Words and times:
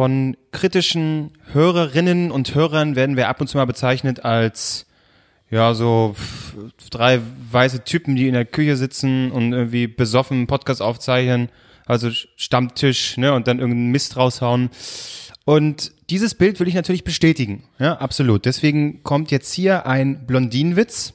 Von 0.00 0.34
kritischen 0.50 1.32
Hörerinnen 1.52 2.30
und 2.30 2.54
Hörern 2.54 2.96
werden 2.96 3.18
wir 3.18 3.28
ab 3.28 3.38
und 3.38 3.48
zu 3.48 3.58
mal 3.58 3.66
bezeichnet 3.66 4.24
als 4.24 4.86
ja, 5.50 5.74
so 5.74 6.16
drei 6.88 7.20
weiße 7.50 7.84
Typen, 7.84 8.16
die 8.16 8.26
in 8.26 8.32
der 8.32 8.46
Küche 8.46 8.78
sitzen 8.78 9.30
und 9.30 9.52
irgendwie 9.52 9.88
besoffen 9.88 10.46
Podcast 10.46 10.80
aufzeichnen, 10.80 11.50
also 11.84 12.08
Stammtisch, 12.36 13.18
ne, 13.18 13.34
und 13.34 13.46
dann 13.46 13.58
irgendeinen 13.58 13.90
Mist 13.90 14.16
raushauen. 14.16 14.70
Und 15.44 15.92
dieses 16.08 16.34
Bild 16.34 16.60
will 16.60 16.68
ich 16.68 16.74
natürlich 16.74 17.04
bestätigen, 17.04 17.64
ja, 17.78 17.92
absolut. 17.98 18.46
Deswegen 18.46 19.02
kommt 19.02 19.30
jetzt 19.30 19.52
hier 19.52 19.84
ein 19.84 20.24
Blondinenwitz 20.26 21.12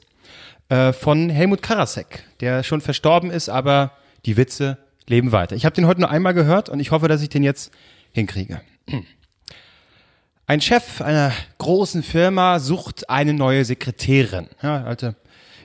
äh, 0.68 0.92
von 0.92 1.28
Helmut 1.28 1.60
Karasek, 1.60 2.22
der 2.38 2.62
schon 2.62 2.80
verstorben 2.80 3.32
ist, 3.32 3.48
aber 3.48 3.90
die 4.26 4.36
Witze 4.36 4.78
leben 5.08 5.32
weiter. 5.32 5.56
Ich 5.56 5.64
habe 5.64 5.74
den 5.74 5.88
heute 5.88 6.02
nur 6.02 6.10
einmal 6.10 6.34
gehört 6.34 6.68
und 6.68 6.78
ich 6.78 6.92
hoffe, 6.92 7.08
dass 7.08 7.20
ich 7.20 7.30
den 7.30 7.42
jetzt 7.42 7.72
hinkriege. 8.12 8.60
Ein 10.46 10.60
Chef 10.60 11.00
einer 11.00 11.32
großen 11.58 12.02
Firma 12.02 12.60
sucht 12.60 13.10
eine 13.10 13.34
neue 13.34 13.64
Sekretärin. 13.64 14.48
Ja, 14.62 14.84
also 14.84 15.12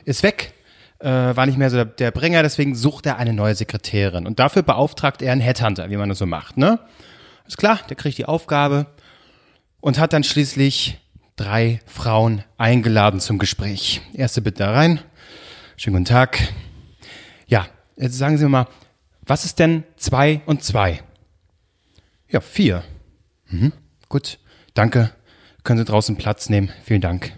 ist 0.05 0.23
weg, 0.23 0.53
äh, 0.99 1.07
war 1.07 1.45
nicht 1.45 1.57
mehr 1.57 1.69
so 1.69 1.77
der, 1.77 1.85
der 1.85 2.11
Bringer, 2.11 2.41
deswegen 2.41 2.75
sucht 2.75 3.05
er 3.05 3.17
eine 3.17 3.33
neue 3.33 3.53
Sekretärin. 3.53 4.25
Und 4.25 4.39
dafür 4.39 4.63
beauftragt 4.63 5.21
er 5.21 5.31
einen 5.33 5.41
Headhunter, 5.41 5.89
wie 5.89 5.97
man 5.97 6.09
das 6.09 6.17
so 6.17 6.25
macht. 6.25 6.57
Ne? 6.57 6.79
Ist 7.47 7.57
klar, 7.57 7.79
der 7.89 7.95
kriegt 7.95 8.17
die 8.17 8.25
Aufgabe 8.25 8.87
und 9.81 9.99
hat 9.99 10.13
dann 10.13 10.23
schließlich 10.23 10.99
drei 11.35 11.79
Frauen 11.85 12.43
eingeladen 12.57 13.19
zum 13.19 13.37
Gespräch. 13.37 14.01
Erste 14.13 14.41
bitte 14.41 14.63
da 14.63 14.71
rein. 14.71 14.99
Schönen 15.77 15.97
guten 15.97 16.05
Tag. 16.05 16.39
Ja, 17.47 17.67
jetzt 17.97 18.17
sagen 18.17 18.37
Sie 18.37 18.43
mir 18.45 18.49
mal, 18.49 18.67
was 19.25 19.45
ist 19.45 19.59
denn 19.59 19.83
zwei 19.97 20.41
und 20.45 20.63
zwei? 20.63 21.01
Ja, 22.29 22.41
vier. 22.41 22.83
Mhm, 23.51 23.73
gut, 24.09 24.39
danke. 24.73 25.11
Können 25.63 25.79
Sie 25.79 25.85
draußen 25.85 26.15
Platz 26.15 26.49
nehmen. 26.49 26.71
Vielen 26.83 27.01
Dank. 27.01 27.33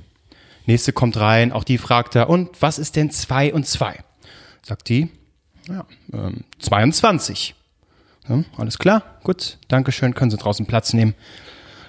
Nächste 0.65 0.93
kommt 0.93 1.17
rein, 1.17 1.51
auch 1.51 1.65
die 1.65 1.77
fragt 1.77 2.15
er, 2.15 2.29
und 2.29 2.61
was 2.61 2.79
ist 2.79 2.95
denn 2.95 3.11
zwei 3.11 3.53
und 3.53 3.67
zwei? 3.67 3.99
Sagt 4.61 4.88
die, 4.88 5.09
ja, 5.67 5.85
ähm, 6.13 6.45
22. 6.59 7.53
Ja, 8.29 8.43
alles 8.55 8.79
klar, 8.79 9.03
gut, 9.23 9.57
danke 9.67 9.91
schön, 9.91 10.13
können 10.13 10.31
Sie 10.31 10.38
draußen 10.38 10.65
Platz 10.65 10.93
nehmen. 10.93 11.15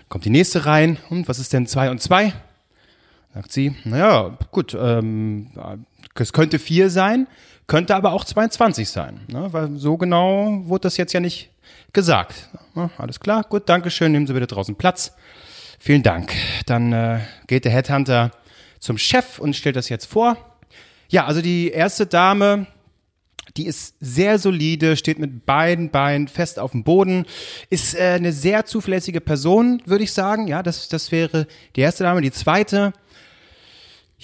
Kommt 0.09 0.25
die 0.25 0.31
nächste 0.31 0.67
rein, 0.67 0.99
und 1.09 1.29
was 1.29 1.39
ist 1.39 1.53
denn 1.53 1.69
zwei 1.69 1.89
und 1.91 2.03
zwei? 2.03 2.33
Sagt 3.33 3.53
sie, 3.53 3.75
naja, 3.85 4.37
gut, 4.51 4.77
ähm, 4.81 5.51
es 6.15 6.33
könnte 6.33 6.59
vier 6.59 6.89
sein, 6.91 7.27
könnte 7.67 7.97
aber 7.97 8.13
auch 8.13 8.25
22 8.25 8.89
sein, 8.89 9.21
ne? 9.29 9.53
weil 9.53 9.77
so 9.77 9.97
genau 9.97 10.63
wurde 10.65 10.83
das 10.83 10.97
jetzt 10.97 11.13
ja 11.13 11.21
nicht 11.21 11.51
gesagt. 11.93 12.49
Ja, 12.77 12.91
alles 12.99 13.21
klar, 13.21 13.45
gut, 13.45 13.69
danke 13.69 13.91
schön, 13.91 14.11
nehmen 14.13 14.27
Sie 14.27 14.33
bitte 14.33 14.49
draußen 14.49 14.75
Platz. 14.75 15.15
Vielen 15.79 16.03
Dank. 16.03 16.33
Dann 16.67 16.93
äh, 16.93 17.21
geht 17.47 17.65
der 17.65 17.73
Headhunter 17.73 18.33
zum 18.81 18.99
Chef 18.99 19.39
und 19.39 19.55
stellt 19.55 19.77
das 19.77 19.89
jetzt 19.89 20.07
vor. 20.07 20.37
Ja, 21.09 21.27
also 21.27 21.41
die 21.41 21.71
erste 21.71 22.07
Dame, 22.07 22.67
die 23.57 23.67
ist 23.67 23.95
sehr 24.01 24.39
solide, 24.39 24.97
steht 24.97 25.19
mit 25.19 25.47
beiden 25.47 25.91
Beinen 25.91 26.27
fest 26.27 26.59
auf 26.59 26.73
dem 26.73 26.83
Boden, 26.83 27.27
ist 27.71 27.95
äh, 27.95 28.15
eine 28.15 28.33
sehr 28.33 28.65
zuverlässige 28.65 29.21
Person, 29.21 29.81
würde 29.87 30.05
ich 30.05 30.13
sagen. 30.13 30.49
Ja, 30.49 30.63
das, 30.63 30.89
das 30.89 31.13
wäre 31.13 31.47
die 31.77 31.81
erste 31.81 32.03
Dame. 32.03 32.23
Die 32.23 32.33
zweite, 32.33 32.93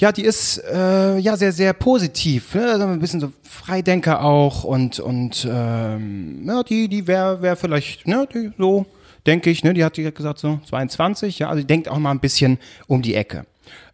ja, 0.01 0.13
die 0.13 0.25
ist 0.25 0.63
äh, 0.65 1.19
ja 1.19 1.37
sehr, 1.37 1.53
sehr 1.53 1.75
positiv, 1.75 2.55
ne? 2.55 2.73
also 2.73 2.87
ein 2.87 2.99
bisschen 2.99 3.21
so 3.21 3.33
Freidenker 3.43 4.25
auch 4.25 4.65
und 4.65 4.99
und 4.99 5.47
ähm, 5.51 6.43
ja, 6.47 6.63
die 6.63 6.89
die 6.89 7.07
wäre 7.07 7.43
wär 7.43 7.55
vielleicht 7.55 8.09
ne, 8.09 8.27
die, 8.33 8.51
so 8.57 8.87
denke 9.27 9.51
ich, 9.51 9.63
ne, 9.63 9.75
die 9.75 9.85
hat 9.85 9.99
die 9.99 10.11
gesagt 10.11 10.39
so 10.39 10.59
22, 10.69 11.41
ja, 11.41 11.51
also 11.51 11.61
die 11.61 11.67
denkt 11.67 11.89
auch 11.89 11.99
mal 11.99 12.13
ein 12.13 12.21
bisschen 12.21 12.59
um 12.87 13.03
die 13.03 13.15
Ecke. 13.15 13.45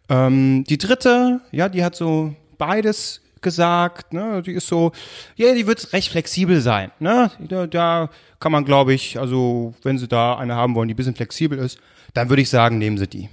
Ähm, 0.07 0.63
die 0.69 0.77
dritte, 0.77 1.41
ja, 1.51 1.67
die 1.67 1.83
hat 1.83 1.97
so 1.97 2.33
beides 2.57 3.21
gesagt, 3.41 4.13
ne, 4.13 4.41
die 4.41 4.53
ist 4.53 4.67
so, 4.67 4.93
ja, 5.35 5.53
die 5.53 5.67
wird 5.67 5.91
recht 5.91 6.09
flexibel 6.09 6.61
sein, 6.61 6.91
ne, 6.99 7.31
da, 7.49 7.67
da 7.67 8.09
kann 8.39 8.53
man, 8.53 8.63
glaube 8.63 8.93
ich, 8.93 9.19
also 9.19 9.73
wenn 9.83 9.97
Sie 9.97 10.07
da 10.07 10.37
eine 10.37 10.55
haben 10.55 10.73
wollen, 10.73 10.87
die 10.87 10.93
ein 10.93 10.97
bisschen 10.97 11.15
flexibel 11.15 11.59
ist, 11.59 11.79
dann 12.13 12.29
würde 12.29 12.43
ich 12.43 12.49
sagen, 12.49 12.77
nehmen 12.77 12.97
Sie 12.97 13.07
die. 13.07 13.29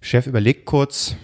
Chef 0.00 0.26
überlegt 0.26 0.64
kurz. 0.64 1.16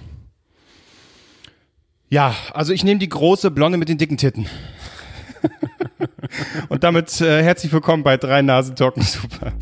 Ja, 2.13 2.35
also 2.53 2.75
ich 2.75 2.85
nehme 2.85 3.01
die 3.01 3.09
große 3.09 3.51
Blonde 3.51 3.79
mit 3.79 3.89
den 3.89 3.97
dicken 3.97 4.19
Titten. 4.19 4.47
Und 6.69 6.85
damit 6.85 7.23
äh, 7.23 7.43
herzlich 7.43 7.73
willkommen 7.73 8.03
bei 8.03 8.19
drei 8.19 8.43
Nasen 8.43 8.77
Talken 8.77 9.03
Super. 9.03 9.55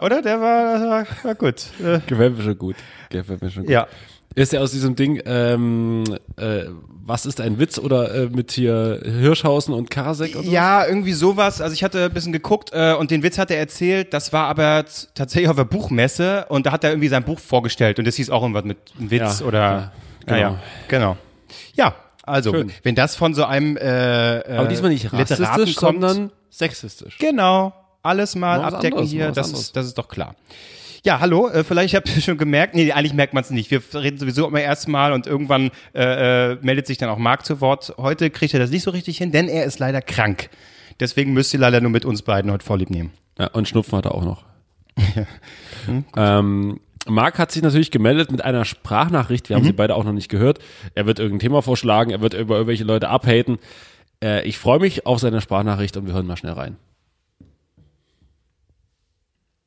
Oder? 0.00 0.22
Der 0.22 0.40
war, 0.40 0.80
war, 0.80 1.06
war 1.22 1.34
gut. 1.34 1.66
Äh, 1.82 2.00
Gefällt 2.06 2.36
mir 2.36 2.42
schon 2.42 2.58
gut. 2.58 2.76
Gefällt 3.10 3.42
mir 3.42 3.50
schon 3.50 3.64
gut. 3.64 3.72
ja. 3.72 3.86
Ist 4.36 4.52
ja 4.52 4.60
aus 4.60 4.70
diesem 4.70 4.94
Ding, 4.94 5.20
ähm, 5.26 6.04
äh, 6.36 6.66
was 7.04 7.26
ist 7.26 7.40
ein 7.40 7.58
Witz 7.58 7.78
oder 7.80 8.14
äh, 8.14 8.28
mit 8.28 8.52
hier 8.52 9.00
Hirschhausen 9.04 9.74
und 9.74 9.90
Karasek 9.90 10.34
so? 10.34 10.42
Ja, 10.42 10.86
irgendwie 10.86 11.14
sowas. 11.14 11.60
Also 11.60 11.74
ich 11.74 11.82
hatte 11.82 12.04
ein 12.04 12.12
bisschen 12.12 12.32
geguckt 12.32 12.70
äh, 12.72 12.94
und 12.94 13.10
den 13.10 13.24
Witz 13.24 13.38
hat 13.38 13.50
er 13.50 13.58
erzählt. 13.58 14.14
Das 14.14 14.32
war 14.32 14.46
aber 14.46 14.84
tatsächlich 15.16 15.48
auf 15.50 15.56
der 15.56 15.64
Buchmesse 15.64 16.46
und 16.48 16.66
da 16.66 16.70
hat 16.70 16.84
er 16.84 16.90
irgendwie 16.90 17.08
sein 17.08 17.24
Buch 17.24 17.40
vorgestellt 17.40 17.98
und 17.98 18.06
das 18.06 18.14
hieß 18.14 18.30
auch 18.30 18.42
irgendwas 18.42 18.62
mit 18.64 18.78
einem 19.00 19.10
Witz 19.10 19.40
Ja, 19.40 19.46
oder. 19.46 19.58
ja, 19.58 19.92
Ja, 20.28 20.36
ja, 20.36 20.58
genau. 20.86 21.16
Ja, 21.74 21.96
also 22.22 22.52
Schön. 22.52 22.70
wenn 22.84 22.94
das 22.94 23.16
von 23.16 23.34
so 23.34 23.44
einem 23.44 23.76
äh, 23.76 24.38
äh, 24.42 24.56
Aber 24.58 24.68
diesmal 24.68 24.92
nicht 24.92 25.10
Literaten 25.10 25.44
rassistisch, 25.44 25.74
kommt, 25.74 26.00
sondern 26.02 26.30
sexistisch. 26.50 27.18
Genau, 27.18 27.72
alles 28.02 28.34
mal 28.34 28.60
was 28.60 28.74
abdecken 28.74 28.98
anderes, 28.98 29.10
hier, 29.10 29.32
das 29.32 29.48
anderes. 29.48 29.66
ist, 29.66 29.76
das 29.76 29.86
ist 29.86 29.98
doch 29.98 30.08
klar. 30.08 30.34
Ja, 31.04 31.20
hallo, 31.20 31.48
äh, 31.48 31.64
vielleicht 31.64 31.94
habt 31.94 32.14
ihr 32.14 32.20
schon 32.20 32.36
gemerkt, 32.36 32.74
nee, 32.74 32.92
eigentlich 32.92 33.14
merkt 33.14 33.32
man 33.32 33.42
es 33.42 33.50
nicht. 33.50 33.70
Wir 33.70 33.80
reden 33.94 34.18
sowieso 34.18 34.46
immer 34.46 34.60
erstmal 34.60 35.12
und 35.12 35.26
irgendwann 35.26 35.70
äh, 35.94 36.52
äh, 36.52 36.58
meldet 36.60 36.86
sich 36.86 36.98
dann 36.98 37.08
auch 37.08 37.18
Marc 37.18 37.46
zu 37.46 37.60
Wort. 37.60 37.94
Heute 37.96 38.28
kriegt 38.30 38.52
er 38.52 38.60
das 38.60 38.70
nicht 38.70 38.82
so 38.82 38.90
richtig 38.90 39.16
hin, 39.18 39.32
denn 39.32 39.48
er 39.48 39.64
ist 39.64 39.78
leider 39.78 40.02
krank. 40.02 40.50
Deswegen 40.98 41.32
müsst 41.32 41.54
ihr 41.54 41.60
leider 41.60 41.80
nur 41.80 41.90
mit 41.90 42.04
uns 42.04 42.20
beiden 42.20 42.52
heute 42.52 42.64
vorlieb 42.64 42.90
nehmen. 42.90 43.12
Ja, 43.38 43.46
und 43.48 43.66
Schnupfen 43.66 43.96
hat 43.96 44.04
er 44.04 44.14
auch 44.14 44.24
noch. 44.24 44.44
ähm, 46.16 46.80
Marc 47.08 47.38
hat 47.38 47.50
sich 47.50 47.62
natürlich 47.62 47.90
gemeldet 47.90 48.30
mit 48.30 48.44
einer 48.44 48.66
Sprachnachricht. 48.66 49.48
Wir 49.48 49.56
haben 49.56 49.64
sie 49.64 49.72
beide 49.72 49.94
auch 49.94 50.04
noch 50.04 50.12
nicht 50.12 50.28
gehört. 50.28 50.58
Er 50.94 51.06
wird 51.06 51.18
irgendein 51.18 51.40
Thema 51.40 51.62
vorschlagen, 51.62 52.10
er 52.10 52.20
wird 52.20 52.34
über 52.34 52.56
irgendwelche 52.56 52.84
Leute 52.84 53.08
abhaten. 53.08 53.58
Äh, 54.22 54.46
ich 54.46 54.58
freue 54.58 54.80
mich 54.80 55.06
auf 55.06 55.18
seine 55.18 55.40
Sprachnachricht 55.40 55.96
und 55.96 56.06
wir 56.06 56.12
hören 56.12 56.26
mal 56.26 56.36
schnell 56.36 56.52
rein. 56.52 56.76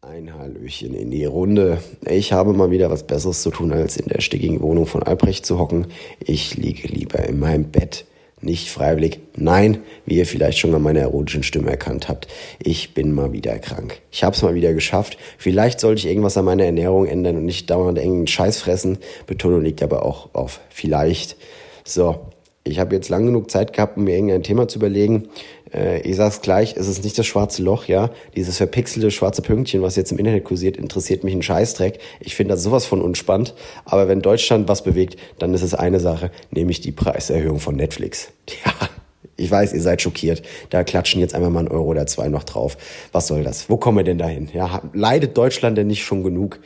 Ein 0.06 0.38
Hallöchen 0.38 0.94
in 0.94 1.12
die 1.12 1.24
Runde. 1.24 1.78
Ich 2.06 2.34
habe 2.34 2.52
mal 2.52 2.72
wieder 2.72 2.92
was 2.92 3.04
Besseres 3.04 3.42
zu 3.42 3.52
tun, 3.52 3.72
als 3.72 3.96
in 3.96 4.10
der 4.10 4.20
stickigen 4.20 4.62
Wohnung 4.62 4.86
von 4.86 5.02
Albrecht 5.02 5.46
zu 5.46 5.58
hocken. 5.58 5.88
Ich 6.20 6.58
liege 6.58 6.90
lieber 6.90 7.20
in 7.20 7.40
meinem 7.40 7.72
Bett. 7.72 8.04
Nicht 8.42 8.70
freiwillig. 8.70 9.20
Nein, 9.38 9.78
wie 10.06 10.18
ihr 10.18 10.26
vielleicht 10.26 10.60
schon 10.60 10.76
an 10.76 10.82
meiner 10.82 11.00
erotischen 11.00 11.42
Stimme 11.42 11.70
erkannt 11.70 12.10
habt. 12.10 12.28
Ich 12.60 12.94
bin 12.94 13.14
mal 13.14 13.32
wieder 13.32 13.58
krank. 13.60 14.02
Ich 14.12 14.26
habe 14.26 14.36
es 14.36 14.42
mal 14.42 14.56
wieder 14.56 14.74
geschafft. 14.74 15.18
Vielleicht 15.38 15.80
sollte 15.80 16.00
ich 16.00 16.08
irgendwas 16.08 16.36
an 16.36 16.44
meiner 16.44 16.66
Ernährung 16.66 17.06
ändern 17.06 17.38
und 17.38 17.46
nicht 17.46 17.70
dauernd 17.70 17.98
engen 17.98 18.28
Scheiß 18.28 18.60
fressen. 18.60 18.98
Betonung 19.26 19.62
liegt 19.62 19.82
aber 19.82 20.06
auch 20.06 20.34
auf 20.34 20.60
vielleicht. 20.70 21.38
So, 21.86 22.20
ich 22.64 22.80
habe 22.80 22.96
jetzt 22.96 23.10
lang 23.10 23.26
genug 23.26 23.52
Zeit 23.52 23.74
gehabt, 23.74 23.98
um 23.98 24.06
mir 24.06 24.16
irgendein 24.16 24.44
Thema 24.44 24.68
zu 24.68 24.80
überlegen. 24.80 25.28
Äh, 25.74 26.02
ich 26.02 26.16
sag's 26.16 26.42
gleich, 26.42 26.76
es 26.78 26.88
ist 26.88 27.04
nicht 27.04 27.18
das 27.18 27.26
schwarze 27.26 27.62
Loch, 27.62 27.86
ja. 27.86 28.10
Dieses 28.36 28.58
verpixelte 28.58 29.12
schwarze 29.12 29.42
Pünktchen, 29.42 29.82
was 29.82 29.96
jetzt 29.96 30.12
im 30.12 30.18
Internet 30.18 30.46
kursiert, 30.46 30.78
interessiert 30.78 31.24
mich 31.24 31.34
ein 31.34 31.42
Scheißdreck. 31.42 32.00
Ich 32.20 32.36
finde 32.36 32.54
das 32.54 32.64
sowas 32.64 32.86
von 32.86 33.02
unspannend. 33.02 33.54
Aber 33.86 34.08
wenn 34.08 34.22
Deutschland 34.22 34.68
was 34.70 34.84
bewegt, 34.84 35.18
dann 35.40 35.54
ist 35.54 35.62
es 35.62 35.74
eine 35.74 36.00
Sache, 36.00 36.32
nämlich 36.52 36.80
die 36.82 36.92
Preiserhöhung 36.92 37.60
von 37.60 37.76
Netflix. 37.76 38.30
Ja, 38.66 38.90
ich 39.36 39.50
weiß, 39.50 39.74
ihr 39.74 39.82
seid 39.82 40.02
schockiert. 40.02 40.44
Da 40.70 40.84
klatschen 40.84 41.20
jetzt 41.20 41.34
einmal 41.34 41.50
mal 41.50 41.62
ein 41.62 41.68
Euro 41.68 41.86
oder 41.86 42.06
zwei 42.06 42.28
noch 42.28 42.44
drauf. 42.44 42.78
Was 43.12 43.28
soll 43.28 43.44
das? 43.44 43.70
Wo 43.70 43.78
kommen 43.78 43.98
wir 43.98 44.04
denn 44.04 44.20
dahin? 44.20 44.50
Ja, 44.54 44.84
leidet 44.94 45.36
Deutschland 45.38 45.78
denn 45.78 45.88
nicht 45.88 46.04
schon 46.04 46.24
genug? 46.24 46.60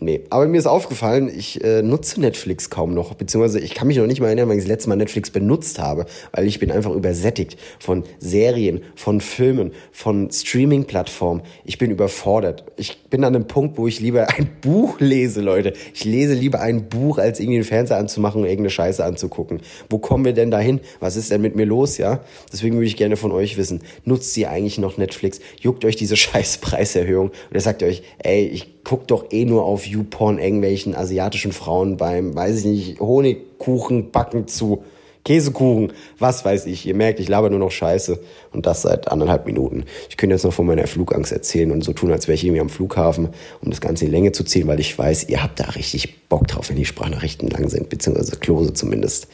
Nee, 0.00 0.24
aber 0.30 0.46
mir 0.46 0.58
ist 0.58 0.66
aufgefallen, 0.66 1.30
ich 1.34 1.62
äh, 1.64 1.80
nutze 1.80 2.20
Netflix 2.20 2.70
kaum 2.70 2.92
noch, 2.92 3.14
beziehungsweise 3.14 3.60
ich 3.60 3.74
kann 3.74 3.86
mich 3.86 3.96
noch 3.96 4.06
nicht 4.06 4.20
mal 4.20 4.26
erinnern, 4.26 4.48
wann 4.48 4.58
ich 4.58 4.64
das 4.64 4.68
letzte 4.68 4.88
Mal 4.88 4.96
Netflix 4.96 5.30
benutzt 5.30 5.78
habe, 5.78 6.06
weil 6.32 6.46
ich 6.46 6.58
bin 6.58 6.70
einfach 6.70 6.90
übersättigt 6.92 7.56
von 7.78 8.04
Serien, 8.18 8.82
von 8.94 9.20
Filmen, 9.20 9.72
von 9.92 10.30
Streaming-Plattformen. 10.30 11.42
Ich 11.64 11.78
bin 11.78 11.90
überfordert. 11.90 12.64
Ich 12.76 13.04
bin 13.04 13.24
an 13.24 13.34
einem 13.34 13.46
Punkt, 13.46 13.78
wo 13.78 13.86
ich 13.86 14.00
lieber 14.00 14.28
ein 14.36 14.48
Buch 14.60 15.00
lese, 15.00 15.40
Leute. 15.40 15.72
Ich 15.94 16.04
lese 16.04 16.34
lieber 16.34 16.60
ein 16.60 16.88
Buch, 16.88 17.18
als 17.18 17.40
irgendwie 17.40 17.58
den 17.58 17.64
Fernseher 17.64 17.96
anzumachen 17.96 18.42
und 18.42 18.48
irgendeine 18.48 18.70
Scheiße 18.70 19.04
anzugucken. 19.04 19.60
Wo 19.88 19.98
kommen 19.98 20.24
wir 20.24 20.32
denn 20.34 20.50
dahin? 20.50 20.80
Was 21.00 21.16
ist 21.16 21.30
denn 21.30 21.40
mit 21.40 21.56
mir 21.56 21.64
los, 21.64 21.96
ja? 21.96 22.20
Deswegen 22.52 22.74
würde 22.74 22.86
ich 22.86 22.96
gerne 22.96 23.16
von 23.16 23.32
euch 23.32 23.56
wissen, 23.56 23.80
nutzt 24.04 24.36
ihr 24.36 24.50
eigentlich 24.50 24.78
noch 24.78 24.98
Netflix? 24.98 25.40
Juckt 25.60 25.84
euch 25.84 25.96
diese 25.96 26.16
scheiß 26.16 26.58
Preiserhöhung? 26.58 27.30
Oder 27.50 27.60
sagt 27.60 27.80
ihr 27.80 27.88
euch, 27.88 28.02
ey, 28.18 28.46
ich 28.46 28.75
guck 28.86 29.08
doch 29.08 29.32
eh 29.32 29.44
nur 29.44 29.64
auf 29.64 29.84
YouPorn 29.84 30.38
irgendwelchen 30.38 30.94
asiatischen 30.94 31.50
Frauen 31.50 31.96
beim, 31.96 32.36
weiß 32.36 32.60
ich 32.60 32.64
nicht, 32.66 33.00
Honigkuchen 33.00 34.12
backen 34.12 34.46
zu. 34.46 34.84
Käsekuchen, 35.24 35.92
was 36.20 36.44
weiß 36.44 36.66
ich. 36.66 36.86
Ihr 36.86 36.94
merkt, 36.94 37.18
ich 37.18 37.28
laber 37.28 37.50
nur 37.50 37.58
noch 37.58 37.72
Scheiße 37.72 38.20
und 38.52 38.64
das 38.64 38.82
seit 38.82 39.08
anderthalb 39.08 39.44
Minuten. 39.44 39.86
Ich 40.08 40.16
könnte 40.16 40.36
jetzt 40.36 40.44
noch 40.44 40.52
von 40.52 40.66
meiner 40.66 40.86
Flugangst 40.86 41.32
erzählen 41.32 41.72
und 41.72 41.82
so 41.82 41.94
tun, 41.94 42.12
als 42.12 42.28
wäre 42.28 42.36
ich 42.36 42.44
irgendwie 42.44 42.60
am 42.60 42.68
Flughafen, 42.68 43.30
um 43.60 43.70
das 43.70 43.80
Ganze 43.80 44.04
in 44.04 44.12
Länge 44.12 44.30
zu 44.30 44.44
ziehen, 44.44 44.68
weil 44.68 44.78
ich 44.78 44.96
weiß, 44.96 45.28
ihr 45.30 45.42
habt 45.42 45.58
da 45.58 45.64
richtig 45.64 46.28
Bock 46.28 46.46
drauf, 46.46 46.68
wenn 46.68 46.76
die 46.76 46.84
Sprachnachrichten 46.84 47.48
lang 47.48 47.68
sind, 47.68 47.88
beziehungsweise 47.88 48.36
Klose 48.36 48.72
zumindest. 48.72 49.26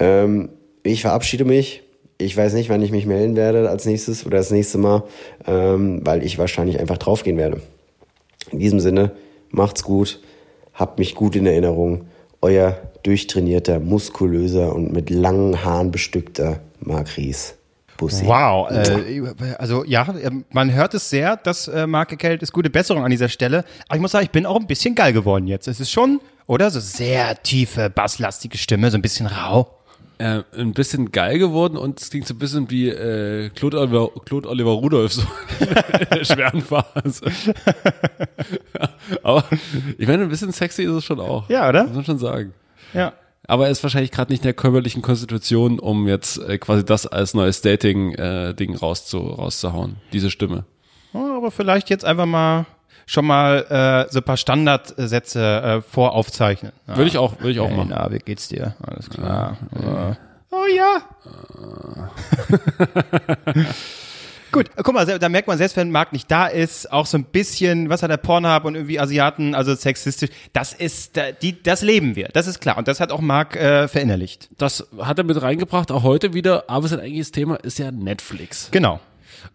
Ähm, 0.00 0.48
ich 0.82 1.02
verabschiede 1.02 1.44
mich. 1.44 1.84
Ich 2.20 2.36
weiß 2.36 2.54
nicht, 2.54 2.70
wann 2.70 2.82
ich 2.82 2.90
mich 2.90 3.06
melden 3.06 3.36
werde 3.36 3.70
als 3.70 3.86
nächstes 3.86 4.26
oder 4.26 4.38
das 4.38 4.50
nächste 4.50 4.78
Mal, 4.78 5.04
ähm, 5.46 6.00
weil 6.02 6.24
ich 6.24 6.38
wahrscheinlich 6.38 6.80
einfach 6.80 6.98
draufgehen 6.98 7.36
werde. 7.36 7.60
In 8.50 8.58
diesem 8.58 8.80
Sinne, 8.80 9.12
macht's 9.50 9.82
gut, 9.82 10.20
habt 10.74 10.98
mich 10.98 11.14
gut 11.14 11.36
in 11.36 11.46
Erinnerung. 11.46 12.06
Euer 12.40 12.78
durchtrainierter, 13.02 13.80
muskulöser 13.80 14.74
und 14.74 14.92
mit 14.92 15.10
langen 15.10 15.64
Haaren 15.64 15.90
bestückter 15.90 16.60
Marc 16.80 17.16
Ries. 17.16 17.58
Bussi. 17.96 18.24
Wow, 18.26 18.70
äh, 18.70 19.54
also 19.58 19.84
ja, 19.84 20.06
man 20.50 20.72
hört 20.72 20.94
es 20.94 21.10
sehr, 21.10 21.36
dass 21.36 21.66
äh, 21.66 21.86
Marc 21.86 22.12
Eckelt 22.12 22.42
ist 22.42 22.52
gute 22.52 22.70
Besserung 22.70 23.04
an 23.04 23.10
dieser 23.10 23.28
Stelle. 23.28 23.64
Aber 23.88 23.96
ich 23.96 24.00
muss 24.00 24.12
sagen, 24.12 24.24
ich 24.24 24.30
bin 24.30 24.46
auch 24.46 24.58
ein 24.58 24.68
bisschen 24.68 24.94
geil 24.94 25.12
geworden 25.12 25.48
jetzt. 25.48 25.66
Es 25.66 25.80
ist 25.80 25.90
schon, 25.90 26.20
oder? 26.46 26.70
So 26.70 26.78
sehr 26.78 27.42
tiefe, 27.42 27.90
basslastige 27.90 28.56
Stimme, 28.56 28.90
so 28.90 28.96
ein 28.96 29.02
bisschen 29.02 29.26
rau. 29.26 29.77
Äh, 30.18 30.42
ein 30.56 30.72
bisschen 30.72 31.12
geil 31.12 31.38
geworden 31.38 31.76
und 31.76 32.00
es 32.00 32.10
klingt 32.10 32.26
so 32.26 32.34
ein 32.34 32.38
bisschen 32.38 32.70
wie 32.70 32.88
äh, 32.88 33.50
Claude, 33.50 33.80
Oliver, 33.80 34.10
Claude 34.24 34.48
Oliver 34.48 34.72
Rudolph 34.72 35.12
so 35.12 35.22
in 35.60 36.06
der 36.10 36.24
schweren 36.24 36.60
Phase. 36.60 37.30
Aber 39.22 39.44
ich 39.96 40.06
meine, 40.06 40.24
ein 40.24 40.28
bisschen 40.28 40.52
sexy 40.52 40.82
ist 40.82 40.90
es 40.90 41.04
schon 41.04 41.20
auch. 41.20 41.48
Ja, 41.48 41.68
oder? 41.68 41.84
Muss 41.84 41.94
man 41.94 42.04
schon 42.04 42.18
sagen. 42.18 42.52
Ja. 42.92 43.12
Aber 43.46 43.66
er 43.66 43.70
ist 43.70 43.82
wahrscheinlich 43.82 44.10
gerade 44.10 44.32
nicht 44.32 44.40
in 44.40 44.48
der 44.48 44.54
körperlichen 44.54 45.00
Konstitution, 45.00 45.78
um 45.78 46.06
jetzt 46.06 46.38
äh, 46.38 46.58
quasi 46.58 46.84
das 46.84 47.06
als 47.06 47.32
neues 47.32 47.62
Dating-Ding 47.62 48.76
rauszu, 48.76 49.18
rauszuhauen, 49.18 49.96
diese 50.12 50.30
Stimme. 50.30 50.64
Ja, 51.14 51.36
aber 51.36 51.50
vielleicht 51.50 51.88
jetzt 51.88 52.04
einfach 52.04 52.26
mal 52.26 52.66
schon 53.08 53.24
mal 53.26 54.06
äh, 54.08 54.12
so 54.12 54.18
ein 54.18 54.22
paar 54.22 54.36
Standardsätze 54.36 55.40
äh, 55.40 55.80
voraufzeichnen. 55.82 56.72
Ja. 56.86 56.96
Würde 56.96 57.08
ich 57.08 57.16
auch, 57.18 57.38
würde 57.40 57.50
ich 57.52 57.60
auch 57.60 57.68
Hey, 57.68 57.76
machen. 57.76 57.88
na, 57.90 58.12
wie 58.12 58.18
geht's 58.18 58.48
dir? 58.48 58.74
Alles 58.86 59.08
klar. 59.08 59.56
Ja. 59.82 60.16
Oh 60.50 60.64
ja. 60.74 60.98
Gut, 64.50 64.70
guck 64.82 64.94
mal, 64.94 65.04
da 65.04 65.28
merkt 65.28 65.46
man, 65.46 65.58
selbst 65.58 65.76
wenn 65.76 65.90
Marc 65.90 66.14
nicht 66.14 66.30
da 66.30 66.46
ist, 66.46 66.90
auch 66.90 67.04
so 67.04 67.18
ein 67.18 67.24
bisschen, 67.24 67.90
was 67.90 68.02
hat 68.02 68.10
der 68.10 68.16
Pornhub 68.16 68.64
und 68.64 68.76
irgendwie 68.76 68.98
Asiaten, 68.98 69.54
also 69.54 69.74
sexistisch, 69.74 70.30
das 70.54 70.72
ist, 70.72 71.20
die, 71.42 71.62
das 71.62 71.82
leben 71.82 72.16
wir, 72.16 72.28
das 72.32 72.46
ist 72.46 72.58
klar. 72.60 72.78
Und 72.78 72.88
das 72.88 72.98
hat 72.98 73.12
auch 73.12 73.20
Marc 73.20 73.56
äh, 73.56 73.88
verinnerlicht. 73.88 74.48
Das 74.56 74.88
hat 74.98 75.18
er 75.18 75.24
mit 75.24 75.40
reingebracht, 75.42 75.92
auch 75.92 76.02
heute 76.02 76.32
wieder, 76.32 76.64
aber 76.68 76.88
sein 76.88 77.00
eigentliches 77.00 77.30
Thema 77.30 77.56
ist 77.56 77.78
ja 77.78 77.90
Netflix. 77.90 78.68
Genau. 78.70 79.00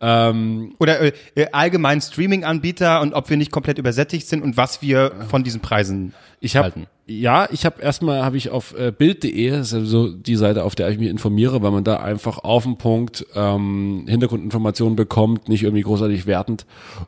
Ähm, 0.01 0.75
Oder 0.80 1.01
äh, 1.01 1.12
allgemein 1.51 2.01
Streaming-Anbieter 2.01 3.01
und 3.01 3.13
ob 3.13 3.30
wir 3.30 3.38
nicht 3.38 3.51
komplett 3.51 3.78
übersättigt 3.78 4.28
sind 4.28 4.44
und 4.44 4.57
was 4.57 4.81
wir 4.81 5.12
von 5.30 5.44
diesen 5.44 5.62
Preisen 5.62 6.13
Ich 6.40 6.56
habe 6.56 6.66
halten. 6.66 6.88
ja, 7.06 7.48
ich 7.51 7.66
habe 7.66 7.81
erstmal 7.81 8.24
habe 8.24 8.38
ich 8.38 8.50
auf 8.50 8.78
äh, 8.78 8.92
bild.de, 8.92 9.50
das 9.51 9.72
ist 9.72 9.74
ja 9.74 9.86
so 9.86 10.12
die 10.12 10.36
Seite, 10.36 10.63
auf 10.63 10.75
der 10.75 10.90
ich 10.90 10.98
mich 11.00 11.10
informiere, 11.10 11.62
weil 11.62 11.72
man 11.72 11.84
da 11.84 11.98
einfach 11.98 12.40
auf 12.40 12.63
den 12.63 12.78
Punkt 12.78 13.25
ähm, 13.36 14.06
Hintergrundinformationen 14.07 14.95
bekommt, 14.95 15.50
nicht 15.50 15.63
irgendwie 15.63 15.84
großartig 15.84 16.25
wertend. 16.25 16.66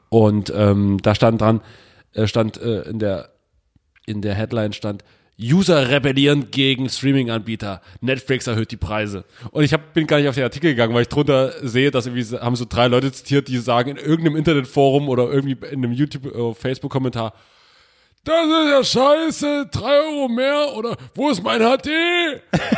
Und 0.09 0.53
ähm, 0.55 0.99
da 1.01 1.15
stand 1.15 1.41
dran, 1.41 1.61
äh, 2.13 2.27
stand 2.27 2.57
äh, 2.61 2.81
in 2.83 2.99
der 2.99 3.29
in 4.07 4.21
der 4.21 4.35
Headline 4.35 4.71
stand 4.71 5.03
User 5.39 5.89
rebellieren 5.89 6.49
gegen 6.49 6.89
Streaming-Anbieter. 6.89 7.81
Netflix 7.99 8.47
erhöht 8.47 8.71
die 8.71 8.77
Preise. 8.77 9.25
Und 9.51 9.63
ich 9.63 9.73
hab, 9.73 9.93
bin 9.93 10.07
gar 10.07 10.17
nicht 10.17 10.29
auf 10.29 10.35
den 10.35 10.45
Artikel 10.45 10.71
gegangen, 10.71 10.93
weil 10.93 11.01
ich 11.01 11.09
drunter 11.09 11.53
sehe, 11.61 11.91
dass 11.91 12.05
irgendwie 12.05 12.37
haben 12.37 12.55
so 12.55 12.65
drei 12.67 12.87
Leute 12.87 13.11
zitiert, 13.11 13.47
die 13.49 13.57
sagen 13.57 13.91
in 13.91 13.97
irgendeinem 13.97 14.37
Internetforum 14.37 15.09
oder 15.09 15.29
irgendwie 15.31 15.57
in 15.67 15.83
einem 15.83 15.91
YouTube, 15.91 16.33
äh, 16.33 16.53
Facebook-Kommentar, 16.53 17.33
das 18.25 18.43
ist 18.47 18.71
ja 18.71 18.83
scheiße, 18.83 19.69
drei 19.71 19.99
Euro 19.99 20.27
mehr 20.27 20.73
oder 20.75 20.97
wo 21.13 21.29
ist 21.29 21.43
mein 21.43 21.59
HD? 21.59 21.89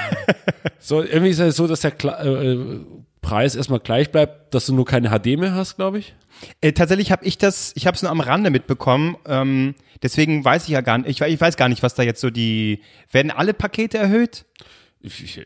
so, 0.79 1.01
irgendwie 1.01 1.29
ist 1.29 1.39
es 1.39 1.55
so, 1.55 1.67
dass 1.67 1.81
der 1.81 1.91
Kla 1.91 2.21
äh, 2.21 2.57
Preis 3.21 3.55
erstmal 3.55 3.79
gleich 3.79 4.11
bleibt, 4.11 4.53
dass 4.53 4.65
du 4.65 4.73
nur 4.73 4.85
keine 4.85 5.09
HD 5.09 5.37
mehr 5.37 5.53
hast, 5.53 5.77
glaube 5.77 5.99
ich. 5.99 6.15
Äh, 6.61 6.73
tatsächlich 6.73 7.11
habe 7.11 7.25
ich 7.25 7.37
das, 7.37 7.71
ich 7.75 7.87
habe 7.87 7.95
es 7.95 8.01
nur 8.01 8.11
am 8.11 8.19
Rande 8.19 8.49
mitbekommen. 8.49 9.15
Ähm, 9.25 9.75
deswegen 10.03 10.43
weiß 10.43 10.63
ich 10.63 10.69
ja 10.69 10.81
gar 10.81 10.97
nicht, 10.97 11.09
ich, 11.09 11.21
ich 11.21 11.41
weiß 11.41 11.57
gar 11.57 11.69
nicht, 11.69 11.83
was 11.83 11.95
da 11.95 12.03
jetzt 12.03 12.21
so 12.21 12.29
die, 12.29 12.81
werden 13.11 13.31
alle 13.31 13.53
Pakete 13.53 13.97
erhöht? 13.97 14.45
Ich, 14.99 15.39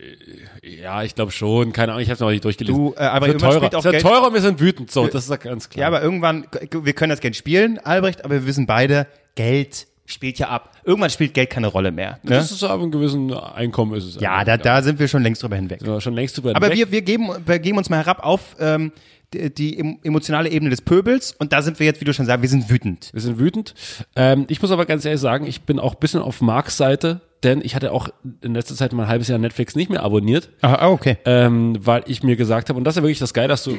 ja, 0.64 1.04
ich 1.04 1.14
glaube 1.14 1.32
schon. 1.32 1.74
Keine 1.74 1.92
Ahnung, 1.92 2.02
ich 2.02 2.08
habe 2.08 2.14
es 2.16 2.20
noch 2.22 2.32
nicht 2.32 2.44
durchgelesen. 2.46 2.76
Du, 2.76 2.94
äh, 2.96 3.00
aber 3.04 3.28
es 3.28 3.34
wird 3.34 3.42
teurer. 3.42 3.54
spielt 3.58 3.76
auch 3.76 3.80
es 3.80 3.86
wird 3.86 3.94
Geld- 3.96 4.04
teurer, 4.04 4.34
wir 4.34 4.42
sind 4.42 4.60
wütend. 4.60 4.92
So, 4.92 5.08
das 5.08 5.26
ist 5.26 5.30
ja 5.30 5.36
ganz 5.36 5.70
klar. 5.70 5.82
Ja, 5.82 5.88
aber 5.88 6.02
irgendwann, 6.02 6.48
wir 6.72 6.94
können 6.94 7.10
das 7.10 7.20
Geld 7.20 7.36
spielen, 7.36 7.78
Albrecht, 7.80 8.24
aber 8.24 8.36
wir 8.36 8.46
wissen 8.46 8.66
beide, 8.66 9.08
Geld 9.36 9.88
spielt 10.06 10.40
ja 10.40 10.48
ab. 10.50 10.72
Irgendwann 10.84 11.10
spielt 11.10 11.34
Geld 11.34 11.50
keine 11.50 11.68
Rolle 11.68 11.92
mehr. 11.92 12.20
Ne? 12.24 12.32
das 12.32 12.52
ist 12.52 12.64
aber 12.64 12.84
ein 12.84 12.92
gewissen 12.92 13.34
Einkommen 13.34 13.94
ist 13.96 14.06
es. 14.06 14.22
Ja, 14.22 14.44
da, 14.44 14.58
da 14.58 14.82
sind 14.82 15.00
wir 15.00 15.08
schon 15.08 15.22
längst 15.22 15.44
drüber 15.44 15.56
hinweg. 15.58 15.82
schon 16.02 16.14
längst 16.14 16.38
drüber 16.38 16.56
Aber 16.56 16.68
hinweg. 16.68 16.88
wir, 16.88 16.92
wir, 16.92 17.02
geben, 17.02 17.30
wir 17.46 17.60
geben 17.60 17.78
uns 17.78 17.90
mal 17.90 17.98
herab 17.98 18.26
auf 18.26 18.56
ähm, 18.60 18.92
die, 19.34 19.54
die 19.54 19.80
em- 19.80 20.00
emotionale 20.04 20.50
Ebene 20.50 20.70
des 20.70 20.82
Pöbels 20.82 21.34
und 21.40 21.54
da 21.54 21.62
sind 21.62 21.80
wir 21.80 21.86
jetzt, 21.86 22.02
wie 22.02 22.06
du 22.06 22.14
schon 22.14 22.26
sagst, 22.26 22.42
wir 22.42 22.50
sind 22.50 22.70
wütend. 22.70 23.10
Wir 23.14 23.22
sind 23.22 23.40
wütend. 23.40 23.74
Ähm, 24.16 24.46
ich 24.50 24.62
muss 24.62 24.72
aber 24.72 24.86
ganz 24.86 25.06
ehrlich 25.06 25.22
sagen, 25.22 25.46
ich 25.48 25.62
bin 25.62 25.80
auch 25.80 25.94
ein 25.94 26.00
bisschen 26.00 26.22
auf 26.22 26.42
Marks 26.42 26.78
Seite, 26.78 27.22
denn 27.44 27.62
ich 27.64 27.76
hatte 27.76 27.92
auch 27.92 28.10
in 28.42 28.54
letzter 28.54 28.76
Zeit 28.76 28.94
mal 28.94 29.04
ein 29.04 29.10
halbes 29.10 29.28
Jahr 29.28 29.40
Netflix 29.40 29.76
nicht 29.76 29.90
mehr 29.90 30.04
abonniert, 30.04 30.50
Ah, 30.62 30.90
okay. 30.90 31.18
ähm, 31.26 31.78
weil 31.80 32.04
ich 32.08 32.24
mir 32.24 32.36
gesagt 32.36 32.70
habe, 32.70 32.78
und 32.78 32.84
das 32.84 32.94
ist 32.94 32.98
ja 32.98 33.04
wirklich 33.04 33.20
das 33.20 33.34
Geile, 33.34 33.48
dass 33.48 33.64
du, 33.64 33.72
äh, 33.72 33.78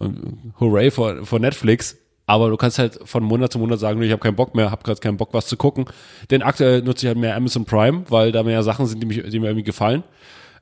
hooray 0.60 0.90
vor, 0.90 1.24
vor 1.24 1.38
Netflix, 1.38 1.96
aber 2.26 2.48
du 2.48 2.56
kannst 2.56 2.78
halt 2.78 2.98
von 3.04 3.22
Monat 3.22 3.52
zu 3.52 3.58
Monat 3.58 3.78
sagen, 3.80 4.00
ich 4.02 4.10
habe 4.10 4.22
keinen 4.22 4.34
Bock 4.36 4.54
mehr, 4.54 4.70
habe 4.70 4.82
gerade 4.82 4.98
keinen 5.00 5.18
Bock, 5.18 5.28
was 5.32 5.46
zu 5.46 5.56
gucken. 5.58 5.84
Denn 6.30 6.42
aktuell 6.42 6.80
nutze 6.82 7.04
ich 7.04 7.08
halt 7.08 7.18
mehr 7.18 7.36
Amazon 7.36 7.66
Prime, 7.66 8.04
weil 8.08 8.32
da 8.32 8.42
mehr 8.42 8.62
Sachen 8.62 8.86
sind, 8.86 9.00
die, 9.02 9.06
mich, 9.06 9.22
die 9.28 9.38
mir 9.40 9.48
irgendwie 9.48 9.62
gefallen. 9.64 10.02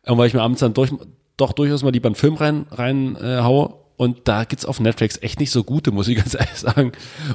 Und 0.05 0.19
weil 0.19 0.27
ich 0.27 0.35
mir 0.35 0.43
abends 0.43 0.59
dann 0.61 0.75
durch, 0.75 0.91
doch 1.37 1.53
durchaus 1.53 1.85
mal 1.85 1.93
lieber 1.93 2.09
einen 2.09 2.17
Film 2.17 2.35
rein, 2.35 2.67
rein 2.73 3.15
äh, 3.17 3.39
haue. 3.43 3.75
Und 3.97 4.29
da 4.29 4.45
gibt's 4.45 4.65
auf 4.65 4.81
Netflix 4.81 5.19
echt 5.23 5.41
nicht 5.41 5.51
so 5.51 5.65
gute, 5.65 5.91
muss 5.91 6.09
ich 6.09 6.17
ganz 6.19 6.35
ehrlich 6.35 6.55
sagen. 6.55 6.93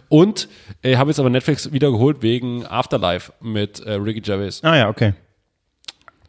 Und 0.09 0.47
äh, 0.81 0.97
habe 0.97 1.09
jetzt 1.09 1.19
aber 1.19 1.29
Netflix 1.29 1.71
wieder 1.71 1.91
geholt 1.91 2.21
wegen 2.21 2.65
Afterlife 2.65 3.33
mit 3.41 3.79
äh, 3.81 3.93
Ricky 3.93 4.21
Gervais. 4.21 4.61
Ah 4.63 4.75
ja, 4.75 4.89
okay. 4.89 5.13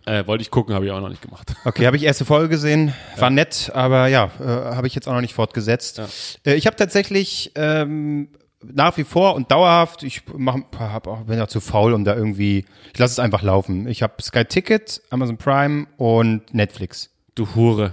Äh, 0.09 0.27
wollte 0.27 0.41
ich 0.41 0.51
gucken, 0.51 0.75
habe 0.75 0.87
ich 0.87 0.91
auch 0.91 1.01
noch 1.01 1.11
nicht 1.11 1.21
gemacht. 1.21 1.53
Okay, 1.65 1.87
habe 1.87 1.97
ich 1.97 2.03
erste 2.03 2.25
Folge 2.25 2.49
gesehen, 2.49 2.95
war 3.19 3.29
nett, 3.29 3.71
aber 3.75 4.07
ja, 4.07 4.31
äh, 4.41 4.45
habe 4.75 4.87
ich 4.87 4.95
jetzt 4.95 5.07
auch 5.07 5.13
noch 5.13 5.21
nicht 5.21 5.35
fortgesetzt. 5.35 6.01
Äh, 6.47 6.55
ich 6.55 6.67
habe 6.67 6.77
tatsächlich 6.77 7.53
ähm, 7.57 8.29
nach 8.63 8.97
wie 8.97 9.05
vor 9.05 9.35
und 9.35 9.51
dauerhaft, 9.51 10.03
ich 10.03 10.23
mach, 10.35 10.57
hab 10.79 11.07
auch, 11.07 11.23
bin 11.25 11.41
auch 11.41 11.49
zu 11.49 11.61
faul, 11.61 11.93
um 11.93 12.05
da 12.05 12.15
irgendwie, 12.15 12.65
ich 12.93 12.99
lasse 12.99 13.13
es 13.13 13.19
einfach 13.19 13.43
laufen. 13.43 13.87
Ich 13.87 14.03
habe 14.03 14.15
Sky 14.23 14.45
Ticket, 14.47 15.03
Amazon 15.11 15.37
Prime 15.37 15.87
und 15.99 16.55
Netflix. 16.55 17.11
Du 17.35 17.55
Hure. 17.55 17.93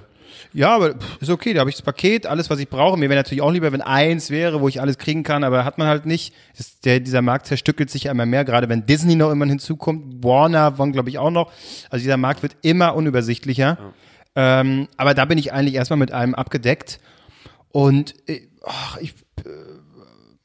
Ja, 0.53 0.75
aber 0.75 0.95
ist 1.19 1.29
okay, 1.29 1.53
da 1.53 1.61
habe 1.61 1.69
ich 1.69 1.75
das 1.75 1.85
Paket, 1.85 2.25
alles, 2.25 2.49
was 2.49 2.59
ich 2.59 2.69
brauche. 2.69 2.97
Mir 2.97 3.09
wäre 3.09 3.19
natürlich 3.19 3.41
auch 3.41 3.51
lieber, 3.51 3.71
wenn 3.71 3.81
eins 3.81 4.29
wäre, 4.29 4.61
wo 4.61 4.67
ich 4.67 4.81
alles 4.81 4.97
kriegen 4.97 5.23
kann, 5.23 5.43
aber 5.43 5.65
hat 5.65 5.77
man 5.77 5.87
halt 5.87 6.05
nicht. 6.05 6.33
Das, 6.57 6.79
der, 6.79 6.99
dieser 6.99 7.21
Markt 7.21 7.47
zerstückelt 7.47 7.89
sich 7.89 8.03
ja 8.05 8.11
immer 8.11 8.25
mehr, 8.25 8.45
gerade 8.45 8.69
wenn 8.69 8.85
Disney 8.85 9.15
noch 9.15 9.31
immer 9.31 9.45
hinzukommt. 9.45 10.23
Warner 10.23 10.77
waren, 10.77 10.91
glaube 10.91 11.09
ich, 11.09 11.17
auch 11.17 11.31
noch. 11.31 11.51
Also 11.89 12.03
dieser 12.03 12.17
Markt 12.17 12.43
wird 12.43 12.55
immer 12.61 12.95
unübersichtlicher. 12.95 13.77
Ähm, 14.35 14.87
aber 14.97 15.13
da 15.13 15.25
bin 15.25 15.37
ich 15.37 15.53
eigentlich 15.53 15.75
erstmal 15.75 15.97
mit 15.99 16.11
allem 16.11 16.35
abgedeckt. 16.35 16.99
Und 17.69 18.15
äh, 18.29 18.47
ach, 18.63 18.97
ich 18.97 19.13
äh, 19.45 19.49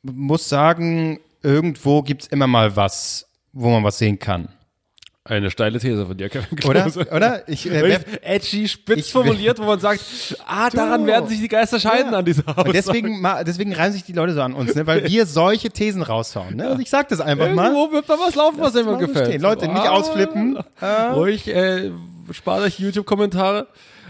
muss 0.03 0.49
sagen, 0.49 1.21
irgendwo 1.43 2.03
gibt's 2.03 2.27
immer 2.27 2.47
mal 2.47 2.77
was, 2.77 3.27
wo 3.53 3.71
man 3.71 3.85
was 3.85 3.99
sehen 3.99 4.19
kann. 4.19 4.49
Eine 5.31 5.51
steile 5.51 5.79
These 5.79 6.05
von 6.07 6.17
dir, 6.17 6.29
Kevin 6.29 6.59
Oder? 6.69 6.83
Klose. 6.83 7.07
Oder? 7.15 7.49
Ich, 7.49 7.65
äh, 7.71 7.83
wer, 7.83 8.01
Edgy, 8.23 8.67
spitz 8.67 8.99
Ich- 9.07 9.13
formuliert, 9.13 9.59
wo 9.59 9.63
man 9.65 9.79
sagt, 9.79 10.01
ah, 10.47 10.69
daran 10.71 11.07
werden 11.07 11.29
sich 11.29 11.41
die 11.41 11.49
Geister 11.49 11.79
scheiden 11.79 12.13
Ja. 12.13 12.19
an 12.19 12.25
dieser 12.25 12.49
Aussage. 12.49 12.69
und 12.69 12.75
deswegen, 12.75 13.27
deswegen 13.47 13.73
reimen 13.73 13.93
sich 13.93 14.03
die 14.05 14.13
Leute 14.13 14.35
so 14.35 14.43
an 14.43 14.55
uns, 14.55 14.75
ne? 14.75 14.87
weil 14.87 15.07
wir 15.09 15.27
solche 15.27 15.71
Thesen 15.71 16.03
raushauen. 16.03 16.57
Ne? 16.57 16.67
Also 16.67 16.83
ich 16.83 16.91
sag 16.91 17.09
das 17.09 17.21
einfach 17.21 17.49
mal. 17.55 17.73
Irgendwo 17.73 17.93
wird 17.93 18.09
da 18.11 18.15
was 18.19 18.35
laufen, 18.35 18.59
was 18.61 18.75
immer 18.75 18.97
gefällt. 18.99 19.27
stehen. 19.29 19.41
Leute, 19.41 19.69
nicht 19.69 19.77
Ah, 19.79 19.91
ausflippen. 19.91 20.59
Ruhig, 21.15 21.47
äh, 21.49 21.93
spart 22.33 22.63
euch 22.63 22.81
YouTube-Kommentare. 22.81 23.69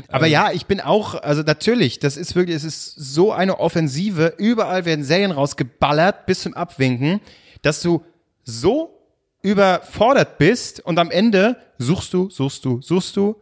Aber 0.08 0.26
ja, 0.26 0.50
ich 0.52 0.64
bin 0.64 0.80
auch, 0.80 1.14
also 1.22 1.42
natürlich, 1.42 1.98
das 1.98 2.16
ist 2.16 2.34
wirklich, 2.34 2.56
es 2.56 2.64
ist 2.64 2.94
so 2.96 3.32
eine 3.32 3.60
Offensive. 3.60 4.32
Überall 4.38 4.86
werden 4.86 5.04
Serien 5.04 5.32
rausgeballert 5.32 6.24
bis 6.24 6.40
zum 6.40 6.54
Abwinken, 6.54 7.20
dass 7.60 7.82
du 7.82 8.02
so 8.42 8.96
überfordert 9.42 10.38
bist 10.38 10.80
und 10.80 10.98
am 10.98 11.10
Ende 11.10 11.56
suchst 11.78 12.12
du, 12.12 12.28
suchst 12.30 12.64
du, 12.64 12.80
suchst 12.82 13.16
du, 13.16 13.36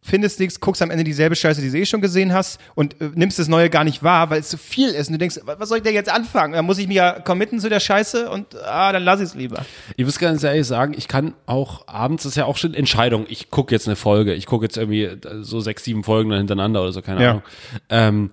findest 0.00 0.40
nichts, 0.40 0.58
guckst 0.60 0.80
am 0.80 0.90
Ende 0.90 1.04
dieselbe 1.04 1.36
Scheiße, 1.36 1.60
die 1.60 1.70
du 1.70 1.76
eh 1.76 1.84
schon 1.84 2.00
gesehen 2.00 2.32
hast 2.32 2.58
und 2.74 2.98
äh, 3.00 3.10
nimmst 3.14 3.38
das 3.38 3.48
Neue 3.48 3.68
gar 3.68 3.84
nicht 3.84 4.02
wahr, 4.02 4.30
weil 4.30 4.40
es 4.40 4.48
zu 4.48 4.56
viel 4.56 4.88
ist 4.90 5.08
und 5.08 5.14
du 5.14 5.18
denkst, 5.18 5.40
was 5.44 5.68
soll 5.68 5.78
ich 5.78 5.84
denn 5.84 5.92
jetzt 5.92 6.08
anfangen? 6.10 6.54
Da 6.54 6.62
muss 6.62 6.78
ich 6.78 6.86
mich 6.86 6.96
ja 6.96 7.20
committen 7.20 7.60
zu 7.60 7.68
der 7.68 7.80
Scheiße 7.80 8.30
und 8.30 8.54
ah, 8.64 8.92
dann 8.92 9.02
lass 9.02 9.20
ich 9.20 9.26
es 9.26 9.34
lieber. 9.34 9.66
Ich 9.96 10.04
muss 10.06 10.18
ganz 10.18 10.42
ehrlich 10.42 10.66
sagen, 10.66 10.94
ich 10.96 11.08
kann 11.08 11.34
auch 11.46 11.86
abends, 11.88 12.22
das 12.22 12.32
ist 12.32 12.36
ja 12.36 12.46
auch 12.46 12.56
schon 12.56 12.72
Entscheidung, 12.74 13.26
ich 13.28 13.50
gucke 13.50 13.74
jetzt 13.74 13.86
eine 13.86 13.96
Folge, 13.96 14.32
ich 14.34 14.46
gucke 14.46 14.64
jetzt 14.64 14.76
irgendwie 14.78 15.04
äh, 15.04 15.18
so 15.42 15.60
sechs, 15.60 15.84
sieben 15.84 16.04
Folgen 16.04 16.30
dann 16.30 16.38
hintereinander 16.38 16.80
oder 16.82 16.92
so, 16.92 17.02
keine 17.02 17.22
Ja. 17.22 17.30
Ahnung. 17.30 17.42
Ähm, 17.90 18.30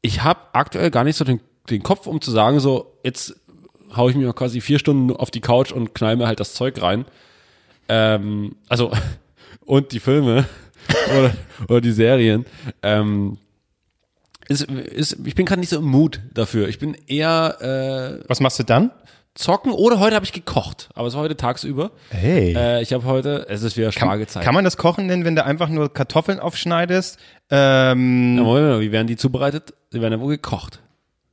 ich 0.00 0.22
habe 0.22 0.40
aktuell 0.54 0.90
gar 0.90 1.04
nicht 1.04 1.16
so 1.16 1.24
den, 1.24 1.40
den 1.68 1.82
Kopf, 1.82 2.06
um 2.06 2.22
zu 2.22 2.30
sagen, 2.30 2.60
so, 2.60 2.98
jetzt 3.04 3.36
hau 3.96 4.08
ich 4.08 4.16
mir 4.16 4.32
quasi 4.32 4.60
vier 4.60 4.78
Stunden 4.78 5.14
auf 5.14 5.30
die 5.30 5.40
Couch 5.40 5.72
und 5.72 5.94
knall 5.94 6.16
mir 6.16 6.26
halt 6.26 6.40
das 6.40 6.54
Zeug 6.54 6.80
rein. 6.80 7.04
Ähm, 7.88 8.56
also, 8.68 8.92
und 9.64 9.92
die 9.92 10.00
Filme 10.00 10.46
oder, 11.18 11.32
oder 11.68 11.80
die 11.80 11.92
Serien. 11.92 12.46
Ähm, 12.82 13.38
ist, 14.48 14.62
ist, 14.62 15.16
ich 15.24 15.34
bin 15.36 15.46
gerade 15.46 15.60
nicht 15.60 15.70
so 15.70 15.78
im 15.78 15.84
Mut 15.84 16.20
dafür. 16.34 16.68
Ich 16.68 16.78
bin 16.78 16.96
eher 17.06 18.20
äh, 18.20 18.28
Was 18.28 18.40
machst 18.40 18.58
du 18.58 18.64
dann? 18.64 18.90
zocken 19.34 19.72
oder 19.72 20.00
heute 20.00 20.16
habe 20.16 20.24
ich 20.24 20.32
gekocht. 20.32 20.88
Aber 20.94 21.08
es 21.08 21.14
war 21.14 21.22
heute 21.22 21.36
tagsüber. 21.36 21.92
Hey. 22.10 22.54
Äh, 22.54 22.82
ich 22.82 22.92
habe 22.92 23.04
heute, 23.04 23.46
es 23.48 23.62
ist 23.62 23.76
wieder 23.76 23.92
Spargelzeit. 23.92 24.42
Kann 24.42 24.54
man 24.54 24.64
das 24.64 24.76
kochen 24.76 25.06
nennen, 25.06 25.24
wenn 25.24 25.36
du 25.36 25.44
einfach 25.44 25.68
nur 25.68 25.92
Kartoffeln 25.92 26.40
aufschneidest? 26.40 27.18
Ähm, 27.50 28.36
ja, 28.36 28.42
Moment 28.42 28.66
mal, 28.66 28.80
wie 28.80 28.92
werden 28.92 29.06
die 29.06 29.16
zubereitet? 29.16 29.74
Die 29.92 30.00
werden 30.00 30.14
ja 30.14 30.20
wohl 30.20 30.34
gekocht. 30.34 30.80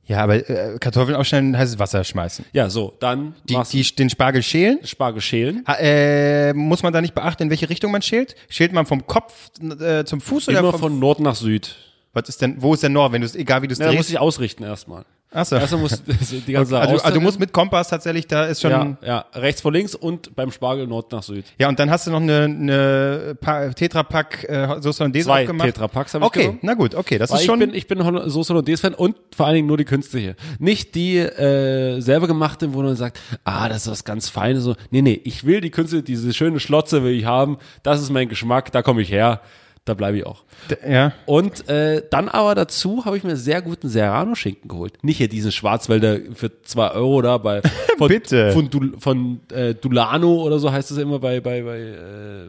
Ja, 0.08 0.22
aber 0.24 0.36
äh, 0.48 0.78
Kartoffeln 0.80 1.14
aufschneiden 1.16 1.56
heißt 1.56 1.78
Wasser 1.78 2.02
schmeißen. 2.02 2.44
Ja, 2.52 2.68
so, 2.70 2.94
dann 2.98 3.34
Die, 3.44 3.52
machst 3.54 3.72
die, 3.74 3.82
den 3.82 4.08
Spargel 4.10 4.42
schälen. 4.42 4.78
Spargel 4.84 5.20
schälen. 5.20 5.62
Ha, 5.66 5.74
äh, 5.78 6.52
muss 6.54 6.82
man 6.82 6.92
da 6.92 7.00
nicht 7.00 7.14
beachten, 7.14 7.44
in 7.44 7.50
welche 7.50 7.68
Richtung 7.68 7.92
man 7.92 8.00
schält? 8.02 8.34
Schält 8.48 8.72
man 8.72 8.86
vom 8.86 9.06
Kopf 9.06 9.50
äh, 9.80 10.04
zum 10.04 10.20
Fuß 10.20 10.48
oder 10.48 10.60
Immer 10.60 10.70
vom, 10.72 10.80
von 10.80 10.98
Nord 10.98 11.20
nach 11.20 11.34
Süd. 11.36 11.76
was 12.14 12.28
ist 12.28 12.40
denn, 12.42 12.60
wo 12.62 12.72
ist 12.74 12.82
der 12.82 12.90
Nord, 12.90 13.12
wenn 13.12 13.20
du 13.20 13.26
es, 13.26 13.36
egal 13.36 13.60
wie 13.62 13.68
du 13.68 13.74
es 13.74 13.78
Ja, 13.78 13.84
da 13.86 13.92
muss 13.92 13.98
drehst? 14.06 14.10
ich 14.10 14.18
ausrichten 14.18 14.64
erstmal. 14.64 15.04
Achso. 15.30 15.56
Erstmal 15.56 15.82
muss 15.82 16.02
die 16.46 16.52
ganze 16.52 16.70
Sache 16.70 16.82
Also, 16.88 17.04
also 17.04 17.14
du 17.18 17.20
musst 17.20 17.38
mit 17.38 17.52
Kompass 17.52 17.88
tatsächlich, 17.88 18.26
da 18.26 18.46
ist 18.46 18.62
schon, 18.62 18.70
ja, 18.70 18.96
ja. 19.02 19.06
ja, 19.06 19.24
rechts 19.40 19.60
vor 19.60 19.70
links 19.72 19.94
und 19.94 20.34
beim 20.34 20.50
Spargel 20.50 20.86
Nord 20.86 21.12
nach 21.12 21.22
Süd. 21.22 21.44
und 21.62 21.78
dann 21.78 21.90
hast 21.90 22.06
du 22.06 22.10
noch 22.10 22.20
eine, 22.22 22.44
eine 22.44 23.36
Pa- 23.38 23.68
Tetrapack 23.74 24.44
äh, 24.48 24.80
Soße 24.80 25.00
Hollandaise 25.00 25.26
Zwei 25.26 25.42
aufgemacht. 25.42 25.66
Tetrapacks 25.68 26.14
habe 26.14 26.24
ich 26.24 26.26
Okay, 26.28 26.40
genommen. 26.42 26.58
na 26.62 26.72
gut, 26.74 26.94
okay, 26.94 27.18
das 27.18 27.28
Weil 27.30 27.36
ist 27.36 27.42
ich 27.42 27.46
schon, 27.46 27.58
bin, 27.58 27.74
ich 27.74 27.86
bin 27.86 28.02
Hol- 28.04 28.28
Soße 28.30 28.54
Hollandaise-Fan 28.54 28.94
und 28.94 29.16
vor 29.36 29.46
allen 29.46 29.56
Dingen 29.56 29.68
nur 29.68 29.76
die 29.76 29.84
künstliche. 29.84 30.34
Nicht 30.58 30.94
die 30.94 31.18
äh, 31.18 32.00
selber 32.00 32.26
gemachte, 32.26 32.72
wo 32.72 32.82
man 32.82 32.96
sagt, 32.96 33.20
ah, 33.44 33.68
das 33.68 33.82
ist 33.84 33.90
was 33.90 34.04
ganz 34.04 34.30
Feines. 34.30 34.62
So. 34.64 34.76
Nee, 34.90 35.02
nee, 35.02 35.20
ich 35.24 35.44
will 35.44 35.60
die 35.60 35.70
künstliche, 35.70 36.02
diese 36.04 36.32
schöne 36.32 36.58
Schlotze 36.58 37.02
will 37.04 37.12
ich 37.12 37.26
haben. 37.26 37.58
Das 37.82 38.00
ist 38.00 38.08
mein 38.10 38.28
Geschmack, 38.30 38.72
da 38.72 38.80
komme 38.82 39.02
ich 39.02 39.10
her. 39.12 39.42
Da 39.88 39.94
bleibe 39.94 40.18
ich 40.18 40.26
auch. 40.26 40.44
ja. 40.86 41.12
Und 41.24 41.66
äh, 41.68 42.02
dann 42.10 42.28
aber 42.28 42.54
dazu 42.54 43.06
habe 43.06 43.16
ich 43.16 43.24
mir 43.24 43.36
sehr 43.36 43.62
guten 43.62 43.88
Serrano-Schinken 43.88 44.68
geholt. 44.68 45.02
Nicht 45.02 45.16
hier 45.16 45.28
diesen 45.28 45.50
Schwarzwälder 45.50 46.18
für 46.34 46.60
zwei 46.62 46.90
Euro 46.90 47.22
da 47.22 47.38
bei 47.38 47.62
von, 47.98 48.08
Bitte. 48.08 48.52
von, 48.52 48.68
Dul, 48.68 48.94
von 48.98 49.40
äh, 49.50 49.74
Dulano 49.74 50.42
oder 50.42 50.58
so 50.58 50.70
heißt 50.70 50.90
es 50.90 50.98
immer 50.98 51.18
bei, 51.20 51.40
bei, 51.40 51.62
bei 51.62 51.78
äh, 51.78 52.48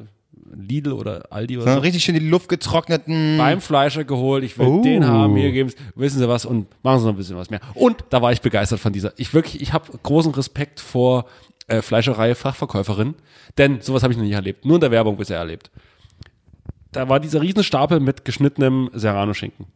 Lidl 0.53 0.91
oder 0.93 1.27
Aldi 1.31 1.57
oder 1.57 1.67
So 1.67 1.73
so. 1.75 1.79
richtig 1.79 2.03
schön 2.03 2.15
die 2.15 2.27
Luft 2.27 2.49
getrockneten. 2.49 3.37
Beim 3.37 3.61
Fleischer 3.61 4.03
geholt, 4.03 4.43
ich 4.43 4.57
will 4.57 4.67
Oh. 4.67 4.81
den 4.81 5.07
haben, 5.07 5.35
hier 5.37 5.51
geben 5.51 5.71
wissen 5.95 6.19
Sie 6.19 6.27
was 6.27 6.43
und 6.45 6.67
machen 6.83 6.99
Sie 6.99 7.05
noch 7.05 7.13
ein 7.13 7.17
bisschen 7.17 7.37
was 7.37 7.49
mehr. 7.49 7.61
Und 7.75 8.03
da 8.09 8.21
war 8.21 8.31
ich 8.33 8.41
begeistert 8.41 8.79
von 8.79 8.91
dieser. 8.91 9.13
Ich 9.17 9.33
wirklich, 9.33 9.61
ich 9.61 9.71
habe 9.73 9.85
großen 10.03 10.33
Respekt 10.33 10.79
vor 10.79 11.25
äh, 11.67 11.81
Fleischerei 11.81 12.35
Fachverkäuferin, 12.35 13.13
denn 13.57 13.79
sowas 13.81 14.01
habe 14.03 14.11
ich 14.11 14.17
noch 14.17 14.25
nicht 14.25 14.33
erlebt, 14.33 14.65
nur 14.65 14.75
in 14.75 14.81
der 14.81 14.91
Werbung 14.91 15.15
bisher 15.17 15.37
erlebt. 15.37 15.69
Da 16.91 17.07
war 17.09 17.19
dieser 17.19 17.41
Riesenstapel 17.41 17.99
mit 17.99 18.25
geschnittenem 18.25 18.89
Serrano-Schinken. 18.93 19.67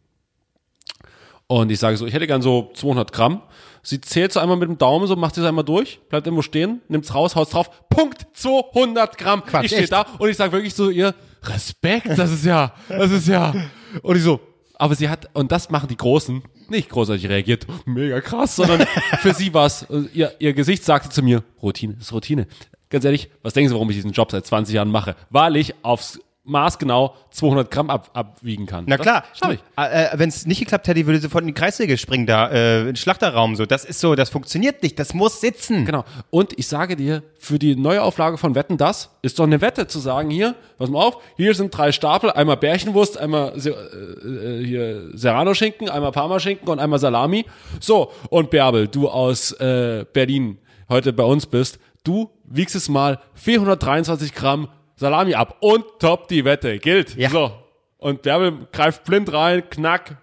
Und 1.47 1.71
ich 1.71 1.79
sage 1.79 1.97
so, 1.97 2.05
ich 2.07 2.13
hätte 2.13 2.25
gern 2.25 2.41
so 2.41 2.71
200 2.73 3.11
Gramm. 3.11 3.41
Sie 3.83 3.99
zählt 4.01 4.31
so 4.31 4.39
einmal 4.39 4.57
mit 4.57 4.69
dem 4.69 4.77
Daumen, 4.77 5.07
so 5.07 5.15
macht 5.15 5.35
sie 5.35 5.41
es 5.41 5.47
einmal 5.47 5.65
durch, 5.65 5.99
bleibt 6.09 6.25
irgendwo 6.25 6.41
stehen, 6.41 6.81
nimmt's 6.87 7.13
raus, 7.13 7.35
haut's 7.35 7.51
drauf, 7.51 7.69
Punkt, 7.89 8.25
200 8.33 9.17
Gramm. 9.17 9.45
Quatsch, 9.45 9.65
ich 9.65 9.71
stehe 9.73 9.87
da 9.87 10.05
und 10.17 10.29
ich 10.29 10.37
sage 10.37 10.53
wirklich 10.53 10.73
so 10.73 10.89
ihr, 10.89 11.13
Respekt, 11.43 12.17
das 12.17 12.31
ist 12.31 12.45
ja, 12.45 12.73
das 12.87 13.11
ist 13.11 13.27
ja. 13.27 13.53
Und 14.01 14.15
ich 14.15 14.23
so, 14.23 14.39
aber 14.75 14.95
sie 14.95 15.09
hat, 15.09 15.29
und 15.33 15.51
das 15.51 15.69
machen 15.69 15.89
die 15.89 15.97
Großen, 15.97 16.41
nicht 16.69 16.89
großartig 16.89 17.27
reagiert, 17.27 17.67
mega 17.85 18.21
krass, 18.21 18.55
sondern 18.55 18.87
für 19.19 19.33
sie 19.33 19.53
war's, 19.53 19.85
ihr, 20.13 20.33
ihr 20.39 20.53
Gesicht 20.53 20.85
sagte 20.85 21.09
zu 21.09 21.21
mir, 21.21 21.43
Routine, 21.61 21.95
das 21.95 22.03
ist 22.03 22.13
Routine. 22.13 22.47
Ganz 22.89 23.03
ehrlich, 23.05 23.29
was 23.41 23.53
denken 23.53 23.69
Sie, 23.69 23.75
warum 23.75 23.89
ich 23.89 23.97
diesen 23.97 24.11
Job 24.11 24.31
seit 24.31 24.45
20 24.45 24.75
Jahren 24.75 24.89
mache? 24.89 25.15
Weil 25.29 25.55
ich 25.55 25.73
aufs 25.83 26.19
Maß 26.45 26.77
genau 26.77 27.15
200 27.31 27.71
Gramm 27.71 27.89
ab, 27.89 28.09
abwiegen 28.13 28.65
kann. 28.65 28.83
Na 28.87 28.97
klar, 28.97 29.23
Das 29.29 29.39
schaff 29.39 29.53
ich. 29.53 29.59
Äh, 29.77 30.09
Wenn 30.15 30.27
es 30.27 30.45
nicht 30.45 30.59
geklappt 30.59 30.87
hätte, 30.87 31.05
würde 31.05 31.19
sie 31.19 31.23
sofort 31.23 31.43
in 31.43 31.47
die 31.47 31.53
Kreissäge 31.53 31.97
springen, 31.97 32.25
da, 32.25 32.49
äh, 32.49 32.81
in 32.81 32.85
den 32.87 32.95
Schlachterraum. 32.97 33.55
So, 33.55 33.65
das 33.65 33.85
ist 33.85 34.01
so, 34.01 34.15
das 34.15 34.29
funktioniert 34.29 34.83
nicht, 34.83 34.99
das 34.99 35.13
muss 35.13 35.39
sitzen. 35.39 35.85
Genau. 35.85 36.03
Und 36.31 36.57
ich 36.59 36.67
sage 36.67 36.97
dir, 36.97 37.23
für 37.39 37.59
die 37.59 37.77
Neuauflage 37.77 38.37
von 38.37 38.55
Wetten, 38.55 38.77
das 38.77 39.09
ist 39.21 39.39
doch 39.39 39.45
eine 39.45 39.61
Wette 39.61 39.87
zu 39.87 39.99
sagen, 39.99 40.29
hier, 40.29 40.55
pass 40.77 40.89
mal 40.89 41.01
auf, 41.01 41.17
hier 41.37 41.53
sind 41.55 41.75
drei 41.75 41.93
Stapel, 41.93 42.29
einmal 42.31 42.57
Bärchenwurst, 42.57 43.17
einmal 43.17 43.53
äh, 43.57 43.69
äh, 43.69 44.65
hier 44.65 45.11
Serrano-Schinken, 45.13 45.89
einmal 45.89 46.11
Parmaschinken 46.11 46.67
und 46.67 46.79
einmal 46.79 46.99
Salami. 46.99 47.45
So, 47.79 48.11
und 48.29 48.49
Bärbel, 48.49 48.89
du 48.89 49.07
aus 49.07 49.53
äh, 49.53 50.05
Berlin 50.11 50.57
heute 50.89 51.13
bei 51.13 51.23
uns 51.23 51.45
bist, 51.45 51.79
du 52.03 52.29
wiegst 52.45 52.75
es 52.75 52.89
mal 52.89 53.19
423 53.35 54.33
Gramm 54.33 54.67
Salami 55.03 55.35
ab 55.35 55.57
und 55.59 55.83
top 55.99 56.29
die 56.29 56.45
Wette, 56.45 56.79
gilt. 56.79 57.17
Ja. 57.17 57.29
So. 57.29 57.51
Und 57.97 58.21
Bärbel 58.21 58.67
greift 58.71 59.03
blind 59.03 59.33
rein, 59.33 59.69
knack, 59.69 60.15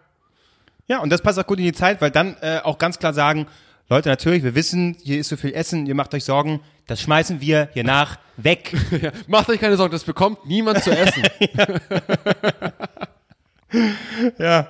Ja, 0.86 1.00
und 1.00 1.10
das 1.10 1.20
passt 1.20 1.38
auch 1.38 1.46
gut 1.46 1.58
in 1.58 1.64
die 1.64 1.74
Zeit, 1.74 2.00
weil 2.00 2.10
dann 2.10 2.34
äh, 2.40 2.60
auch 2.64 2.78
ganz 2.78 2.98
klar 2.98 3.12
sagen, 3.12 3.46
Leute, 3.90 4.08
natürlich, 4.08 4.42
wir 4.42 4.54
wissen, 4.54 4.96
hier 5.02 5.20
ist 5.20 5.28
so 5.28 5.36
viel 5.36 5.52
Essen, 5.52 5.84
ihr 5.84 5.94
macht 5.94 6.14
euch 6.14 6.24
Sorgen, 6.24 6.60
das 6.86 7.02
schmeißen 7.02 7.42
wir 7.42 7.68
hier 7.74 7.84
nach 7.84 8.18
weg. 8.38 8.72
Macht 9.26 9.50
euch 9.50 9.60
keine 9.60 9.76
Sorgen, 9.76 9.92
das 9.92 10.04
bekommt 10.04 10.46
niemand 10.46 10.82
zu 10.82 10.90
essen. 10.96 11.24
ja, 14.38 14.68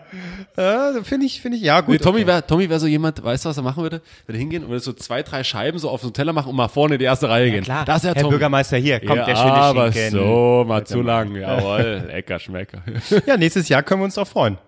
äh, 0.57 1.03
finde 1.03 1.27
ich, 1.27 1.41
finde 1.41 1.57
ich, 1.57 1.63
ja 1.65 1.81
gut. 1.81 1.93
Nee, 1.93 1.99
Tommy 1.99 2.19
okay. 2.19 2.27
wäre 2.27 2.47
Tommy 2.47 2.69
wär 2.69 2.79
so 2.79 2.87
jemand, 2.87 3.23
weißt 3.23 3.45
du, 3.45 3.49
was 3.49 3.57
er 3.57 3.63
machen 3.63 3.83
würde? 3.83 4.03
Würde 4.27 4.39
hingehen 4.39 4.63
und 4.65 4.71
würde 4.71 4.81
so 4.83 4.93
zwei, 4.93 5.23
drei 5.23 5.43
Scheiben 5.43 5.79
so 5.79 5.89
auf 5.89 6.03
so 6.03 6.09
einen 6.09 6.15
Teller 6.15 6.33
machen 6.33 6.51
und 6.51 6.57
mal 6.57 6.69
vorne 6.69 6.95
in 6.97 6.99
die 6.99 7.05
erste 7.07 7.29
Reihe 7.29 7.51
gehen. 7.51 7.65
Klar, 7.65 7.85
Das 7.85 7.99
ist 7.99 8.05
ja 8.05 8.15
Herr 8.15 8.23
Tommy. 8.23 8.33
Bürgermeister, 8.33 8.77
hier 8.77 9.01
kommt 9.01 9.17
ja, 9.21 9.25
der 9.27 9.37
schöne 9.37 9.53
aber 9.53 9.93
Schinken. 9.93 10.11
so, 10.11 10.65
mal 10.67 10.85
zu 10.87 11.03
lang. 11.03 11.35
Jawohl, 11.35 12.05
lecker 12.09 12.39
Schmecker. 12.39 12.83
Ja, 13.27 13.37
nächstes 13.37 13.69
Jahr 13.69 13.83
können 13.83 14.01
wir 14.01 14.05
uns 14.07 14.15
doch 14.15 14.29
freuen. 14.29 14.59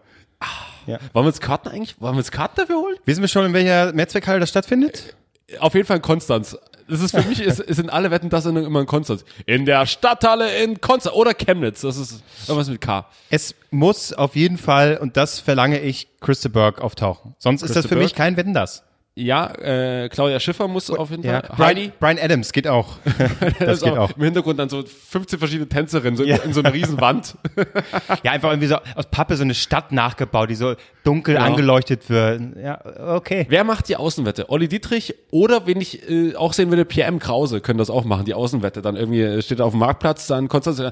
Wollen 0.87 0.99
wir 1.12 1.29
uns 1.29 1.41
Karten 1.41 1.69
eigentlich, 1.69 2.01
wollen 2.01 2.15
wir 2.15 2.19
uns 2.19 2.31
Karten 2.31 2.57
dafür 2.57 2.77
holen? 2.77 2.97
Wissen 3.05 3.21
wir 3.21 3.29
schon, 3.29 3.47
in 3.47 3.53
welcher 3.53 3.93
Mehrzweckhalle 3.93 4.41
das 4.41 4.49
stattfindet? 4.49 5.15
Auf 5.61 5.75
jeden 5.75 5.87
Fall 5.87 5.97
in 5.99 6.03
Konstanz. 6.03 6.57
Das 6.93 7.01
ist 7.01 7.17
für 7.17 7.27
mich, 7.27 7.41
ist, 7.41 7.59
ist 7.59 7.81
in 7.81 7.89
alle 7.89 8.11
Wetten 8.11 8.29
das 8.29 8.45
immer 8.45 8.81
in 8.81 8.87
Konstanz. 8.87 9.25
In 9.47 9.65
der 9.65 9.87
Stadthalle 9.87 10.63
in 10.63 10.79
Konstanz 10.79 11.17
oder 11.17 11.33
Chemnitz. 11.33 11.81
Das 11.81 11.97
ist 11.97 12.23
irgendwas 12.47 12.69
mit 12.69 12.83
K. 12.83 13.07
Es 13.31 13.55
muss 13.71 14.13
auf 14.13 14.37
jeden 14.37 14.59
Fall, 14.59 14.99
und 14.99 15.17
das 15.17 15.41
verlange 15.41 15.81
ich, 15.81 16.09
Christa 16.21 16.51
Burke 16.51 16.83
auftauchen. 16.85 17.35
Sonst 17.39 17.63
ist 17.63 17.71
das 17.71 17.85
Christa 17.85 17.89
für 17.89 17.95
mich 17.97 18.13
Burke? 18.13 18.19
kein 18.19 18.37
Wetten, 18.37 18.53
das. 18.53 18.85
Ja, 19.14 19.50
äh, 19.57 20.09
Claudia 20.09 20.40
Schiffer 20.40 20.69
muss 20.69 20.88
auf 20.88 21.11
jeden 21.11 21.23
Ja, 21.23 21.42
Fall. 21.42 21.92
Brian, 22.00 22.19
Adams 22.19 22.50
geht 22.50 22.66
auch. 22.66 22.97
das 23.59 23.83
geht 23.83 23.92
auch. 23.92 24.11
Im 24.16 24.23
Hintergrund 24.25 24.59
dann 24.59 24.71
so 24.71 24.83
15 24.83 25.38
verschiedene 25.38 25.69
Tänzerinnen 25.69 26.16
so 26.16 26.23
in- 26.23 26.31
Ja. 26.31 26.37
in, 26.37 26.54
so 26.54 26.61
einer 26.61 26.73
riesen 26.73 26.99
Wand. 26.99 27.37
Ja, 28.23 28.33
einfach 28.33 28.50
irgendwie 28.50 28.69
so 28.69 28.76
aus 28.95 29.07
Pappe 29.11 29.37
so 29.37 29.42
eine 29.42 29.54
Stadt 29.54 29.92
nachgebaut, 29.92 30.49
die 30.49 30.54
so 30.54 30.75
dunkel 31.04 31.35
Ja. 31.35 31.42
angeleuchtet 31.42 32.09
wird. 32.09 32.40
Ja, 32.62 32.81
okay. 33.16 33.45
Wer 33.50 33.64
macht 33.64 33.88
die 33.88 33.97
Außenwette? 33.97 34.49
Olli 34.49 34.66
Dietrich 34.69 35.14
oder 35.31 35.66
wenn 35.66 35.81
ich 35.83 36.09
äh, 36.09 36.35
auch 36.37 36.54
sehen 36.54 36.71
würde, 36.71 36.85
Pierre 36.87 37.09
M. 37.09 37.19
Krause 37.19 37.61
können 37.61 37.78
das 37.78 37.90
auch 37.90 38.04
machen, 38.04 38.25
die 38.25 38.33
Außenwette. 38.35 38.81
Dann 38.81 38.97
irgendwie 38.97 39.21
äh, 39.23 39.42
steht 39.42 39.59
er 39.61 39.66
auf 39.66 39.73
dem 39.73 39.81
Marktplatz, 39.81 40.26
dann 40.26 40.49
Konstanz, 40.49 40.83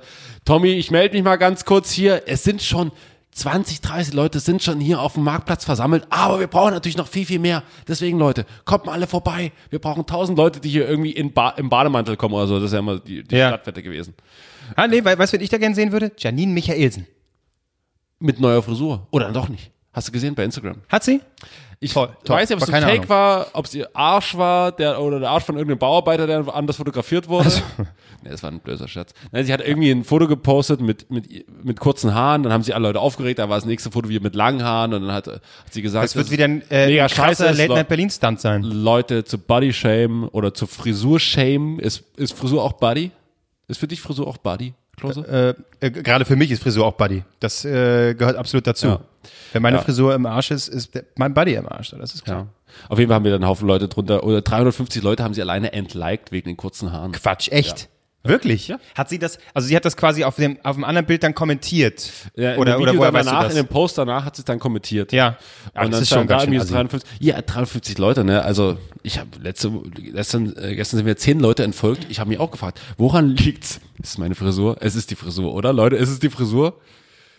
Tommy, 0.45 0.73
ich 0.73 0.91
melde 0.91 1.15
mich 1.15 1.25
mal 1.25 1.37
ganz 1.37 1.65
kurz 1.65 1.91
hier. 1.91 2.25
Es 2.27 2.45
sind 2.45 2.61
schon 2.61 2.93
20, 3.33 3.81
30 3.81 4.13
Leute 4.15 4.41
sind 4.41 4.63
schon 4.63 4.81
hier 4.81 5.01
auf 5.01 5.15
dem 5.15 5.23
Marktplatz 5.23 5.65
versammelt, 5.65 6.05
aber 6.11 6.41
wir 6.41 6.49
brauchen 6.49 6.73
natürlich 6.75 6.97
noch 6.97 7.07
viel, 7.07 7.25
viel 7.25 7.39
mehr. 7.39 7.63
Deswegen, 7.87 8.19
Leute, 8.19 8.45
kommt 8.65 8.87
mal 8.87 8.93
alle 8.93 9.07
vorbei. 9.07 9.53
Wir 9.71 9.79
brauchen 9.79 10.01
1000 10.01 10.37
Leute, 10.37 10.61
die 10.61 10.69
hier 10.69 10.89
irgendwie 10.89 11.13
in 11.13 11.33
ba 11.33 11.51
im 11.51 11.69
Bademantel 11.69 12.17
kommen 12.17 12.35
oder 12.35 12.47
so. 12.49 12.57
Das 12.57 12.65
ist 12.67 12.73
ja 12.73 12.81
immer 12.81 12.99
die, 12.99 13.23
die 13.23 13.37
Ja. 13.37 13.49
Stadtwette 13.49 13.83
gewesen. 13.83 14.15
Ah, 14.77 14.87
nee, 14.89 15.05
we- 15.05 15.17
weißt 15.19 15.33
du, 15.33 15.37
wen 15.39 15.45
ich 15.45 15.51
da 15.51 15.59
gerne 15.59 15.75
sehen 15.75 15.93
würde? 15.93 16.13
Janine 16.19 16.53
Michaelsen. 16.53 17.07
Mit 18.19 18.41
neuer 18.41 18.63
Frisur. 18.63 19.07
Oder 19.13 19.31
doch 19.33 19.49
nicht. 19.49 19.71
Hast 19.93 20.09
du 20.09 20.13
gesehen 20.13 20.35
bei 20.35 20.45
Instagram? 20.45 20.77
Hat 20.89 21.03
sie? 21.05 21.21
Ich 21.83 21.95
Toll, 21.95 22.11
toll. 22.25 22.37
weiß 22.37 22.51
nicht, 22.51 22.57
ob 22.59 22.63
es 22.63 22.71
keine 22.71 22.85
fake 22.85 22.97
Ahnung. 22.99 23.09
war, 23.09 23.47
ob 23.55 23.65
es 23.65 23.75
ihr 23.75 23.89
Arsch 23.97 24.37
war 24.37 24.71
der, 24.71 25.01
oder 25.01 25.19
der 25.19 25.31
Arsch 25.31 25.45
von 25.45 25.57
irgendeinem 25.57 25.79
Bauarbeiter, 25.79 26.27
der 26.27 26.47
anders 26.55 26.77
fotografiert 26.77 27.29
wurde. 27.29 27.51
Nee, 28.23 28.29
das 28.29 28.43
war 28.43 28.51
ein 28.51 28.61
böser 28.61 28.87
Scherz. 28.87 29.15
Nein, 29.33 29.47
sie 29.47 29.53
hat 29.55 29.63
irgendwie 29.67 29.91
ein 29.91 30.05
Foto 30.05 30.29
gepostet 30.29 30.83
mit, 30.83 31.11
mit, 31.11 31.47
mit 31.65 31.81
kurzen 31.81 32.13
Haaren, 32.13 32.43
dann 32.43 32.53
haben 32.53 32.63
sie 32.63 32.75
alle 32.75 32.89
Leute 32.89 33.01
aufgeregt, 33.01 33.39
da 33.39 33.49
war 33.49 33.57
das 33.57 33.65
nächste 33.65 33.91
Foto 33.91 34.11
wieder 34.11 34.21
mit 34.23 34.35
langen 34.35 34.63
Haaren 34.63 34.93
und 34.93 35.07
dann 35.07 35.13
hat, 35.13 35.27
hat 35.27 35.41
sie 35.71 35.81
gesagt, 35.81 36.05
Das 36.05 36.17
wird 36.17 36.31
wieder 36.31 36.45
ein 36.45 36.63
äh, 36.71 36.89
mega 36.89 37.05
ein 37.05 37.09
krasser 37.09 37.51
Late 37.55 37.73
Night 37.73 37.89
Berlin 37.89 38.11
Stunt 38.11 38.39
sein. 38.43 38.63
Leute 38.63 39.25
zu 39.25 39.39
Body 39.39 39.73
Shame 39.73 40.29
oder 40.33 40.53
zu 40.53 40.67
Frisur 40.67 41.19
Shame. 41.19 41.81
Ist, 41.81 42.05
ist 42.19 42.35
Frisur 42.35 42.63
auch 42.63 42.75
Body? 42.75 43.11
Ist 43.69 43.81
für 43.81 43.89
dich 43.89 44.03
Frisur 44.03 44.27
auch 44.27 44.37
Body, 44.37 44.75
Klose? 45.01 45.57
Äh, 45.81 45.87
äh, 45.87 45.91
Gerade 45.91 46.25
für 46.25 46.37
mich 46.37 46.51
ist 46.51 46.63
Frisur 46.63 46.87
auch 46.87 46.93
Buddy. 46.95 47.25
Das 47.41 47.65
äh, 47.65 48.15
gehört 48.15 48.37
absolut 48.37 48.67
dazu. 48.67 48.87
Ja. 48.87 49.01
Wenn 49.53 49.63
meine 49.63 49.79
Ja. 49.79 49.83
Frisur 49.83 50.15
im 50.15 50.27
Arsch 50.27 50.51
ist, 50.51 50.69
ist 50.69 50.93
mein 51.17 51.35
Buddy 51.35 51.55
im 51.55 51.69
Arsch. 51.69 51.91
Das 51.99 52.15
ist 52.15 52.25
klar. 52.25 52.39
Ja. 52.41 52.47
Auf 52.89 52.99
jeden 52.99 53.09
Fall 53.09 53.17
haben 53.17 53.25
wir 53.25 53.33
dann 53.33 53.43
einen 53.43 53.49
Haufen 53.51 53.67
Leute 53.67 53.89
drunter, 53.89 54.23
oder 54.25 54.41
350 54.43 55.03
Leute 55.03 55.25
haben 55.25 55.35
sie 55.35 55.43
alleine 55.43 55.73
entliked 55.73 56.31
wegen 56.33 56.49
den 56.49 56.57
kurzen 56.57 56.93
Haaren. 56.93 57.13
Quatsch, 57.13 57.49
echt? 57.51 57.89
Wirklich? 58.23 58.69
Ja. 58.69 58.79
Hat 58.95 59.09
sie 59.09 59.19
das, 59.19 59.39
also 59.55 59.67
sie 59.67 59.75
hat 59.75 59.85
das 59.85 59.97
quasi 59.97 60.25
auf 60.25 60.37
dem, 60.37 60.59
auf 60.63 60.77
dem 60.77 60.85
anderen 60.85 61.07
Bild 61.07 61.23
dann 61.23 61.35
kommentiert. 61.35 62.11
Ja, 62.37 62.57
oder, 62.57 62.75
in 62.75 62.79
dem 62.79 62.83
oder 62.83 62.99
woher 62.99 63.13
danach, 63.13 63.15
weißt 63.15 63.29
du 63.29 63.43
das? 63.45 63.53
in 63.53 63.67
dem 63.67 63.69
Post 63.69 63.97
danach 63.97 64.25
hat 64.27 64.37
sie 64.37 64.43
es 64.43 64.45
dann 64.45 64.59
kommentiert. 64.59 65.13
ja. 65.13 65.39
Aber 65.73 65.87
und 65.87 65.93
das 65.93 66.01
dann 66.01 66.03
ist 66.03 66.09
schon 66.11 66.27
da 66.27 66.35
ganz 66.35 66.43
schön 66.45 66.53
irgendwie 66.53 66.69
so 66.69 66.75
53, 66.75 67.11
ja, 67.21 67.41
53 67.41 67.99
Leute, 67.99 68.25
ne? 68.25 68.43
Also 68.43 68.77
ich 69.03 69.19
habe 69.19 69.31
letzte, 69.43 69.71
gestern, 69.97 70.55
äh, 70.57 70.75
gestern 70.75 70.99
sind 70.99 71.07
mir 71.07 71.17
zehn 71.17 71.41
Leute 71.41 71.65
entfolgt. 71.65 72.07
Ich 72.11 72.21
habe 72.21 72.29
mich 72.29 72.39
auch 72.39 72.51
gefragt, 72.51 72.81
woran 72.99 73.29
liegt's? 73.37 73.81
Es 74.03 74.11
ist 74.11 74.19
meine 74.19 74.35
Frisur. 74.35 74.77
Es 74.81 74.97
ist 74.97 75.11
die 75.11 75.17
Frisur, 75.17 75.55
oder 75.55 75.73
Leute? 75.73 75.97
Es 75.97 76.11
ist 76.11 76.23
die 76.23 76.31
Frisur. 76.31 76.79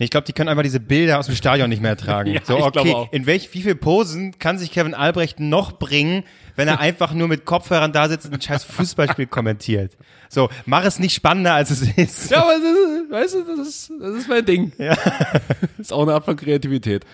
Ich 0.04 0.10
glaube, 0.10 0.26
die 0.26 0.34
können 0.34 0.50
einfach 0.50 0.64
diese 0.64 0.80
Bilder 0.80 1.20
aus 1.20 1.28
dem 1.28 1.36
Stadion 1.36 1.70
nicht 1.70 1.82
mehr 1.82 1.92
ertragen. 1.92 2.32
Ja, 2.32 2.42
so, 2.44 2.58
okay, 2.58 3.08
in 3.12 3.26
welch, 3.26 3.54
wie 3.54 3.62
viel 3.62 3.76
Posen 3.76 4.40
kann 4.40 4.58
sich 4.58 4.72
Kevin 4.72 4.94
Albrecht 4.94 5.40
noch 5.40 5.74
bringen, 5.74 6.24
wenn 6.56 6.68
er 6.68 6.80
einfach 6.82 7.14
nur 7.14 7.28
mit 7.28 7.46
Kopfhörern 7.46 7.92
da 7.92 8.10
sitzt 8.10 8.26
und 8.26 8.34
ein 8.34 8.42
scheiß 8.42 8.64
Fußballspiel 8.64 9.28
kommentiert? 9.28 9.92
So, 10.30 10.50
mach 10.66 10.84
es 10.86 10.98
nicht 10.98 11.14
spannender, 11.14 11.54
als 11.54 11.70
es 11.72 11.82
ist. 11.82 12.32
Ja, 12.32 12.42
aber 12.42 12.54
das 12.54 12.64
ist, 12.64 13.12
weißt 13.12 13.34
du, 13.36 13.58
das 13.58 13.68
ist, 13.68 13.92
das 14.00 14.16
ist 14.16 14.30
mein 14.30 14.46
Ding. 14.46 14.72
Ja. 14.78 14.98
ist 15.78 15.94
auch 15.94 16.04
eine 16.04 16.14
Art 16.14 16.26
von 16.26 16.36
Kreativität. 16.36 17.06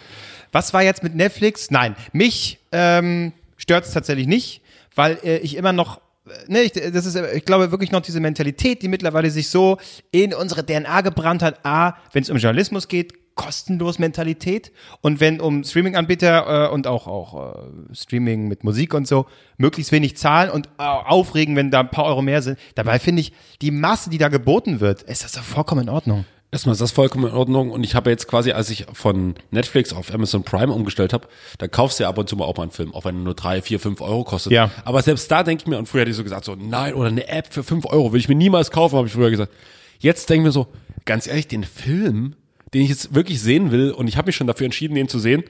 Was 0.51 0.73
war 0.73 0.83
jetzt 0.83 1.03
mit 1.03 1.15
Netflix? 1.15 1.71
Nein, 1.71 1.95
mich 2.13 2.59
ähm, 2.71 3.33
stört 3.57 3.85
es 3.85 3.91
tatsächlich 3.91 4.27
nicht, 4.27 4.61
weil 4.95 5.17
äh, 5.23 5.37
ich 5.37 5.57
immer 5.57 5.73
noch, 5.73 5.99
ne, 6.47 6.61
ich, 6.61 6.71
das 6.71 7.05
ist, 7.05 7.15
ich 7.15 7.45
glaube 7.45 7.71
wirklich 7.71 7.91
noch 7.91 8.01
diese 8.01 8.19
Mentalität, 8.19 8.81
die 8.81 8.87
mittlerweile 8.87 9.29
sich 9.31 9.49
so 9.49 9.77
in 10.11 10.33
unsere 10.33 10.65
DNA 10.65 11.01
gebrannt 11.01 11.41
hat. 11.41 11.65
A, 11.65 11.97
wenn 12.13 12.23
es 12.23 12.29
um 12.29 12.37
Journalismus 12.37 12.87
geht, 12.87 13.13
kostenlos 13.37 13.99
Mentalität 13.99 14.73
und 15.01 15.21
wenn 15.21 15.39
um 15.39 15.63
Streaming-Anbieter 15.63 16.67
äh, 16.67 16.73
und 16.73 16.87
auch 16.87 17.07
auch 17.07 17.55
äh, 17.55 17.95
Streaming 17.95 18.49
mit 18.49 18.65
Musik 18.65 18.93
und 18.93 19.07
so 19.07 19.27
möglichst 19.57 19.93
wenig 19.93 20.17
zahlen 20.17 20.49
und 20.49 20.67
äh, 20.77 20.83
aufregen, 20.83 21.55
wenn 21.55 21.71
da 21.71 21.79
ein 21.81 21.91
paar 21.91 22.05
Euro 22.05 22.21
mehr 22.21 22.41
sind. 22.41 22.59
Dabei 22.75 22.99
finde 22.99 23.21
ich 23.21 23.31
die 23.61 23.71
Masse, 23.71 24.09
die 24.09 24.17
da 24.17 24.27
geboten 24.27 24.81
wird, 24.81 25.03
ist 25.03 25.23
das 25.23 25.33
doch 25.33 25.43
vollkommen 25.43 25.83
in 25.83 25.89
Ordnung. 25.89 26.25
Erstmal 26.49 26.73
ist 26.73 26.81
das 26.81 26.91
vollkommen 26.91 27.27
in 27.27 27.33
Ordnung 27.33 27.71
und 27.71 27.83
ich 27.83 27.93
habe 27.93 28.09
jetzt 28.09 28.27
quasi, 28.27 28.53
als 28.53 28.69
ich 28.69 28.85
von 28.93 29.35
Netflix 29.51 29.91
auf 29.91 30.13
Amazon 30.13 30.43
Prime 30.43 30.71
umgestellt 30.71 31.11
habe, 31.11 31.27
da 31.57 31.67
kaufst 31.67 31.99
du 31.99 32.03
ja 32.03 32.09
ab 32.09 32.17
und 32.17 32.29
zu 32.29 32.37
mal 32.37 32.45
auch 32.45 32.55
mal 32.55 32.63
einen 32.63 32.71
Film, 32.71 32.93
auch 32.93 33.03
wenn 33.03 33.15
er 33.15 33.23
nur 33.23 33.33
drei, 33.33 33.61
vier, 33.61 33.81
fünf 33.81 33.99
Euro 33.99 34.23
kostet. 34.23 34.53
Ja. 34.53 34.71
Aber 34.85 35.01
selbst 35.01 35.29
da 35.29 35.43
denke 35.43 35.63
ich 35.63 35.67
mir, 35.67 35.77
und 35.77 35.87
früher 35.87 36.01
hätte 36.01 36.11
ich 36.11 36.17
so 36.17 36.23
gesagt, 36.23 36.45
so 36.45 36.55
nein, 36.55 36.93
oder 36.93 37.09
eine 37.09 37.27
App 37.27 37.53
für 37.53 37.63
fünf 37.63 37.85
Euro 37.85 38.13
will 38.13 38.19
ich 38.21 38.29
mir 38.29 38.35
niemals 38.35 38.71
kaufen, 38.71 38.95
habe 38.95 39.07
ich 39.07 39.13
früher 39.13 39.29
gesagt. 39.29 39.51
Jetzt 39.99 40.29
denke 40.29 40.43
ich 40.43 40.45
mir 40.45 40.51
so, 40.53 40.67
ganz 41.03 41.27
ehrlich, 41.27 41.49
den 41.49 41.65
Film, 41.65 42.35
den 42.73 42.81
ich 42.81 42.89
jetzt 42.89 43.13
wirklich 43.13 43.41
sehen 43.41 43.71
will 43.71 43.91
und 43.91 44.07
ich 44.07 44.15
habe 44.15 44.27
mich 44.27 44.37
schon 44.37 44.47
dafür 44.47 44.65
entschieden, 44.65 44.95
den 44.95 45.09
zu 45.09 45.19
sehen, 45.19 45.43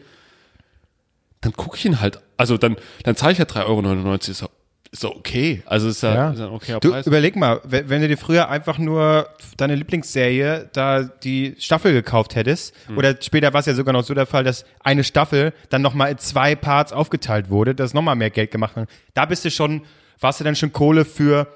dann 1.41 1.53
gucke 1.53 1.77
ich 1.77 1.85
ihn 1.85 2.01
halt, 2.01 2.19
also 2.37 2.57
dann, 2.57 2.75
dann 3.03 3.15
zahle 3.15 3.33
ich 3.33 3.37
ja 3.37 3.45
3,99 3.45 4.41
Euro, 4.41 4.51
ist 4.91 5.03
ja 5.03 5.09
okay. 5.09 5.61
Also 5.65 5.89
ist 5.89 6.01
ja, 6.03 6.31
ja 6.33 6.49
okayer 6.51 6.79
Du, 6.79 6.95
überleg 6.95 7.35
mal, 7.35 7.59
wenn, 7.63 7.89
wenn 7.89 8.01
du 8.01 8.07
dir 8.07 8.17
früher 8.17 8.49
einfach 8.49 8.77
nur 8.77 9.27
deine 9.57 9.75
Lieblingsserie 9.75 10.69
da 10.73 11.03
die 11.03 11.55
Staffel 11.59 11.93
gekauft 11.93 12.35
hättest, 12.35 12.73
Hm. 12.87 12.97
oder 12.97 13.15
später 13.21 13.53
war 13.53 13.59
es 13.59 13.65
ja 13.65 13.73
sogar 13.73 13.93
noch 13.93 14.03
so 14.03 14.13
der 14.13 14.25
Fall, 14.25 14.43
dass 14.43 14.65
eine 14.83 15.03
Staffel 15.03 15.53
dann 15.69 15.81
nochmal 15.81 16.11
in 16.11 16.17
zwei 16.17 16.55
Parts 16.55 16.93
aufgeteilt 16.93 17.49
wurde, 17.49 17.75
das 17.75 17.93
nochmal 17.93 18.15
mehr 18.15 18.29
Geld 18.29 18.51
gemacht 18.51 18.75
hat. 18.75 18.89
Da 19.13 19.25
bist 19.25 19.43
du 19.45 19.51
schon, 19.51 19.81
warst 20.19 20.39
du 20.39 20.43
dann 20.43 20.55
schon 20.55 20.71
Kohle 20.73 21.05
für 21.05 21.47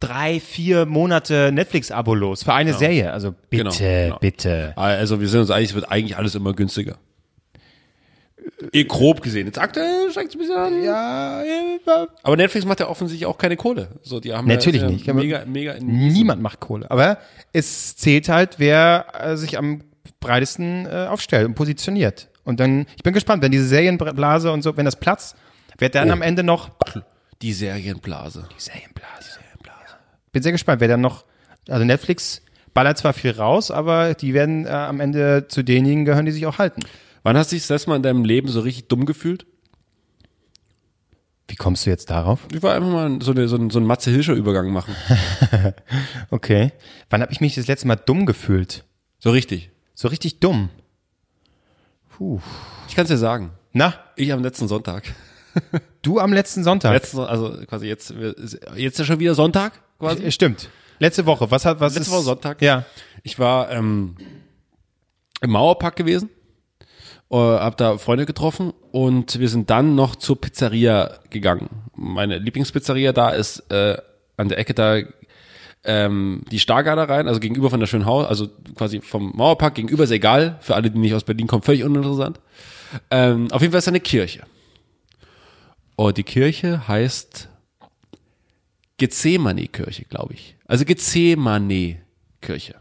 drei, 0.00 0.40
vier 0.40 0.84
Monate 0.86 1.50
Netflix-Abo 1.52 2.14
los, 2.14 2.42
für 2.42 2.52
eine 2.54 2.74
Serie. 2.74 3.12
Also 3.12 3.34
bitte, 3.50 3.64
Genau, 3.64 3.74
genau. 3.76 4.18
bitte. 4.18 4.72
Also 4.76 5.20
wir 5.20 5.28
sind 5.28 5.40
uns 5.40 5.50
eigentlich, 5.50 5.70
es 5.70 5.74
wird 5.74 5.90
eigentlich 5.90 6.16
alles 6.16 6.34
immer 6.34 6.52
günstiger. 6.54 6.96
Eh 8.72 8.84
grob 8.84 9.22
gesehen. 9.22 9.46
Jetzt 9.46 9.58
aktuell 9.58 10.10
steigt 10.10 10.30
es 10.30 10.34
ein 10.34 10.38
bisschen 10.38 10.56
an. 10.56 10.82
Ja, 10.82 11.42
Aber 12.22 12.36
Netflix 12.36 12.64
macht 12.64 12.80
ja 12.80 12.88
offensichtlich 12.88 13.26
auch 13.26 13.38
keine 13.38 13.56
Kohle. 13.56 13.88
So, 14.02 14.20
die 14.20 14.32
haben 14.32 14.46
Natürlich 14.46 14.82
ja, 14.82 14.88
nicht. 14.88 15.06
Mega, 15.12 15.44
mega 15.46 15.74
niemand 15.80 16.42
macht 16.42 16.60
Kohle. 16.60 16.90
Aber 16.90 17.18
es 17.52 17.96
zählt 17.96 18.28
halt, 18.28 18.58
wer 18.58 19.06
äh, 19.20 19.36
sich 19.36 19.58
am 19.58 19.82
breitesten 20.20 20.86
äh, 20.86 21.06
aufstellt 21.08 21.46
und 21.46 21.54
positioniert. 21.54 22.28
Und 22.44 22.60
dann, 22.60 22.86
ich 22.96 23.02
bin 23.02 23.12
gespannt, 23.12 23.42
wenn 23.42 23.52
diese 23.52 23.66
Serienblase 23.66 24.50
und 24.52 24.62
so, 24.62 24.76
wenn 24.76 24.84
das 24.84 24.96
platzt, 24.96 25.36
wer 25.78 25.88
dann 25.88 26.08
Oh. 26.10 26.12
am 26.12 26.22
Ende 26.22 26.42
noch 26.42 26.70
die 27.42 27.52
Serienblase. 27.52 28.48
Serienblase. 28.56 29.02
Bin 30.32 30.42
sehr 30.42 30.52
gespannt, 30.52 30.80
wer 30.80 30.88
dann 30.88 31.00
noch, 31.00 31.24
also 31.68 31.84
Netflix 31.84 32.40
ballert 32.72 32.96
zwar 32.98 33.12
viel 33.12 33.32
raus, 33.32 33.70
aber 33.70 34.14
die 34.14 34.32
werden 34.32 34.64
äh, 34.66 34.70
am 34.70 35.00
Ende 35.00 35.46
zu 35.48 35.62
denjenigen 35.62 36.04
gehören, 36.06 36.24
die 36.24 36.32
sich 36.32 36.46
auch 36.46 36.58
halten. 36.58 36.80
Wann 37.22 37.36
hast 37.36 37.52
du 37.52 37.56
dich 37.56 37.62
das 37.62 37.70
letzte 37.70 37.90
Mal 37.90 37.96
in 37.96 38.02
deinem 38.02 38.24
Leben 38.24 38.48
so 38.48 38.60
richtig 38.60 38.88
dumm 38.88 39.06
gefühlt? 39.06 39.46
Wie 41.48 41.56
kommst 41.56 41.84
du 41.84 41.90
jetzt 41.90 42.08
darauf? 42.10 42.46
Ich 42.52 42.62
war 42.62 42.74
einfach 42.74 42.88
mal 42.90 43.18
so, 43.20 43.32
eine, 43.32 43.46
so, 43.46 43.56
einen, 43.56 43.68
so 43.70 43.78
einen 43.78 43.86
Matze-Hilscher-Übergang 43.86 44.70
machen. 44.72 44.94
Okay. 46.30 46.72
Wann 47.10 47.20
habe 47.20 47.30
ich 47.32 47.40
mich 47.42 47.54
das 47.56 47.66
letzte 47.66 47.86
Mal 47.86 47.96
dumm 47.96 48.24
gefühlt? 48.24 48.84
So 49.18 49.30
richtig. 49.30 49.70
So 49.94 50.08
richtig 50.08 50.40
dumm. 50.40 50.70
Ich 52.88 52.94
kann 52.94 53.04
es 53.04 53.08
dir 53.10 53.18
sagen. 53.18 53.50
Na, 53.72 53.94
Ich 54.16 54.32
am 54.32 54.42
letzten 54.42 54.68
Sonntag. 54.68 55.04
du 56.02 56.20
am 56.20 56.32
letzten 56.32 56.64
Sonntag. 56.64 56.92
Letzten, 56.92 57.18
also 57.20 57.50
quasi 57.66 57.86
jetzt, 57.86 58.14
jetzt 58.76 58.94
ist 58.94 58.98
ja 58.98 59.04
schon 59.04 59.18
wieder 59.20 59.34
Sonntag 59.34 59.72
quasi. 59.98 60.22
Äh, 60.24 60.30
Stimmt. 60.30 60.70
Letzte 61.00 61.26
Woche. 61.26 61.50
Was 61.50 61.64
hat, 61.66 61.80
was 61.80 61.94
Letzte 61.94 62.08
ist? 62.10 62.16
Woche 62.16 62.22
Sonntag. 62.22 62.62
Ja. 62.62 62.84
Ich 63.22 63.38
war 63.38 63.70
ähm, 63.70 64.16
im 65.40 65.50
Mauerpark 65.50 65.96
gewesen, 65.96 66.30
äh, 67.32 67.36
hab 67.36 67.76
da 67.78 67.98
Freunde 67.98 68.26
getroffen 68.26 68.72
und 68.90 69.38
wir 69.40 69.48
sind 69.48 69.70
dann 69.70 69.94
noch 69.94 70.16
zur 70.16 70.40
Pizzeria 70.40 71.18
gegangen. 71.30 71.68
Meine 71.96 72.38
Lieblingspizzeria 72.38 73.12
da 73.12 73.30
ist 73.30 73.60
äh, 73.70 73.96
an 74.36 74.48
der 74.48 74.58
Ecke 74.58 74.74
da 74.74 74.98
ähm, 75.84 76.42
die 76.50 76.58
Stargarder 76.58 77.08
rein, 77.08 77.26
also 77.26 77.40
gegenüber 77.40 77.70
von 77.70 77.80
der 77.80 77.86
Schönhaus, 77.86 78.26
also 78.26 78.48
quasi 78.76 79.00
vom 79.00 79.32
Mauerpark 79.34 79.74
gegenüber 79.74 80.04
ist 80.04 80.10
egal, 80.10 80.58
für 80.60 80.74
alle, 80.74 80.90
die 80.90 80.98
nicht 80.98 81.14
aus 81.14 81.24
Berlin 81.24 81.46
kommen, 81.46 81.62
völlig 81.62 81.82
uninteressant. 81.82 82.38
Ähm, 83.10 83.50
auf 83.50 83.62
jeden 83.62 83.72
Fall 83.72 83.78
ist 83.78 83.86
da 83.86 83.90
eine 83.90 84.00
Kirche. 84.00 84.42
Und 85.96 86.16
die 86.18 86.22
Kirche 86.22 86.86
heißt 86.86 87.48
Gethsemane-Kirche, 88.98 90.04
glaube 90.04 90.34
ich. 90.34 90.56
Also 90.66 90.84
Gethsemane-Kirche. 90.84 92.74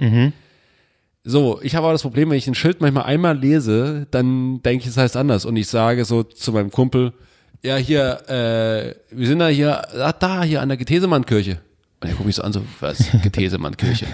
So, 1.23 1.59
ich 1.61 1.75
habe 1.75 1.85
aber 1.85 1.93
das 1.93 2.01
Problem, 2.01 2.31
wenn 2.31 2.37
ich 2.37 2.47
ein 2.47 2.55
Schild 2.55 2.81
manchmal 2.81 3.03
einmal 3.03 3.37
lese, 3.37 4.07
dann 4.09 4.61
denke 4.63 4.83
ich, 4.83 4.89
es 4.89 4.97
heißt 4.97 5.15
anders. 5.15 5.45
Und 5.45 5.55
ich 5.55 5.67
sage 5.67 6.03
so 6.03 6.23
zu 6.23 6.51
meinem 6.51 6.71
Kumpel, 6.71 7.13
ja, 7.61 7.75
hier, 7.75 8.27
äh, 8.27 8.95
wir 9.15 9.27
sind 9.27 9.37
da 9.39 9.47
hier, 9.47 9.87
ah, 9.99 10.13
da, 10.13 10.43
hier 10.43 10.61
an 10.61 10.69
der 10.69 10.77
Gethesemann-Kirche. 10.77 11.59
Und 11.99 12.07
er 12.09 12.15
guckt 12.15 12.25
mich 12.25 12.35
so 12.35 12.41
an, 12.41 12.53
so, 12.53 12.63
was, 12.79 12.97
Gethesemann-Kirche? 13.23 14.07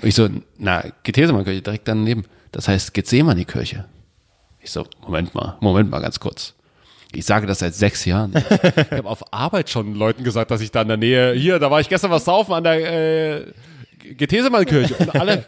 Und 0.00 0.08
ich 0.08 0.14
so, 0.14 0.28
na, 0.56 0.84
Gethesemann-Kirche, 1.02 1.60
direkt 1.60 1.88
daneben. 1.88 2.24
Das 2.52 2.68
heißt 2.68 2.94
Gethsemane-Kirche. 2.94 3.86
Ich 4.60 4.70
so, 4.70 4.86
Moment 5.02 5.34
mal, 5.34 5.56
Moment 5.60 5.90
mal 5.90 6.00
ganz 6.00 6.20
kurz. 6.20 6.54
Ich 7.12 7.26
sage 7.26 7.48
das 7.48 7.58
seit 7.58 7.74
sechs 7.74 8.04
Jahren. 8.04 8.32
Ich 8.76 8.98
habe 8.98 9.08
auf 9.08 9.32
Arbeit 9.32 9.70
schon 9.70 9.94
Leuten 9.94 10.22
gesagt, 10.22 10.52
dass 10.52 10.60
ich 10.60 10.70
da 10.70 10.82
in 10.82 10.88
der 10.88 10.96
Nähe, 10.96 11.32
hier, 11.32 11.58
da 11.58 11.70
war 11.70 11.80
ich 11.80 11.88
gestern 11.88 12.12
was 12.12 12.24
saufen 12.24 12.52
an 12.52 12.62
der 12.62 13.40
äh, 13.40 13.52
Gethesemann-Kirche. 14.14 14.94
Und 14.94 15.14
alle 15.16 15.46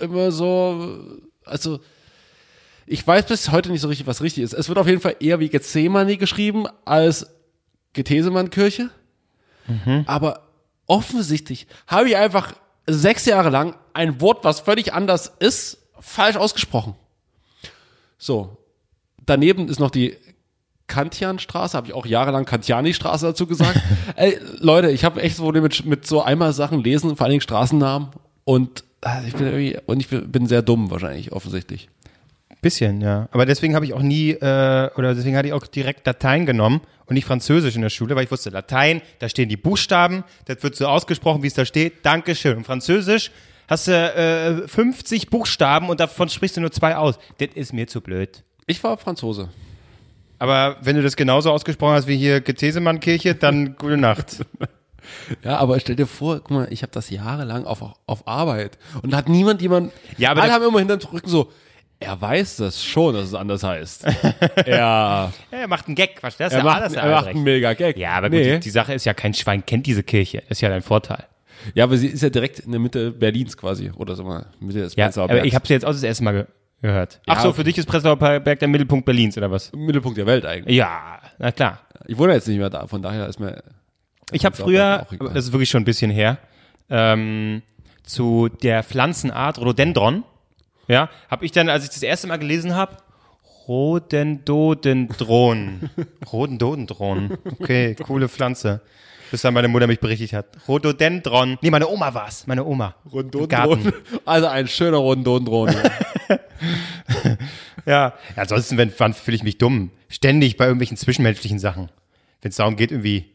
immer 0.00 0.32
so, 0.32 1.04
also 1.44 1.80
ich 2.86 3.06
weiß 3.06 3.26
bis 3.26 3.50
heute 3.52 3.70
nicht 3.70 3.82
so 3.82 3.88
richtig, 3.88 4.06
was 4.06 4.22
richtig 4.22 4.44
ist. 4.44 4.54
Es 4.54 4.68
wird 4.68 4.78
auf 4.78 4.86
jeden 4.86 5.00
Fall 5.00 5.16
eher 5.20 5.40
wie 5.40 5.48
Gethsemane 5.48 6.16
geschrieben 6.16 6.66
als 6.84 7.26
Gethesemann-Kirche. 7.92 8.90
Aber 10.06 10.48
offensichtlich 10.86 11.66
habe 11.86 12.08
ich 12.08 12.16
einfach 12.16 12.54
sechs 12.86 13.26
Jahre 13.26 13.50
lang 13.50 13.76
ein 13.92 14.20
Wort, 14.20 14.44
was 14.44 14.60
völlig 14.60 14.94
anders 14.94 15.32
ist, 15.38 15.78
falsch 16.00 16.36
ausgesprochen. 16.36 16.94
So. 18.16 18.56
Daneben 19.26 19.68
ist 19.68 19.78
noch 19.78 19.90
die 19.90 20.16
Kantianstraße, 20.86 21.76
habe 21.76 21.88
ich 21.88 21.92
auch 21.92 22.06
jahrelang 22.06 22.46
Kantiani-Straße 22.46 23.26
dazu 23.26 23.46
gesagt. 23.46 23.78
Ey, 24.16 24.40
Leute, 24.58 24.90
ich 24.90 25.04
habe 25.04 25.20
echt 25.20 25.36
so 25.36 25.42
Probleme 25.42 25.64
mit, 25.64 25.84
mit 25.84 26.06
so 26.06 26.22
einmal 26.22 26.54
Sachen 26.54 26.82
lesen, 26.82 27.14
vor 27.14 27.24
allen 27.24 27.32
Dingen 27.32 27.42
Straßennamen. 27.42 28.08
Und 28.44 28.84
äh, 29.04 29.26
ich 29.26 29.34
bin 29.34 29.46
irgendwie, 29.46 29.78
und 29.86 30.00
ich 30.00 30.08
bin, 30.08 30.30
bin 30.30 30.46
sehr 30.46 30.62
dumm 30.62 30.90
wahrscheinlich, 30.90 31.32
offensichtlich. 31.32 31.88
Bisschen, 32.60 33.00
ja. 33.00 33.28
Aber 33.30 33.46
deswegen 33.46 33.76
habe 33.76 33.84
ich 33.84 33.94
auch 33.94 34.02
nie, 34.02 34.30
äh, 34.30 34.90
oder 34.96 35.14
deswegen 35.14 35.36
hatte 35.36 35.48
ich 35.48 35.54
auch 35.54 35.66
direkt 35.66 36.04
Latein 36.06 36.44
genommen 36.44 36.80
und 37.06 37.14
nicht 37.14 37.24
Französisch 37.24 37.76
in 37.76 37.82
der 37.82 37.90
Schule, 37.90 38.16
weil 38.16 38.24
ich 38.24 38.30
wusste, 38.30 38.50
Latein, 38.50 39.00
da 39.20 39.28
stehen 39.28 39.48
die 39.48 39.56
Buchstaben, 39.56 40.24
das 40.46 40.62
wird 40.62 40.74
so 40.74 40.86
ausgesprochen, 40.86 41.42
wie 41.42 41.46
es 41.46 41.54
da 41.54 41.64
steht. 41.64 42.04
Dankeschön. 42.04 42.56
Und 42.56 42.64
Französisch 42.64 43.30
hast 43.68 43.86
du 43.86 43.92
äh, 43.92 44.66
50 44.66 45.30
Buchstaben 45.30 45.88
und 45.88 46.00
davon 46.00 46.28
sprichst 46.28 46.56
du 46.56 46.60
nur 46.60 46.72
zwei 46.72 46.96
aus. 46.96 47.18
Das 47.38 47.50
ist 47.54 47.72
mir 47.72 47.86
zu 47.86 48.00
blöd. 48.00 48.42
Ich 48.66 48.82
war 48.82 48.98
Franzose. 48.98 49.50
Aber 50.40 50.76
wenn 50.82 50.96
du 50.96 51.02
das 51.02 51.16
genauso 51.16 51.52
ausgesprochen 51.52 51.94
hast 51.94 52.08
wie 52.08 52.16
hier 52.16 52.40
Getesemann-Kirche, 52.40 53.34
dann 53.34 53.76
gute 53.76 53.96
Nacht. 53.96 54.44
Ja, 55.44 55.56
aber 55.58 55.78
stell 55.80 55.96
dir 55.96 56.06
vor, 56.06 56.36
guck 56.40 56.50
mal, 56.50 56.68
ich 56.70 56.82
habe 56.82 56.92
das 56.92 57.10
jahrelang 57.10 57.64
auf, 57.64 57.82
auf 58.06 58.26
Arbeit 58.28 58.78
und 59.02 59.12
da 59.12 59.18
hat 59.18 59.28
niemand 59.28 59.62
jemand, 59.62 59.92
Ja, 60.16 60.30
aber 60.30 60.42
alle 60.42 60.52
haben 60.52 60.64
immer 60.64 60.78
hinterm 60.78 61.00
Rücken 61.12 61.28
so, 61.28 61.50
er 62.00 62.20
weiß 62.20 62.56
das 62.58 62.84
schon, 62.84 63.14
dass 63.14 63.24
es 63.24 63.34
anders 63.34 63.62
heißt. 63.64 64.04
er, 64.56 64.68
Ja, 64.68 65.32
er 65.50 65.66
macht 65.68 65.86
einen 65.86 65.96
Gag, 65.96 66.18
was 66.22 66.36
das? 66.36 66.52
er, 66.52 66.58
ja 66.58 66.64
macht, 66.64 66.82
alles 66.82 66.92
er 66.94 67.10
macht 67.10 67.26
einen 67.28 67.42
mega 67.42 67.72
Gag. 67.74 67.96
Ja, 67.96 68.12
aber 68.12 68.30
gut, 68.30 68.38
nee. 68.38 68.54
die, 68.54 68.60
die 68.60 68.70
Sache 68.70 68.94
ist 68.94 69.04
ja, 69.04 69.14
kein 69.14 69.34
Schwein 69.34 69.64
kennt 69.66 69.86
diese 69.86 70.02
Kirche. 70.04 70.38
Das 70.48 70.58
ist 70.58 70.60
ja 70.60 70.68
dein 70.68 70.82
Vorteil. 70.82 71.24
Ja, 71.74 71.84
aber 71.84 71.96
sie 71.96 72.06
ist 72.06 72.22
ja 72.22 72.30
direkt 72.30 72.60
in 72.60 72.70
der 72.70 72.80
Mitte 72.80 73.10
Berlins 73.10 73.56
quasi, 73.56 73.90
oder 73.96 74.14
so 74.14 74.22
mal, 74.22 74.46
Mitte 74.60 74.78
des 74.80 74.94
Ja, 74.94 75.06
Prenzlauer 75.06 75.24
aber 75.24 75.34
Bergs. 75.34 75.48
ich 75.48 75.54
habe 75.56 75.66
sie 75.66 75.72
jetzt 75.74 75.84
auch 75.84 75.90
das 75.90 76.02
erste 76.04 76.22
Mal 76.24 76.32
ge 76.32 76.44
gehört. 76.80 77.20
Ach 77.26 77.34
Ja, 77.34 77.42
so, 77.42 77.48
okay. 77.48 77.56
für 77.56 77.64
dich 77.64 77.78
ist 77.78 77.86
Prenzlauer 77.86 78.14
Berg 78.16 78.60
der 78.60 78.68
Mittelpunkt 78.68 79.04
Berlins, 79.04 79.36
oder 79.36 79.50
was? 79.50 79.72
Mittelpunkt 79.72 80.16
der 80.16 80.26
Welt 80.26 80.46
eigentlich. 80.46 80.76
Ja, 80.76 81.18
na 81.38 81.50
klar. 81.50 81.80
Ich 82.06 82.16
wohne 82.16 82.34
jetzt 82.34 82.46
nicht 82.46 82.58
mehr 82.58 82.70
da, 82.70 82.86
von 82.86 83.02
daher 83.02 83.26
ist 83.26 83.40
mir, 83.40 83.60
Ich 84.32 84.44
habe 84.44 84.56
früher, 84.56 85.06
das 85.32 85.46
ist 85.46 85.52
wirklich 85.52 85.70
schon 85.70 85.82
ein 85.82 85.86
bisschen 85.86 86.10
her, 86.10 86.38
ähm, 86.90 87.62
zu 88.02 88.48
der 88.48 88.82
Pflanzenart 88.82 89.58
Rhododendron, 89.58 90.24
ja, 90.86 91.10
habe 91.30 91.44
ich 91.44 91.52
dann, 91.52 91.68
als 91.68 91.84
ich 91.84 91.90
das 91.90 92.02
erste 92.02 92.26
Mal 92.26 92.38
gelesen 92.38 92.74
habe, 92.74 92.96
Rhododendron. 93.68 95.90
Rhododendron. 96.32 97.38
Okay, 97.60 97.94
coole 97.94 98.28
Pflanze. 98.28 98.80
Bis 99.30 99.42
dann 99.42 99.52
meine 99.52 99.68
Mutter 99.68 99.86
mich 99.86 100.00
berichtigt 100.00 100.32
hat. 100.32 100.46
Rhododendron. 100.66 101.58
Nee, 101.60 101.70
meine 101.70 101.86
Oma 101.86 102.14
war's. 102.14 102.46
Meine 102.46 102.64
Oma. 102.64 102.94
Garten. 103.48 103.92
Also 104.24 104.46
ein 104.46 104.68
schöner 104.68 104.98
Rondondron. 104.98 105.74
Ja. 107.86 107.86
ja 107.86 108.12
ansonsten, 108.36 108.76
wenn, 108.76 108.92
wann 108.98 109.14
fühle 109.14 109.36
ich 109.36 109.42
mich 109.42 109.56
dumm? 109.56 109.92
Ständig 110.08 110.58
bei 110.58 110.66
irgendwelchen 110.66 110.98
zwischenmenschlichen 110.98 111.58
Sachen. 111.58 111.90
Wenn 112.42 112.50
es 112.50 112.56
darum 112.56 112.76
geht, 112.76 112.90
irgendwie, 112.90 113.30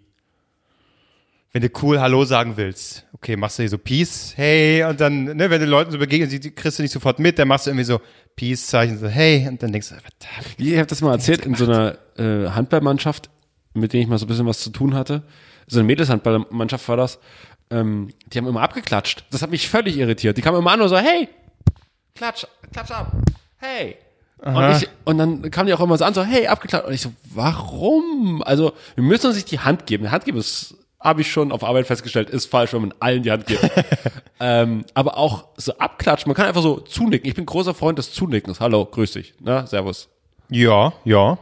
wenn 1.54 1.62
du 1.62 1.70
cool 1.84 2.02
Hallo 2.02 2.26
sagen 2.26 2.58
willst, 2.58 3.06
okay, 3.14 3.38
machst 3.38 3.60
du 3.60 3.64
hier 3.64 3.70
so 3.70 3.78
Peace, 3.78 4.34
hey, 4.36 4.84
und 4.84 5.00
dann, 5.00 5.24
ne, 5.24 5.50
wenn 5.52 5.62
du 5.62 5.68
Leuten 5.68 5.92
so 5.92 6.00
begegnen, 6.00 6.28
die, 6.28 6.52
kriegst 6.52 6.80
du 6.80 6.84
nicht 6.84 6.92
sofort 6.92 7.20
mit, 7.20 7.38
dann 7.38 7.48
machst 7.48 7.68
du 7.68 7.70
irgendwie 7.70 7.86
so 7.86 8.02
Peace-Zeichen, 8.36 8.98
so 8.98 9.08
hey, 9.08 9.48
und 9.48 9.62
dann 9.62 9.72
denkst 9.72 9.90
du, 9.90 9.96
was 9.96 10.04
hab 10.36 10.46
ich 10.58 10.68
Ich 10.68 10.78
habe 10.78 10.88
das 10.88 11.02
mal 11.02 11.12
erzählt 11.12 11.46
in 11.46 11.54
so 11.54 11.66
einer 11.66 11.96
äh, 12.18 12.50
Handballmannschaft, 12.50 13.30
mit 13.76 13.94
der 13.94 14.02
ich 14.02 14.08
mal 14.08 14.18
so 14.18 14.26
ein 14.26 14.30
bisschen 14.30 14.48
was 14.48 14.62
zu 14.62 14.72
tun 14.72 14.96
hatte. 14.96 15.22
So 15.68 15.80
eine 15.80 15.86
Mädelshandballmannschaft 15.86 16.88
war 16.90 16.98
das. 16.98 17.20
Ähm, 17.70 18.10
die 18.26 18.40
haben 18.40 18.48
immer 18.48 18.62
abgeklatscht. 18.62 19.26
Das 19.30 19.44
hat 19.44 19.52
mich 19.52 19.70
völlig 19.70 19.96
irritiert. 19.98 20.38
Die 20.38 20.42
kamen 20.42 20.58
immer 20.58 20.72
an 20.72 20.82
und 20.82 20.90
so, 20.90 20.98
hey, 20.98 21.30
klatsch, 22.16 22.46
klatsch 22.72 22.92
ab, 22.92 23.12
hey. 23.58 23.98
Und, 24.44 24.72
ich, 24.72 24.90
und 25.06 25.18
dann 25.20 25.52
kamen 25.52 25.68
die 25.68 25.74
auch 25.74 25.80
immer 25.80 25.98
so 25.98 26.04
an, 26.04 26.16
so, 26.16 26.24
hey, 26.24 26.48
abgeklatscht. 26.48 26.88
Und 26.88 26.94
ich 26.94 27.02
so, 27.02 27.14
warum? 27.32 28.42
Also, 28.44 28.74
wir 28.96 29.04
müssen 29.04 29.28
uns 29.28 29.36
nicht 29.36 29.52
die 29.52 29.60
Hand 29.60 29.86
geben. 29.86 30.06
Die 30.06 30.10
Hand 30.10 30.26
geben 30.26 30.40
ist, 30.40 30.76
habe 31.04 31.22
ich 31.22 31.32
schon 31.32 31.52
auf 31.52 31.64
Arbeit 31.64 31.86
festgestellt, 31.86 32.30
ist 32.30 32.46
falsch, 32.50 32.74
wenn 32.74 32.82
man 32.82 32.94
allen 33.00 33.24
die 33.24 33.32
Hand 33.32 33.46
gibt. 33.46 33.70
ähm, 34.40 34.86
aber 34.94 35.18
auch 35.18 35.46
so 35.58 35.78
abklatschen, 35.78 36.30
man 36.30 36.36
kann 36.36 36.46
einfach 36.48 36.62
so 36.62 36.80
zunicken. 36.80 37.28
Ich 37.28 37.36
bin 37.36 37.46
großer 37.46 37.74
Freund 37.74 37.98
des 38.00 38.14
Zunickens. 38.14 38.60
Hallo, 38.60 38.86
grüß 38.86 39.12
dich. 39.12 39.34
Na, 39.40 39.68
servus. 39.68 40.08
Ja, 40.50 40.94
ja. 41.04 41.38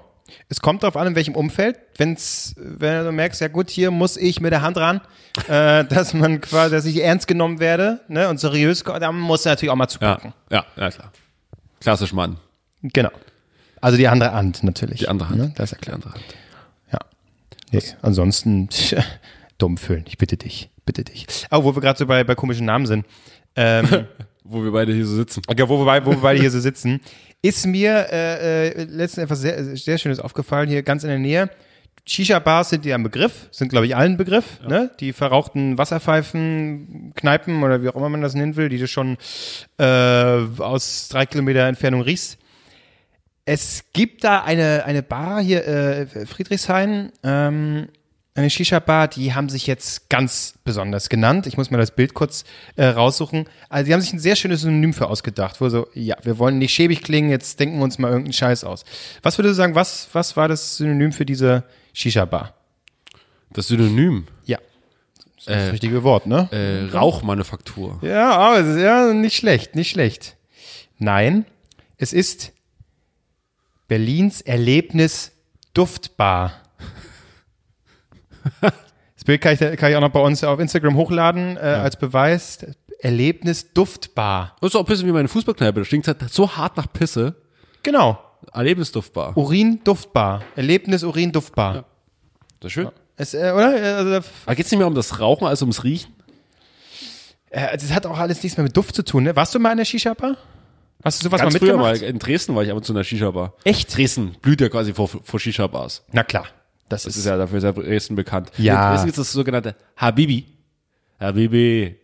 Es 0.50 0.62
kommt 0.62 0.82
darauf 0.84 0.95
an, 0.97 1.08
in 1.08 1.15
welchem 1.15 1.36
Umfeld. 1.36 1.78
Wenn's, 1.97 2.56
wenn 2.58 3.04
du 3.06 3.12
merkst, 3.12 3.41
ja 3.41 3.50
gut, 3.50 3.69
hier 3.69 3.91
muss 3.91 4.17
ich 4.17 4.39
mit 4.41 4.52
der 4.52 4.62
Hand 4.62 4.78
ran, 4.78 5.02
äh, 5.47 5.84
dass 5.89 6.13
man 6.13 6.41
quasi, 6.41 6.74
dass 6.74 6.86
ich 6.86 7.04
ernst 7.04 7.28
genommen 7.28 7.60
werde, 7.60 8.00
ne, 8.08 8.30
und 8.30 8.39
seriös, 8.39 8.84
dann 8.84 9.19
muss 9.19 9.45
er 9.45 9.52
natürlich 9.54 9.71
auch 9.71 9.76
mal 9.76 9.84
Ja, 9.86 9.89
zupacken. 9.89 10.34
ja, 10.50 10.65
ja, 10.78 10.89
klar. 10.89 11.12
Klassisch 11.82 12.13
Mann. 12.13 12.38
Genau. 12.82 13.12
Also 13.82 13.97
die 13.97 14.08
andere 14.08 14.32
Hand 14.34 14.63
natürlich. 14.63 15.00
Die 15.00 15.08
andere 15.08 15.30
Hand. 15.30 15.38
Ne? 15.38 15.54
Das 15.56 15.71
ist 15.71 15.71
ja 15.71 15.78
Die 15.80 15.84
klar. 15.86 15.95
andere 15.95 16.13
Hand. 16.13 16.24
Ja. 16.93 17.00
Nee, 17.71 17.82
ansonsten 18.02 18.69
dumm 19.62 19.78
füllen. 19.78 20.06
Ich 20.08 20.17
bitte 20.17 20.38
dich. 20.38 20.69
Bitte 20.86 21.04
dich. 21.04 21.26
Aber 21.50 21.63
wo 21.63 21.76
wir 21.76 21.82
gerade 21.82 21.97
so 22.00 22.06
bei, 22.06 22.24
bei 22.24 22.36
komischen 22.36 22.65
Namen 22.65 22.86
sind. 22.86 23.06
Ähm, 23.56 23.88
Wo 24.43 24.63
wir 24.63 24.71
beide 24.71 24.91
hier 24.91 25.06
so 25.06 25.15
sitzen. 25.15 25.43
Ja, 25.56 25.69
wo 25.69 25.78
wir, 25.80 25.86
beide- 25.86 26.06
wo 26.06 26.12
wir 26.12 26.17
beide 26.21 26.39
hier 26.39 26.50
so 26.50 26.60
sitzen, 26.60 27.00
ist 27.43 27.65
mir 27.67 28.08
äh, 28.12 28.67
äh, 28.69 28.84
letztens 28.86 29.26
etwas 29.26 29.39
sehr, 29.41 29.76
sehr 29.78 29.97
Schönes 30.00 30.19
aufgefallen, 30.19 30.67
hier 30.67 30.82
ganz 30.84 31.04
in 31.04 31.10
der 31.10 31.19
Nähe. 31.19 31.50
Shisha-Bars 32.08 32.71
sind 32.71 32.84
ja 32.84 32.95
ein 32.95 33.04
Begriff, 33.04 33.47
sind, 33.52 33.69
glaube 33.69 33.86
ich, 33.86 33.95
allen 33.95 34.17
Begriff. 34.17 34.60
Ne? 34.67 34.89
Die 35.00 35.13
verrauchten 35.13 35.78
Wasserpfeifen, 35.78 37.13
Kneipen 37.15 37.62
oder 37.63 37.84
wie 37.84 37.89
auch 37.89 37.95
immer 37.95 38.10
man 38.10 38.21
das 38.21 38.34
nennen 38.34 38.56
will, 38.56 38.67
die 38.69 38.80
du 38.80 38.88
schon 38.88 39.17
äh, 39.78 39.84
aus 39.86 41.10
drei 41.10 41.28
Kilometer 41.28 41.67
Entfernung 41.67 42.02
riechst. 42.02 42.39
Es 43.45 43.86
gibt 43.93 44.24
da 44.24 44.41
eine, 44.43 44.86
eine 44.86 45.04
Bar 45.04 45.41
hier, 45.41 45.67
äh, 45.67 46.26
Friedrichshain, 46.26 47.12
ähm, 47.24 47.88
eine 48.33 48.49
Shisha-Bar, 48.49 49.09
die 49.09 49.33
haben 49.33 49.49
sich 49.49 49.67
jetzt 49.67 50.09
ganz 50.09 50.53
besonders 50.63 51.09
genannt. 51.09 51.47
Ich 51.47 51.57
muss 51.57 51.69
mal 51.69 51.77
das 51.77 51.91
Bild 51.91 52.13
kurz 52.13 52.45
äh, 52.77 52.85
raussuchen. 52.85 53.45
Also 53.67 53.87
die 53.87 53.93
haben 53.93 54.01
sich 54.01 54.13
ein 54.13 54.19
sehr 54.19 54.37
schönes 54.37 54.61
Synonym 54.61 54.93
für 54.93 55.07
ausgedacht, 55.07 55.59
wo 55.59 55.67
so, 55.67 55.87
ja, 55.93 56.15
wir 56.23 56.37
wollen 56.37 56.57
nicht 56.57 56.73
schäbig 56.73 57.01
klingen, 57.01 57.29
jetzt 57.29 57.59
denken 57.59 57.77
wir 57.77 57.83
uns 57.83 57.99
mal 57.99 58.07
irgendeinen 58.07 58.33
Scheiß 58.33 58.63
aus. 58.63 58.85
Was 59.21 59.37
würdest 59.37 59.53
du 59.53 59.57
sagen, 59.57 59.75
was, 59.75 60.07
was 60.13 60.37
war 60.37 60.47
das 60.47 60.77
Synonym 60.77 61.11
für 61.11 61.25
diese 61.25 61.65
Shisha-Bar? 61.93 62.53
Das 63.51 63.67
Synonym. 63.67 64.27
Ja. 64.45 64.59
Das 65.35 65.47
ist 65.47 65.49
das 65.49 65.73
richtige 65.73 66.03
Wort, 66.03 66.27
ne? 66.27 66.47
Äh, 66.51 66.95
Rauchmanufaktur. 66.95 67.99
Ja, 68.01 68.31
aber 68.37 68.59
es 68.59 68.67
ist 68.67 68.81
ja 68.81 69.11
nicht 69.13 69.35
schlecht, 69.35 69.75
nicht 69.75 69.89
schlecht. 69.89 70.37
Nein, 70.99 71.45
es 71.97 72.13
ist 72.13 72.53
Berlins 73.87 74.39
Erlebnis 74.39 75.31
Duftbar. 75.73 76.53
Das 79.15 79.25
Bild 79.25 79.39
kann 79.41 79.54
ich, 79.54 79.60
kann 79.77 79.91
ich 79.91 79.95
auch 79.95 80.01
noch 80.01 80.10
bei 80.10 80.19
uns 80.19 80.43
auf 80.43 80.60
Instagram 80.60 80.95
hochladen 80.95 81.56
äh, 81.58 81.60
als 81.60 81.95
Beweis. 81.95 82.65
Erlebnis 83.01 83.71
Duftbar. 83.71 84.56
Das 84.62 84.69
ist 84.71 84.75
auch 84.75 84.80
ein 84.80 84.86
bisschen 84.88 85.08
wie 85.08 85.12
meine 85.12 85.27
Fußballkneipe. 85.27 85.80
Da 85.82 85.86
stinkt 85.86 86.08
halt 86.08 86.27
so 86.32 86.56
hart 86.58 86.75
nach 86.75 86.91
Pisse. 86.91 87.36
Genau. 87.84 88.19
Erlebnisduftbar. 88.51 89.38
Urin 89.38 89.80
Duftbar. 89.84 90.41
Erlebnis 90.56 91.04
Urin 91.04 91.32
Duftbar. 91.32 91.86
Das 92.60 92.69
ist 92.69 92.73
schön. 92.73 92.89
Es, 93.15 93.36
äh, 93.36 93.51
oder? 93.56 93.75
Äh, 93.80 93.88
Also, 94.13 94.27
Aber 94.47 94.56
geht's 94.56 94.71
nicht 94.71 94.80
mehr 94.80 94.88
um 94.88 94.95
das 94.95 95.19
Rauchen 95.19 95.45
als 95.45 95.62
ums 95.62 95.84
Riechen? 95.84 96.12
äh, 97.51 97.77
das 97.77 97.91
hat 97.91 98.08
auch 98.08 98.17
alles 98.17 98.41
nichts 98.41 98.58
mehr 98.58 98.63
mit 98.63 98.75
Duft 98.75 98.95
zu 98.95 99.04
tun. 99.04 99.23
Ne? 99.23 99.36
Warst 99.36 99.54
du 99.54 99.60
mal 99.60 99.71
in 99.71 99.77
der 99.77 99.86
Shisha-Bar? 99.86 100.38
Hast 101.04 101.21
du 101.21 101.25
sowas 101.27 101.41
Ganz 101.41 101.54
mal 101.54 101.60
früher 101.60 101.77
mitgemacht? 101.77 102.01
mal. 102.01 102.08
In 102.08 102.17
Dresden 102.17 102.56
war 102.56 102.63
ich 102.63 102.71
ab 102.71 102.77
und 102.77 102.84
zu 102.86 102.91
in 102.93 102.97
der 102.97 103.04
Shisha-Bar. 103.04 103.54
Echt? 103.65 103.95
Dresden 103.95 104.36
blüht 104.41 104.62
ja 104.62 104.69
quasi 104.69 104.93
vor, 104.93 105.08
vor 105.08 105.39
Shisha-Bars. 105.39 106.04
Na 106.12 106.23
klar. 106.23 106.45
Das, 106.91 107.04
Das 107.04 107.13
ist 107.13 107.19
ist 107.19 107.25
ja 107.25 107.38
dafür 107.38 107.62
sehr 107.62 107.73
Dresden 107.73 108.15
bekannt. 108.15 108.51
Ja. 108.58 108.73
In 108.86 108.89
Dresden 108.91 109.06
gibt 109.08 109.17
es 109.17 109.27
das 109.27 109.34
sogenannte 109.34 109.75
Habibi. 109.97 110.45
Habibi. 111.19 111.97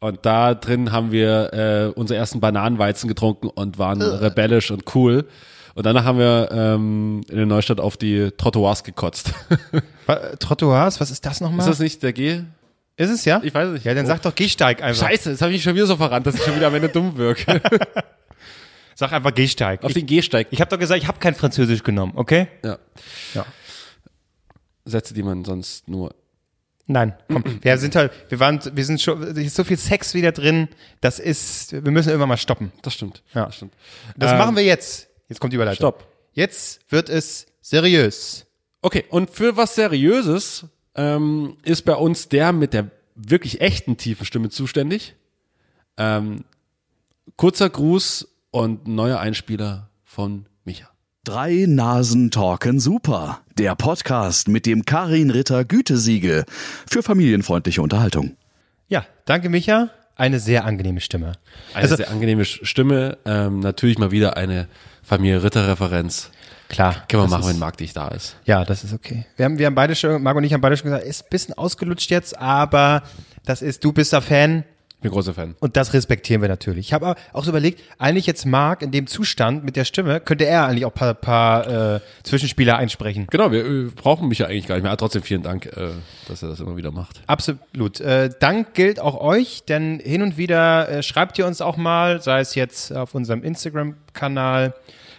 Und 0.00 0.24
da 0.24 0.54
drin 0.54 0.92
haben 0.92 1.10
wir 1.10 1.52
äh, 1.52 1.98
unsere 1.98 2.18
ersten 2.18 2.40
Bananenweizen 2.40 3.08
getrunken 3.08 3.48
und 3.48 3.78
waren 3.78 4.00
rebellisch 4.00 4.70
und 4.70 4.94
cool. 4.94 5.26
Und 5.74 5.86
danach 5.86 6.04
haben 6.04 6.18
wir 6.18 6.48
ähm, 6.52 7.20
in 7.28 7.36
der 7.36 7.46
Neustadt 7.46 7.80
auf 7.80 7.96
die 7.96 8.30
Trottoirs 8.36 8.84
gekotzt. 8.84 9.32
Wa- 10.06 10.36
Trottoirs, 10.38 11.00
was 11.00 11.10
ist 11.10 11.24
das 11.26 11.40
nochmal? 11.40 11.60
Ist 11.60 11.66
das 11.68 11.78
nicht 11.80 12.02
der 12.02 12.12
G? 12.12 12.42
Ist 12.96 13.10
es 13.10 13.24
ja? 13.24 13.40
Ich 13.44 13.54
weiß 13.54 13.68
es 13.68 13.72
nicht. 13.74 13.84
Ja, 13.86 13.94
dann 13.94 14.04
Oh. 14.06 14.08
sag 14.08 14.22
doch 14.22 14.34
Gehsteig 14.34 14.82
einfach. 14.82 15.06
Scheiße, 15.08 15.30
jetzt 15.30 15.40
habe 15.42 15.52
ich 15.52 15.56
mich 15.58 15.62
schon 15.62 15.74
wieder 15.74 15.86
so 15.86 15.96
verrannt, 15.96 16.26
dass 16.26 16.34
ich 16.34 16.42
schon 16.42 16.56
wieder 16.56 16.66
am 16.68 16.74
Ende 16.74 16.88
dumm 16.88 17.16
wirke. 17.16 17.60
Sag 18.96 19.12
einfach 19.12 19.32
Gehsteig. 19.32 19.84
auf 19.84 19.90
Ich, 19.90 19.94
den 19.94 20.06
Gehsteig. 20.06 20.48
ich 20.50 20.60
habe 20.60 20.68
doch 20.70 20.78
gesagt, 20.78 21.00
ich 21.00 21.06
habe 21.06 21.20
kein 21.20 21.34
Französisch 21.36 21.84
genommen, 21.84 22.12
okay? 22.16 22.48
Ja. 22.64 22.78
Ja. 23.34 23.46
Sätze, 24.90 25.14
die 25.14 25.22
man 25.22 25.44
sonst 25.44 25.88
nur. 25.88 26.14
Nein, 26.86 27.14
komm. 27.28 27.44
Wir 27.60 27.78
sind 27.78 27.94
halt, 27.96 28.12
wir 28.28 28.40
waren, 28.40 28.60
wir 28.72 28.84
sind 28.84 29.00
schon, 29.00 29.22
es 29.22 29.36
ist 29.36 29.54
so 29.56 29.64
viel 29.64 29.76
Sex 29.76 30.14
wieder 30.14 30.32
drin. 30.32 30.68
Das 31.00 31.18
ist, 31.18 31.72
wir 31.72 31.90
müssen 31.92 32.08
irgendwann 32.08 32.30
mal 32.30 32.36
stoppen. 32.36 32.72
Das 32.82 32.94
stimmt. 32.94 33.22
Ja. 33.34 33.46
Das 33.46 33.56
stimmt. 33.56 33.74
Das 34.16 34.32
Ähm, 34.32 34.38
machen 34.38 34.56
wir 34.56 34.64
jetzt. 34.64 35.08
Jetzt 35.28 35.40
kommt 35.40 35.52
die 35.52 35.56
Überleitung. 35.56 35.76
Stopp. 35.76 36.06
Jetzt 36.32 36.80
wird 36.90 37.08
es 37.08 37.46
seriös. 37.60 38.46
Okay, 38.80 39.04
und 39.10 39.30
für 39.30 39.56
was 39.56 39.74
Seriöses 39.74 40.64
ähm, 40.94 41.56
ist 41.64 41.82
bei 41.84 41.94
uns 41.94 42.28
der 42.28 42.52
mit 42.52 42.72
der 42.72 42.90
wirklich 43.14 43.60
echten 43.60 43.96
tiefen 43.96 44.24
Stimme 44.24 44.48
zuständig. 44.48 45.16
Ähm, 45.96 46.44
kurzer 47.36 47.68
Gruß 47.68 48.28
und 48.50 48.86
neuer 48.86 49.18
Einspieler 49.18 49.90
von 50.04 50.46
Micha. 50.64 50.88
Drei 51.28 51.66
Nasen 51.68 52.30
talken 52.30 52.80
super. 52.80 53.40
Der 53.58 53.74
Podcast 53.74 54.48
mit 54.48 54.64
dem 54.64 54.86
Karin 54.86 55.28
Ritter 55.28 55.62
Gütesiegel 55.66 56.46
für 56.90 57.02
familienfreundliche 57.02 57.82
Unterhaltung. 57.82 58.34
Ja, 58.88 59.04
danke 59.26 59.50
Micha. 59.50 59.90
Eine 60.16 60.40
sehr 60.40 60.64
angenehme 60.64 61.02
Stimme. 61.02 61.32
Eine 61.74 61.82
Also 61.82 61.96
sehr 61.96 62.10
angenehme 62.10 62.46
Stimme. 62.46 63.18
Ähm, 63.26 63.60
natürlich 63.60 63.98
mal 63.98 64.10
wieder 64.10 64.38
eine 64.38 64.68
Familie 65.02 65.42
Ritter-Referenz. 65.42 66.30
klar. 66.70 67.04
Können 67.10 67.24
wir 67.24 67.28
machen, 67.28 67.42
ist- 67.42 67.48
wenn 67.50 67.58
Marc 67.58 67.76
dich 67.76 67.92
da 67.92 68.08
ist. 68.08 68.36
Ja, 68.46 68.64
das 68.64 68.82
ist 68.82 68.94
okay. 68.94 69.26
Wir 69.36 69.44
haben, 69.44 69.58
wir 69.58 69.66
haben 69.66 69.74
beide 69.74 69.94
schon, 69.96 70.22
Marc 70.22 70.34
und 70.34 70.44
ich 70.44 70.54
haben 70.54 70.62
beide 70.62 70.78
schon 70.78 70.84
gesagt, 70.90 71.04
ist 71.04 71.24
ein 71.24 71.28
bisschen 71.28 71.52
ausgelutscht 71.58 72.10
jetzt, 72.10 72.38
aber 72.38 73.02
das 73.44 73.60
ist, 73.60 73.84
du 73.84 73.92
bist 73.92 74.14
da 74.14 74.22
Fan 74.22 74.64
Ich 74.98 75.02
bin 75.02 75.12
großer 75.12 75.32
Fan. 75.32 75.54
und 75.60 75.76
das 75.76 75.94
respektieren 75.94 76.42
wir 76.42 76.48
natürlich. 76.48 76.88
Ich 76.88 76.92
habe 76.92 77.06
aber 77.06 77.20
auch 77.32 77.44
so 77.44 77.50
überlegt, 77.50 77.80
eigentlich 77.98 78.26
jetzt 78.26 78.44
Marc 78.46 78.82
in 78.82 78.90
dem 78.90 79.06
Zustand 79.06 79.62
mit 79.62 79.76
der 79.76 79.84
Stimme, 79.84 80.18
könnte 80.18 80.44
er 80.44 80.66
eigentlich 80.66 80.84
auch 80.86 80.92
paar, 80.92 81.14
paar 81.14 81.94
äh, 81.94 82.00
Zwischenspieler 82.24 82.76
einsprechen. 82.76 83.28
Genau, 83.30 83.52
wir 83.52 83.64
äh, 83.64 83.84
brauchen 83.94 84.26
mich 84.26 84.38
ja 84.40 84.46
eigentlich 84.46 84.66
gar 84.66 84.74
nicht 84.74 84.82
mehr. 84.82 84.90
Aber 84.90 84.98
trotzdem 84.98 85.22
vielen 85.22 85.44
Dank, 85.44 85.66
äh, 85.66 85.90
dass 86.26 86.42
er 86.42 86.48
das 86.48 86.58
immer 86.58 86.76
wieder 86.76 86.90
macht. 86.90 87.22
Absolut. 87.28 88.00
Äh, 88.00 88.30
Dank 88.40 88.74
gilt 88.74 88.98
auch 88.98 89.20
euch, 89.20 89.62
denn 89.68 90.00
hin 90.00 90.20
und 90.20 90.36
wieder 90.36 90.88
äh, 90.88 91.02
schreibt 91.04 91.38
ihr 91.38 91.46
uns 91.46 91.60
auch 91.60 91.76
mal, 91.76 92.20
sei 92.20 92.40
es 92.40 92.56
jetzt 92.56 92.92
auf 92.92 93.14
unserem 93.14 93.44
Instagram-Kanal, 93.44 94.74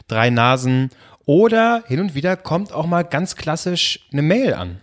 drei 0.10 0.30
Nasen, 0.30 0.90
oder 1.26 1.84
hin 1.88 2.02
und 2.02 2.16
wieder 2.16 2.36
kommt 2.36 2.74
auch 2.74 2.86
mal 2.86 3.04
ganz 3.04 3.38
klassisch 3.38 4.00
eine 4.12 4.24
Mail 4.24 4.56
an. 4.56 4.82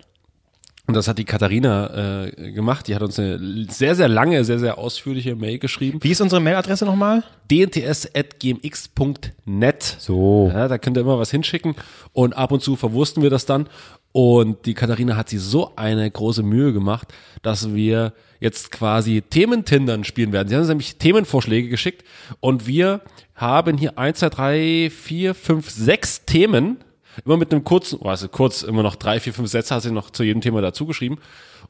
Und 0.87 0.95
das 0.95 1.09
hat 1.09 1.19
die 1.19 1.25
Katharina 1.25 2.27
äh, 2.27 2.53
gemacht. 2.53 2.87
Die 2.87 2.95
hat 2.95 3.03
uns 3.03 3.19
eine 3.19 3.67
sehr, 3.69 3.97
sehr 3.97 4.09
lange, 4.09 4.45
sehr, 4.45 4.61
sehr 4.61 4.79
ausführliche 4.79 5.35
Mail 5.35 5.59
geschrieben. 5.59 5.99
Wie 6.03 6.13
ist 6.13 6.21
unsere 6.21 6.41
Mailadresse 6.41 6.85
nochmal? 6.85 7.25
dnts.gmx.net. 7.51 9.97
So. 9.99 10.49
Ja, 10.53 10.69
da 10.69 10.79
könnt 10.79 10.97
ihr 10.97 11.01
immer 11.01 11.19
was 11.19 11.33
hinschicken 11.33 11.75
und 12.13 12.37
ab 12.37 12.53
und 12.53 12.63
zu 12.63 12.77
verwursten 12.77 13.21
wir 13.23 13.31
das 13.31 13.47
dann. 13.47 13.69
Und 14.13 14.65
die 14.65 14.75
Katharina 14.75 15.17
hat 15.17 15.29
sich 15.29 15.41
so 15.41 15.73
eine 15.77 16.11
große 16.11 16.43
Mühe 16.43 16.73
gemacht, 16.73 17.13
dass 17.43 17.75
wir 17.75 18.15
jetzt 18.41 18.71
quasi 18.71 19.23
Thementindern 19.29 20.05
spielen 20.05 20.33
werden. 20.33 20.49
Sie 20.49 20.55
haben 20.55 20.63
uns 20.63 20.69
nämlich 20.69 20.97
Themenvorschläge 20.97 21.69
geschickt 21.69 22.03
und 22.41 22.67
wir 22.67 23.03
haben 23.35 23.77
hier 23.77 23.99
eins, 23.99 24.21
zwei, 24.21 24.31
drei, 24.31 24.91
vier, 24.91 25.35
fünf, 25.35 25.69
sechs 25.69 26.25
Themen. 26.25 26.79
Immer 27.25 27.37
mit 27.37 27.53
einem 27.53 27.65
kurzen, 27.65 27.99
oh, 28.03 28.09
also 28.09 28.29
kurz, 28.29 28.63
immer 28.63 28.83
noch 28.83 28.97
drei, 28.97 29.21
vier, 29.21 29.33
fünf 29.33 29.49
Sätze 29.49 29.75
hat 29.75 29.83
sie 29.83 29.91
noch 29.91 30.11
zu 30.11 30.23
jedem 30.23 30.41
Thema 30.41 30.61
dazu 30.61 30.87
geschrieben. 30.87 31.19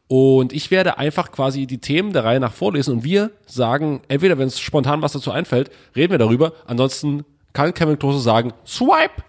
Und 0.08 0.52
ich 0.52 0.70
werde 0.70 0.98
einfach 0.98 1.32
quasi 1.32 1.66
die 1.66 1.78
Themen 1.78 2.12
der 2.12 2.24
Reihe 2.24 2.40
nach 2.40 2.52
vorlesen 2.52 2.92
und 2.94 3.04
wir 3.04 3.30
sagen, 3.46 4.02
entweder 4.08 4.38
wenn 4.38 4.48
es 4.48 4.60
spontan 4.60 5.02
was 5.02 5.12
dazu 5.12 5.32
einfällt, 5.32 5.70
reden 5.94 6.12
wir 6.12 6.18
darüber. 6.18 6.52
Ansonsten 6.66 7.24
kann 7.52 7.74
Kevin 7.74 7.98
Klose 7.98 8.20
sagen, 8.20 8.52
swipe 8.66 9.22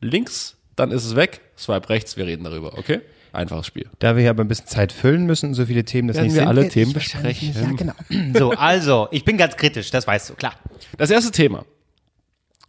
links, 0.00 0.56
dann 0.76 0.90
ist 0.90 1.04
es 1.04 1.14
weg. 1.14 1.40
Swipe 1.56 1.88
rechts, 1.88 2.16
wir 2.16 2.26
reden 2.26 2.44
darüber, 2.44 2.76
okay? 2.78 3.00
Einfaches 3.32 3.66
Spiel. 3.66 3.88
Da 3.98 4.14
wir 4.14 4.22
hier 4.22 4.30
aber 4.30 4.44
ein 4.44 4.48
bisschen 4.48 4.66
Zeit 4.66 4.92
füllen 4.92 5.26
müssen 5.26 5.54
so 5.54 5.66
viele 5.66 5.84
Themen 5.84 6.08
das 6.08 6.18
nicht 6.18 6.34
wir 6.34 6.40
sind, 6.40 6.48
alle 6.48 6.68
Themen 6.68 6.92
besprechen? 6.92 7.52
Ja, 7.54 7.72
genau. 7.72 7.94
So, 8.38 8.50
also, 8.52 9.08
ich 9.10 9.24
bin 9.24 9.36
ganz 9.36 9.56
kritisch, 9.56 9.90
das 9.90 10.06
weißt 10.06 10.30
du, 10.30 10.34
klar. 10.34 10.54
Das 10.98 11.10
erste 11.10 11.32
Thema 11.32 11.64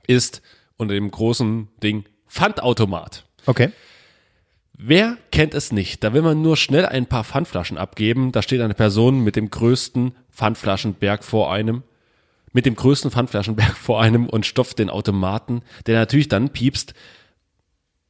ist 0.08 0.41
unter 0.78 0.93
dem 0.93 1.10
großen 1.10 1.67
Ding 1.82 2.06
Pfandautomat. 2.36 3.24
Okay. 3.45 3.71
Wer 4.78 5.17
kennt 5.32 5.54
es 5.54 5.71
nicht? 5.71 6.04
Da 6.04 6.12
will 6.12 6.21
man 6.21 6.41
nur 6.41 6.58
schnell 6.58 6.86
ein 6.86 7.06
paar 7.06 7.24
Pfandflaschen 7.24 7.78
abgeben. 7.78 8.34
Da 8.34 8.41
steht 8.41 8.60
eine 8.60 8.74
Person 8.74 9.24
mit 9.24 9.38
dem 9.38 9.50
größten 9.50 10.13
Pfandflaschenberg 10.32 11.24
vor 11.24 11.54
einem, 11.54 11.84
mit 12.52 12.65
dem 12.65 12.76
größten 12.76 13.10
Pfandflaschenberg 13.10 13.78
vor 13.78 14.02
einem 14.02 14.28
und 14.28 14.45
stopft 14.45 14.80
den 14.80 14.89
Automaten, 14.89 15.62
der 15.86 15.98
natürlich 15.98 16.28
dann 16.28 16.50
piepst, 16.50 16.93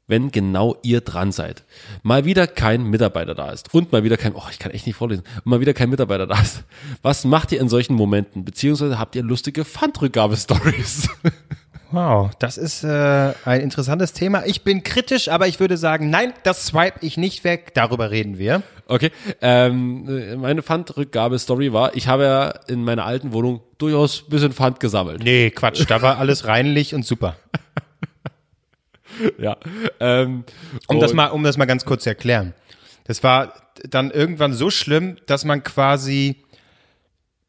wenn 0.07 0.31
genau 0.31 0.75
ihr 0.81 1.01
dran 1.01 1.31
seid. 1.31 1.63
Mal 2.01 2.25
wieder 2.25 2.47
kein 2.47 2.83
Mitarbeiter 2.83 3.35
da 3.35 3.51
ist 3.51 3.75
und 3.75 3.91
mal 3.91 4.03
wieder 4.03 4.17
kein, 4.17 4.33
oh, 4.33 4.43
ich 4.49 4.57
kann 4.57 4.71
echt 4.71 4.87
nicht 4.87 4.95
vorlesen, 4.95 5.23
und 5.37 5.45
mal 5.45 5.59
wieder 5.59 5.75
kein 5.75 5.91
Mitarbeiter 5.91 6.25
da 6.25 6.41
ist. 6.41 6.63
Was 7.03 7.25
macht 7.25 7.51
ihr 7.51 7.61
in 7.61 7.69
solchen 7.69 7.93
Momenten? 7.93 8.43
Beziehungsweise 8.43 8.97
habt 8.97 9.15
ihr 9.15 9.21
lustige 9.21 9.65
Pfandrückgabe-Stories? 9.65 11.09
Wow, 11.91 12.31
das 12.39 12.57
ist 12.57 12.83
äh, 12.83 13.33
ein 13.45 13.61
interessantes 13.61 14.13
Thema. 14.13 14.45
Ich 14.45 14.63
bin 14.63 14.83
kritisch, 14.83 15.29
aber 15.29 15.47
ich 15.47 15.59
würde 15.59 15.77
sagen, 15.77 16.09
nein, 16.09 16.33
das 16.43 16.65
swipe 16.67 16.99
ich 17.05 17.17
nicht 17.17 17.43
weg. 17.43 17.73
Darüber 17.73 18.11
reden 18.11 18.37
wir. 18.37 18.63
Okay, 18.87 19.11
ähm, 19.41 20.07
äh, 20.07 20.35
meine 20.35 20.61
Pfandrückgabe-Story 20.61 21.73
war, 21.73 21.95
ich 21.95 22.07
habe 22.07 22.23
ja 22.23 22.49
in 22.67 22.83
meiner 22.83 23.05
alten 23.05 23.33
Wohnung 23.33 23.61
durchaus 23.77 24.23
ein 24.23 24.29
bisschen 24.29 24.51
Pfand 24.53 24.79
gesammelt. 24.79 25.23
Nee, 25.23 25.51
Quatsch, 25.51 25.85
da 25.87 26.01
war 26.01 26.17
alles 26.17 26.47
reinlich 26.47 26.93
und 26.93 27.05
super. 27.05 27.35
Ja. 29.37 29.55
Ähm, 30.01 30.43
Um 30.87 30.99
das 30.99 31.13
mal, 31.13 31.27
um 31.27 31.41
das 31.43 31.55
mal 31.55 31.63
ganz 31.65 31.85
kurz 31.85 32.03
zu 32.03 32.09
erklären. 32.09 32.53
Das 33.05 33.23
war 33.23 33.53
dann 33.89 34.11
irgendwann 34.11 34.51
so 34.51 34.69
schlimm, 34.69 35.15
dass 35.25 35.45
man 35.45 35.63
quasi, 35.63 36.43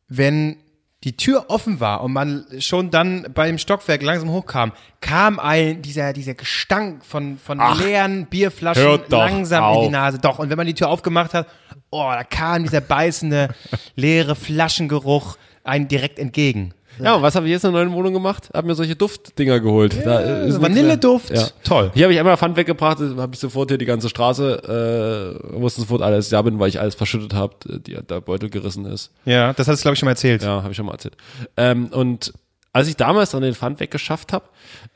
wenn 0.06 0.58
die 1.06 1.16
Tür 1.16 1.46
offen 1.48 1.78
war 1.78 2.02
und 2.02 2.12
man 2.12 2.44
schon 2.58 2.90
dann 2.90 3.28
beim 3.32 3.58
Stockwerk 3.58 4.02
langsam 4.02 4.30
hochkam, 4.30 4.72
kam 5.00 5.38
ein 5.38 5.80
dieser 5.80 6.12
dieser 6.12 6.34
Gestank 6.34 7.04
von 7.04 7.38
von 7.38 7.60
leeren 7.78 8.26
Bierflaschen 8.26 9.02
langsam 9.08 9.58
in 9.62 9.64
auf. 9.64 9.84
die 9.84 9.92
Nase. 9.92 10.18
Doch 10.18 10.40
und 10.40 10.50
wenn 10.50 10.56
man 10.56 10.66
die 10.66 10.74
Tür 10.74 10.88
aufgemacht 10.88 11.32
hat, 11.32 11.46
oh, 11.90 12.10
da 12.12 12.24
kam 12.24 12.64
dieser 12.64 12.80
beißende 12.80 13.50
leere 13.94 14.34
Flaschengeruch 14.34 15.36
einen 15.62 15.86
direkt 15.86 16.18
entgegen. 16.18 16.74
Ja, 17.02 17.14
und 17.16 17.22
was 17.22 17.34
habe 17.34 17.46
ich 17.46 17.52
jetzt 17.52 17.64
in 17.64 17.72
der 17.72 17.84
neuen 17.84 17.94
Wohnung 17.94 18.12
gemacht? 18.12 18.48
Habe 18.54 18.66
mir 18.66 18.74
solche 18.74 18.96
Duftdinger 18.96 19.60
geholt. 19.60 19.96
da 20.04 20.44
nix 20.44 20.60
Vanilleduft. 20.60 21.30
Ja. 21.30 21.48
toll. 21.64 21.90
Hier 21.94 22.04
habe 22.04 22.12
ich 22.14 22.18
einmal 22.18 22.36
Pfand 22.36 22.56
weggebracht, 22.56 22.98
habe 23.00 23.34
ich 23.34 23.38
sofort 23.40 23.70
hier 23.70 23.78
die 23.78 23.84
ganze 23.84 24.08
Straße, 24.08 25.40
äh, 25.52 25.56
musste 25.58 25.80
sofort 25.82 26.02
alles 26.02 26.30
ja 26.30 26.40
bin, 26.42 26.58
weil 26.58 26.68
ich 26.68 26.80
alles 26.80 26.94
verschüttet 26.94 27.34
habe, 27.34 27.54
die 27.66 27.94
der 27.94 28.20
Beutel 28.20 28.50
gerissen 28.50 28.84
ist. 28.86 29.10
Ja, 29.24 29.52
das 29.52 29.68
hast 29.68 29.80
du 29.80 29.82
glaube 29.82 29.94
ich 29.94 29.98
schon 29.98 30.06
mal 30.06 30.12
erzählt. 30.12 30.42
Ja, 30.42 30.62
habe 30.62 30.70
ich 30.70 30.76
schon 30.76 30.86
mal 30.86 30.92
erzählt. 30.92 31.16
Ähm, 31.56 31.86
und 31.88 32.32
als 32.72 32.88
ich 32.88 32.96
damals 32.96 33.30
dann 33.30 33.42
den 33.42 33.54
Pfand 33.54 33.80
weggeschafft 33.80 34.32
habe, 34.32 34.44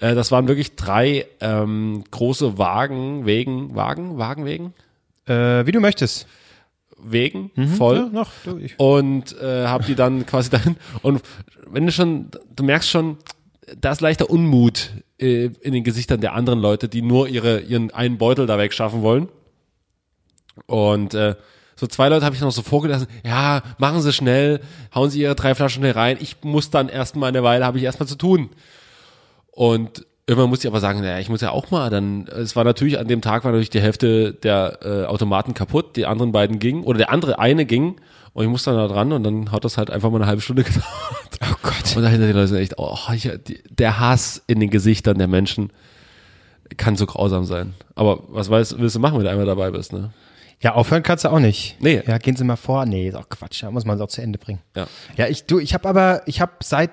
äh, 0.01 0.15
das 0.15 0.31
waren 0.31 0.49
wirklich 0.49 0.77
drei 0.77 1.27
ähm, 1.41 2.05
große 2.11 2.59
Wagen, 2.59 3.25
Wegen, 3.27 3.75
Wagen, 3.75 4.19
Wagenwegen, 4.19 4.75
Äh, 5.27 5.67
wie 5.67 5.73
du 5.73 5.81
möchtest. 5.81 6.27
Wegen, 7.03 7.51
voll. 7.77 7.97
Ja, 7.97 8.07
noch, 8.07 8.31
und 8.77 9.37
äh, 9.41 9.67
habe 9.67 9.85
die 9.85 9.95
dann 9.95 10.27
quasi 10.27 10.51
dahin 10.51 10.77
und 11.03 11.23
wenn 11.71 11.87
du 11.87 11.93
schon, 11.93 12.31
du 12.55 12.65
merkst 12.65 12.91
schon, 12.91 13.17
da 13.81 13.93
ist 13.93 14.01
leichter 14.01 14.29
Unmut 14.31 14.91
äh, 15.19 15.47
in 15.61 15.73
den 15.73 15.85
Gesichtern 15.85 16.21
der 16.21 16.35
anderen 16.35 16.61
Leute, 16.61 16.89
die 16.89 17.03
nur 17.03 17.29
ihre 17.29 17.61
ihren 17.61 17.91
einen 17.93 18.19
Beutel 18.19 18.47
da 18.47 18.59
wegschaffen 18.59 19.03
wollen. 19.03 19.29
Und 20.67 21.15
äh, 21.15 21.37
so 21.77 21.87
zwei 21.87 22.09
Leute 22.09 22.27
habe 22.27 22.35
ich 22.35 22.41
noch 22.43 22.53
so 22.53 22.63
vorgelassen, 22.63 23.07
ja, 23.25 23.63
machen 23.79 24.03
Sie 24.03 24.13
schnell, 24.13 24.61
hauen 24.95 25.09
Sie 25.09 25.23
Ihre 25.23 25.35
drei 25.35 25.55
Flaschen 25.55 25.81
schnell 25.83 25.93
rein, 25.93 26.19
ich 26.21 26.37
muss 26.43 26.71
dann 26.71 26.89
erstmal 26.89 27.31
eine 27.31 27.43
Weile, 27.43 27.65
habe 27.65 27.79
ich 27.79 27.85
erstmal 27.85 28.09
zu 28.09 28.17
tun. 28.17 28.51
Und 29.53 30.07
irgendwann 30.31 30.49
musste 30.49 30.69
ich 30.69 30.73
aber 30.73 30.81
sagen, 30.81 31.01
naja, 31.01 31.19
ich 31.19 31.29
muss 31.29 31.41
ja 31.41 31.51
auch 31.51 31.73
mal, 31.73 31.91
dann, 31.91 32.29
es 32.29 32.55
war 32.55 32.63
natürlich, 32.63 33.01
an 33.01 33.09
dem 33.09 33.21
Tag 33.21 33.43
war 33.43 33.51
natürlich 33.51 33.71
die 33.71 33.81
Hälfte 33.81 34.33
der 34.33 34.79
äh, 34.81 35.05
Automaten 35.07 35.55
kaputt, 35.55 35.97
die 35.97 36.07
anderen 36.07 36.31
beiden 36.31 36.61
gingen, 36.61 36.85
oder 36.85 36.99
der 36.99 37.11
andere 37.11 37.41
eine 37.41 37.67
ging, 37.67 37.97
und 38.33 38.45
ich 38.45 38.49
musste 38.49 38.71
dann 38.71 38.79
da 38.79 38.87
dran, 38.87 39.13
und 39.13 39.25
dann 39.25 39.51
hat 39.51 39.65
das 39.65 39.77
halt 39.77 39.91
einfach 39.91 40.09
mal 40.09 40.19
eine 40.19 40.27
halbe 40.27 40.41
Stunde 40.41 40.63
gedauert. 40.65 40.85
oh 41.43 41.57
Gott. 41.63 41.97
Und 41.97 42.05
dahinter 42.05 42.29
die 42.29 42.33
Leute 42.33 42.47
sind 42.47 42.59
echt, 42.59 42.75
oh, 42.77 42.97
ich, 43.13 43.29
der 43.71 43.99
Hass 43.99 44.41
in 44.47 44.61
den 44.61 44.71
Gesichtern 44.71 45.19
der 45.19 45.27
Menschen 45.27 45.73
kann 46.77 46.95
so 46.95 47.07
grausam 47.07 47.45
sein. 47.45 47.75
Aber 47.97 48.23
was 48.29 48.49
weißt, 48.49 48.79
willst 48.79 48.95
du 48.95 49.01
machen, 49.01 49.19
wenn 49.19 49.25
du 49.25 49.31
einmal 49.31 49.47
dabei 49.47 49.73
bist, 49.73 49.93
ne? 49.93 50.13
Ja, 50.63 50.75
aufhören 50.75 51.03
kannst 51.03 51.25
du 51.25 51.31
auch 51.31 51.41
nicht. 51.41 51.77
Nee. 51.81 52.03
Ja, 52.07 52.19
gehen 52.19 52.37
Sie 52.37 52.45
mal 52.45 52.55
vor. 52.55 52.85
Nee, 52.85 53.09
ist 53.09 53.17
auch 53.17 53.29
Quatsch. 53.31 53.63
Da 53.65 53.71
muss 53.71 53.87
man 53.87 53.97
es 53.97 54.03
auch 54.03 54.09
zu 54.09 54.21
Ende 54.21 54.39
bringen. 54.39 54.61
Ja. 54.77 54.87
Ja, 55.17 55.27
ich, 55.27 55.47
du, 55.47 55.59
ich 55.59 55.73
habe 55.75 55.89
aber, 55.89 56.23
ich 56.27 56.41
habe 56.41 56.53
seit 56.63 56.91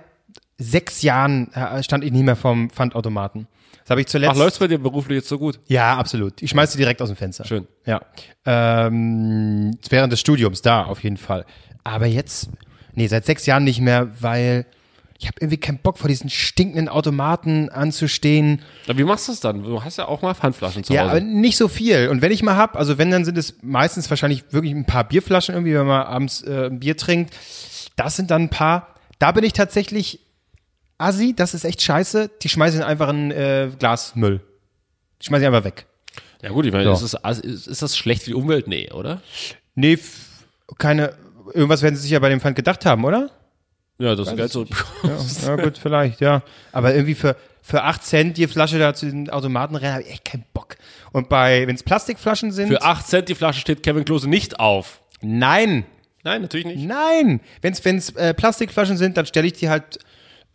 sechs 0.58 1.02
Jahren 1.02 1.52
äh, 1.54 1.82
stand 1.84 2.04
ich 2.04 2.12
nie 2.12 2.24
mehr 2.24 2.36
vorm 2.36 2.70
Pfandautomaten. 2.70 3.48
Das 3.84 3.92
habe 3.92 4.02
ich 4.02 4.08
zuletzt. 4.08 4.34
Ach, 4.34 4.38
läuft's 4.38 4.60
bei 4.60 4.68
dir 4.68 4.80
beruflich 4.80 5.18
jetzt 5.18 5.30
so 5.30 5.40
gut? 5.40 5.60
Ja, 5.68 5.96
absolut. 5.98 6.42
Ich 6.42 6.50
schmeiße 6.50 6.78
direkt 6.78 7.02
aus 7.02 7.10
dem 7.10 7.16
Fenster. 7.16 7.46
Schön. 7.46 7.68
Ja. 7.86 8.02
Ähm, 8.46 9.78
während 9.90 10.12
des 10.12 10.20
Studiums, 10.20 10.62
da 10.62 10.84
auf 10.84 11.04
jeden 11.04 11.18
Fall. 11.18 11.46
Aber 11.84 12.06
jetzt, 12.06 12.50
nee, 12.94 13.08
seit 13.08 13.26
sechs 13.26 13.46
Jahren 13.46 13.64
nicht 13.64 13.80
mehr, 13.80 14.10
weil 14.20 14.66
ich 15.20 15.28
habe 15.28 15.38
irgendwie 15.40 15.58
keinen 15.58 15.80
Bock 15.80 15.98
vor 15.98 16.10
diesen 16.10 16.30
stinkenden 16.30 16.90
Automaten 16.90 17.70
anzustehen. 17.70 18.62
Aber 18.88 18.98
wie 19.00 19.04
machst 19.04 19.28
du 19.28 19.32
es 19.32 19.40
dann? 19.40 19.64
Du 19.64 19.84
hast 19.84 19.98
ja 19.98 20.08
auch 20.08 20.22
mal 20.22 20.34
Pfandflaschen 20.36 20.84
zu 20.84 20.94
Ja, 20.94 21.04
Hause. 21.04 21.12
aber 21.12 21.20
nicht 21.22 21.58
so 21.58 21.68
viel. 21.70 22.10
Und 22.10 22.22
wenn 22.22 22.32
ich 22.32 22.44
mal 22.44 22.56
hab, 22.58 22.76
also 22.76 22.98
wenn, 22.98 23.10
dann 23.10 23.26
sind 23.26 23.38
es 23.38 23.56
meistens 23.62 24.10
wahrscheinlich 24.10 24.44
wirklich 24.52 24.74
ein 24.74 24.86
paar 24.86 25.06
Bierflaschen 25.06 25.56
irgendwie, 25.56 25.74
wenn 25.74 25.88
man 25.88 26.04
abends 26.06 26.42
äh, 26.44 26.68
ein 26.68 26.80
Bier 26.80 26.98
trinkt. 26.98 27.34
Das 27.96 28.16
sind 28.16 28.30
dann 28.32 28.44
ein 28.44 28.50
paar. 28.50 28.96
Da 29.18 29.32
bin 29.32 29.44
ich 29.44 29.54
tatsächlich 29.54 30.20
assi, 30.98 31.34
das 31.36 31.54
ist 31.54 31.64
echt 31.66 31.82
scheiße. 31.82 32.30
Die 32.42 32.50
schmeiße 32.50 32.78
ich 32.80 32.84
einfach 32.86 33.10
in 33.10 33.32
äh, 33.32 33.70
Glasmüll. 33.78 34.42
Die 35.22 35.26
schmeiße 35.26 35.44
ich 35.44 35.48
einfach 35.48 35.64
weg. 35.64 35.86
ja 36.42 36.50
gut, 36.50 36.66
ich 36.66 36.72
meine, 36.72 36.86
Ja. 36.86 36.94
ist, 36.94 37.18
das, 37.24 37.40
ist, 37.40 37.68
ist 37.68 37.82
das 37.82 37.98
schlecht 37.98 38.24
für 38.24 38.30
die 38.32 38.36
Umwelt? 38.36 38.68
Nee, 38.68 38.92
oder? 38.92 39.22
Nee, 39.76 39.98
keine. 40.78 41.14
Irgendwas 41.54 41.82
werden 41.82 41.96
sie 41.96 42.02
sich 42.02 42.12
ja 42.12 42.20
bei 42.20 42.30
dem 42.30 42.42
Pfand 42.42 42.56
gedacht 42.56 42.86
haben, 42.86 43.06
oder? 43.06 43.30
Ja, 44.00 44.16
das 44.16 44.28
ist 44.28 44.36
Geld 44.36 44.52
zurück. 44.52 44.70
Ja, 45.04 45.18
ja 45.48 45.56
gut, 45.56 45.78
vielleicht, 45.78 46.20
ja. 46.22 46.44
Aber 46.72 46.94
irgendwie 46.94 47.16
für, 47.16 47.36
für 47.62 47.84
8 47.84 48.04
Cent 48.04 48.38
die 48.38 48.48
Flasche 48.48 48.78
da 48.78 48.94
zu 48.94 49.06
den 49.08 49.30
Automaten 49.30 49.76
rennen, 49.76 49.94
habe 49.94 50.04
ich 50.04 50.10
echt 50.12 50.26
keinen 50.26 50.46
Bock. 50.54 50.76
Und 51.14 51.30
bei, 51.30 51.66
wenn 51.68 51.76
es 51.76 51.84
Plastikflaschen 51.84 52.52
sind, 52.52 52.68
Für 52.68 52.82
8 52.84 53.08
Cent 53.08 53.30
die 53.30 53.36
Flasche 53.36 53.62
steht 53.62 53.82
Kevin 53.82 54.04
Klose 54.06 54.30
nicht 54.30 54.60
auf. 54.60 55.00
nein, 55.22 55.86
Nein, 56.24 56.42
natürlich 56.42 56.66
nicht. 56.68 56.86
nein. 56.86 57.40
Wenn 57.62 57.72
es 57.74 57.86
wenn's, 57.86 58.10
äh, 58.16 58.34
Plastikflaschen 58.34 58.98
sind, 58.98 59.16
dann 59.16 59.26
stelle 59.26 59.48
ich 59.48 59.54
die 59.54 59.70
halt 59.70 60.00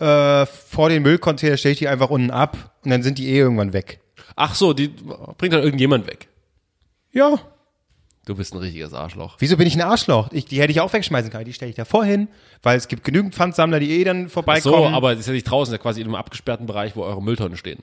äh, 0.02 0.46
vor 0.46 0.88
den 0.88 1.02
Müllcontainer, 1.02 1.56
stelle 1.56 1.72
ich 1.72 1.78
die 1.78 1.88
einfach 1.88 2.10
unten 2.10 2.30
ab 2.30 2.72
und 2.84 2.90
dann 2.90 3.02
sind 3.02 3.18
die 3.18 3.28
eh 3.28 3.38
irgendwann 3.38 3.72
weg. 3.72 4.00
Ach 4.36 4.54
so, 4.54 4.72
die 4.72 4.88
bringt 4.88 5.52
dann 5.52 5.62
irgendjemand 5.62 6.06
weg. 6.06 6.28
Ja, 7.12 7.38
Du 8.24 8.36
bist 8.36 8.54
ein 8.54 8.58
richtiges 8.58 8.94
Arschloch. 8.94 9.34
Wieso 9.40 9.56
bin 9.56 9.66
ich 9.66 9.74
ein 9.74 9.80
Arschloch? 9.80 10.28
Ich, 10.30 10.44
die 10.44 10.60
hätte 10.60 10.70
ich 10.70 10.80
auch 10.80 10.92
wegschmeißen 10.92 11.30
können. 11.32 11.44
Die 11.44 11.52
stelle 11.52 11.70
ich 11.70 11.76
davor 11.76 12.04
hin, 12.04 12.28
weil 12.62 12.76
es 12.78 12.86
gibt 12.86 13.02
genügend 13.02 13.34
Pfandsammler, 13.34 13.80
die 13.80 13.90
eh 13.90 14.04
dann 14.04 14.26
Ach 14.28 14.30
vorbeikommen. 14.30 14.90
so, 14.92 14.96
aber 14.96 15.10
das 15.10 15.20
ist 15.20 15.26
ja 15.26 15.32
nicht 15.32 15.50
draußen, 15.50 15.72
das 15.72 15.78
ist 15.78 15.80
ja 15.80 15.82
quasi 15.82 16.00
in 16.02 16.06
einem 16.06 16.14
abgesperrten 16.14 16.66
Bereich, 16.66 16.94
wo 16.94 17.02
eure 17.02 17.20
Mülltonnen 17.20 17.56
stehen. 17.56 17.82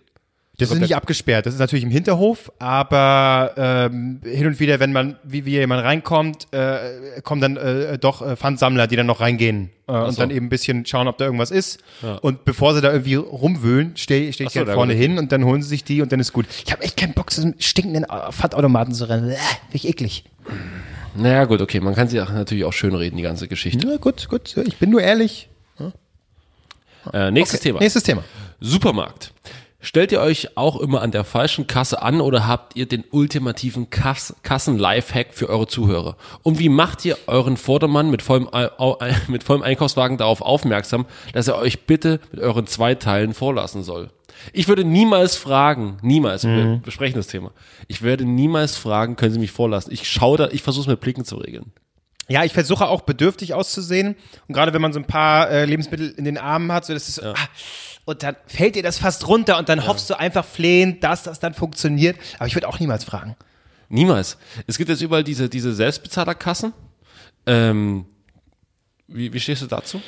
Das 0.60 0.72
ist 0.72 0.80
nicht 0.80 0.96
abgesperrt. 0.96 1.46
Das 1.46 1.54
ist 1.54 1.60
natürlich 1.60 1.84
im 1.84 1.92
Hinterhof, 1.92 2.52
aber 2.60 3.54
ähm, 3.58 4.22
hin 4.24 4.48
und 4.48 4.60
wieder, 4.60 4.80
wenn 4.80 4.92
man, 4.92 5.18
wie, 5.24 5.46
wie 5.46 5.52
jemand 5.52 5.84
reinkommt, 5.84 6.48
äh, 6.52 7.22
kommen 7.24 7.42
dann 7.42 7.58
äh, 7.58 7.98
doch 7.98 8.22
äh, 8.22 8.36
Pfandsammler, 8.36 8.88
die 8.88 8.96
dann 8.96 9.08
noch 9.08 9.20
reingehen 9.22 9.70
äh, 9.88 9.94
und 9.94 10.12
so. 10.12 10.22
dann 10.22 10.32
eben 10.32 10.48
ein 10.48 10.50
bisschen 10.50 10.86
schauen, 10.86 11.08
ob 11.08 11.18
da 11.18 11.26
irgendwas 11.26 11.52
ist. 11.52 11.80
Und 12.22 12.46
bevor 12.46 12.76
sie 12.76 12.82
da 12.82 12.92
irgendwie 12.92 13.16
rumwühlen, 13.16 13.96
stehe 13.96 14.32
steh 14.34 14.44
ich 14.44 14.52
so, 14.52 14.60
halt 14.60 14.70
da 14.70 14.74
vorne 14.74 14.94
hin 14.94 15.18
und 15.18 15.32
dann 15.32 15.46
holen 15.46 15.62
sie 15.62 15.70
sich 15.70 15.84
die 15.84 16.02
und 16.02 16.12
dann 16.12 16.20
ist 16.20 16.34
gut. 16.34 16.46
Ich 16.66 16.72
habe 16.72 16.84
echt 16.84 16.98
keinen 16.98 17.14
Bock, 17.14 17.32
zu 17.32 17.42
so 17.42 17.48
einem 17.48 17.56
stinkenden 17.60 18.04
äh, 18.04 18.32
Pfandautomaten 18.32 18.94
zu 18.94 19.10
rennen. 19.10 19.30
Äh, 19.30 19.36
Finde 19.36 19.74
ich 19.74 19.88
eklig. 19.88 20.26
Naja, 21.16 21.46
gut, 21.46 21.62
okay, 21.62 21.80
man 21.80 21.96
kann 21.96 22.08
sie 22.08 22.18
natürlich 22.18 22.66
auch 22.66 22.74
schön 22.74 22.94
reden, 22.94 23.18
die 23.18 23.24
ganze 23.24 23.48
Geschichte. 23.48 23.88
Ja, 23.88 23.98
gut, 23.98 24.30
gut. 24.30 24.56
Ich 24.58 24.78
bin 24.78 24.90
nur 24.90 25.02
ehrlich. 25.02 25.50
Äh, 27.14 27.32
nächstes 27.32 27.62
Thema. 27.62 27.80
Nächstes 27.80 28.04
Thema. 28.04 28.24
Supermarkt. 28.60 29.34
Stellt 29.82 30.12
ihr 30.12 30.20
euch 30.20 30.58
auch 30.58 30.80
immer 30.82 31.02
an 31.02 31.12
der 31.12 31.24
falschen 31.24 31.66
Kasse 31.66 32.02
an 32.02 32.20
oder 32.20 32.46
habt 32.46 32.76
ihr 32.76 32.86
den 32.86 33.06
ultimativen 33.12 33.90
Kass 33.90 34.36
Kassen-Lifehack 34.44 35.34
für 35.34 35.48
eure 35.48 35.68
Zuhörer? 35.68 36.18
Und 36.44 36.60
wie 36.60 36.68
macht 36.68 37.06
ihr 37.06 37.18
euren 37.28 37.56
Vordermann 37.56 38.10
mit 38.10 38.22
vollem, 38.22 38.50
mit 39.28 39.44
vollem 39.44 39.64
Einkaufswagen 39.64 40.18
darauf 40.18 40.42
aufmerksam, 40.42 41.06
dass 41.32 41.48
er 41.48 41.58
euch 41.58 41.86
bitte 41.86 42.20
mit 42.32 42.42
euren 42.42 42.68
zwei 42.68 42.96
Teilen 42.96 43.34
vorlassen 43.34 43.84
soll? 43.84 44.10
Ich 44.54 44.68
würde 44.68 44.84
niemals 44.84 45.36
fragen, 45.36 45.98
niemals, 46.02 46.46
wir 46.46 46.82
besprechen 46.84 47.16
das 47.16 47.28
Thema. 47.28 47.52
Ich 47.88 48.02
werde 48.02 48.26
niemals 48.26 48.78
fragen, 48.78 49.16
können 49.16 49.34
Sie 49.34 49.40
mich 49.40 49.52
vorlassen? 49.52 49.94
Ich 49.94 50.10
schaue 50.10 50.38
da, 50.38 50.50
ich 50.50 50.62
versuche 50.62 50.84
es 50.84 50.88
mit 50.88 51.00
Blicken 51.02 51.26
zu 51.26 51.38
regeln. 51.38 51.72
Ja, 52.30 52.44
ich 52.44 52.54
versuche 52.54 52.88
auch 52.88 53.02
bedürftig 53.02 53.54
auszusehen. 53.54 54.16
Und 54.48 54.54
gerade 54.54 54.74
wenn 54.74 54.82
man 54.82 54.94
so 54.94 55.00
ein 55.00 55.06
paar 55.06 55.50
äh, 55.50 55.66
Lebensmittel 55.66 56.12
in 56.12 56.26
den 56.26 56.38
Armen 56.38 56.72
hat, 56.72 56.86
so 56.86 56.94
das 56.94 57.10
ist 57.10 57.16
so, 57.16 57.24
ah, 57.24 57.36
und 58.06 58.24
dann 58.24 58.36
fällt 58.48 58.76
dir 58.76 58.84
das 58.84 58.98
fast 58.98 59.28
runter 59.28 59.58
und 59.58 59.70
dann 59.70 59.86
hoffst 59.86 60.10
du 60.10 60.18
einfach 60.18 60.46
flehend, 60.46 61.04
dass 61.04 61.24
das 61.24 61.40
dann 61.40 61.54
funktioniert. 61.54 62.18
Aber 62.38 62.48
ich 62.48 62.56
würde 62.56 62.68
auch 62.68 62.80
niemals 62.80 63.04
fragen. 63.04 63.36
Niemals. 63.90 64.38
Es 64.68 64.78
gibt 64.78 64.90
jetzt 64.90 65.02
überall 65.02 65.24
diese, 65.24 65.50
diese 65.50 65.74
Selbstbezahlerkassen. 65.74 66.74
Ähm, 67.46 68.06
wie, 69.08 69.34
wie 69.34 69.40
stehst 69.40 69.64
du 69.64 69.68
dazu? 69.68 70.02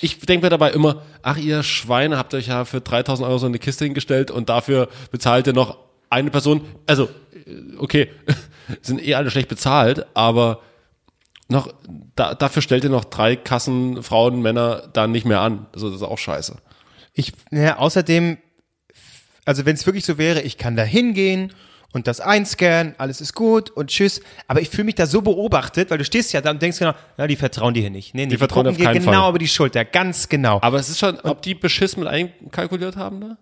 Ich 0.00 0.20
denke 0.20 0.46
mir 0.46 0.50
dabei 0.50 0.70
immer, 0.70 1.02
ach 1.22 1.36
ihr 1.36 1.62
Schweine, 1.62 2.18
habt 2.18 2.34
euch 2.34 2.48
ja 2.48 2.64
für 2.64 2.80
3000 2.80 3.28
Euro 3.28 3.38
so 3.38 3.46
eine 3.46 3.58
Kiste 3.58 3.84
hingestellt 3.84 4.30
und 4.30 4.48
dafür 4.48 4.88
bezahlt 5.10 5.46
ihr 5.46 5.52
noch 5.52 5.78
eine 6.10 6.30
Person. 6.30 6.62
Also, 6.86 7.08
äh, 7.46 7.76
okay, 7.78 8.10
sind 8.82 9.04
eh 9.04 9.14
alle 9.14 9.30
schlecht 9.30 9.48
bezahlt, 9.48 10.06
aber 10.14 10.62
noch, 11.48 11.72
da, 12.16 12.34
dafür 12.34 12.62
stellt 12.62 12.84
ihr 12.84 12.90
noch 12.90 13.04
drei 13.04 13.36
Kassen, 13.36 14.02
Frauen, 14.02 14.42
Männer 14.42 14.88
dann 14.92 15.12
nicht 15.12 15.24
mehr 15.24 15.40
an. 15.40 15.66
Also, 15.72 15.88
das 15.88 16.00
ist 16.00 16.06
auch 16.06 16.18
scheiße. 16.18 16.56
Ich, 17.12 17.32
ja, 17.50 17.78
außerdem, 17.78 18.38
also 19.44 19.64
wenn 19.64 19.74
es 19.74 19.86
wirklich 19.86 20.04
so 20.04 20.18
wäre, 20.18 20.42
ich 20.42 20.58
kann 20.58 20.76
da 20.76 20.82
hingehen 20.82 21.52
und 21.92 22.06
das 22.06 22.20
einscannen, 22.20 22.94
alles 22.98 23.20
ist 23.20 23.34
gut 23.34 23.70
und 23.70 23.88
tschüss. 23.88 24.20
Aber 24.48 24.60
ich 24.60 24.68
fühle 24.68 24.84
mich 24.84 24.96
da 24.96 25.06
so 25.06 25.22
beobachtet, 25.22 25.90
weil 25.90 25.98
du 25.98 26.04
stehst 26.04 26.32
ja 26.32 26.40
da 26.40 26.50
und 26.50 26.60
denkst 26.60 26.78
genau, 26.78 26.92
na, 27.16 27.26
die 27.26 27.36
vertrauen 27.36 27.74
dir 27.74 27.80
hier 27.80 27.90
nicht. 27.90 28.14
Nee, 28.14 28.26
nee, 28.26 28.32
die, 28.32 28.36
vertrauen 28.36 28.64
gucken 28.64 28.74
auf 28.74 28.76
dir 28.76 28.84
keinen 28.84 29.04
genau 29.04 29.22
Fall. 29.22 29.30
über 29.30 29.38
die 29.38 29.48
Schulter, 29.48 29.84
ganz 29.84 30.28
genau. 30.28 30.58
Aber 30.62 30.78
es 30.78 30.90
ist 30.90 30.98
schon, 30.98 31.18
ob 31.20 31.42
die 31.42 31.54
Beschiss 31.54 31.96
mit 31.96 32.08
einkalkuliert 32.08 32.96
haben 32.96 33.20
da? 33.20 33.38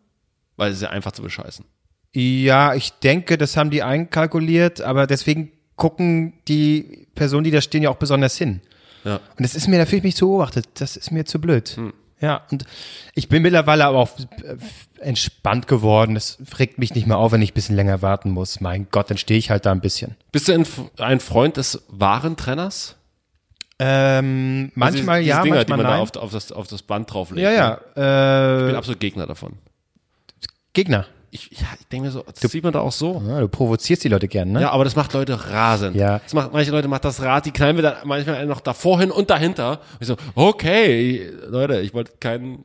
Weil 0.56 0.70
es 0.70 0.76
ist 0.76 0.82
ja 0.82 0.90
einfach 0.90 1.12
zu 1.12 1.22
bescheißen. 1.22 1.64
Ja, 2.12 2.74
ich 2.74 2.92
denke, 2.92 3.38
das 3.38 3.56
haben 3.56 3.70
die 3.70 3.82
einkalkuliert, 3.82 4.82
aber 4.82 5.08
deswegen 5.08 5.50
gucken 5.74 6.34
die 6.46 7.03
Personen, 7.14 7.44
die 7.44 7.50
da 7.50 7.60
stehen, 7.60 7.82
ja 7.82 7.90
auch 7.90 7.96
besonders 7.96 8.36
hin. 8.36 8.60
Ja. 9.04 9.16
Und 9.16 9.40
das 9.40 9.54
ist 9.54 9.68
mir, 9.68 9.78
da 9.78 9.86
fühle 9.86 9.98
ich 9.98 10.04
mich 10.04 10.16
zu 10.16 10.28
beobachtet. 10.28 10.66
Das 10.74 10.96
ist 10.96 11.10
mir 11.10 11.24
zu 11.24 11.40
blöd. 11.40 11.78
Ja, 12.20 12.42
und 12.50 12.64
ich 13.14 13.28
bin 13.28 13.42
mittlerweile 13.42 13.84
aber 13.84 13.98
auch 13.98 14.10
äh, 14.18 14.56
entspannt 15.00 15.68
geworden. 15.68 16.14
Das 16.14 16.38
regt 16.58 16.78
mich 16.78 16.94
nicht 16.94 17.06
mehr 17.06 17.18
auf, 17.18 17.32
wenn 17.32 17.42
ich 17.42 17.50
ein 17.50 17.54
bisschen 17.54 17.76
länger 17.76 18.00
warten 18.02 18.30
muss. 18.30 18.60
Mein 18.60 18.86
Gott, 18.90 19.10
dann 19.10 19.18
stehe 19.18 19.38
ich 19.38 19.50
halt 19.50 19.66
da 19.66 19.72
ein 19.72 19.80
bisschen. 19.80 20.16
Bist 20.32 20.48
du 20.48 20.64
ein, 20.98 21.20
Freund 21.20 21.56
des 21.58 21.82
Warentrenners? 21.88 22.96
Ähm, 23.78 24.70
manchmal 24.74 25.20
diese, 25.20 25.30
ja, 25.30 25.42
diese 25.42 25.44
Dinger, 25.44 25.56
manchmal 25.56 25.64
die 25.64 25.70
man 25.70 25.80
nein. 25.80 25.96
da 25.96 26.02
auf, 26.02 26.16
auf, 26.16 26.32
das, 26.32 26.52
auf 26.52 26.68
das 26.68 26.82
Band 26.82 27.12
drauflegt. 27.12 27.42
ja, 27.42 27.50
ja. 27.50 27.80
Ich 27.88 27.94
bin 27.94 28.04
Äh, 28.74 28.76
absolut 28.76 29.00
Gegner 29.00 29.26
davon. 29.26 29.54
Gegner. 30.72 31.06
Ich, 31.36 31.50
ja, 31.50 31.66
ich 31.80 31.88
denke 31.88 32.06
mir 32.06 32.12
so, 32.12 32.22
das 32.40 32.52
sieht 32.52 32.62
man 32.62 32.72
da 32.72 32.78
auch 32.78 32.92
so. 32.92 33.20
Ja, 33.26 33.40
du 33.40 33.48
provozierst 33.48 34.04
die 34.04 34.08
Leute 34.08 34.28
gern, 34.28 34.52
ne? 34.52 34.60
Ja, 34.60 34.70
aber 34.70 34.84
das 34.84 34.94
macht 34.94 35.12
Leute 35.14 35.50
rasend. 35.50 35.96
Ja. 35.96 36.20
Das 36.20 36.32
macht, 36.32 36.52
manche 36.52 36.70
Leute 36.70 36.86
macht 36.86 37.04
das 37.04 37.20
Rad, 37.20 37.44
die 37.44 37.50
knallen 37.50 37.74
wir 37.74 37.82
dann 37.82 37.94
manchmal 38.04 38.46
noch 38.46 38.60
davor 38.60 39.00
hin 39.00 39.10
und 39.10 39.30
dahinter. 39.30 39.80
Und 39.94 39.98
ich 40.02 40.06
so, 40.06 40.16
okay, 40.36 41.28
Leute, 41.48 41.80
ich 41.80 41.92
wollte 41.92 42.12
keinen 42.20 42.58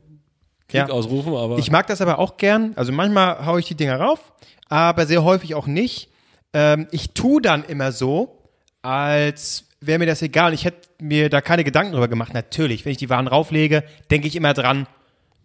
Krieg 0.68 0.88
Ja. 0.88 0.90
ausrufen, 0.90 1.34
aber 1.34 1.58
Ich 1.58 1.72
mag 1.72 1.88
das 1.88 2.00
aber 2.00 2.20
auch 2.20 2.38
gern. 2.38 2.74
Also 2.76 2.92
manchmal 2.92 3.44
haue 3.44 3.60
ich 3.60 3.66
die 3.66 3.74
Dinger 3.76 4.00
rauf, 4.00 4.34
aber 4.68 5.08
sehr 5.08 5.24
häufig 5.24 5.56
auch 5.56 5.66
nicht. 5.66 6.10
Ähm, 6.54 6.88
ich 6.92 7.14
tu 7.16 7.40
dann 7.40 7.64
immer 7.64 7.92
so, 7.92 8.38
als 8.84 9.66
wäre 9.82 9.98
mir 9.98 10.06
das 10.06 10.22
egal. 10.22 10.54
Ich 10.54 10.66
hätte 10.66 10.88
mir 11.02 11.30
da 11.32 11.42
keine 11.42 11.64
Gedanken 11.64 11.94
drüber 11.94 12.08
gemacht. 12.08 12.36
Natürlich, 12.36 12.86
wenn 12.86 12.92
ich 12.92 12.98
die 13.00 13.10
Waren 13.10 13.28
rauflege, 13.28 13.84
denke 14.12 14.28
ich 14.28 14.36
immer 14.36 14.54
dran, 14.54 14.86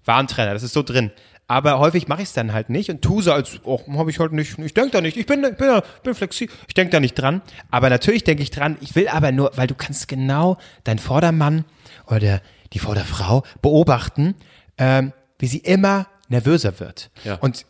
Warentrenner, 0.04 0.52
das 0.52 0.62
ist 0.62 0.74
so 0.74 0.82
drin. 0.82 1.10
Aber 1.46 1.78
häufig 1.78 2.08
mache 2.08 2.22
ich 2.22 2.28
es 2.28 2.32
dann 2.32 2.52
halt 2.54 2.70
nicht 2.70 2.88
und 2.90 3.02
tu 3.02 3.20
so, 3.20 3.32
als 3.32 3.60
oh, 3.64 3.80
habe 3.98 4.10
ich 4.10 4.18
heute 4.18 4.34
nicht. 4.34 4.58
Ich 4.58 4.72
denke 4.72 4.92
da 4.92 5.00
nicht. 5.02 5.16
Ich 5.16 5.26
bin, 5.26 5.44
ich 5.44 5.56
bin, 5.56 5.66
da- 5.66 5.82
bin 6.02 6.14
flexibel. 6.14 6.54
Ich 6.68 6.74
denke 6.74 6.90
da 6.90 7.00
nicht 7.00 7.14
dran. 7.14 7.42
Aber 7.70 7.90
natürlich 7.90 8.24
denke 8.24 8.42
ich 8.42 8.50
dran. 8.50 8.78
Ich 8.80 8.94
will 8.94 9.08
aber 9.08 9.30
nur, 9.30 9.52
weil 9.56 9.66
du 9.66 9.74
kannst 9.74 10.08
genau 10.08 10.56
deinen 10.84 10.98
Vordermann 10.98 11.64
oder 12.06 12.40
die 12.72 12.78
Vorderfrau 12.78 13.42
beobachten, 13.60 14.34
ähm, 14.78 15.12
wie 15.38 15.46
sie 15.46 15.58
immer 15.58 16.06
nervöser 16.28 16.80
wird. 16.80 17.10
Ja. 17.24 17.34
Und 17.36 17.66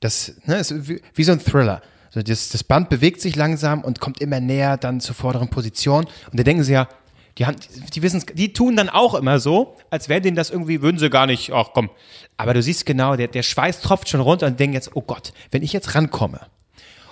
das 0.00 0.34
ne, 0.44 0.56
ist 0.58 0.88
wie, 0.88 1.02
wie 1.14 1.24
so 1.24 1.32
ein 1.32 1.40
Thriller. 1.40 1.82
Also 2.06 2.22
das, 2.22 2.48
das 2.50 2.62
Band 2.62 2.88
bewegt 2.88 3.20
sich 3.20 3.34
langsam 3.34 3.82
und 3.82 4.00
kommt 4.00 4.20
immer 4.20 4.38
näher 4.40 4.76
dann 4.76 5.00
zur 5.00 5.16
vorderen 5.16 5.48
Position. 5.48 6.04
Und 6.30 6.38
da 6.38 6.44
denken 6.44 6.62
sie 6.62 6.74
ja, 6.74 6.88
die, 7.38 7.46
haben, 7.46 7.56
die 7.94 8.02
wissen 8.02 8.22
die 8.34 8.52
tun 8.52 8.76
dann 8.76 8.88
auch 8.88 9.14
immer 9.14 9.38
so, 9.38 9.76
als 9.90 10.08
wären 10.08 10.22
denen 10.22 10.36
das 10.36 10.50
irgendwie, 10.50 10.80
würden 10.80 10.98
sie 10.98 11.10
gar 11.10 11.26
nicht, 11.26 11.52
ach 11.52 11.68
komm. 11.74 11.90
Aber 12.36 12.54
du 12.54 12.62
siehst 12.62 12.86
genau, 12.86 13.16
der, 13.16 13.28
der 13.28 13.42
Schweiß 13.42 13.82
tropft 13.82 14.08
schon 14.08 14.20
runter 14.20 14.46
und 14.46 14.58
denken 14.58 14.74
jetzt, 14.74 14.90
oh 14.94 15.02
Gott, 15.02 15.32
wenn 15.50 15.62
ich 15.62 15.72
jetzt 15.72 15.94
rankomme 15.94 16.40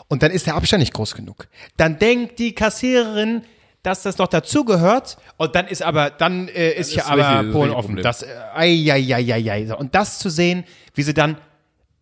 und 0.09 0.23
dann 0.23 0.31
ist 0.31 0.47
der 0.47 0.55
Abstand 0.55 0.81
nicht 0.81 0.95
groß 0.95 1.15
genug, 1.15 1.49
dann 1.77 1.99
denkt 1.99 2.39
die 2.39 2.55
Kassiererin, 2.55 3.43
dass 3.83 4.03
das 4.03 4.17
noch 4.17 4.29
dazugehört 4.29 5.19
und 5.37 5.55
dann 5.55 5.67
ist 5.67 5.83
aber, 5.83 6.09
dann 6.09 6.49
äh, 6.49 6.71
ist 6.73 6.95
ja 6.95 7.05
aber 7.05 7.45
Polen 7.53 7.71
offen. 7.71 7.97
Das, 7.97 8.23
äh, 8.23 8.29
ei, 8.55 8.91
ei, 8.91 9.15
ei, 9.15 9.35
ei, 9.35 9.53
ei. 9.53 9.67
So, 9.67 9.77
Und 9.77 9.95
das 9.95 10.19
zu 10.19 10.31
sehen, 10.31 10.65
wie 10.95 11.03
sie 11.03 11.13
dann, 11.13 11.37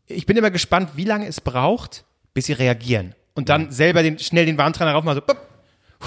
ich 0.07 0.27
bin 0.27 0.37
immer 0.37 0.53
gespannt, 0.53 0.91
wie 0.95 1.05
lange 1.05 1.27
es 1.27 1.41
braucht, 1.41 2.05
bis 2.35 2.47
sie 2.47 2.53
reagieren. 2.53 3.17
Und 3.35 3.49
dann 3.49 3.73
selber 3.73 4.05
den, 4.05 4.21
schnell 4.21 4.47
den 4.47 4.59
Warentrenner 4.59 4.93
raufmachen, 4.93 5.23
so, 5.27 5.35
Puh. 5.35 6.07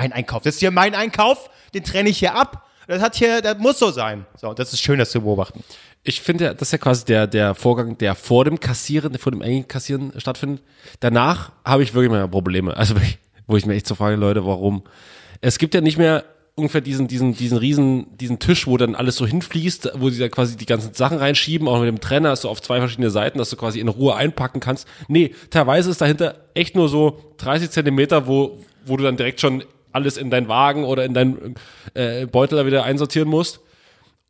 Mein 0.00 0.14
Einkauf. 0.14 0.42
Das 0.44 0.54
ist 0.54 0.60
hier 0.60 0.70
mein 0.70 0.94
Einkauf, 0.94 1.50
den 1.74 1.84
trenne 1.84 2.08
ich 2.08 2.18
hier 2.18 2.34
ab. 2.34 2.66
Das 2.86 3.02
hat 3.02 3.16
hier, 3.16 3.42
das 3.42 3.58
muss 3.58 3.78
so 3.78 3.90
sein. 3.90 4.24
So, 4.34 4.54
das 4.54 4.72
ist 4.72 4.80
schön, 4.80 4.98
das 4.98 5.10
zu 5.10 5.20
beobachten. 5.20 5.62
ich 6.02 6.22
finde, 6.22 6.44
ja, 6.44 6.54
das 6.54 6.68
ist 6.68 6.72
ja 6.72 6.78
quasi 6.78 7.04
der, 7.04 7.26
der 7.26 7.54
Vorgang, 7.54 7.98
der 7.98 8.14
vor 8.14 8.46
dem 8.46 8.58
Kassieren, 8.58 9.18
vor 9.18 9.30
dem 9.30 9.42
Einkassieren 9.42 10.14
stattfindet. 10.16 10.62
Danach 11.00 11.52
habe 11.66 11.82
ich 11.82 11.92
wirklich 11.92 12.10
meine 12.10 12.28
Probleme. 12.28 12.74
Also, 12.74 12.94
wo 13.46 13.58
ich 13.58 13.66
mir 13.66 13.74
echt 13.74 13.86
so 13.86 13.94
frage, 13.94 14.16
Leute, 14.16 14.46
warum? 14.46 14.84
Es 15.42 15.58
gibt 15.58 15.74
ja 15.74 15.82
nicht 15.82 15.98
mehr 15.98 16.24
ungefähr 16.54 16.80
diesen, 16.80 17.06
diesen, 17.06 17.34
diesen 17.34 17.58
riesen, 17.58 18.16
diesen 18.16 18.38
Tisch, 18.38 18.66
wo 18.66 18.78
dann 18.78 18.94
alles 18.94 19.16
so 19.16 19.26
hinfließt, 19.26 19.92
wo 19.96 20.08
sie 20.08 20.18
da 20.18 20.30
quasi 20.30 20.56
die 20.56 20.66
ganzen 20.66 20.94
Sachen 20.94 21.18
reinschieben, 21.18 21.68
auch 21.68 21.78
mit 21.78 21.88
dem 21.88 22.00
Trenner, 22.00 22.30
hast 22.30 22.44
du 22.44 22.48
auf 22.48 22.62
zwei 22.62 22.78
verschiedene 22.78 23.10
Seiten, 23.10 23.36
dass 23.36 23.50
du 23.50 23.56
quasi 23.56 23.80
in 23.80 23.88
Ruhe 23.88 24.16
einpacken 24.16 24.60
kannst. 24.60 24.88
Nee, 25.08 25.34
teilweise 25.50 25.90
ist 25.90 26.00
dahinter 26.00 26.36
echt 26.54 26.74
nur 26.74 26.88
so 26.88 27.34
30 27.36 27.70
Zentimeter, 27.70 28.26
wo, 28.26 28.58
wo 28.86 28.96
du 28.96 29.04
dann 29.04 29.18
direkt 29.18 29.40
schon 29.42 29.62
alles 29.92 30.16
in 30.16 30.30
deinen 30.30 30.48
Wagen 30.48 30.84
oder 30.84 31.04
in 31.04 31.14
deinen 31.14 31.54
äh, 31.94 32.26
Beutel 32.26 32.58
da 32.58 32.66
wieder 32.66 32.84
einsortieren 32.84 33.28
musst. 33.28 33.60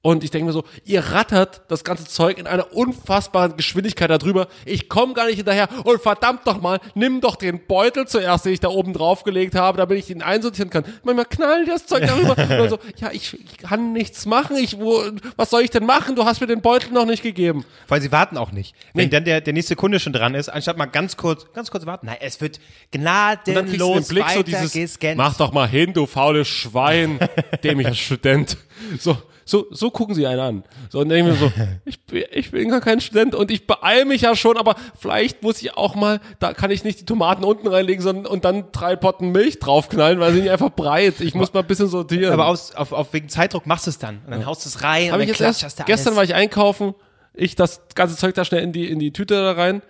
Und 0.02 0.24
ich 0.24 0.30
denke 0.30 0.46
mir 0.46 0.52
so, 0.52 0.64
ihr 0.86 1.00
rattert 1.00 1.60
das 1.68 1.84
ganze 1.84 2.06
Zeug 2.06 2.38
in 2.38 2.46
einer 2.46 2.74
unfassbaren 2.74 3.58
Geschwindigkeit 3.58 4.08
darüber. 4.08 4.48
Ich 4.64 4.88
komme 4.88 5.12
gar 5.12 5.26
nicht 5.26 5.36
hinterher. 5.36 5.68
Und 5.84 6.00
verdammt 6.00 6.46
doch 6.46 6.58
mal, 6.58 6.80
nimm 6.94 7.20
doch 7.20 7.36
den 7.36 7.66
Beutel 7.66 8.08
zuerst, 8.08 8.46
den 8.46 8.54
ich 8.54 8.60
da 8.60 8.68
oben 8.68 8.94
draufgelegt 8.94 9.54
habe, 9.54 9.76
damit 9.76 9.98
ich 9.98 10.08
ihn 10.08 10.22
einsortieren 10.22 10.70
kann. 10.70 10.84
Manchmal 11.04 11.26
knallen 11.26 11.66
die 11.66 11.70
das 11.70 11.84
Zeug 11.86 12.06
darüber. 12.06 12.30
Und 12.62 12.70
so, 12.70 12.78
ja, 12.96 13.10
ich, 13.12 13.34
ich 13.34 13.58
kann 13.58 13.92
nichts 13.92 14.24
machen. 14.24 14.56
Ich, 14.56 14.78
wo, 14.78 15.02
was 15.36 15.50
soll 15.50 15.60
ich 15.60 15.70
denn 15.70 15.84
machen? 15.84 16.16
Du 16.16 16.24
hast 16.24 16.40
mir 16.40 16.46
den 16.46 16.62
Beutel 16.62 16.92
noch 16.92 17.04
nicht 17.04 17.22
gegeben. 17.22 17.66
Weil 17.86 18.00
sie 18.00 18.10
warten 18.10 18.38
auch 18.38 18.52
nicht. 18.52 18.74
Wenn 18.94 19.10
dann 19.10 19.26
der, 19.26 19.42
der 19.42 19.52
nächste 19.52 19.76
Kunde 19.76 20.00
schon 20.00 20.14
dran 20.14 20.34
ist, 20.34 20.48
anstatt 20.48 20.78
mal 20.78 20.86
ganz 20.86 21.18
kurz, 21.18 21.46
ganz 21.52 21.70
kurz 21.70 21.84
warten. 21.84 22.06
Nein, 22.06 22.16
es 22.20 22.40
wird 22.40 22.58
Und 22.94 23.00
gnadenlos 23.02 24.08
Blick 24.08 24.24
so 24.24 24.30
weiter 24.30 24.42
dieses, 24.44 24.72
gescannt. 24.72 25.18
mach 25.18 25.36
doch 25.36 25.52
mal 25.52 25.68
hin, 25.68 25.92
du 25.92 26.06
faules 26.06 26.48
Schwein, 26.48 27.18
dämlicher 27.62 27.92
Student. 27.94 28.56
So, 28.98 29.18
so, 29.50 29.66
so 29.70 29.90
gucken 29.90 30.14
sie 30.14 30.26
einen 30.26 30.40
an. 30.40 30.64
So, 30.90 31.00
und 31.00 31.08
denken 31.08 31.32
wir 31.32 31.34
so, 31.34 31.52
ich 31.84 32.00
bin, 32.06 32.24
ich 32.30 32.52
bin 32.52 32.68
gar 32.68 32.80
kein 32.80 33.00
Student 33.00 33.34
und 33.34 33.50
ich 33.50 33.66
beeil 33.66 34.04
mich 34.04 34.22
ja 34.22 34.36
schon, 34.36 34.56
aber 34.56 34.76
vielleicht 34.96 35.42
muss 35.42 35.60
ich 35.60 35.76
auch 35.76 35.96
mal, 35.96 36.20
da 36.38 36.54
kann 36.54 36.70
ich 36.70 36.84
nicht 36.84 37.00
die 37.00 37.04
Tomaten 37.04 37.42
unten 37.42 37.66
reinlegen, 37.66 38.02
sondern 38.02 38.26
und 38.26 38.44
dann 38.44 38.66
drei 38.70 38.94
Potten 38.94 39.32
Milch 39.32 39.58
draufknallen, 39.58 40.20
weil 40.20 40.32
sie 40.32 40.42
nicht 40.42 40.50
einfach 40.50 40.70
breit. 40.70 41.20
Ich 41.20 41.34
muss 41.34 41.52
mal 41.52 41.60
ein 41.60 41.66
bisschen 41.66 41.88
sortieren. 41.88 42.32
Aber 42.32 42.46
aus, 42.46 42.74
auf, 42.76 42.92
auf 42.92 43.12
wegen 43.12 43.28
Zeitdruck 43.28 43.66
machst 43.66 43.86
du 43.86 43.90
es 43.90 43.98
dann. 43.98 44.20
Und 44.24 44.30
dann 44.30 44.46
haust 44.46 44.64
du 44.64 44.68
es 44.68 44.82
rein 44.84 45.10
Habe 45.10 45.22
und 45.22 45.28
ich 45.28 45.36
dann 45.36 45.46
klatscht 45.46 45.64
erst, 45.64 45.80
da 45.80 45.84
gestern 45.84 46.14
war 46.14 46.22
ich 46.22 46.34
einkaufen, 46.34 46.94
ich 47.34 47.56
das 47.56 47.82
ganze 47.96 48.16
Zeug 48.16 48.34
da 48.36 48.44
schnell 48.44 48.62
in 48.62 48.72
die, 48.72 48.88
in 48.88 49.00
die 49.00 49.12
Tüte 49.12 49.34
da 49.34 49.52
rein 49.52 49.82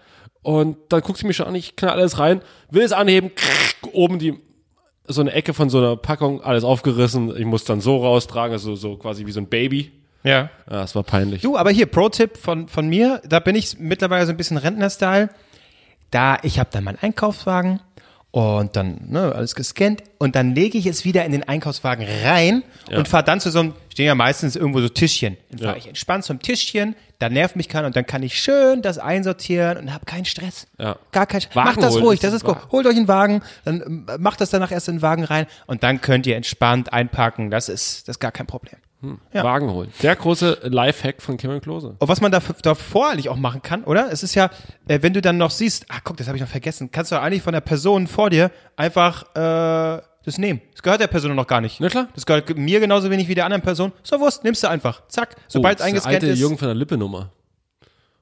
und 0.43 0.79
dann 0.89 1.03
guckt 1.03 1.19
sie 1.19 1.27
mich 1.27 1.37
schon 1.37 1.47
an, 1.47 1.55
ich 1.55 1.77
knall 1.77 1.93
alles 1.93 2.19
rein, 2.19 2.41
will 2.71 2.83
es 2.83 2.93
anheben, 2.93 3.31
oben 3.93 4.19
die, 4.19 4.41
so 5.13 5.21
eine 5.21 5.33
Ecke 5.33 5.55
von 5.55 5.71
so 5.71 5.79
einer 5.79 5.97
Packung, 5.97 6.43
alles 6.43 6.65
aufgerissen, 6.65 7.35
ich 7.37 7.45
muss 7.45 7.65
dann 7.65 7.81
so 7.81 7.99
raustragen, 7.99 8.53
also 8.53 8.75
so 8.75 8.97
quasi 8.97 9.27
wie 9.27 9.33
so 9.33 9.41
ein 9.41 9.49
Baby. 9.49 9.93
Ja. 10.23 10.33
Ja, 10.33 10.51
das 10.67 10.95
war 10.95 11.03
peinlich. 11.03 11.43
Du, 11.43 11.57
aber 11.57 11.71
hier, 11.71 11.87
Pro-Tipp 11.87 12.37
von, 12.37 12.69
von 12.69 12.89
mir, 12.89 13.23
da 13.27 13.41
bin 13.41 13.55
ich 13.55 13.79
mittlerweile 13.79 14.27
so 14.27 14.33
ein 14.33 14.37
bisschen 14.37 14.57
Rentner-Style. 14.57 15.31
Da, 16.11 16.39
ich 16.43 16.59
habe 16.59 16.71
dann 16.73 16.85
meinen 16.85 16.99
Einkaufswagen 17.01 17.81
und 18.33 18.77
dann 18.77 19.01
ne, 19.09 19.35
alles 19.35 19.55
gescannt 19.57 20.03
und 20.19 20.37
dann 20.37 20.55
lege 20.55 20.79
ich 20.79 20.87
es 20.87 21.05
wieder 21.05 21.25
in 21.25 21.33
den 21.33 21.49
Einkaufswagen 21.49 22.07
rein 22.25 22.63
und 22.95 23.09
fahre 23.09 23.25
dann 23.25 23.41
zu 23.41 23.51
so 23.51 23.59
einem, 23.59 23.75
stehen 23.93 24.07
ja 24.07 24.15
meistens 24.15 24.55
irgendwo 24.55 24.81
so 24.81 24.89
Tischchen. 24.89 25.37
Dann 25.51 25.59
fahre 25.59 25.73
Ja. 25.73 25.77
ich 25.79 25.89
entspannt 25.89 26.25
zum 26.25 26.41
Tischchen, 26.41 26.95
da 27.19 27.29
nervt 27.29 27.57
mich 27.57 27.69
keiner 27.69 27.89
und 27.89 27.97
dann 27.97 28.07
kann 28.07 28.23
ich 28.23 28.41
schön 28.41 28.83
das 28.83 28.99
einsortieren 28.99 29.79
und 29.79 29.93
habe 29.93 30.05
keinen 30.05 30.27
Stress. 30.27 30.69
Ja. 30.79 30.97
Gar 31.11 31.27
kein 31.27 31.41
Stress. 31.41 31.55
Macht 31.57 31.83
das 31.83 31.97
ruhig, 31.97 32.21
das 32.21 32.33
ist 32.33 32.45
gut. 32.45 32.57
Holt 32.71 32.87
euch 32.87 32.97
einen 32.97 33.09
Wagen, 33.09 33.43
dann 33.65 33.81
ähm, 33.81 34.07
macht 34.19 34.41
das 34.41 34.51
danach 34.51 34.71
erst 34.71 34.89
in 34.89 34.97
den 34.97 35.03
Wagen 35.03 35.25
rein 35.25 35.47
und 35.67 35.83
dann 35.83 36.01
könnt 36.01 36.27
ihr 36.27 36.37
entspannt 36.37 36.93
einpacken. 36.93 37.51
Das 37.51 37.69
ist, 37.69 38.07
das 38.07 38.17
ist 38.17 38.21
gar 38.21 38.33
kein 38.33 38.47
Problem. 38.47 38.77
Ja. 39.33 39.45
Wagen 39.45 39.71
holen. 39.71 39.93
Der 40.03 40.15
große 40.17 40.61
Lifehack 40.65 41.23
von 41.23 41.37
Kim 41.37 41.61
Klose. 41.61 41.97
Und 41.99 42.09
was 42.09 42.21
man 42.21 42.31
da, 42.33 42.41
davor 42.63 43.11
eigentlich 43.11 43.29
auch 43.29 43.37
machen 43.37 43.63
kann, 43.63 43.85
oder? 43.85 44.13
Es 44.13 44.23
ist 44.23 44.35
ja, 44.35 44.51
äh, 44.89 44.99
wenn 45.03 45.13
du 45.15 45.21
dann 45.23 45.39
noch 45.39 45.51
siehst, 45.51 45.87
ach 45.89 46.01
guck, 46.05 46.17
das 46.17 46.27
habe 46.27 46.37
ich 46.37 46.43
noch 46.43 46.49
vergessen, 46.51 46.91
kannst 46.91 47.11
du 47.13 47.21
eigentlich 47.21 47.43
von 47.43 47.53
der 47.53 47.61
Person 47.63 48.07
vor 48.07 48.31
dir 48.31 48.51
einfach 48.77 49.25
äh, 49.35 50.03
das 50.25 50.37
nehmen. 50.37 50.61
Das 50.73 50.83
gehört 50.83 51.01
der 51.01 51.07
Person 51.07 51.35
noch 51.35 51.47
gar 51.47 51.61
nicht. 51.63 51.81
Na 51.81 51.89
klar. 51.89 52.09
Das 52.15 52.27
gehört 52.27 52.57
mir 52.57 52.81
genauso 52.81 53.11
wenig 53.11 53.29
wie 53.29 53.35
der 53.35 53.47
anderen 53.47 53.63
Person. 53.63 53.93
So 54.03 54.21
Wurst, 54.21 54.45
nimmst 54.45 54.63
du 54.63 54.69
einfach. 54.69 55.03
Zack. 55.09 55.37
Sobald 55.49 55.77
Oh, 55.77 55.79
das 55.79 55.81
ist 55.81 55.87
eingescannt 55.89 56.15
eine 56.17 56.23
alte 56.25 56.33
ist. 56.35 56.39
Jürgen 56.39 56.59
von 56.59 56.69
der 56.69 56.75
Lippe 56.75 56.97
Nummer. 56.99 57.33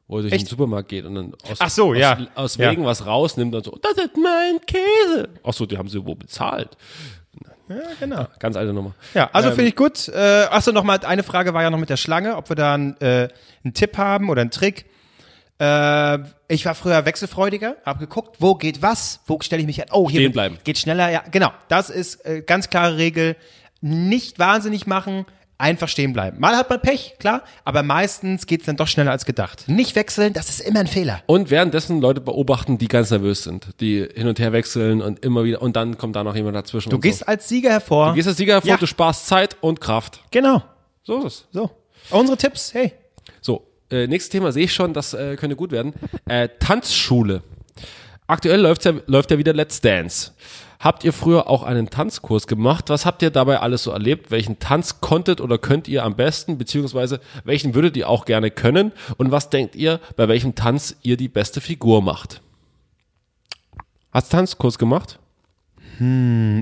Wo 0.07 0.17
er 0.19 0.23
durch 0.23 0.33
Echt? 0.33 0.47
den 0.47 0.49
Supermarkt 0.49 0.89
geht 0.89 1.05
und 1.05 1.15
dann 1.17 1.35
aus, 1.51 1.59
Ach 1.59 1.69
so, 1.69 1.93
ja. 1.93 2.15
aus, 2.17 2.27
aus 2.35 2.57
Ja. 2.57 2.71
Wegen 2.71 2.85
was 2.85 3.05
rausnimmt 3.05 3.55
und 3.55 3.65
so, 3.65 3.79
das 3.83 3.93
ist 3.93 4.17
mein 4.17 4.59
Käse. 4.67 5.29
Ach 5.45 5.53
so, 5.53 5.67
die 5.67 5.77
haben 5.77 5.89
sie 5.89 6.05
wo 6.07 6.15
bezahlt. 6.15 6.77
Ja, 7.69 7.77
genau. 8.01 8.27
Ganz 8.39 8.57
alte 8.57 8.73
Nummer. 8.73 8.95
Ja, 9.15 9.29
also 9.33 9.51
Ähm, 9.51 9.55
finde 9.55 9.69
ich 9.69 9.77
gut. 9.77 10.09
Äh, 10.09 10.47
achso, 10.51 10.73
nochmal, 10.73 11.01
eine 11.05 11.23
Frage 11.23 11.55
war 11.55 11.63
ja 11.63 11.71
noch 11.71 11.79
mit 11.79 11.91
der 11.91 11.97
Schlange, 11.97 12.37
ob 12.37 12.49
wir 12.49 12.57
da 12.57 12.75
einen, 12.75 13.01
äh, 13.01 13.29
einen 13.65 13.75
Tipp 13.75 13.97
haben 13.99 14.31
oder 14.31 14.41
einen 14.41 14.51
Trick. 14.51 14.87
Äh, 15.61 16.19
ich 16.49 16.65
war 16.65 16.75
früher 16.75 17.05
wechselfreudiger, 17.05 17.77
habe 17.85 17.99
geguckt, 18.01 18.37
wo 18.39 18.55
geht 18.55 18.81
was, 18.81 19.21
wo 19.27 19.39
stelle 19.41 19.61
ich 19.61 19.67
mich 19.67 19.83
an. 19.83 19.89
Oh, 19.93 20.09
hier 20.09 20.21
Stehen 20.21 20.33
bleiben. 20.33 20.59
geht 20.65 20.79
schneller. 20.79 21.11
Ja, 21.11 21.23
genau. 21.31 21.51
Das 21.69 21.91
ist 21.91 22.25
äh, 22.25 22.43
ganz 22.43 22.71
klare 22.71 22.97
Regel. 22.97 23.37
Nicht 23.81 24.39
wahnsinnig 24.39 24.87
machen, 24.87 25.27
einfach 25.59 25.89
stehen 25.89 26.13
bleiben. 26.13 26.39
Mal 26.41 26.57
hat 26.57 26.71
man 26.71 26.81
Pech, 26.81 27.17
klar, 27.19 27.43
aber 27.65 27.83
meistens 27.83 28.47
geht's 28.47 28.67
dann 28.67 28.77
doch 28.77 28.87
schneller 28.87 29.11
als 29.11 29.25
gedacht. 29.27 29.65
Nicht 29.69 29.97
wechseln, 29.97 30.33
das 30.33 30.49
ist 30.49 30.61
immer 30.61 30.81
ein 30.81 30.87
Fehler. 30.87 31.21
Und 31.27 31.51
währenddessen 31.51 32.01
Leute 32.01 32.21
beobachten, 32.21 32.79
die 32.79 32.89
ganz 32.89 33.11
nervös 33.11 33.43
sind, 33.43 33.69
die 33.81 34.09
hin 34.15 34.29
und 34.29 34.39
her 34.39 34.53
wechseln 34.53 35.03
und 35.03 35.25
immer 35.25 35.45
wieder, 35.45 35.61
und 35.61 35.77
dann 35.77 35.99
kommt 35.99 36.17
da 36.17 36.23
noch 36.25 36.37
jemand 36.37 36.55
dazwischen. 36.57 36.91
Du 36.91 36.99
gehst 36.99 37.21
so. 37.21 37.27
als 37.27 37.49
Sieger 37.49 37.71
hervor. 37.71 38.09
du 38.11 38.15
gehst 38.15 38.29
als 38.29 38.37
Sieger 38.37 38.55
hervor, 38.55 38.71
Ja. 38.71 38.77
du 38.77 38.87
sparst 38.87 39.27
Zeit 39.27 39.57
und 39.61 39.81
Kraft. 39.81 40.21
genau. 40.31 40.63
So 41.03 41.19
ist 41.21 41.25
es. 41.27 41.49
So. 41.53 41.71
Unsere 42.11 42.37
Tipps, 42.37 42.73
hey. 42.75 42.93
So, 43.41 43.67
äh, 43.91 44.07
nächstes 44.07 44.31
Thema 44.31 44.53
sehe 44.53 44.65
ich 44.65 44.75
schon, 44.75 44.93
das 44.93 45.15
äh, 45.15 45.37
könnte 45.37 45.57
gut 45.57 45.73
werden. 45.73 45.95
Äh, 46.29 46.49
Tanzschule. 46.61 47.43
Aktuell 48.29 48.61
läuft 48.61 48.85
ja, 48.85 48.93
läuft 49.07 49.31
ja 49.31 49.39
wieder 49.39 49.55
Let's 49.55 49.81
Dance. 49.81 50.33
Habt 50.81 51.03
ihr 51.03 51.15
früher 51.15 51.49
auch 51.49 51.63
einen 51.63 51.89
Tanzkurs 51.89 52.47
gemacht? 52.47 52.91
Was 52.91 53.07
habt 53.07 53.23
ihr 53.23 53.31
dabei 53.31 53.61
alles 53.61 53.83
so 53.83 53.91
erlebt? 53.91 54.31
Welchen 54.31 54.59
Tanz 54.59 55.01
konntet 55.01 55.41
oder 55.41 55.57
könnt 55.57 55.89
ihr 55.89 56.05
am 56.05 56.15
besten? 56.15 56.59
Beziehungsweise 56.59 57.21
welchen 57.45 57.75
würdet 57.75 57.97
ihr 57.97 58.07
auch 58.09 58.27
gerne 58.27 58.51
können? 58.51 58.93
Und 59.17 59.31
was 59.33 59.49
denkt 59.49 59.75
ihr, 59.75 59.99
bei 60.17 60.29
welchem 60.29 60.55
Tanz 60.55 60.95
ihr 61.03 61.17
die 61.17 61.29
beste 61.29 61.63
Figur 61.63 62.03
macht? 62.03 62.43
Hast 64.13 64.31
Tanzkurs 64.31 64.79
gemacht? 64.79 65.19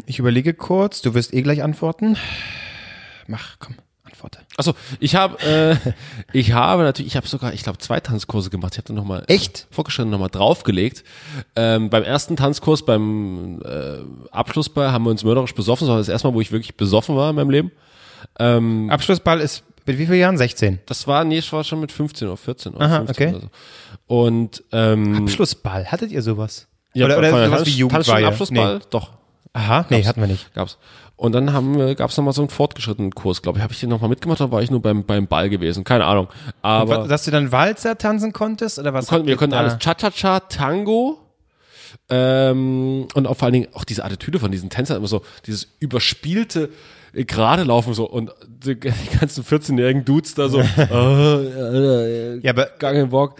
Ich 0.06 0.18
überlege 0.20 0.54
kurz, 0.54 1.02
du 1.02 1.14
wirst 1.14 1.34
eh 1.34 1.42
gleich 1.42 1.64
antworten. 1.64 2.16
Mach, 3.26 3.58
komm, 3.58 3.74
antworte. 4.16 4.38
Achso, 4.56 4.74
ich 5.00 5.14
habe, 5.14 5.38
äh, 5.42 5.76
ich 6.32 6.52
habe 6.52 6.82
natürlich, 6.82 7.12
ich 7.12 7.16
habe 7.16 7.26
sogar, 7.28 7.52
ich 7.52 7.62
glaube, 7.62 7.78
zwei 7.78 8.00
Tanzkurse 8.00 8.50
gemacht. 8.50 8.74
Ich 8.74 8.78
habe 8.78 8.86
dann 8.88 8.96
nochmal 8.96 9.24
Echt? 9.28 9.66
vorgestellt 9.70 10.08
nochmal 10.08 10.30
draufgelegt. 10.30 11.04
Ähm, 11.54 11.90
beim 11.90 12.02
ersten 12.02 12.36
Tanzkurs, 12.36 12.84
beim 12.84 13.62
äh, 13.64 13.98
Abschlussball, 14.30 14.92
haben 14.92 15.04
wir 15.04 15.10
uns 15.10 15.24
mörderisch 15.24 15.54
besoffen. 15.54 15.86
Das 15.86 15.92
war 15.92 15.98
das 15.98 16.08
erste 16.08 16.28
Mal, 16.28 16.34
wo 16.34 16.40
ich 16.40 16.52
wirklich 16.52 16.76
besoffen 16.76 17.16
war 17.16 17.30
in 17.30 17.36
meinem 17.36 17.50
Leben. 17.50 17.72
Abschlussball 18.38 19.40
ist 19.40 19.62
mit 19.86 19.98
wie 19.98 20.06
vielen 20.06 20.18
Jahren? 20.18 20.36
16. 20.36 20.80
Das 20.86 21.06
war, 21.06 21.22
nee, 21.24 21.38
ich 21.38 21.52
war 21.52 21.62
schon 21.64 21.80
mit 21.80 21.92
15 21.92 22.26
oder 22.26 22.36
14 22.36 22.74
oder 22.74 22.84
Aha, 22.84 22.96
15 23.04 23.28
okay. 23.28 23.36
oder 23.36 23.44
so. 23.44 23.50
Und 24.08 24.64
ähm, 24.72 25.16
Abschlussball, 25.22 25.86
hattet 25.86 26.10
ihr 26.10 26.22
sowas? 26.22 26.66
ja, 26.94 27.06
oder 27.06 27.18
oder 27.18 27.30
sowas 27.30 27.50
Tanz- 27.50 27.66
wie 27.66 27.70
Jugendweihe? 27.70 28.04
Tanzschule-Abschlussball? 28.04 28.78
Nee. 28.78 28.84
Doch. 28.90 29.10
Aha, 29.56 29.86
nee, 29.88 30.04
hatten 30.04 30.20
wir 30.20 30.28
nicht. 30.28 30.52
Gab's. 30.54 30.76
Und 31.16 31.32
dann 31.32 31.54
haben 31.54 31.78
wir, 31.78 31.94
gab's 31.94 32.14
noch 32.18 32.24
mal 32.24 32.32
so 32.32 32.42
einen 32.42 32.50
fortgeschrittenen 32.50 33.12
Kurs, 33.12 33.40
glaube 33.40 33.58
ich. 33.58 33.62
Habe 33.62 33.72
ich 33.72 33.80
den 33.80 33.88
nochmal 33.88 34.10
mitgemacht 34.10 34.38
oder 34.42 34.52
war 34.52 34.60
ich 34.60 34.70
nur 34.70 34.82
beim, 34.82 35.04
beim 35.04 35.26
Ball 35.26 35.48
gewesen? 35.48 35.82
Keine 35.82 36.04
Ahnung. 36.04 36.28
Aber 36.60 37.04
Was, 37.04 37.08
dass 37.08 37.24
du 37.24 37.30
dann 37.30 37.52
Walzer 37.52 37.96
tanzen 37.96 38.34
konntest 38.34 38.78
oder 38.78 38.92
was? 38.92 39.06
konnten, 39.06 39.26
wir 39.26 39.32
habt 39.32 39.40
ihr 39.42 39.48
konnten 39.48 39.54
alles 39.54 39.78
Cha-Cha-Cha, 39.78 40.40
Tango 40.40 41.18
ähm, 42.10 43.08
und 43.14 43.26
auch 43.26 43.36
vor 43.36 43.46
allen 43.46 43.54
Dingen 43.54 43.68
auch 43.72 43.84
diese 43.84 44.04
Attitüde 44.04 44.38
von 44.38 44.52
diesen 44.52 44.68
Tänzern, 44.68 44.98
immer 44.98 45.08
so 45.08 45.22
dieses 45.46 45.66
überspielte 45.80 46.68
gerade 47.24 47.62
laufen 47.62 47.94
so 47.94 48.08
und 48.08 48.30
die, 48.46 48.74
ganzen 48.78 49.44
14-jährigen 49.44 50.04
Dudes 50.04 50.34
da 50.34 50.48
so, 50.48 50.58
oh, 50.58 50.60
Ja, 52.42 52.50
aber, 52.52 52.66
gar 52.78 52.92
keinen 52.92 53.08
Bock. 53.08 53.36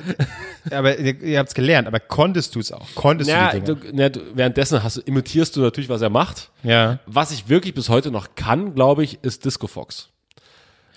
aber 0.71 0.99
ihr, 0.99 1.21
ihr 1.23 1.39
habt's 1.39 1.55
gelernt, 1.55 1.87
aber 1.89 2.01
konntest 2.01 2.55
du 2.55 2.61
es 2.61 2.73
auch? 2.73 2.87
Konntest 2.95 3.29
Ja, 3.31 3.53
du 3.53 3.61
die 3.61 3.67
du, 3.67 3.75
Dinge? 3.75 4.03
ja, 4.03 4.09
du, 4.09 4.21
währenddessen 4.35 4.83
hast, 4.83 4.97
du- 4.97 5.01
imitierst 5.03 5.55
du 5.57 5.61
natürlich, 5.61 5.89
was 5.91 6.01
er 6.03 6.11
macht. 6.11 6.51
ja. 6.63 6.99
Was 7.07 7.31
ich 7.33 7.49
wirklich 7.49 7.75
bis 7.75 7.89
heute 7.89 8.11
noch 8.11 8.35
kann, 8.35 8.75
glaube 8.75 9.05
ich, 9.05 9.19
ist 9.23 9.45
Disco 9.45 9.67
Fox. 9.67 10.09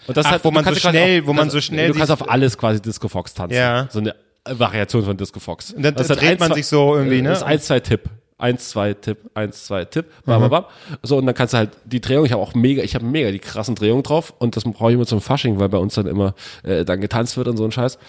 Und 0.08 0.16
das 0.18 0.26
Ach, 0.26 0.32
hat- 0.32 0.44
wo 0.46 0.50
du 0.50 0.56
man 0.56 0.66
so 0.66 0.76
schnell- 0.76 1.22
auf, 1.22 1.28
wo 1.28 1.34
man 1.34 1.42
kannst- 1.44 1.54
so 1.54 1.62
schnell 1.62 1.88
Du 1.92 1.94
kannst 1.98 2.12
auf 2.12 2.30
alles 2.30 2.58
quasi 2.58 2.82
Disco 2.82 3.08
Fox 3.08 3.34
tanzen. 3.34 3.56
Ja. 3.58 3.88
So 3.92 4.00
eine 4.00 4.16
Variation 4.48 5.04
von 5.04 5.18
Disco 5.18 5.40
Fox. 5.40 5.72
Und 5.74 5.84
dann 5.84 5.94
Das 5.94 6.08
dreht 6.08 6.24
ein, 6.24 6.38
man 6.40 6.48
zwei- 6.50 6.56
sich 6.56 6.68
so 6.68 6.96
irgendwie, 6.96 7.22
ne? 7.22 7.30
Das 7.30 7.40
ist 7.40 7.44
eins, 7.44 7.66
zwei 7.66 7.80
Tipp. 7.80 8.04
Eins, 8.40 8.70
zwei 8.70 8.94
Tipp, 8.94 9.30
eins, 9.34 9.66
zwei 9.66 9.86
Tipp, 9.86 10.06
bam, 10.26 10.42
bam, 10.42 10.50
bam. 10.50 10.66
So, 11.04 11.18
und 11.18 11.26
dann 11.26 11.36
kannst 11.36 11.54
du 11.54 11.58
halt 11.58 11.72
die 11.86 12.02
Drehung, 12.02 12.26
ich 12.26 12.32
habe 12.32 12.42
auch 12.42 12.56
mega, 12.56 12.82
ich 12.82 12.96
habe 12.96 13.06
mega 13.06 13.32
die 13.32 13.40
krassen 13.40 13.76
Drehungen 13.76 14.02
drauf 14.02 14.34
und 14.40 14.56
das 14.56 14.64
brauche 14.64 14.90
ich 14.90 14.96
immer 14.96 15.06
zum 15.06 15.22
Fasching, 15.22 15.60
weil 15.60 15.70
bei 15.70 15.78
uns 15.78 15.94
dann 15.94 16.08
immer 16.08 16.34
äh, 16.64 16.86
dann 16.86 17.02
getanzt 17.02 17.38
wird 17.38 17.48
und 17.48 17.58
so 17.58 17.66
ein 17.66 17.72
Scheiß. 17.72 18.00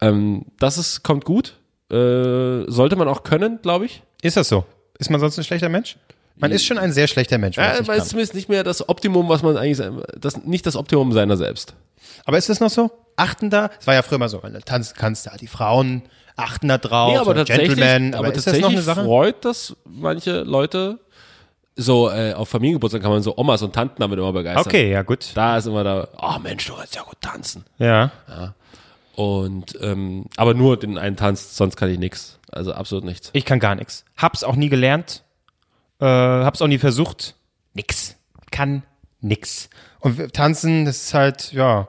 Ähm, 0.00 0.46
das 0.58 0.76
ist, 0.76 1.02
kommt 1.02 1.24
gut. 1.24 1.54
Äh, 1.90 2.68
sollte 2.68 2.96
man 2.96 3.06
auch 3.06 3.22
können, 3.22 3.60
glaube 3.62 3.86
ich. 3.86 4.02
Ist 4.22 4.36
das 4.36 4.48
so? 4.48 4.64
Ist 4.98 5.10
man 5.10 5.20
sonst 5.20 5.38
ein 5.38 5.44
schlechter 5.44 5.68
Mensch? 5.68 5.96
Man 6.38 6.50
ist 6.50 6.66
schon 6.66 6.78
ein 6.78 6.92
sehr 6.92 7.06
schlechter 7.06 7.38
Mensch. 7.38 7.56
weil 7.56 7.80
es 7.80 7.86
kann. 7.86 8.02
zumindest 8.02 8.34
nicht 8.34 8.48
mehr 8.48 8.62
das 8.62 8.88
Optimum, 8.88 9.28
was 9.28 9.42
man 9.42 9.56
eigentlich, 9.56 9.88
das, 10.18 10.44
nicht 10.44 10.66
das 10.66 10.76
Optimum 10.76 11.12
seiner 11.12 11.36
selbst. 11.36 11.74
Aber 12.24 12.36
ist 12.36 12.48
das 12.48 12.60
noch 12.60 12.70
so? 12.70 12.90
Achten 13.16 13.48
da? 13.48 13.70
Es 13.80 13.86
war 13.86 13.94
ja 13.94 14.02
früher 14.02 14.18
mal 14.18 14.28
so, 14.28 14.42
wenn 14.42 14.52
du 14.52 14.60
tanzen 14.60 14.94
kannst, 14.98 15.26
da 15.26 15.36
die 15.36 15.46
Frauen 15.46 16.02
achten 16.36 16.68
da 16.68 16.78
drauf, 16.78 17.12
Nee, 17.12 17.18
aber 17.18 17.34
tatsächlich, 17.34 17.68
Gentlemen. 17.68 18.14
aber, 18.14 18.28
ist 18.28 18.36
das 18.36 18.44
tatsächlich 18.44 18.62
noch 18.62 18.70
eine 18.70 18.82
Sache? 18.82 19.04
freut 19.04 19.44
das 19.44 19.76
manche 19.84 20.42
Leute. 20.42 20.98
So, 21.78 22.10
äh, 22.10 22.32
auf 22.32 22.48
Familiengeburtstag 22.48 23.02
kann 23.02 23.10
man 23.10 23.22
so 23.22 23.36
Omas 23.36 23.62
und 23.62 23.74
Tanten 23.74 24.00
damit 24.00 24.18
immer 24.18 24.32
begeistern. 24.32 24.64
Okay, 24.66 24.90
ja 24.90 25.02
gut. 25.02 25.32
Da 25.34 25.58
ist 25.58 25.66
immer 25.66 25.84
da, 25.84 26.08
oh 26.18 26.38
Mensch, 26.38 26.66
du 26.66 26.74
kannst 26.74 26.94
ja 26.94 27.02
gut 27.02 27.20
tanzen. 27.20 27.64
Ja. 27.78 28.10
Und, 29.14 29.78
ähm, 29.82 30.24
aber 30.36 30.54
nur 30.54 30.78
den 30.78 30.96
einen 30.98 31.16
Tanz, 31.16 31.56
sonst 31.56 31.76
kann 31.76 31.90
ich 31.90 31.98
nix. 31.98 32.38
Also 32.50 32.72
absolut 32.72 33.04
nichts. 33.04 33.30
Ich 33.34 33.44
kann 33.44 33.58
gar 33.60 33.74
nichts. 33.74 34.04
Hab's 34.16 34.42
auch 34.44 34.56
nie 34.56 34.68
gelernt. 34.70 35.22
Äh, 36.00 36.06
hab's 36.06 36.62
auch 36.62 36.66
nie 36.66 36.78
versucht. 36.78 37.34
Nix. 37.74 38.16
Kann 38.50 38.82
nix. 39.20 39.68
Und 40.00 40.32
tanzen, 40.32 40.84
das 40.84 40.96
ist 41.04 41.14
halt, 41.14 41.52
ja. 41.52 41.88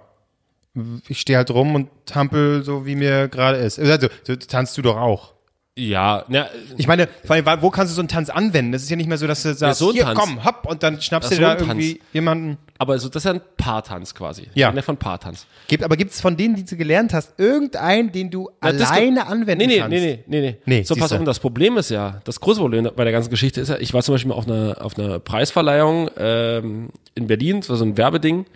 Ich 1.08 1.20
stehe 1.20 1.38
halt 1.38 1.52
rum 1.52 1.76
und 1.76 1.90
hampel 2.14 2.64
so, 2.64 2.86
wie 2.86 2.96
mir 2.96 3.28
gerade 3.28 3.58
ist. 3.58 3.80
Also, 3.80 4.08
so 4.24 4.36
tanzt 4.36 4.78
du 4.78 4.82
doch 4.82 4.98
auch. 4.98 5.34
Ja, 5.80 6.26
na, 6.28 6.48
Ich 6.78 6.88
meine, 6.88 7.08
allem, 7.28 7.62
wo 7.62 7.70
kannst 7.70 7.92
du 7.92 7.96
so 7.96 8.02
einen 8.02 8.08
Tanz 8.08 8.32
anwenden? 8.32 8.72
Das 8.72 8.82
ist 8.82 8.90
ja 8.90 8.96
nicht 8.96 9.06
mehr 9.08 9.20
so, 9.20 9.28
dass 9.28 9.44
du 9.44 9.54
sagst, 9.54 9.78
so 9.78 9.90
ein 9.90 9.94
hier, 9.94 10.06
Tanz. 10.06 10.20
komm, 10.20 10.44
hopp, 10.44 10.66
und 10.66 10.82
dann 10.82 11.00
schnappst 11.00 11.30
du 11.32 11.36
da 11.36 11.52
so 11.52 11.66
ein 11.66 11.70
irgendwie 11.70 11.94
Tanz. 12.00 12.06
jemanden. 12.14 12.58
aber 12.80 12.98
so, 12.98 13.10
das 13.10 13.18
ist 13.18 13.26
ja 13.26 13.34
ein 13.36 13.42
Paartanz 13.58 14.16
quasi. 14.16 14.48
Ja. 14.56 14.74
Ja. 14.74 14.82
von 14.82 14.98
Paartanz. 14.98 15.46
Gibt, 15.68 15.84
aber 15.84 15.96
gibt 15.96 16.14
es 16.14 16.20
von 16.20 16.36
denen, 16.36 16.56
die 16.56 16.66
du 16.66 16.76
gelernt 16.78 17.14
hast, 17.14 17.40
irgendeinen, 17.40 18.12
den 18.12 18.32
du 18.32 18.50
Na, 18.60 18.70
alleine 18.70 19.18
gibt- 19.20 19.28
anwenden 19.30 19.68
nee, 19.68 19.76
nee, 19.76 19.78
kannst? 19.80 19.92
Nee, 19.92 20.00
nee, 20.02 20.24
nee, 20.26 20.42
nee. 20.42 20.58
Nee, 20.66 20.84
so, 20.84 20.96
pass 20.96 21.12
auf, 21.14 21.24
das 21.24 21.38
Problem 21.40 21.78
ist 21.78 21.92
ja, 21.92 22.22
das 22.24 22.40
große 22.40 22.60
Problem 22.60 22.90
bei 22.96 23.04
der 23.04 23.14
ganzen 23.14 23.30
Geschichte 23.30 23.62
ist 23.62 23.70
ja, 23.70 23.78
ich 23.78 23.94
war 23.94 24.02
zum 24.02 24.16
Beispiel 24.16 24.30
mal 24.30 24.36
auf 24.36 24.48
einer, 24.48 24.78
auf 24.84 24.98
einer 24.98 25.20
Preisverleihung 25.20 26.10
ähm, 26.18 26.90
in 27.14 27.28
Berlin, 27.28 27.60
das 27.60 27.70
war 27.70 27.78
so 27.78 27.86
ein 27.86 27.96
Werbeding 27.98 28.48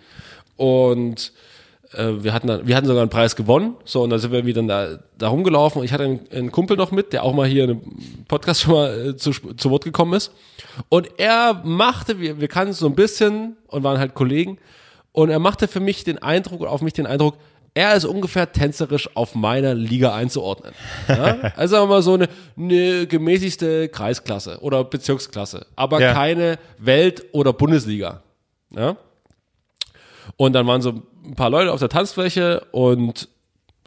und 0.56 1.32
wir 1.94 2.32
hatten 2.32 2.46
dann, 2.46 2.66
wir 2.66 2.74
hatten 2.76 2.86
sogar 2.86 3.02
einen 3.02 3.10
Preis 3.10 3.36
gewonnen, 3.36 3.74
so 3.84 4.02
und 4.02 4.10
dann 4.10 4.18
sind 4.18 4.30
wir 4.32 4.38
irgendwie 4.38 4.54
dann 4.54 4.68
da, 4.68 4.98
da 5.18 5.28
rumgelaufen 5.28 5.80
und 5.80 5.84
ich 5.84 5.92
hatte 5.92 6.04
einen, 6.04 6.20
einen 6.32 6.50
Kumpel 6.52 6.76
noch 6.76 6.90
mit, 6.90 7.12
der 7.12 7.22
auch 7.24 7.32
mal 7.34 7.46
hier 7.46 7.64
einem 7.64 7.80
Podcast 8.28 8.62
schon 8.62 8.72
mal 8.74 9.08
äh, 9.10 9.16
zu, 9.16 9.32
zu 9.32 9.70
Wort 9.70 9.84
gekommen 9.84 10.14
ist 10.14 10.32
und 10.88 11.08
er 11.18 11.60
machte, 11.64 12.18
wir, 12.20 12.40
wir 12.40 12.48
kannten 12.48 12.72
so 12.72 12.86
ein 12.86 12.94
bisschen 12.94 13.56
und 13.68 13.82
waren 13.84 13.98
halt 13.98 14.14
Kollegen 14.14 14.58
und 15.12 15.28
er 15.30 15.38
machte 15.38 15.68
für 15.68 15.80
mich 15.80 16.04
den 16.04 16.18
Eindruck, 16.22 16.64
auf 16.66 16.80
mich 16.80 16.94
den 16.94 17.06
Eindruck, 17.06 17.36
er 17.74 17.94
ist 17.94 18.04
ungefähr 18.04 18.52
tänzerisch 18.52 19.08
auf 19.16 19.34
meiner 19.34 19.74
Liga 19.74 20.14
einzuordnen. 20.14 20.72
Ja? 21.08 21.52
Also 21.56 21.76
sagen 21.76 21.88
wir 21.88 21.94
mal 21.96 22.02
so 22.02 22.14
eine, 22.14 22.28
eine 22.56 23.06
gemäßigste 23.06 23.88
Kreisklasse 23.88 24.58
oder 24.60 24.84
Bezirksklasse, 24.84 25.66
aber 25.76 26.00
Ja. 26.00 26.12
keine 26.12 26.58
Welt- 26.78 27.24
oder 27.32 27.52
Bundesliga. 27.54 28.22
Ja? 28.76 28.96
Und 30.36 30.52
dann 30.52 30.66
waren 30.66 30.82
so 30.82 31.02
ein 31.24 31.34
paar 31.34 31.50
Leute 31.50 31.72
auf 31.72 31.80
der 31.80 31.88
Tanzfläche 31.88 32.66
und 32.72 33.28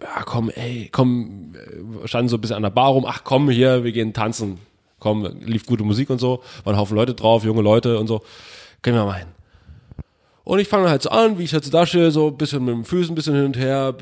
ja, 0.02 0.24
komm, 0.26 0.50
ey, 0.50 0.90
komm, 0.92 1.54
äh, 1.56 2.08
standen 2.08 2.30
so 2.30 2.38
ein 2.38 2.42
bisschen 2.42 2.58
an 2.58 2.64
der 2.64 2.70
Bar 2.70 2.90
rum, 2.90 3.06
ach 3.08 3.24
komm 3.24 3.50
hier, 3.50 3.84
wir 3.84 3.92
gehen 3.92 4.14
tanzen. 4.14 4.60
Komm, 5.00 5.26
lief 5.42 5.66
gute 5.66 5.84
Musik 5.84 6.10
und 6.10 6.20
so, 6.20 6.42
waren 6.64 6.76
ein 6.76 6.80
Haufen 6.80 6.96
Leute 6.96 7.14
drauf, 7.14 7.44
junge 7.44 7.62
Leute 7.62 8.00
und 8.00 8.08
so. 8.08 8.24
Gehen 8.82 8.96
wir 8.96 9.06
mal 9.06 9.20
hin. 9.20 9.28
Und 10.44 10.60
ich 10.60 10.68
fange 10.68 10.90
halt 10.90 11.02
so 11.02 11.10
an, 11.10 11.38
wie 11.38 11.44
ich 11.44 11.54
halt 11.54 11.64
so 11.64 11.72
da 11.72 11.86
stehe, 11.86 12.12
so 12.12 12.28
ein 12.28 12.38
bisschen 12.38 12.64
mit 12.66 12.76
den 12.76 12.86
Füßen 12.86 13.12
ein 13.12 13.16
bisschen 13.16 13.36
hin 13.36 13.46
und 13.46 13.58
her, 13.58 13.96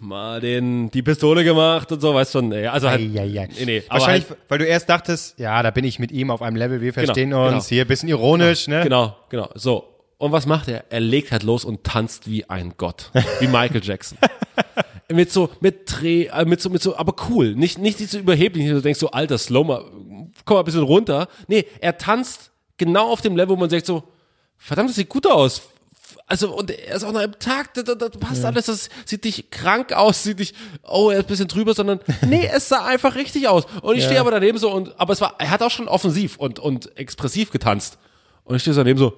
mal 0.00 0.40
den, 0.40 0.90
die 0.90 1.02
Pistole 1.02 1.44
gemacht 1.44 1.90
und 1.92 2.00
so, 2.00 2.14
weißt 2.14 2.34
du, 2.34 2.42
nee, 2.42 2.66
also 2.66 2.88
halt, 2.88 3.00
Eieiei. 3.00 3.48
nee, 3.58 3.64
nee, 3.64 3.82
aber 3.88 4.00
Wahrscheinlich, 4.00 4.28
halt, 4.28 4.38
weil 4.48 4.58
du 4.58 4.66
erst 4.66 4.88
dachtest, 4.88 5.38
ja, 5.38 5.62
da 5.62 5.70
bin 5.70 5.84
ich 5.84 5.98
mit 5.98 6.10
ihm 6.12 6.30
auf 6.30 6.42
einem 6.42 6.56
Level, 6.56 6.80
wir 6.80 6.92
verstehen 6.92 7.30
genau. 7.30 7.48
uns, 7.48 7.68
hier, 7.68 7.84
bisschen 7.84 8.08
ironisch, 8.08 8.68
ne? 8.68 8.82
Genau, 8.82 9.16
genau. 9.28 9.48
So. 9.54 9.91
Und 10.22 10.30
was 10.30 10.46
macht 10.46 10.68
er? 10.68 10.84
Er 10.88 11.00
legt 11.00 11.32
halt 11.32 11.42
los 11.42 11.64
und 11.64 11.82
tanzt 11.82 12.30
wie 12.30 12.48
ein 12.48 12.74
Gott. 12.76 13.10
Wie 13.40 13.48
Michael 13.48 13.82
Jackson. 13.82 14.16
mit 15.12 15.32
so, 15.32 15.50
mit 15.58 15.82
Dreh, 15.86 16.26
äh, 16.26 16.44
mit 16.44 16.60
so, 16.60 16.70
mit 16.70 16.80
so, 16.80 16.96
aber 16.96 17.16
cool. 17.28 17.56
Nicht, 17.56 17.78
nicht 17.78 17.98
so 17.98 18.18
überheblich, 18.20 18.64
nicht 18.64 18.72
so 18.72 18.80
denkst 18.80 19.00
so, 19.00 19.10
alter, 19.10 19.36
slow 19.36 19.64
mal, 19.64 19.84
komm 20.44 20.54
mal 20.54 20.60
ein 20.60 20.64
bisschen 20.64 20.84
runter. 20.84 21.26
Nee, 21.48 21.66
er 21.80 21.98
tanzt 21.98 22.52
genau 22.76 23.10
auf 23.10 23.20
dem 23.20 23.34
Level, 23.34 23.56
wo 23.56 23.60
man 23.60 23.68
sagt 23.68 23.84
so, 23.84 24.04
verdammt, 24.58 24.90
das 24.90 24.96
sieht 24.96 25.08
gut 25.08 25.26
aus. 25.26 25.62
Also, 26.28 26.54
und 26.54 26.70
er 26.70 26.94
ist 26.94 27.02
auch 27.02 27.10
noch 27.10 27.20
im 27.20 27.36
Takt, 27.40 27.78
das, 27.78 27.98
das 27.98 28.10
passt 28.20 28.44
alles, 28.44 28.66
das 28.66 28.90
sieht 29.04 29.24
nicht 29.24 29.50
krank 29.50 29.92
aus, 29.92 30.22
sieht 30.22 30.38
nicht, 30.38 30.54
oh, 30.84 31.10
er 31.10 31.18
ist 31.18 31.24
ein 31.24 31.26
bisschen 31.26 31.48
drüber, 31.48 31.74
sondern, 31.74 31.98
nee, 32.28 32.48
es 32.54 32.68
sah 32.68 32.86
einfach 32.86 33.16
richtig 33.16 33.48
aus. 33.48 33.64
Und 33.82 33.96
ich 33.96 34.04
stehe 34.04 34.20
aber 34.20 34.30
daneben 34.30 34.58
so 34.58 34.70
und, 34.72 35.00
aber 35.00 35.14
es 35.14 35.20
war, 35.20 35.34
er 35.40 35.50
hat 35.50 35.64
auch 35.64 35.70
schon 35.72 35.88
offensiv 35.88 36.36
und, 36.36 36.60
und 36.60 36.96
expressiv 36.96 37.50
getanzt. 37.50 37.98
Und 38.44 38.56
ich 38.56 38.62
stehe 38.62 38.74
so 38.74 38.80
daneben 38.80 38.98
so, 38.98 39.14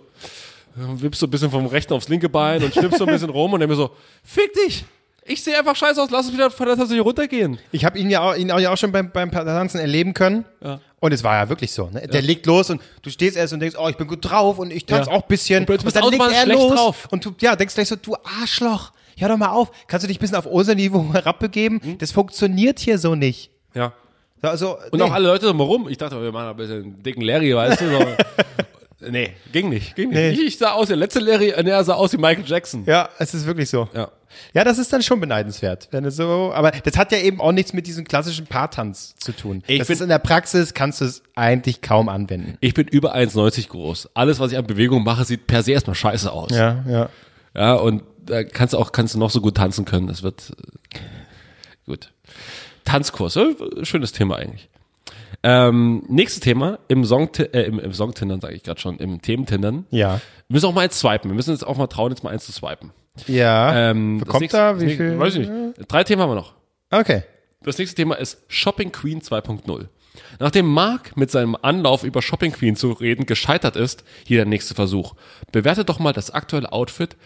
wippst 0.77 1.21
so 1.21 1.27
ein 1.27 1.31
bisschen 1.31 1.51
vom 1.51 1.67
rechten 1.67 1.93
aufs 1.95 2.09
linke 2.09 2.29
Bein 2.29 2.63
und 2.63 2.73
schnippst 2.75 2.99
so 2.99 3.07
ein 3.07 3.13
bisschen 3.13 3.31
rum 3.31 3.53
und 3.53 3.61
dann 3.61 3.69
mir 3.69 3.77
so, 3.77 3.91
fick 4.23 4.53
dich! 4.55 4.85
Ich 5.27 5.43
sehe 5.43 5.59
einfach 5.59 5.75
scheiße 5.75 6.03
aus, 6.03 6.11
lass 6.11 6.27
uns 6.27 6.35
wieder 6.35 6.51
von 6.51 6.67
der 6.67 6.77
Tasse 6.77 7.01
runtergehen. 7.01 7.59
Ich 7.73 7.87
habe 7.87 7.99
ihn 7.99 8.11
ja 8.11 8.21
auch, 8.21 8.37
ihn 8.37 8.51
auch, 8.53 8.59
ja 8.61 8.71
auch 8.71 8.77
schon 8.77 8.93
beim, 8.93 9.11
beim 9.11 9.31
Tanzen 9.31 9.81
erleben 9.81 10.13
können. 10.13 10.45
Ja. 10.63 10.81
Und 11.01 11.13
es 11.13 11.25
war 11.25 11.37
ja 11.37 11.49
wirklich 11.49 11.73
so. 11.73 11.89
Ne? 11.89 12.07
Der 12.07 12.21
legt 12.21 12.45
los 12.45 12.69
und 12.69 12.83
du 13.01 13.09
stehst 13.09 13.35
erst 13.37 13.55
und 13.55 13.61
denkst, 13.61 13.75
oh, 13.79 13.89
ich 13.89 13.97
bin 13.97 14.07
gut 14.07 14.19
drauf 14.29 14.59
und 14.59 14.71
ich 14.71 14.85
tanze 14.85 15.09
Ja. 15.11 15.17
auch 15.17 15.23
ein 15.23 15.29
bisschen. 15.29 15.65
Und 15.67 15.83
bist 15.83 15.97
dann 15.97 16.03
du 16.03 16.11
legt 16.11 16.23
er 16.23 16.43
schlecht 16.43 16.61
los 16.61 16.75
drauf. 16.75 17.09
und 17.11 17.25
du 17.25 17.35
ja, 17.41 17.57
denkst 17.57 17.75
gleich 17.75 17.89
so, 17.89 17.97
du 17.97 18.15
Arschloch, 18.43 18.93
hör 19.17 19.29
doch 19.31 19.39
mal 19.39 19.49
auf. 19.49 19.71
Kannst 19.87 20.05
du 20.05 20.09
dich 20.09 20.19
ein 20.19 20.21
bisschen 20.21 20.37
auf 20.37 20.45
unser 20.45 20.75
Niveau 20.75 21.07
herabbegeben? 21.15 21.97
Das 21.99 22.13
funktioniert 22.13 22.79
hier 22.79 22.99
so 22.99 23.15
nicht. 23.15 23.51
Ja. 23.75 23.95
Also, 24.43 24.77
Und 24.91 24.99
nee. 24.99 25.03
auch 25.05 25.13
alle 25.13 25.27
Leute 25.29 25.47
drumherum. 25.47 25.89
Ich 25.89 25.97
dachte, 25.97 26.21
wir 26.21 26.33
machen 26.33 26.49
ein 26.49 26.57
bisschen 26.57 27.03
dicken 27.03 27.23
Larry, 27.23 27.57
weißt 27.57 27.81
du? 27.81 27.91
So. 27.91 27.99
nee, 29.11 29.33
ging 29.53 29.69
nicht. 29.69 29.95
Ging 29.97 30.09
nicht. 30.11 30.19
Nee. 30.19 30.31
Ich, 30.31 30.41
ich 30.43 30.59
sah 30.59 30.73
aus, 30.73 30.89
der 30.89 30.97
letzte 30.97 31.21
Larry, 31.21 31.51
äh, 31.51 31.69
er 31.69 31.85
sah 31.85 31.95
aus 31.95 32.13
wie 32.13 32.17
Michael 32.19 32.45
Jackson. 32.47 32.85
Ja, 32.87 33.09
es 33.19 33.35
ist 33.35 33.47
wirklich 33.47 33.69
so. 33.71 33.89
Ja. 33.95 34.11
Ja, 34.53 34.65
das 34.65 34.79
ist 34.79 34.93
dann 34.93 35.01
schon 35.03 35.21
beneidenswert. 35.21 35.87
Wenn 35.93 36.05
es 36.05 36.17
so, 36.17 36.53
aber 36.53 36.73
das 36.73 36.97
hat 36.97 37.13
ja 37.13 37.19
eben 37.19 37.41
auch 37.41 37.53
nichts 37.53 37.73
mit 37.73 37.87
diesem 37.87 38.05
klassischen 38.05 38.47
Paartanz 38.47 39.15
zu 39.17 39.31
tun. 39.31 39.63
Ich 39.69 39.79
das 39.79 39.87
bin- 39.87 39.95
ist 39.95 40.01
in 40.01 40.09
der 40.09 40.19
Praxis, 40.19 40.75
kannst 40.75 41.01
du 41.01 41.05
es 41.05 41.23
eigentlich 41.37 41.83
kaum 41.83 42.09
anwenden. 42.09 42.57
Ich 42.61 42.75
bin 42.75 42.89
über 42.89 43.15
1,90 43.15 43.69
groß. 43.69 44.09
Alles, 44.15 44.41
was 44.41 44.51
ich 44.51 44.59
an 44.59 44.67
Bewegung 44.67 45.05
mache, 45.05 45.25
sieht 45.25 45.47
per 45.47 45.63
se 45.63 45.71
erstmal 45.71 45.95
scheiße 45.95 46.33
aus. 46.33 46.51
Ja, 46.51 46.85
ja. 46.89 47.09
Ja, 47.55 47.75
und 47.75 48.03
da 48.27 48.43
kannst 48.43 48.75
du 48.75 48.79
auch, 48.79 48.91
kannst 48.91 49.15
du 49.15 49.19
noch 49.21 49.31
so 49.31 49.41
gut 49.41 49.57
tanzen 49.57 49.85
können. 49.85 50.09
Das 50.09 50.25
wird 50.25 50.53
äh, 50.95 50.99
gut. 51.87 52.11
Tanzkurs, 52.85 53.37
äh, 53.37 53.55
schönes 53.83 54.11
Thema 54.13 54.37
eigentlich. 54.37 54.69
Ähm, 55.43 56.05
nächstes 56.09 56.41
Thema 56.41 56.79
im 56.89 57.05
Song, 57.05 57.29
äh, 57.39 57.63
im, 57.63 57.79
im 57.79 57.93
Song-Tindern, 57.93 58.41
sage 58.41 58.55
ich 58.55 58.63
gerade 58.63 58.81
schon, 58.81 58.99
im 58.99 59.21
Thementindern. 59.21 59.87
Ja. 59.91 60.21
Wir 60.49 60.55
müssen 60.55 60.67
auch 60.67 60.75
mal 60.75 60.83
eins 60.83 60.99
swipen. 60.99 61.31
Wir 61.31 61.35
müssen 61.35 61.51
uns 61.51 61.65
auch 61.65 61.77
mal 61.77 61.87
trauen, 61.87 62.11
jetzt 62.13 62.23
mal 62.25 62.31
eins 62.31 62.47
zu 62.47 62.53
swipen. 62.53 62.93
Ja. 63.27 63.91
Ähm, 63.91 64.19
das 64.19 64.27
Bekommt 64.27 64.41
nächste- 64.43 64.57
da 64.59 64.81
wie 64.81 64.85
nächste- 64.87 65.09
viel? 65.11 65.19
Weiß 65.19 65.35
ich 65.37 65.49
nicht. 65.49 65.53
Drei 65.89 66.05
Themen 66.05 66.23
haben 66.23 66.31
wir 66.31 66.35
noch. 66.37 66.55
Okay. 66.91 67.23
Das 67.63 67.79
nächste 67.79 67.97
Thema 67.97 68.17
ist 68.17 68.43
Shopping 68.49 68.93
Queen 68.93 69.21
2.0. 69.23 69.89
Nachdem 70.39 70.67
Mark 70.67 71.17
mit 71.17 71.31
seinem 71.31 71.57
Anlauf 71.61 72.05
über 72.05 72.23
Shopping 72.23 72.53
Queen 72.53 72.77
zu 72.77 72.93
reden 72.93 73.27
gescheitert 73.27 73.75
ist, 73.77 74.05
hier 74.27 74.37
der 74.39 74.47
nächste 74.47 74.75
Versuch. 74.75 75.15
Bewerte 75.51 75.85
doch 75.85 75.99
mal 75.99 76.13
das 76.13 76.31
aktuelle 76.31 76.73
Outfit 76.73 77.17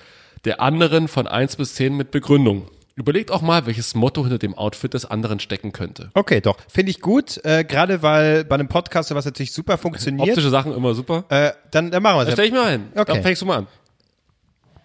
der 0.45 0.61
anderen 0.61 1.09
von 1.09 1.27
1 1.27 1.57
bis 1.57 1.75
10 1.75 1.97
mit 1.97 2.11
Begründung. 2.13 2.69
Überlegt 2.99 3.31
auch 3.31 3.43
mal, 3.43 3.65
welches 3.67 3.95
Motto 3.95 4.23
hinter 4.23 4.39
dem 4.39 4.59
Outfit 4.59 4.93
des 4.93 5.05
anderen 5.05 5.39
stecken 5.39 5.71
könnte. 5.71 6.11
Okay, 6.15 6.41
doch. 6.41 6.57
Finde 6.69 6.91
ich 6.91 7.01
gut, 7.01 7.39
äh, 7.45 7.63
gerade 7.63 8.03
weil 8.03 8.45
bei 8.45 8.57
einem 8.57 8.67
Podcast 8.67 9.09
sowas 9.09 9.25
natürlich 9.25 9.53
super 9.53 9.79
funktioniert. 9.79 10.31
Optische 10.31 10.51
Sachen 10.51 10.75
immer 10.75 10.95
super. 10.95 11.25
Äh, 11.29 11.53
dann, 11.71 11.93
dann 11.93 12.03
machen 12.03 12.19
wir 12.19 12.27
es. 12.27 12.33
stell 12.33 12.47
ich 12.47 12.53
mir 12.53 12.63
ein. 12.63 12.89
Okay. 12.97 13.13
Dann 13.13 13.23
fängst 13.23 13.41
du 13.43 13.47
mal 13.47 13.59
an. 13.59 13.67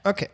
Okay. 0.04 0.30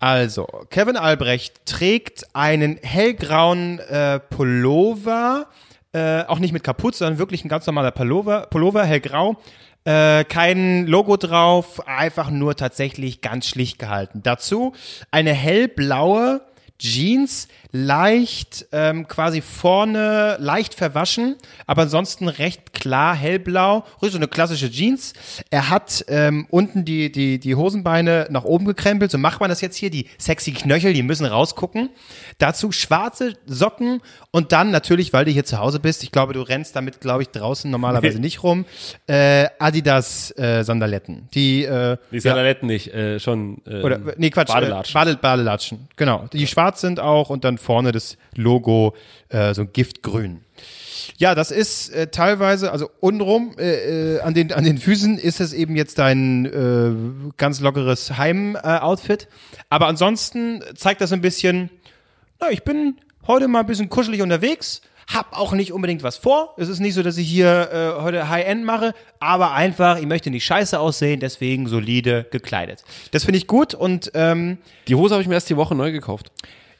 Also, 0.00 0.46
Kevin 0.68 0.98
Albrecht 0.98 1.64
trägt 1.64 2.26
einen 2.34 2.76
hellgrauen 2.82 3.78
äh, 3.78 4.20
Pullover, 4.20 5.46
äh, 5.94 6.24
auch 6.24 6.40
nicht 6.40 6.52
mit 6.52 6.62
Kapuze, 6.62 6.98
sondern 6.98 7.18
wirklich 7.18 7.42
ein 7.42 7.48
ganz 7.48 7.66
normaler 7.66 7.92
Pullover, 7.92 8.48
Pullover 8.50 8.84
hellgrau. 8.84 9.36
Äh, 9.84 10.24
kein 10.24 10.86
Logo 10.86 11.16
drauf, 11.16 11.86
einfach 11.88 12.30
nur 12.30 12.54
tatsächlich 12.54 13.22
ganz 13.22 13.46
schlicht 13.46 13.78
gehalten. 13.78 14.20
Dazu 14.22 14.74
eine 15.10 15.32
hellblaue 15.32 16.42
Jeans, 16.82 17.46
leicht 17.72 18.66
ähm, 18.70 19.08
quasi 19.08 19.40
vorne 19.40 20.36
leicht 20.38 20.74
verwaschen, 20.74 21.36
aber 21.66 21.82
ansonsten 21.82 22.28
recht 22.28 22.74
klar 22.74 23.14
hellblau. 23.14 23.84
So 24.00 24.16
eine 24.16 24.28
klassische 24.28 24.70
Jeans. 24.70 25.14
Er 25.50 25.70
hat 25.70 26.04
ähm, 26.08 26.46
unten 26.50 26.84
die, 26.84 27.10
die, 27.10 27.38
die 27.38 27.54
Hosenbeine 27.54 28.26
nach 28.30 28.44
oben 28.44 28.66
gekrempelt. 28.66 29.10
So 29.10 29.16
macht 29.16 29.40
man 29.40 29.48
das 29.48 29.62
jetzt 29.62 29.76
hier. 29.76 29.88
Die 29.88 30.06
sexy 30.18 30.52
Knöchel, 30.52 30.92
die 30.92 31.02
müssen 31.02 31.24
rausgucken. 31.24 31.88
Dazu 32.38 32.72
schwarze 32.72 33.34
Socken 33.46 34.02
und 34.30 34.52
dann 34.52 34.70
natürlich, 34.70 35.12
weil 35.14 35.24
du 35.24 35.30
hier 35.30 35.44
zu 35.44 35.58
Hause 35.58 35.80
bist, 35.80 36.02
ich 36.02 36.12
glaube, 36.12 36.34
du 36.34 36.42
rennst 36.42 36.76
damit, 36.76 37.00
glaube 37.00 37.22
ich, 37.22 37.30
draußen 37.30 37.70
normalerweise 37.70 38.18
nicht 38.20 38.42
rum, 38.42 38.66
äh, 39.06 39.46
Adidas 39.58 40.36
äh, 40.36 40.62
Sandaletten. 40.62 41.28
Die, 41.34 41.64
äh, 41.64 41.96
Die 42.10 42.20
Sandaletten 42.20 42.66
nicht, 42.66 42.92
äh, 42.92 43.18
schon. 43.18 43.62
Äh, 43.66 43.80
oder, 43.82 43.98
nee, 44.18 44.28
Quatsch. 44.28 44.48
Badelatschen. 44.48 45.00
Äh, 45.00 45.04
Bade, 45.04 45.16
Badelatschen, 45.16 45.88
genau. 45.96 46.26
Die 46.32 46.46
schwarz 46.46 46.82
sind 46.82 47.00
auch 47.00 47.30
und 47.30 47.44
dann 47.44 47.58
vorne 47.62 47.92
das 47.92 48.16
Logo, 48.34 48.94
äh, 49.28 49.54
so 49.54 49.64
giftgrün. 49.66 50.42
Ja, 51.18 51.34
das 51.34 51.50
ist 51.50 51.90
äh, 51.90 52.08
teilweise, 52.08 52.70
also 52.72 52.88
untenrum 53.00 53.54
äh, 53.58 54.16
äh, 54.16 54.20
an, 54.20 54.34
den, 54.34 54.52
an 54.52 54.64
den 54.64 54.78
Füßen 54.78 55.18
ist 55.18 55.40
es 55.40 55.52
eben 55.52 55.76
jetzt 55.76 55.98
dein 55.98 56.46
äh, 56.46 57.32
ganz 57.36 57.60
lockeres 57.60 58.16
Heim-Outfit. 58.18 59.28
Aber 59.68 59.86
ansonsten 59.86 60.62
zeigt 60.74 61.00
das 61.00 61.12
ein 61.12 61.20
bisschen, 61.20 61.70
na, 62.40 62.50
ich 62.50 62.62
bin 62.62 62.96
heute 63.26 63.48
mal 63.48 63.60
ein 63.60 63.66
bisschen 63.66 63.88
kuschelig 63.88 64.22
unterwegs, 64.22 64.82
hab 65.12 65.36
auch 65.36 65.52
nicht 65.52 65.72
unbedingt 65.72 66.02
was 66.02 66.16
vor. 66.16 66.54
Es 66.56 66.68
ist 66.68 66.78
nicht 66.80 66.94
so, 66.94 67.02
dass 67.02 67.16
ich 67.16 67.28
hier 67.28 67.70
äh, 67.72 68.02
heute 68.02 68.28
High-End 68.28 68.64
mache, 68.64 68.94
aber 69.18 69.52
einfach, 69.52 69.98
ich 69.98 70.06
möchte 70.06 70.30
nicht 70.30 70.44
scheiße 70.44 70.78
aussehen, 70.78 71.20
deswegen 71.20 71.66
solide 71.66 72.26
gekleidet. 72.30 72.84
Das 73.10 73.24
finde 73.24 73.38
ich 73.38 73.46
gut 73.46 73.74
und 73.74 74.12
ähm, 74.14 74.58
Die 74.88 74.94
Hose 74.94 75.14
habe 75.14 75.22
ich 75.22 75.28
mir 75.28 75.34
erst 75.34 75.50
die 75.50 75.56
Woche 75.56 75.74
neu 75.74 75.92
gekauft. 75.92 76.30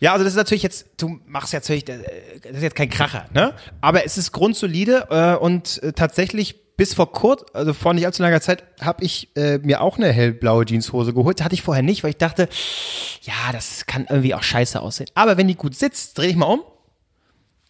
Ja, 0.03 0.13
also 0.15 0.25
das 0.25 0.33
ist 0.33 0.37
natürlich 0.37 0.65
jetzt, 0.65 0.87
du 0.97 1.21
machst 1.27 1.53
jetzt 1.53 1.69
natürlich, 1.69 1.89
äh, 1.89 2.41
das 2.43 2.57
ist 2.57 2.63
jetzt 2.63 2.75
kein 2.75 2.91
Kracher, 2.91 3.27
ne? 3.33 3.55
Aber 3.81 4.05
es 4.05 4.19
ist 4.19 4.33
grundsolide 4.33 5.07
äh, 5.11 5.37
und 5.37 5.81
äh, 5.81 5.93
tatsächlich 5.93 6.77
bis 6.77 6.95
vor 6.95 7.13
kurz, 7.13 7.45
also 7.53 7.73
vor 7.73 7.95
nicht 7.95 8.05
allzu 8.05 8.21
langer 8.21 8.41
Zeit, 8.41 8.65
habe 8.81 9.05
ich 9.05 9.29
äh, 9.37 9.59
mir 9.59 9.81
auch 9.81 9.99
eine 9.99 10.11
hellblaue 10.11 10.65
Jeanshose 10.65 11.15
geholt. 11.15 11.41
Hatte 11.45 11.55
ich 11.55 11.63
vorher 11.63 11.85
nicht, 11.85 12.03
weil 12.03 12.11
ich 12.11 12.17
dachte, 12.17 12.49
ja, 13.21 13.53
das 13.53 13.87
kann 13.87 14.07
irgendwie 14.09 14.35
auch 14.35 14.43
scheiße 14.43 14.81
aussehen. 14.81 15.09
Aber 15.15 15.37
wenn 15.37 15.47
die 15.47 15.55
gut 15.55 15.77
sitzt, 15.77 16.19
dreh 16.19 16.27
ich 16.27 16.37
mal 16.37 16.47
um, 16.47 16.63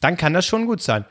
dann 0.00 0.16
kann 0.16 0.32
das 0.32 0.46
schon 0.46 0.64
gut 0.64 0.80
sein. 0.80 1.04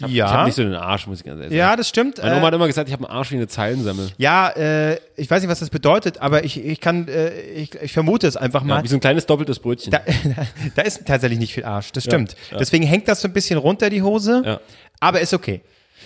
Ich 0.00 0.06
ja, 0.14 0.30
habe 0.30 0.46
nicht 0.46 0.54
so 0.54 0.62
einen 0.62 0.74
Arsch, 0.74 1.06
muss 1.06 1.18
ich 1.18 1.24
ganz 1.24 1.36
ehrlich 1.38 1.50
sagen. 1.50 1.58
ja, 1.58 1.76
das 1.76 1.88
stimmt. 1.88 2.18
Meine 2.18 2.36
Oma 2.36 2.44
Äh, 2.44 2.46
hat 2.46 2.54
immer 2.54 2.66
gesagt, 2.66 2.88
ich 2.88 2.92
habe 2.94 3.04
einen 3.06 3.14
Arsch 3.16 3.30
wie 3.30 3.36
eine 3.36 3.46
Zeilensemmel. 3.46 4.10
ja, 4.16 4.48
äh, 4.50 4.98
ich 5.16 5.30
weiß 5.30 5.42
nicht, 5.42 5.50
was 5.50 5.60
das 5.60 5.68
bedeutet, 5.70 6.18
aber 6.18 6.44
ich, 6.44 6.64
ich 6.64 6.80
kann, 6.80 7.06
äh, 7.08 7.30
ich, 7.40 7.74
ich 7.74 7.92
vermute 7.92 8.26
es 8.26 8.36
einfach 8.36 8.64
mal. 8.64 8.78
Ja, 8.78 8.84
wie 8.84 8.88
so 8.88 8.96
ein 8.96 9.00
kleines 9.00 9.26
doppeltes 9.26 9.58
Brötchen. 9.58 9.90
Da, 9.90 10.00
da 10.76 10.82
ist 10.82 11.04
tatsächlich 11.04 11.38
nicht 11.38 11.52
viel 11.52 11.64
Arsch, 11.64 11.92
das 11.92 12.04
stimmt. 12.04 12.36
ja. 12.50 12.56
Deswegen 12.58 12.84
hängt 12.86 13.06
das 13.06 13.20
so 13.20 13.28
ein 13.28 13.34
bisschen 13.34 13.58
runter, 13.58 13.90
die 13.90 14.02
Hose. 14.02 14.42
Ja. 14.44 14.60
Aber 14.98 15.20
ist 15.20 15.34
okay. 15.34 15.60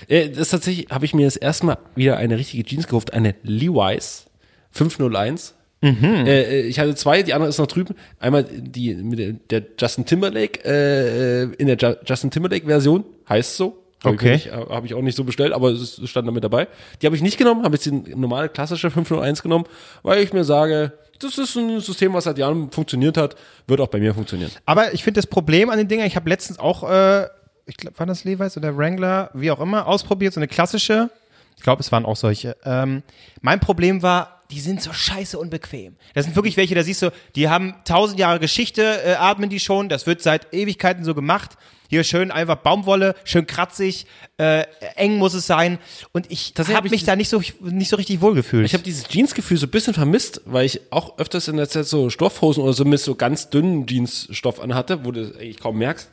Äh, 0.09 0.29
das 0.31 0.39
ist 0.41 0.51
tatsächlich, 0.51 0.89
habe 0.91 1.05
ich 1.05 1.15
mir 1.15 1.25
das 1.27 1.37
erste 1.37 1.67
Mal 1.67 1.79
wieder 1.95 2.17
eine 2.17 2.37
richtige 2.37 2.65
Jeans 2.65 2.87
gekauft, 2.87 3.15
eine 3.15 3.35
Levi's 3.45 4.27
501. 4.73 5.55
Mhm. 5.93 6.27
Äh, 6.27 6.43
äh, 6.43 6.61
ich 6.63 6.79
hatte 6.79 6.95
zwei, 6.95 7.23
die 7.23 7.35
andere 7.35 7.49
ist 7.49 7.59
noch 7.59 7.67
drüben. 7.67 7.95
Einmal 8.19 8.45
die 8.45 8.95
mit 8.95 9.51
der, 9.51 9.63
Justin 9.79 10.05
Timberlake, 10.07 10.65
äh, 10.65 11.43
äh, 11.45 11.49
in 11.59 11.67
der 11.69 11.77
Ju 11.77 11.95
Justin 12.05 12.31
Timberlake 12.31 12.67
Version, 12.67 13.05
heißt 13.29 13.57
so. 13.57 13.83
Habe 14.05 14.15
Okay. 14.17 14.35
ich, 14.35 14.45
nicht- 14.47 14.55
äh, 14.55 14.67
hab 14.69 14.85
ich 14.85 14.95
auch 14.95 15.01
nicht 15.03 15.17
so 15.17 15.25
bestellt, 15.25 15.53
aber 15.53 15.71
es 15.71 15.99
es 15.99 16.11
stand 16.11 16.29
damit 16.29 16.45
dabei. 16.45 16.69
Die 17.01 17.07
habe 17.07 17.17
ich 17.17 17.23
nicht 17.23 17.39
genommen, 17.39 17.65
habe 17.65 17.75
jetzt 17.77 17.87
die 17.87 17.93
normale 18.15 18.49
klassische 18.49 18.91
501 18.91 19.43
genommen, 19.43 19.65
weil 20.03 20.23
ich 20.23 20.33
mir 20.33 20.45
sage, 20.45 20.93
das 21.19 21.39
ist 21.39 21.57
ein 21.57 21.81
System, 21.81 22.13
was 22.13 22.25
seit 22.25 22.37
Jahren 22.37 22.71
funktioniert 22.71 23.17
hat, 23.17 23.37
wird 23.67 23.81
auch 23.81 23.89
bei 23.89 23.99
mir 23.99 24.13
funktionieren. 24.13 24.51
Aber 24.67 24.93
ich 24.93 25.03
finde 25.03 25.19
das 25.19 25.27
Problem 25.27 25.71
an 25.71 25.79
den 25.79 25.89
Dingern, 25.89 26.07
ich 26.07 26.15
habe 26.17 26.29
letztens 26.29 26.59
auch, 26.59 26.89
äh, 26.89 27.27
ich 27.65 27.79
glaube, 27.79 27.99
war 27.99 28.07
das 28.07 28.23
Levi's 28.25 28.57
oder 28.59 28.77
Wrangler, 28.77 29.31
wie 29.33 29.51
auch 29.51 29.61
immer, 29.61 29.87
ausprobiert, 29.87 30.35
so 30.35 30.41
eine 30.41 30.47
klassische. 30.49 31.09
Ich 31.57 31.63
glaube, 31.63 31.81
es 31.81 31.91
waren 31.91 32.05
auch 32.05 32.17
solche. 32.17 32.55
Ähm, 32.65 33.03
mein 33.41 33.61
Problem 33.61 34.03
war, 34.03 34.36
die 34.51 34.61
sind 34.61 34.81
so 34.83 34.93
scheiße 34.93 35.39
unbequem. 35.39 35.97
Das 36.15 36.25
sind 36.25 36.37
wirklich 36.37 36.57
welche, 36.57 36.75
da 36.75 36.83
siehst 36.83 37.03
du, 37.03 37.11
die 37.35 37.49
haben 37.49 37.75
tausend 37.85 38.19
Jahre 38.21 38.39
Geschichte, 38.39 38.83
äh, 39.05 39.15
atmen 39.15 39.51
die 39.51 39.61
schon, 39.61 39.89
das 39.89 40.07
wird 40.07 40.23
seit 40.23 40.53
Ewigkeiten 40.55 41.05
so 41.05 41.15
gemacht. 41.15 41.57
Hier 41.89 42.03
schön 42.03 42.33
einfach 42.33 42.57
Baumwolle, 42.57 43.15
schön 43.23 43.47
kratzig, 43.47 44.07
äh, 44.39 44.65
eng 44.97 45.19
muss 45.19 45.35
es 45.35 45.47
sein. 45.47 45.79
Und 46.13 46.31
ich 46.33 46.53
habe 46.59 46.89
ich 46.89 46.91
mich 46.91 47.05
da 47.05 47.15
nicht 47.15 47.29
so, 47.29 47.41
nicht 47.61 47.89
so 47.91 47.97
richtig 47.97 48.21
wohlgefühlt. 48.21 48.67
Ich 48.67 48.73
habe 48.75 48.83
dieses 48.83 49.05
Jeansgefühl 49.09 49.57
so 49.57 49.67
ein 49.67 49.71
bisschen 49.71 49.95
vermisst, 49.95 50.41
weil 50.47 50.65
ich 50.67 50.81
auch 50.91 51.17
öfters 51.19 51.47
in 51.47 51.57
der 51.57 51.69
Zeit 51.69 51.87
so 51.87 52.11
Stoffhosen 52.11 52.63
oder 52.65 52.73
so 52.73 52.85
mit 52.85 52.99
so 52.99 53.15
ganz 53.15 53.51
dünnen 53.51 53.87
Jeansstoff 53.87 54.59
anhatte, 54.61 55.05
wo 55.05 55.13
du 55.13 55.27
das 55.29 55.37
eigentlich 55.37 55.61
kaum 55.61 55.79
merkst. 55.79 56.11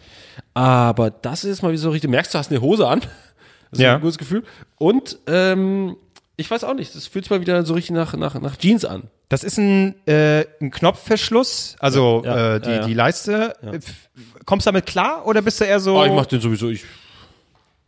Aber 0.53 1.09
das 1.09 1.43
ist 1.43 1.63
mal 1.63 1.71
wie 1.71 1.77
so 1.77 1.89
richtig, 1.89 2.09
merkst, 2.09 2.33
du 2.33 2.37
hast 2.37 2.51
eine 2.51 2.61
Hose 2.61 2.87
an. 2.87 2.99
Das 2.99 3.79
ist 3.79 3.79
Ja. 3.79 3.95
ein 3.95 4.01
gutes 4.01 4.19
Gefühl. 4.19 4.43
Und 4.77 5.17
ähm, 5.25 5.95
ich 6.35 6.49
weiß 6.49 6.63
auch 6.63 6.73
nicht, 6.73 6.95
das 6.95 7.07
fühlt 7.07 7.25
sich 7.25 7.29
mal 7.31 7.41
wieder 7.41 7.65
so 7.65 7.73
richtig 7.73 7.95
nach, 7.95 8.13
nach, 8.15 8.33
nach 8.35 8.57
Jeans 8.57 8.85
an. 8.85 9.03
Das 9.29 9.43
ist 9.43 9.57
ein, 9.57 9.95
äh, 10.07 10.45
ein 10.61 10.71
Knopfverschluss, 10.71 11.75
also 11.79 12.21
Ja, 12.25 12.55
äh, 12.55 12.59
die, 12.61 12.69
ja, 12.69 12.85
die 12.87 12.93
Leiste. 12.93 13.55
F- 13.61 14.09
Kommst 14.45 14.65
du 14.65 14.69
damit 14.69 14.85
klar 14.85 15.25
oder 15.25 15.41
bist 15.41 15.59
du 15.61 15.65
eher 15.65 15.79
so, 15.79 15.97
Oh, 15.99 16.05
ich 16.05 16.11
mach 16.11 16.25
den 16.25 16.39
sowieso, 16.41 16.69
ich, 16.69 16.83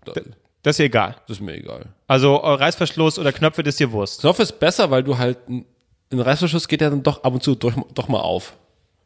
das 0.05 0.15
das 0.63 0.73
ist 0.73 0.77
dir 0.79 0.83
egal? 0.85 1.15
ist 1.27 1.41
mir 1.41 1.53
egal. 1.55 1.85
Also 2.07 2.35
äh, 2.37 2.53
Reißverschluss 2.53 3.19
oder 3.19 3.31
Knöpfe, 3.31 3.61
das 3.63 3.73
ist 3.75 3.79
dir 3.79 3.91
Wurst. 3.91 4.19
Stoff 4.19 4.39
ist 4.39 4.59
besser, 4.59 4.89
weil 4.89 5.03
du 5.03 5.17
halt, 5.17 5.37
ein 5.49 5.65
ein 6.11 6.19
Reißverschluss 6.19 6.67
geht 6.67 6.81
ja 6.81 6.89
dann 6.91 7.01
doch 7.03 7.23
ab 7.23 7.33
und 7.33 7.41
zu 7.43 7.55
durch, 7.55 7.75
doch 7.93 8.07
mal 8.07 8.19
auf. 8.19 8.53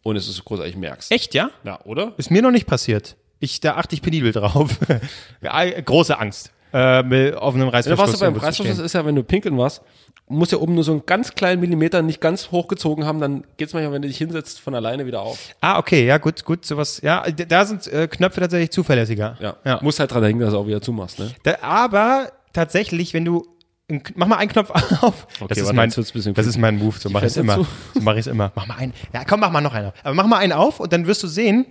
Du 0.03 0.11
es 0.11 0.43
großartig 0.43 0.75
merkst. 0.75 1.11
Echt, 1.11 1.33
ja? 1.33 1.49
Ja, 1.63 1.79
oder? 1.85 2.13
Ist 2.17 2.29
mir 2.31 2.41
noch 2.41 2.51
nicht 2.51 2.65
passiert. 2.67 3.15
Ich, 3.39 3.59
da 3.61 3.75
achte 3.75 3.95
ich 3.95 4.01
penibel 4.01 4.31
drauf. 4.33 4.77
ja, 5.41 5.63
äh, 5.63 5.81
große 5.81 6.17
Angst. 6.19 6.51
Äh, 6.71 7.03
mit 7.03 7.35
offenem 7.35 7.67
Ja, 7.67 7.73
was 7.73 7.87
Reißverschluss. 7.87 8.19
du 8.19 8.19
beim 8.19 8.35
Reißverschluss 8.35 8.79
ist 8.79 8.93
ja, 8.93 9.05
wenn 9.05 9.15
du 9.15 9.23
pinkeln 9.23 9.57
warst, 9.57 9.81
musst 10.27 10.51
ja 10.51 10.59
oben 10.59 10.75
nur 10.75 10.83
so 10.83 10.91
einen 10.91 11.05
ganz 11.05 11.33
kleinen 11.33 11.59
Millimeter 11.61 12.01
nicht 12.03 12.21
ganz 12.21 12.51
hochgezogen 12.51 13.05
haben, 13.05 13.19
dann 13.19 13.43
geht's 13.57 13.73
manchmal, 13.73 13.93
wenn 13.93 14.01
du 14.03 14.07
dich 14.07 14.17
hinsetzt, 14.19 14.59
von 14.59 14.75
alleine 14.75 15.05
wieder 15.07 15.21
auf. 15.21 15.39
Ah, 15.61 15.79
okay, 15.79 16.05
ja, 16.05 16.17
gut, 16.19 16.45
gut, 16.45 16.65
sowas. 16.65 17.01
Ja, 17.01 17.23
da 17.31 17.65
sind 17.65 17.87
äh, 17.87 18.07
Knöpfe 18.07 18.41
tatsächlich 18.41 18.69
zuverlässiger. 18.71 19.37
Ja. 19.39 19.55
ja. 19.65 19.79
Musst 19.81 19.99
halt 19.99 20.11
dran 20.11 20.21
denken, 20.21 20.41
dass 20.41 20.51
du 20.51 20.59
auch 20.59 20.67
wieder 20.67 20.81
zumachst, 20.81 21.17
ne? 21.17 21.31
Da, 21.43 21.55
aber 21.61 22.31
tatsächlich, 22.53 23.13
wenn 23.13 23.25
du 23.25 23.45
Mach 24.13 24.27
mal 24.27 24.35
einen 24.35 24.51
Knopf 24.51 24.69
auf. 25.01 25.25
das, 25.25 25.41
Okay, 25.41 25.53
ist 25.61 25.65
warte, 25.65 25.75
mein, 25.75 25.89
das 26.35 26.45
ist 26.45 26.57
mein 26.59 26.77
Move. 26.77 26.95
So 26.99 27.09
mache 27.09 27.25
ich 27.25 27.31
es 27.31 27.37
immer. 27.37 27.65
So 27.95 28.01
mache 28.01 28.17
ich 28.17 28.19
es 28.19 28.27
immer. 28.27 28.51
Mach 28.53 28.67
mal 28.67 28.75
einen. 28.77 28.93
Ja, 29.11 29.23
komm, 29.25 29.39
mach 29.39 29.49
mal 29.49 29.61
noch 29.61 29.73
einen. 29.73 29.87
auf. 29.87 29.93
Aber 30.03 30.13
mach 30.13 30.27
mal 30.27 30.37
einen 30.37 30.53
auf 30.53 30.79
und 30.79 30.93
dann 30.93 31.07
wirst 31.07 31.23
du 31.23 31.27
sehen. 31.27 31.65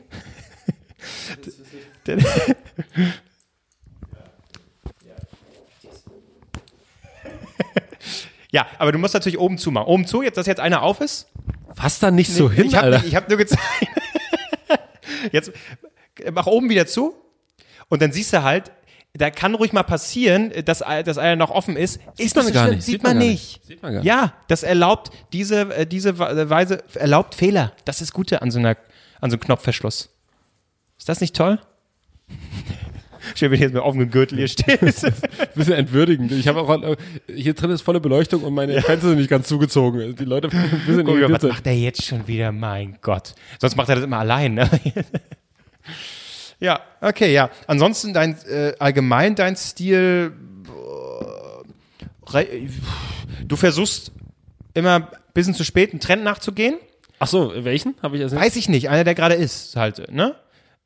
ja, 8.50 8.66
aber 8.78 8.92
du 8.92 8.98
musst 8.98 9.14
natürlich 9.14 9.38
oben 9.38 9.58
zu 9.58 9.70
machen. 9.70 9.86
Oben 9.86 10.06
zu, 10.06 10.22
jetzt, 10.22 10.36
dass 10.36 10.46
jetzt 10.46 10.60
einer 10.60 10.82
auf 10.82 11.00
ist. 11.00 11.28
Fass 11.74 11.98
da 11.98 12.10
nicht 12.10 12.32
so 12.32 12.50
hin, 12.50 12.66
ich 12.66 12.74
habe 12.74 12.86
Alter. 12.86 13.04
ich 13.06 13.14
hab 13.14 13.28
nur 13.28 13.38
gezeigt. 13.38 13.62
Jetzt 15.32 15.52
äh, 16.22 16.30
mach 16.30 16.46
oben 16.46 16.70
wieder 16.70 16.86
zu 16.86 17.14
und 17.88 18.00
dann 18.02 18.12
siehst 18.12 18.32
du 18.32 18.42
halt, 18.42 18.72
da 19.14 19.30
kann 19.30 19.54
ruhig 19.54 19.72
mal 19.72 19.82
passieren, 19.82 20.52
dass, 20.64 20.78
dass 20.78 21.18
einer 21.18 21.36
noch 21.36 21.50
offen 21.50 21.76
ist. 21.76 22.00
ist 22.18 22.36
man 22.36 22.52
gar 22.52 22.66
schlimm. 22.66 22.76
nicht. 22.76 22.84
Sieht, 22.84 22.92
Sieht 22.94 23.02
man 23.02 23.18
man 23.18 23.26
nicht. 23.26 23.66
Sieht 23.66 23.82
man 23.82 23.92
gar 23.92 24.00
nicht. 24.00 24.06
Ja, 24.06 24.34
das 24.48 24.62
erlaubt, 24.62 25.10
diese, 25.32 25.74
äh, 25.74 25.86
diese 25.86 26.18
Weise 26.18 26.84
erlaubt 26.94 27.34
Fehler. 27.34 27.72
Das 27.84 28.00
ist 28.00 28.12
Gute 28.12 28.42
an 28.42 28.50
so, 28.50 28.58
einer, 28.58 28.76
an 29.20 29.30
so 29.30 29.34
einem 29.34 29.40
Knopfverschluss. 29.40 30.10
Ist 30.98 31.08
das 31.08 31.20
nicht 31.20 31.34
toll? 31.34 31.58
Schön, 33.34 33.50
wenn 33.50 33.58
du 33.58 33.64
jetzt 33.64 33.74
mit 33.74 33.82
offenem 33.82 34.10
Gürtel 34.10 34.38
hier 34.38 34.48
stehst. 34.48 35.06
bisschen 35.54 35.74
entwürdigend. 35.74 36.32
Ich 36.32 36.48
habe 36.48 36.60
auch, 36.60 36.82
äh, 36.82 36.96
hier 37.34 37.54
drin 37.54 37.70
ist 37.70 37.82
volle 37.82 38.00
Beleuchtung 38.00 38.42
und 38.42 38.54
meine 38.54 38.80
Fenster 38.82 39.08
sind 39.08 39.18
nicht 39.18 39.30
ganz 39.30 39.48
zugezogen. 39.48 40.16
Die 40.16 40.24
Leute 40.24 40.48
ein 40.52 40.82
bisschen 40.86 41.04
Guck 41.04 41.20
was 41.30 41.42
macht 41.42 41.66
der 41.66 41.76
jetzt 41.76 42.04
schon 42.04 42.26
wieder? 42.26 42.52
Mein 42.52 42.98
Gott. 43.02 43.34
Sonst 43.58 43.76
macht 43.76 43.88
er 43.88 43.96
das 43.96 44.04
immer 44.04 44.18
allein. 44.18 44.54
Ne? 44.54 44.70
ja, 46.60 46.80
okay, 47.00 47.32
ja. 47.32 47.50
Ansonsten 47.66 48.12
dein 48.12 48.36
äh, 48.48 48.74
allgemein 48.78 49.34
dein 49.34 49.56
Stil. 49.56 50.32
äh, 52.34 52.68
Du 53.46 53.56
versuchst 53.56 54.12
immer 54.74 54.96
ein 54.96 55.06
bisschen 55.34 55.54
zu 55.54 55.64
spät 55.64 55.92
einen 55.92 56.00
Trend 56.00 56.22
nachzugehen. 56.24 56.76
Ach 57.18 57.26
so, 57.26 57.52
welchen 57.56 57.94
habe 58.02 58.16
ich 58.16 58.22
jetzt? 58.22 58.34
Weiß 58.34 58.56
ich 58.56 58.68
nicht, 58.68 58.88
einer 58.88 59.04
der 59.04 59.14
gerade 59.14 59.34
ist 59.34 59.74
halt, 59.76 60.12
ne? 60.12 60.36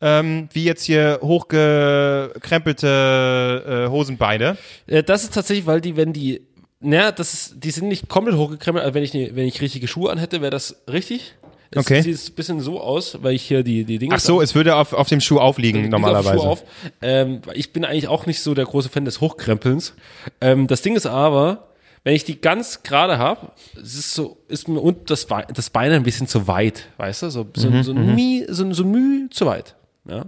Ähm, 0.05 0.49
wie 0.53 0.65
jetzt 0.65 0.83
hier 0.85 1.21
hochgekrempelte 1.23 3.85
äh, 3.87 3.91
Hosenbeine. 3.91 4.57
Äh, 4.87 5.03
Das 5.03 5.23
ist 5.25 5.35
tatsächlich, 5.35 5.67
weil 5.67 5.81
die, 5.81 5.97
wenn 5.97 6.13
die, 6.13 6.43
naja, 6.81 7.13
das 7.13 7.33
ist, 7.35 7.55
die 7.65 7.71
sind 7.71 7.89
nicht 7.89 8.09
komplett 8.09 8.37
hochgekrempelt, 8.37 8.85
also 8.85 8.95
wenn 8.95 9.03
ich, 9.05 9.15
ne- 9.15 9.31
wenn 9.35 9.47
ich 9.47 9.61
richtige 9.61 9.87
Schuhe 9.89 10.11
anhätte, 10.11 10.41
wäre 10.41 10.51
das 10.51 10.77
richtig. 10.91 11.35
Es 11.71 11.79
Okay. 11.87 12.03
sieht 12.03 12.29
ein 12.31 12.35
bisschen 12.35 12.61
so 12.61 12.81
aus, 12.81 13.19
weil 13.23 13.35
ich 13.35 13.43
hier 13.45 13.63
die, 13.63 13.85
die 13.85 13.99
Dinge. 13.99 14.15
Ach 14.15 14.21
so, 14.21 14.43
es 14.43 14.55
würde 14.55 14.77
auf, 14.77 14.93
auf 14.93 15.09
dem 15.09 15.21
Schuh 15.23 15.39
aufliegen 15.39 15.81
auf 15.81 15.85
dem 15.87 15.91
normalerweise. 15.93 16.39
Schuh 16.39 16.47
Auf. 16.49 16.65
Ähm, 17.01 17.41
ich 17.55 17.73
bin 17.73 17.85
eigentlich 17.87 18.09
auch 18.09 18.27
nicht 18.27 18.41
so 18.41 18.53
der 18.53 18.67
große 18.67 18.91
Fan 18.91 19.07
des 19.07 19.23
Hochkrempelns. 19.23 19.95
Ähm, 20.43 20.67
das 20.67 20.83
Ding 20.83 20.97
ist 20.97 21.07
aber, 21.07 21.69
wenn 22.05 22.15
ich 22.15 22.25
die 22.25 22.39
ganz 22.41 22.83
gerade 22.83 23.17
habe, 23.17 23.53
es 23.77 23.95
ist 23.95 24.13
so, 24.15 24.37
ist 24.49 24.69
mir 24.69 24.81
und 24.81 25.09
das, 25.09 25.25
Bein- 25.27 25.47
das 25.55 25.71
Bein 25.71 25.93
ein 25.93 26.03
bisschen 26.03 26.27
zu 26.27 26.47
weit, 26.47 26.89
weißt 26.99 27.23
du? 27.23 27.31
So, 27.31 27.47
so, 27.57 27.71
Mhm, 27.71 27.83
so, 27.85 27.93
ein 27.93 28.45
so, 28.49 28.73
so 28.73 28.83
ein 28.83 28.91
Mühe 28.91 29.31
zu 29.31 29.47
weit. 29.47 29.75
Ja. 30.05 30.27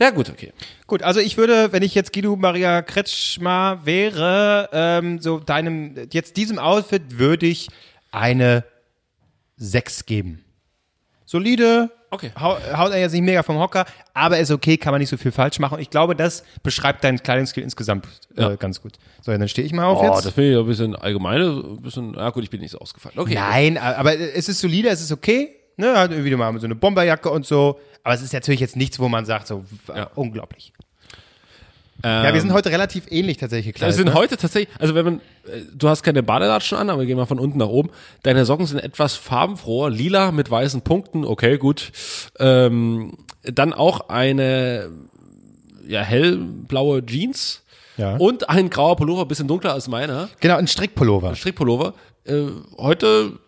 ja, 0.00 0.10
gut, 0.10 0.30
okay. 0.30 0.52
Gut, 0.86 1.02
also 1.02 1.18
ich 1.18 1.36
würde, 1.36 1.72
wenn 1.72 1.82
ich 1.82 1.94
jetzt 1.96 2.12
Guido 2.12 2.36
Maria 2.36 2.80
Kretschmer 2.82 3.80
wäre, 3.84 4.68
ähm, 4.72 5.20
so 5.20 5.40
deinem, 5.40 5.96
jetzt 6.12 6.36
diesem 6.36 6.58
Outfit 6.60 7.18
würde 7.18 7.46
ich 7.46 7.68
eine 8.12 8.64
6 9.56 10.06
geben. 10.06 10.44
Solide, 11.24 11.90
Okay. 12.10 12.30
hau, 12.38 12.56
haut 12.76 12.92
er 12.92 13.00
jetzt 13.00 13.12
nicht 13.12 13.22
mega 13.22 13.42
vom 13.42 13.58
Hocker, 13.58 13.84
aber 14.14 14.38
ist 14.38 14.52
okay, 14.52 14.76
kann 14.76 14.92
man 14.92 15.00
nicht 15.00 15.08
so 15.10 15.16
viel 15.16 15.32
falsch 15.32 15.58
machen. 15.58 15.74
Und 15.74 15.80
ich 15.80 15.90
glaube, 15.90 16.14
das 16.14 16.44
beschreibt 16.62 17.02
deinen 17.02 17.20
Kleidungsstil 17.20 17.64
insgesamt 17.64 18.06
äh, 18.36 18.42
Ja. 18.42 18.54
ganz 18.54 18.80
gut. 18.80 18.92
So, 19.22 19.32
dann 19.32 19.48
stehe 19.48 19.66
ich 19.66 19.72
mal 19.72 19.86
auf 19.86 19.98
Oh, 20.00 20.04
jetzt. 20.04 20.24
das 20.24 20.32
finde 20.34 20.52
ich 20.52 20.56
ein 20.58 20.66
bisschen 20.66 20.94
allgemeine, 20.94 21.46
ein 21.46 21.82
bisschen, 21.82 22.14
ja 22.14 22.30
gut, 22.30 22.44
ich 22.44 22.50
bin 22.50 22.60
nicht 22.60 22.70
so 22.70 22.78
ausgefallen. 22.78 23.18
Okay. 23.18 23.34
Nein, 23.34 23.76
aber 23.76 24.16
es 24.16 24.48
ist 24.48 24.60
solide, 24.60 24.88
es 24.88 25.00
ist 25.00 25.10
okay. 25.10 25.56
Ne, 25.76 25.96
hat 25.98 26.10
irgendwie 26.10 26.34
mal 26.34 26.58
so 26.58 26.66
eine 26.66 26.74
Bomberjacke 26.74 27.30
und 27.30 27.44
so. 27.46 27.78
Aber 28.02 28.14
es 28.14 28.22
ist 28.22 28.32
natürlich 28.32 28.60
jetzt 28.60 28.76
nichts, 28.76 28.98
wo 28.98 29.08
man 29.08 29.24
sagt, 29.26 29.46
so 29.46 29.64
Ja. 29.88 30.10
unglaublich. 30.14 30.72
Ähm, 32.02 32.24
Ja, 32.24 32.34
wir 32.34 32.40
sind 32.40 32.52
heute 32.52 32.70
relativ 32.70 33.04
ähnlich 33.10 33.38
tatsächlich 33.38 33.74
gekleidet. 33.74 33.86
Also 33.94 33.96
sind 34.04 34.08
ne? 34.12 34.14
heute 34.14 34.36
tatsächlich, 34.36 34.74
also 34.78 34.94
wenn 34.94 35.04
man, 35.04 35.14
äh, 35.46 35.62
du 35.74 35.88
hast 35.88 36.02
keine 36.02 36.22
Badelatschen 36.22 36.76
an, 36.78 36.90
aber 36.90 37.00
wir 37.00 37.06
gehen 37.06 37.16
mal 37.16 37.26
von 37.26 37.38
unten 37.38 37.58
nach 37.58 37.68
oben. 37.68 37.90
Deine 38.22 38.44
Socken 38.44 38.66
sind 38.66 38.78
etwas 38.78 39.14
farbenfroher, 39.14 39.90
lila 39.90 40.30
mit 40.30 40.50
weißen 40.50 40.82
Punkten, 40.82 41.24
okay, 41.24 41.56
gut. 41.58 41.90
Ähm, 42.38 43.16
dann 43.42 43.72
auch 43.72 44.08
eine, 44.08 44.90
ja, 45.88 46.02
hellblaue 46.02 47.04
Jeans 47.06 47.62
Ja. 47.96 48.16
und 48.16 48.48
ein 48.50 48.68
grauer 48.70 48.96
Pullover, 48.96 49.24
bisschen 49.24 49.48
dunkler 49.48 49.72
als 49.72 49.88
meiner, 49.88 50.28
Genau, 50.40 50.56
ein 50.56 50.68
Strickpullover. 50.68 51.34
Strickpullover. 51.34 51.94
Äh, 52.24 52.42
heute 52.76 53.38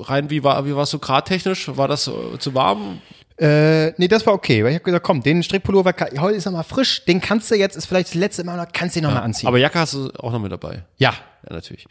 rein, 0.00 0.30
wie 0.30 0.42
war, 0.42 0.64
wie 0.66 0.74
warst 0.74 0.92
du 0.92 0.98
gradtechnisch? 0.98 1.76
War 1.76 1.88
das 1.88 2.08
äh, 2.08 2.38
zu 2.38 2.54
warm? 2.54 3.00
Äh, 3.38 3.92
nee, 3.98 4.08
das 4.08 4.24
war 4.26 4.32
okay, 4.32 4.64
weil 4.64 4.70
ich 4.70 4.76
habe 4.76 4.84
gesagt, 4.84 5.04
komm, 5.04 5.22
den 5.22 5.42
Strickpullover, 5.42 5.94
heute 6.18 6.36
ist 6.36 6.46
noch 6.46 6.52
mal 6.52 6.62
frisch, 6.62 7.04
den 7.04 7.20
kannst 7.20 7.50
du 7.50 7.54
jetzt, 7.54 7.76
ist 7.76 7.84
vielleicht 7.84 8.08
das 8.08 8.14
letzte 8.14 8.44
Mal, 8.44 8.56
noch, 8.56 8.66
kannst 8.72 8.96
du 8.96 9.00
ihn 9.00 9.04
noch 9.04 9.12
mal 9.12 9.20
anziehen. 9.20 9.46
Aber 9.46 9.58
Jacke 9.58 9.78
hast 9.78 9.92
du 9.92 10.10
auch 10.18 10.32
noch 10.32 10.40
mit 10.40 10.50
dabei. 10.52 10.84
ja, 10.96 11.14
Ja, 11.48 11.54
natürlich. 11.54 11.86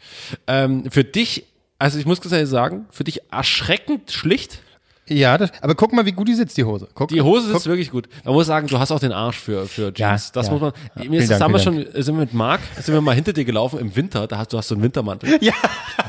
Ähm, 0.46 0.90
für 0.90 1.04
dich, 1.04 1.44
also 1.78 1.98
ich 1.98 2.06
muss 2.06 2.20
ganz 2.20 2.32
ehrlich 2.32 2.48
sagen, 2.48 2.86
für 2.90 3.04
dich 3.04 3.20
erschreckend 3.30 4.10
schlicht. 4.10 4.60
Ja, 5.08 5.38
das, 5.38 5.50
aber 5.62 5.74
guck 5.74 5.92
mal, 5.92 6.04
wie 6.06 6.12
gut 6.12 6.28
die 6.28 6.34
sitzt, 6.34 6.56
die 6.56 6.64
Hose. 6.64 6.88
Guck, 6.94 7.08
Die 7.08 7.20
Hose 7.22 7.46
guck, 7.46 7.54
sitzt 7.56 7.66
wirklich 7.66 7.90
gut. 7.90 8.08
Man 8.24 8.34
muss 8.34 8.46
sagen, 8.46 8.66
du 8.66 8.78
hast 8.78 8.90
auch 8.90 9.00
den 9.00 9.12
Arsch 9.12 9.38
für, 9.38 9.66
für 9.66 9.92
Jeans. 9.94 9.98
Ja, 9.98 10.32
das 10.34 10.46
ja. 10.46 10.52
muss 10.52 10.60
man. 10.60 10.72
Ja, 10.96 11.10
mir 11.10 11.20
ist 11.20 11.30
das 11.30 11.38
Dank, 11.38 11.48
damals 11.48 11.64
schon, 11.64 11.86
sind 11.92 12.14
wir 12.14 12.20
mit 12.20 12.34
Marc, 12.34 12.60
sind 12.80 12.94
wir 12.94 13.00
mal 13.00 13.14
hinter 13.14 13.32
dir 13.32 13.44
gelaufen 13.44 13.78
im 13.78 13.94
Winter, 13.94 14.26
da 14.26 14.38
hast 14.38 14.52
du 14.52 14.58
hast 14.58 14.68
so 14.68 14.74
einen 14.74 14.82
Wintermantel. 14.82 15.38
Ja. 15.42 15.52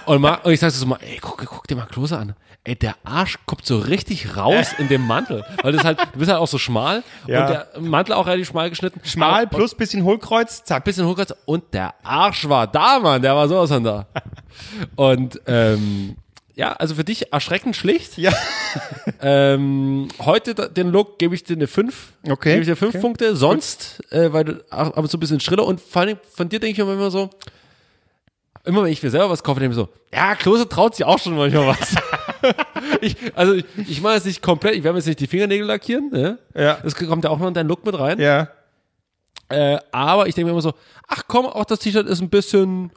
Und, 0.06 0.22
Marc, 0.22 0.45
und 0.45 0.52
ich 0.54 0.60
sag 0.60 0.72
so 0.72 0.86
mal, 0.86 1.00
ey, 1.02 1.18
guck, 1.22 1.38
guck 1.45 1.68
dir 1.68 1.76
mal 1.76 1.86
Klose 1.86 2.18
an. 2.18 2.34
Ey, 2.64 2.76
der 2.76 2.95
Arsch 3.06 3.38
kommt 3.45 3.66
so 3.66 3.78
richtig 3.78 4.36
raus 4.36 4.68
in 4.78 4.88
dem 4.89 5.06
Mantel. 5.06 5.43
Weil 5.62 5.72
das 5.74 5.84
halt, 5.84 6.00
du 6.14 6.20
bist 6.20 6.30
halt 6.32 6.39
auch 6.41 6.48
so 6.48 6.58
schmal 6.58 7.04
Ja. 7.28 7.41
und 7.41 7.50
der 7.50 7.68
Mantel 7.80 8.14
auch 8.14 8.26
relativ 8.28 8.48
schmal 8.48 8.70
geschnitten. 8.70 9.00
Schmal 9.04 9.43
Und- 9.43 9.52
plus 9.52 9.76
bisschen 9.76 10.04
Hohlkreuz, 10.04 10.64
zack. 10.64 10.84
bisschen 10.84 11.06
hochkreuz 11.06 11.34
und 11.45 11.74
der 11.74 11.93
Arsch 12.04 12.48
war 12.50 12.68
da, 12.68 13.00
Mann, 13.00 13.22
der 13.22 13.36
war 13.36 13.48
sowas 13.48 13.70
von 13.70 13.84
da. 13.84 14.08
Und 14.95 15.39
ähm, 15.45 16.16
ja, 16.58 16.74
also 16.74 16.95
für 16.95 17.03
dich 17.03 17.32
erschreckend 17.32 17.76
schlicht. 17.76 18.18
Ja. 18.18 18.34
Ähm, 19.20 20.10
heute 20.20 20.53
den 20.53 20.91
Look 20.91 21.18
gebe 21.18 21.34
ich 21.34 21.43
dir 21.43 21.55
eine 21.55 21.66
5. 21.66 22.14
Okay, 22.30 22.51
Gebe 22.51 22.62
ich 22.62 22.68
dir 22.68 22.76
5 22.76 22.93
okay. 22.93 23.01
Punkte. 23.01 23.36
Sonst, 23.36 24.03
äh, 24.12 24.32
weil 24.32 24.43
du 24.43 24.64
aber 24.70 25.08
so 25.08 25.18
ein 25.18 25.20
bisschen 25.20 25.39
schriller 25.39 25.66
und 25.66 25.82
vor 25.82 26.03
allem 26.03 26.18
von 26.32 26.47
dir 26.47 26.60
denke 26.60 26.74
ich 26.74 26.88
immer 26.88 27.10
so, 27.10 27.32
immer 28.66 28.84
wenn 28.84 28.91
ich 28.91 29.01
mir 29.01 29.10
selber 29.10 29.32
was 29.32 29.43
kaufe, 29.43 29.60
denke 29.60 29.74
ich 29.74 29.78
mir 29.78 29.86
so, 29.86 29.89
ja, 30.14 30.36
Klose 30.36 30.70
traut 30.70 30.95
sich 30.95 31.05
auch 31.05 31.18
schon 31.18 31.36
manchmal 31.36 31.68
was. 31.68 31.95
ich, 33.01 33.16
also 33.34 33.53
ich, 33.53 33.66
ich 33.88 34.01
mache 34.01 34.16
jetzt 34.16 34.28
nicht 34.28 34.43
komplett, 34.43 34.76
ich 34.76 34.84
werde 34.84 34.93
mir 34.93 34.99
jetzt 34.99 35.08
nicht 35.08 35.22
die 35.22 35.28
Fingernägel 35.28 35.66
lackieren, 35.66 36.12
ne? 36.12 36.38
Ja. 36.53 36.78
Das 36.84 36.93
kommt 36.93 37.24
ja 37.24 37.32
auch 37.32 37.39
noch 37.39 37.47
in 37.47 37.55
deinen 37.55 37.68
Look 37.68 37.84
mit 37.86 37.97
rein. 37.97 38.20
Ja. 38.20 38.49
Äh, 39.49 39.80
aber 39.91 40.28
ich 40.28 40.36
denke 40.36 40.45
mir 40.45 40.51
immer 40.51 40.62
so, 40.62 40.74
ach 41.08 41.24
komm, 41.28 41.47
auch 41.47 41.66
das 41.66 41.80
T-Shirt 41.80 42.05
ist 42.05 42.22
ein 42.22 42.30
bisschen 42.30 42.91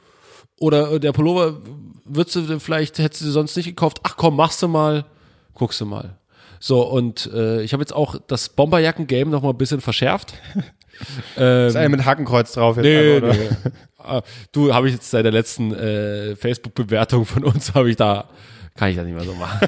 oder 0.61 0.93
äh, 0.93 0.99
der 0.99 1.11
Pullover 1.11 1.57
würdest 2.05 2.35
du 2.35 2.59
vielleicht 2.59 2.99
hättest 2.99 3.21
du 3.23 3.31
sonst 3.31 3.55
nicht 3.57 3.65
gekauft. 3.65 3.99
Ach 4.03 4.15
komm, 4.15 4.35
machst 4.35 4.61
du 4.61 4.67
mal, 4.67 5.05
guckst 5.53 5.81
du 5.81 5.85
mal. 5.85 6.17
So 6.59 6.81
und 6.87 7.29
äh, 7.33 7.61
ich 7.63 7.73
habe 7.73 7.81
jetzt 7.81 7.93
auch 7.93 8.15
das 8.27 8.49
Bomberjacken-Game 8.49 9.29
noch 9.29 9.41
mal 9.41 9.49
ein 9.49 9.57
bisschen 9.57 9.81
verschärft. 9.81 10.33
Ist 11.35 11.75
einer 11.75 11.89
mit 11.89 12.05
Hakenkreuz 12.05 12.53
drauf 12.53 12.77
jetzt. 12.77 12.85
Nee, 12.85 13.15
einfach, 13.15 13.29
oder? 13.29 13.37
nee. 13.37 13.49
Ah, 13.97 14.21
Du 14.51 14.73
habe 14.73 14.87
ich 14.87 14.93
jetzt 14.93 15.09
seit 15.09 15.25
der 15.25 15.31
letzten 15.31 15.73
äh, 15.73 16.35
Facebook-Bewertung 16.35 17.25
von 17.25 17.43
uns 17.43 17.73
habe 17.73 17.89
ich 17.89 17.95
da 17.95 18.29
kann 18.75 18.89
ich 18.89 18.95
das 18.95 19.05
nicht 19.05 19.15
mehr 19.15 19.23
so 19.23 19.33
machen. 19.33 19.67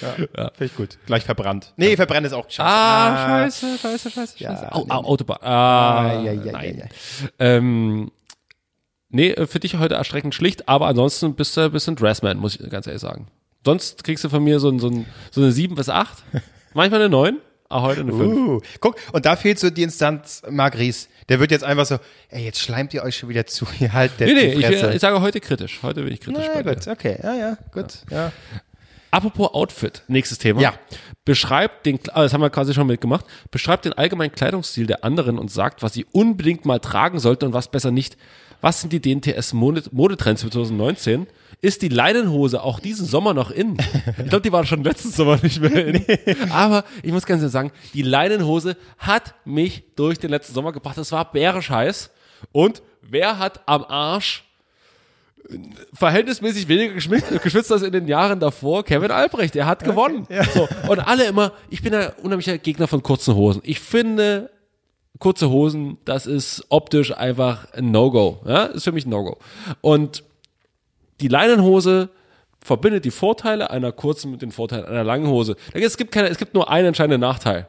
Finde 0.00 0.52
ich 0.60 0.74
gut. 0.76 0.98
Gleich 1.06 1.24
verbrannt. 1.24 1.72
Nee, 1.76 1.96
verbrannt 1.96 2.26
ist 2.26 2.32
auch 2.32 2.48
scheiße. 2.48 2.62
Ah, 2.62 3.42
scheiße, 3.50 3.78
scheiße, 3.78 4.10
scheiße, 4.10 4.34
Ja, 4.38 4.50
scheiße. 4.56 4.72
Au, 4.72 4.84
nee, 4.84 4.90
au, 4.90 5.04
Autobahn. 5.04 5.38
Ah, 5.42 6.22
ja, 6.24 6.32
ja, 6.32 6.52
nein. 6.52 6.78
ja, 6.78 6.84
ja. 6.84 6.90
Ähm, 7.38 8.10
nee, 9.10 9.30
äh, 9.30 9.46
für 9.46 9.60
dich 9.60 9.76
heute 9.76 9.94
erschreckend 9.94 10.34
schlicht, 10.34 10.68
aber 10.68 10.86
ansonsten 10.86 11.34
bist 11.34 11.56
du 11.56 11.62
ein 11.62 11.72
bisschen 11.72 11.96
Dressman, 11.96 12.38
muss 12.38 12.58
ich 12.58 12.70
ganz 12.70 12.86
ehrlich 12.86 13.02
sagen. 13.02 13.28
Sonst 13.64 14.02
kriegst 14.04 14.24
du 14.24 14.28
von 14.28 14.42
mir 14.42 14.58
so, 14.58 14.70
ein, 14.70 14.78
so, 14.78 14.88
ein, 14.88 15.06
so 15.30 15.42
eine 15.42 15.52
7 15.52 15.74
bis 15.74 15.88
8, 15.88 16.18
manchmal 16.74 17.00
eine 17.00 17.10
9, 17.10 17.36
aber 17.68 17.82
heute 17.82 18.00
eine 18.00 18.12
5. 18.12 18.36
Uh, 18.36 18.60
guck, 18.80 18.96
und 19.12 19.26
da 19.26 19.36
fehlt 19.36 19.58
so 19.58 19.70
die 19.70 19.82
Instanz 19.82 20.42
Marc 20.50 20.76
Ries. 20.78 21.08
Der 21.28 21.38
wird 21.38 21.52
jetzt 21.52 21.62
einfach 21.62 21.86
so, 21.86 21.98
ey, 22.28 22.44
jetzt 22.44 22.58
schleimt 22.58 22.92
ihr 22.94 23.04
euch 23.04 23.16
schon 23.16 23.28
wieder 23.28 23.46
zu. 23.46 23.66
Ihr 23.80 23.92
halt 23.92 24.18
der 24.18 24.26
Nee, 24.26 24.34
nee, 24.34 24.52
ich, 24.54 24.68
ich 24.68 25.00
sage 25.00 25.20
heute 25.20 25.40
kritisch. 25.40 25.78
Heute 25.82 26.02
bin 26.02 26.12
ich 26.12 26.20
kritisch 26.20 26.44
Na 26.48 26.54
bei 26.54 26.62
dir. 26.62 26.74
gut, 26.74 26.88
okay. 26.88 27.18
Ja, 27.22 27.34
ja, 27.36 27.58
gut. 27.72 27.98
Ja. 28.10 28.32
Apropos 29.12 29.54
Outfit, 29.54 30.02
nächstes 30.08 30.38
Thema. 30.38 30.60
Ja. 30.60 30.74
Beschreibt 31.24 31.86
den, 31.86 31.98
ah, 32.12 32.22
das 32.22 32.32
haben 32.32 32.40
wir 32.40 32.50
quasi 32.50 32.74
schon 32.74 32.86
mitgemacht, 32.86 33.24
beschreibt 33.50 33.84
den 33.84 33.92
allgemeinen 33.92 34.32
Kleidungsstil 34.32 34.86
der 34.86 35.04
anderen 35.04 35.38
und 35.38 35.50
sagt, 35.50 35.82
was 35.82 35.92
sie 35.92 36.06
unbedingt 36.12 36.64
mal 36.64 36.78
tragen 36.78 37.18
sollten 37.18 37.46
und 37.46 37.52
was 37.52 37.70
besser 37.70 37.90
nicht. 37.90 38.16
Was 38.60 38.80
sind 38.80 38.92
die 38.92 39.00
DNTS 39.00 39.52
Mode- 39.52 39.84
Modetrends 39.92 40.42
für 40.42 40.50
2019? 40.50 41.26
Ist 41.62 41.82
die 41.82 41.88
Leinenhose 41.88 42.62
auch 42.62 42.80
diesen 42.80 43.06
Sommer 43.06 43.34
noch 43.34 43.50
in? 43.50 43.76
Ich 44.18 44.28
glaube, 44.28 44.40
die 44.42 44.52
war 44.52 44.64
schon 44.64 44.82
letzten 44.82 45.10
Sommer 45.10 45.38
nicht 45.42 45.60
mehr 45.60 45.86
in. 45.88 46.04
Aber 46.50 46.84
ich 47.02 47.12
muss 47.12 47.26
ganz 47.26 47.40
ehrlich 47.42 47.52
sagen, 47.52 47.72
die 47.92 48.02
Leinenhose 48.02 48.76
hat 48.98 49.34
mich 49.44 49.82
durch 49.96 50.18
den 50.18 50.30
letzten 50.30 50.54
Sommer 50.54 50.72
gebracht. 50.72 50.96
Das 50.96 51.12
war 51.12 51.30
bärisch 51.30 51.68
heiß. 51.70 52.10
Und 52.52 52.82
wer 53.02 53.38
hat 53.38 53.60
am 53.66 53.84
Arsch 53.84 54.44
verhältnismäßig 55.92 56.68
weniger 56.68 56.94
geschwitzt 56.94 57.72
als 57.72 57.82
in 57.82 57.92
den 57.92 58.06
Jahren 58.08 58.40
davor. 58.40 58.84
Kevin 58.84 59.10
Albrecht, 59.10 59.56
er 59.56 59.66
hat 59.66 59.84
gewonnen. 59.84 60.26
So, 60.54 60.68
und 60.88 61.00
alle 61.00 61.24
immer, 61.24 61.52
ich 61.70 61.82
bin 61.82 61.94
ein 61.94 62.10
unheimlicher 62.22 62.56
Gegner 62.58 62.86
von 62.86 63.02
kurzen 63.02 63.34
Hosen. 63.34 63.60
Ich 63.64 63.80
finde, 63.80 64.50
kurze 65.18 65.50
Hosen, 65.50 65.98
das 66.04 66.26
ist 66.26 66.64
optisch 66.68 67.16
einfach 67.16 67.72
ein 67.72 67.90
No-Go. 67.90 68.40
Ja, 68.46 68.64
ist 68.64 68.84
für 68.84 68.92
mich 68.92 69.06
ein 69.06 69.10
No-Go. 69.10 69.38
Und 69.80 70.24
die 71.20 71.28
Leinenhose 71.28 72.10
verbindet 72.60 73.04
die 73.04 73.10
Vorteile 73.10 73.70
einer 73.70 73.92
kurzen 73.92 74.30
mit 74.30 74.42
den 74.42 74.52
Vorteilen 74.52 74.84
einer 74.84 75.04
langen 75.04 75.28
Hose. 75.28 75.56
Es 75.72 75.96
gibt 75.96 76.12
keine, 76.12 76.28
es 76.28 76.38
gibt 76.38 76.54
nur 76.54 76.70
einen 76.70 76.88
entscheidenden 76.88 77.20
Nachteil. 77.20 77.68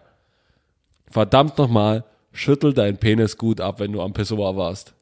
Verdammt 1.10 1.58
nochmal, 1.58 2.04
schüttel 2.32 2.74
deinen 2.74 2.98
Penis 2.98 3.38
gut 3.38 3.60
ab, 3.60 3.80
wenn 3.80 3.92
du 3.92 4.02
am 4.02 4.14
Pissoir 4.14 4.56
warst. 4.56 4.94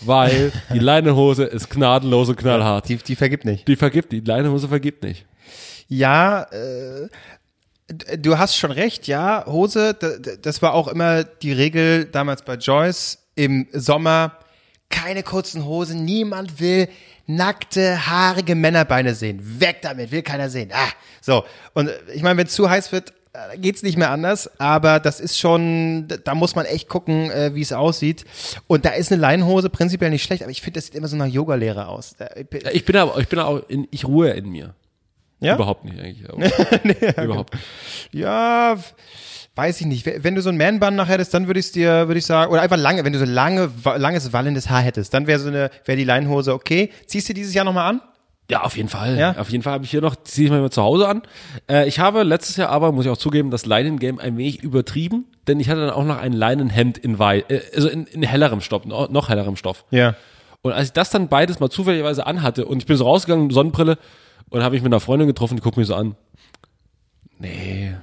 Weil 0.00 0.52
die 0.72 0.78
Leinenhose 0.80 1.44
ist 1.44 1.70
gnadenlos 1.70 2.28
und 2.28 2.36
knallhart. 2.36 2.88
Die, 2.88 2.96
die 2.96 3.16
vergibt 3.16 3.44
nicht. 3.44 3.66
Die 3.68 3.76
vergibt, 3.76 4.12
die 4.12 4.20
Leinenhose 4.20 4.68
vergibt 4.68 5.02
nicht. 5.02 5.24
Ja, 5.88 6.42
äh, 6.44 7.08
du 7.88 8.38
hast 8.38 8.56
schon 8.56 8.70
recht, 8.70 9.06
ja, 9.06 9.44
Hose, 9.46 9.94
das 9.94 10.62
war 10.62 10.74
auch 10.74 10.88
immer 10.88 11.24
die 11.24 11.52
Regel 11.52 12.04
damals 12.06 12.42
bei 12.42 12.54
Joyce 12.54 13.18
im 13.34 13.66
Sommer. 13.72 14.38
Keine 14.90 15.22
kurzen 15.22 15.64
Hosen, 15.64 16.04
niemand 16.04 16.60
will 16.60 16.88
nackte, 17.26 18.06
haarige 18.06 18.54
Männerbeine 18.54 19.14
sehen. 19.14 19.40
Weg 19.60 19.82
damit, 19.82 20.10
will 20.10 20.22
keiner 20.22 20.50
sehen. 20.50 20.70
Ah, 20.72 20.88
so. 21.20 21.44
Und 21.74 21.88
äh, 21.88 21.98
ich 22.14 22.22
meine, 22.22 22.36
wenn 22.36 22.46
es 22.46 22.54
zu 22.54 22.68
heiß 22.68 22.92
wird, 22.92 23.12
äh, 23.32 23.58
geht's 23.58 23.82
nicht 23.82 23.96
mehr 23.96 24.10
anders, 24.10 24.50
aber 24.60 25.00
das 25.00 25.20
ist 25.20 25.38
schon, 25.38 26.08
da 26.24 26.34
muss 26.34 26.54
man 26.54 26.66
echt 26.66 26.88
gucken, 26.88 27.30
äh, 27.30 27.54
wie 27.54 27.62
es 27.62 27.72
aussieht. 27.72 28.24
Und 28.66 28.84
da 28.84 28.90
ist 28.90 29.12
eine 29.12 29.20
Leinenhose 29.20 29.70
prinzipiell 29.70 30.10
nicht 30.10 30.24
schlecht, 30.24 30.42
aber 30.42 30.50
ich 30.50 30.60
finde, 30.60 30.78
das 30.78 30.86
sieht 30.86 30.94
immer 30.94 31.08
so 31.08 31.16
nach 31.16 31.26
Yogalehrer 31.26 31.88
aus. 31.88 32.14
Ich 32.72 32.84
bin 32.84 32.96
aber, 32.96 33.18
ich 33.18 33.28
bin 33.28 33.38
auch, 33.38 33.62
in, 33.68 33.88
ich 33.90 34.04
ruhe 34.04 34.30
in 34.30 34.50
mir. 34.50 34.74
Ja? 35.42 35.54
Überhaupt 35.56 35.84
nicht 35.84 35.98
eigentlich. 35.98 36.28
Aber 36.28 37.22
überhaupt. 37.24 37.54
nicht. 37.54 37.64
Ja, 38.12 38.76
weiß 39.54 39.80
ich 39.80 39.86
nicht. 39.86 40.06
Wenn 40.24 40.34
du 40.34 40.42
so 40.42 40.48
ein 40.48 40.56
Man-Bun 40.56 40.94
nachher 40.96 41.14
hättest, 41.14 41.34
dann 41.34 41.46
würde 41.46 41.60
ich 41.60 41.72
dir, 41.72 42.08
würde 42.08 42.18
ich 42.18 42.26
sagen, 42.26 42.50
oder 42.52 42.62
einfach 42.62 42.78
lange, 42.78 43.04
wenn 43.04 43.12
du 43.12 43.18
so 43.18 43.24
lange, 43.24 43.70
langes 43.96 44.32
wallendes 44.32 44.70
Haar 44.70 44.80
hättest, 44.80 45.12
dann 45.14 45.26
wäre 45.26 45.38
so 45.38 45.48
eine, 45.48 45.70
wäre 45.84 45.96
die 45.96 46.04
Leinenhose 46.04 46.52
okay. 46.54 46.90
Ziehst 47.06 47.28
du 47.28 47.34
dieses 47.34 47.52
Jahr 47.54 47.64
nochmal 47.64 47.90
an? 47.90 48.00
Ja, 48.50 48.62
auf 48.62 48.76
jeden 48.76 48.88
Fall. 48.88 49.16
Ja? 49.18 49.36
Auf 49.38 49.50
jeden 49.50 49.62
Fall 49.62 49.72
habe 49.74 49.84
ich 49.84 49.90
hier 49.90 50.00
noch, 50.02 50.16
ziehe 50.24 50.46
ich 50.46 50.52
mal 50.52 50.68
zu 50.70 50.82
Hause 50.82 51.08
an. 51.08 51.22
Äh, 51.70 51.86
ich 51.88 52.00
habe 52.00 52.22
letztes 52.22 52.56
Jahr 52.56 52.68
aber, 52.70 52.92
muss 52.92 53.04
ich 53.06 53.10
auch 53.10 53.16
zugeben, 53.16 53.50
das 53.50 53.64
Leinen-Game 53.66 54.18
ein 54.18 54.36
wenig 54.36 54.62
übertrieben, 54.62 55.26
denn 55.46 55.58
ich 55.60 55.68
hatte 55.70 55.80
dann 55.80 55.90
auch 55.90 56.04
noch 56.04 56.18
ein 56.18 56.32
Leinenhemd 56.32 56.98
in 56.98 57.18
weiß, 57.18 57.44
äh, 57.48 57.60
also 57.74 57.88
in, 57.88 58.04
in 58.06 58.22
hellerem 58.22 58.60
Stoff, 58.60 58.84
no- 58.84 59.06
noch 59.10 59.28
hellerem 59.28 59.56
Stoff. 59.56 59.84
Ja. 59.90 60.16
Und 60.60 60.72
als 60.72 60.86
ich 60.88 60.92
das 60.92 61.10
dann 61.10 61.28
beides 61.28 61.60
mal 61.60 61.70
zufälligerweise 61.70 62.26
anhatte 62.26 62.66
und 62.66 62.78
ich 62.78 62.86
bin 62.86 62.96
so 62.96 63.04
rausgegangen, 63.04 63.50
Sonnenbrille, 63.50 63.96
und 64.52 64.62
habe 64.62 64.76
ich 64.76 64.82
mit 64.82 64.92
einer 64.92 65.00
Freundin 65.00 65.26
getroffen, 65.26 65.56
die 65.56 65.62
guckt 65.62 65.76
mich 65.76 65.86
so 65.88 65.94
an. 65.94 66.14
Nee. 67.38 67.94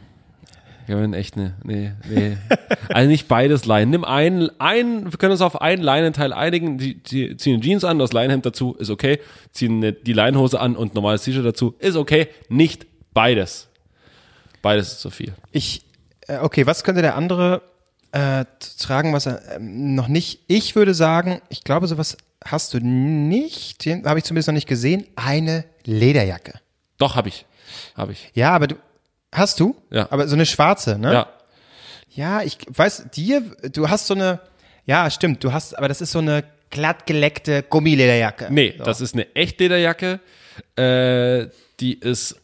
Kevin, 0.87 1.13
echt 1.13 1.37
ne, 1.37 1.55
nee, 1.63 1.91
nee. 2.09 2.35
Also 2.89 3.07
nicht 3.09 3.27
beides 3.27 3.65
Leinen. 3.65 3.91
Nimm 3.91 4.03
einen, 4.03 4.49
einen, 4.59 5.05
wir 5.11 5.17
können 5.19 5.33
uns 5.33 5.41
auf 5.41 5.61
einen 5.61 5.83
Leinenteil 5.83 6.33
einigen, 6.33 6.79
die, 6.79 6.95
die 6.95 7.37
ziehen 7.37 7.61
Jeans 7.61 7.83
an, 7.83 7.99
das 7.99 8.11
Leinenhemd 8.11 8.45
dazu, 8.45 8.73
ist 8.73 8.89
okay. 8.89 9.19
Ziehen 9.51 9.77
eine- 9.77 9.93
die 9.93 10.13
Leinenhose 10.13 10.59
an 10.59 10.75
und 10.75 10.95
normales 10.95 11.21
T-Shirt 11.23 11.45
dazu, 11.45 11.75
ist 11.77 11.95
okay. 11.95 12.27
Nicht 12.49 12.87
beides. 13.13 13.67
Beides 14.63 14.93
ist 14.93 15.01
zu 15.01 15.11
viel. 15.11 15.33
Ich, 15.51 15.83
äh, 16.27 16.39
okay, 16.39 16.65
was 16.65 16.83
könnte 16.83 17.03
der 17.03 17.15
andere 17.15 17.61
äh, 18.11 18.45
tragen, 18.79 19.13
was 19.13 19.27
er 19.27 19.57
ähm, 19.57 19.93
noch 19.93 20.07
nicht? 20.07 20.39
Ich 20.47 20.75
würde 20.75 20.95
sagen, 20.95 21.39
ich 21.49 21.63
glaube, 21.63 21.85
sowas 21.87 22.17
hast 22.45 22.73
du 22.73 22.79
nicht, 22.79 23.85
den 23.85 24.05
habe 24.05 24.19
ich 24.19 24.25
zumindest 24.25 24.47
noch 24.47 24.53
nicht 24.53 24.67
gesehen, 24.67 25.05
eine 25.15 25.65
Lederjacke. 25.85 26.59
Doch, 26.97 27.15
habe 27.15 27.29
ich. 27.29 27.45
Habe 27.95 28.13
ich. 28.13 28.31
Ja, 28.33 28.51
aber 28.51 28.67
du, 28.67 28.75
hast 29.31 29.59
du? 29.59 29.75
Ja. 29.89 30.07
Aber 30.11 30.27
so 30.27 30.35
eine 30.35 30.45
schwarze, 30.45 30.97
ne? 30.97 31.13
Ja. 31.13 31.29
Ja, 32.11 32.41
ich 32.41 32.57
weiß, 32.67 33.05
dir, 33.13 33.41
du 33.71 33.89
hast 33.89 34.07
so 34.07 34.15
eine, 34.15 34.39
ja, 34.85 35.09
stimmt, 35.11 35.43
du 35.43 35.53
hast, 35.53 35.77
aber 35.77 35.87
das 35.87 36.01
ist 36.01 36.11
so 36.11 36.19
eine 36.19 36.43
glattgeleckte 36.71 37.63
Gummilederjacke. 37.63 38.47
Nee, 38.49 38.75
so. 38.77 38.83
das 38.83 38.99
ist 39.01 39.13
eine 39.13 39.35
Echtlederjacke. 39.35 40.19
Äh, 40.75 41.47
die 41.79 41.93
ist, 41.99 42.35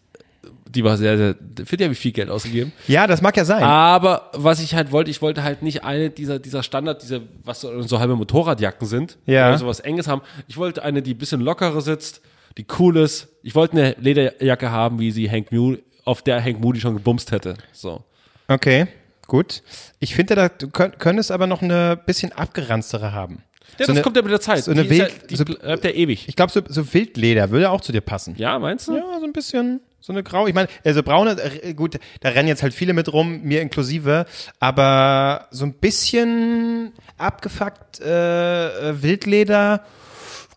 die 0.76 0.84
war 0.84 0.98
sehr, 0.98 1.18
sehr, 1.18 1.36
für 1.66 1.78
die 1.78 1.84
habe 1.86 1.94
ich 1.94 2.00
viel 2.00 2.12
Geld 2.12 2.30
ausgegeben. 2.30 2.72
Ja, 2.88 3.08
das 3.08 3.22
mag 3.22 3.36
ja 3.38 3.46
sein. 3.46 3.64
Aber 3.64 4.30
was 4.34 4.60
ich 4.62 4.76
halt 4.76 4.92
wollte, 4.92 5.10
ich 5.10 5.22
wollte 5.22 5.44
halt 5.44 5.62
nicht 5.64 5.84
eine 5.84 6.10
dieser, 6.10 6.38
dieser 6.40 6.62
Standard, 6.64 7.02
diese, 7.02 7.22
was 7.44 7.62
so, 7.62 7.82
so 7.82 8.00
halbe 8.00 8.16
Motorradjacken 8.16 8.88
sind, 8.88 9.18
Ja. 9.26 9.52
die 9.52 9.58
so 9.58 9.66
was 9.68 9.80
Enges 9.80 10.08
haben. 10.08 10.22
Ich 10.48 10.58
wollte 10.58 10.84
eine, 10.84 11.02
die 11.02 11.14
ein 11.14 11.18
bisschen 11.18 11.42
lockerer 11.42 11.82
sitzt, 11.82 12.22
die 12.58 12.66
cool 12.80 12.98
ist. 12.98 13.28
Ich 13.44 13.56
wollte 13.56 13.74
eine 13.78 13.96
Lederjacke 14.00 14.70
haben, 14.72 15.00
wie 15.00 15.12
sie 15.12 15.30
Hank 15.32 15.52
Mule 15.52 15.80
auf 16.04 16.22
der 16.22 16.44
Hank 16.44 16.60
Moody 16.60 16.80
schon 16.80 16.94
gebumst 16.96 17.32
hätte. 17.32 17.56
So. 17.72 18.04
Okay, 18.48 18.88
gut. 19.28 19.64
Ich 20.00 20.14
finde, 20.14 20.36
da 20.36 20.50
du 20.50 20.70
könnt, 20.70 21.00
könntest 21.00 21.32
aber 21.32 21.48
noch 21.48 21.62
eine 21.62 21.98
bisschen 22.06 22.32
abgeranztere 22.32 23.12
haben. 23.12 23.42
Ja, 23.78 23.88
So 23.88 23.88
das 23.88 23.90
eine- 23.90 24.02
kommt 24.04 24.16
ja 24.16 24.22
mit 24.22 24.32
der 24.32 24.40
Zeit. 24.40 24.64
so 24.64 24.72
eine 24.72 24.84
die 24.84 24.90
ist 24.90 24.98
ja, 25.00 25.06
Wild- 25.08 25.30
die 25.32 25.36
so- 25.36 25.44
bleibt 25.46 25.84
ja 25.84 25.90
ewig. 25.90 26.28
Ich 26.30 26.36
glaube, 26.36 26.52
so, 26.52 26.62
so 26.68 26.94
Wildleder 26.94 27.50
würde 27.50 27.72
auch 27.72 27.82
zu 27.82 27.92
dir 27.92 28.02
passen. 28.02 28.36
Ja, 28.38 28.58
meinst 28.60 28.88
du? 28.88 28.96
Ja, 28.96 29.04
so 29.20 29.26
ein 29.26 29.34
bisschen, 29.34 29.82
so 30.06 30.14
eine 30.14 30.22
grau. 30.22 30.45
Ich 30.45 30.53
meine, 30.53 30.68
also 30.84 31.01
braune, 31.01 31.32
äh, 31.32 31.74
gut, 31.74 31.97
da 32.20 32.30
rennen 32.30 32.47
jetzt 32.47 32.62
halt 32.62 32.76
viele 32.76 32.93
mit 32.93 33.12
rum, 33.12 33.41
mir 33.41 33.62
inklusive, 33.62 34.28
aber 34.60 35.47
so 35.49 35.66
ein 35.66 35.74
bisschen 35.74 36.93
abgefuckt 37.18 38.01
äh, 38.01 38.89
äh, 38.91 39.01
Wildleder 39.01 39.82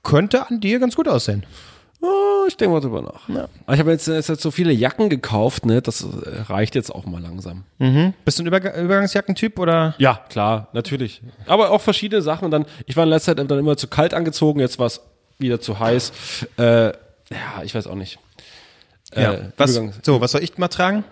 könnte 0.02 0.46
an 0.46 0.60
dir 0.60 0.78
ganz 0.78 0.94
gut 0.96 1.08
aussehen. 1.08 1.46
Oh, 2.02 2.44
ich 2.46 2.58
denke 2.58 2.74
mal 2.74 2.80
drüber 2.80 3.00
nach. 3.00 3.26
Aber 3.64 3.74
ich 3.74 3.80
habe 3.80 3.90
jetzt, 3.90 4.06
jetzt, 4.06 4.28
jetzt 4.28 4.42
so 4.42 4.50
viele 4.50 4.70
Jacken 4.70 5.08
gekauft, 5.08 5.64
ne? 5.64 5.80
Das 5.80 6.02
äh, 6.02 6.42
reicht 6.42 6.74
jetzt 6.74 6.94
auch 6.94 7.06
mal 7.06 7.20
langsam. 7.20 7.64
Bist 8.24 8.38
du 8.38 8.42
ein 8.44 8.46
Überg 8.46 8.64
Übergangsjackentyp 8.76 9.58
oder? 9.58 9.94
Ja, 9.98 10.20
klar, 10.28 10.68
natürlich. 10.74 11.22
Aber 11.46 11.70
auch 11.70 11.80
verschiedene 11.80 12.20
Sachen. 12.20 12.44
Und 12.44 12.50
dann, 12.50 12.66
ich 12.86 12.96
war 12.96 13.04
in 13.04 13.10
letzter 13.10 13.34
Zeit 13.34 13.50
dann 13.50 13.58
immer 13.58 13.78
zu 13.78 13.88
kalt 13.88 14.12
angezogen, 14.12 14.60
jetzt 14.60 14.78
war 14.78 14.86
es 14.86 15.00
wieder 15.38 15.60
zu 15.60 15.80
heiß. 15.80 16.12
Äh, 16.58 16.88
ja, 16.88 17.62
ich 17.64 17.74
weiß 17.74 17.86
auch 17.86 17.94
nicht. 17.94 18.18
Ja. 19.14 19.34
Äh, 19.34 19.52
was, 19.56 19.76
Übergangs- 19.76 19.94
so, 20.02 20.20
was 20.20 20.32
soll 20.32 20.42
ich 20.42 20.56
mal 20.58 20.68
tragen? 20.68 21.04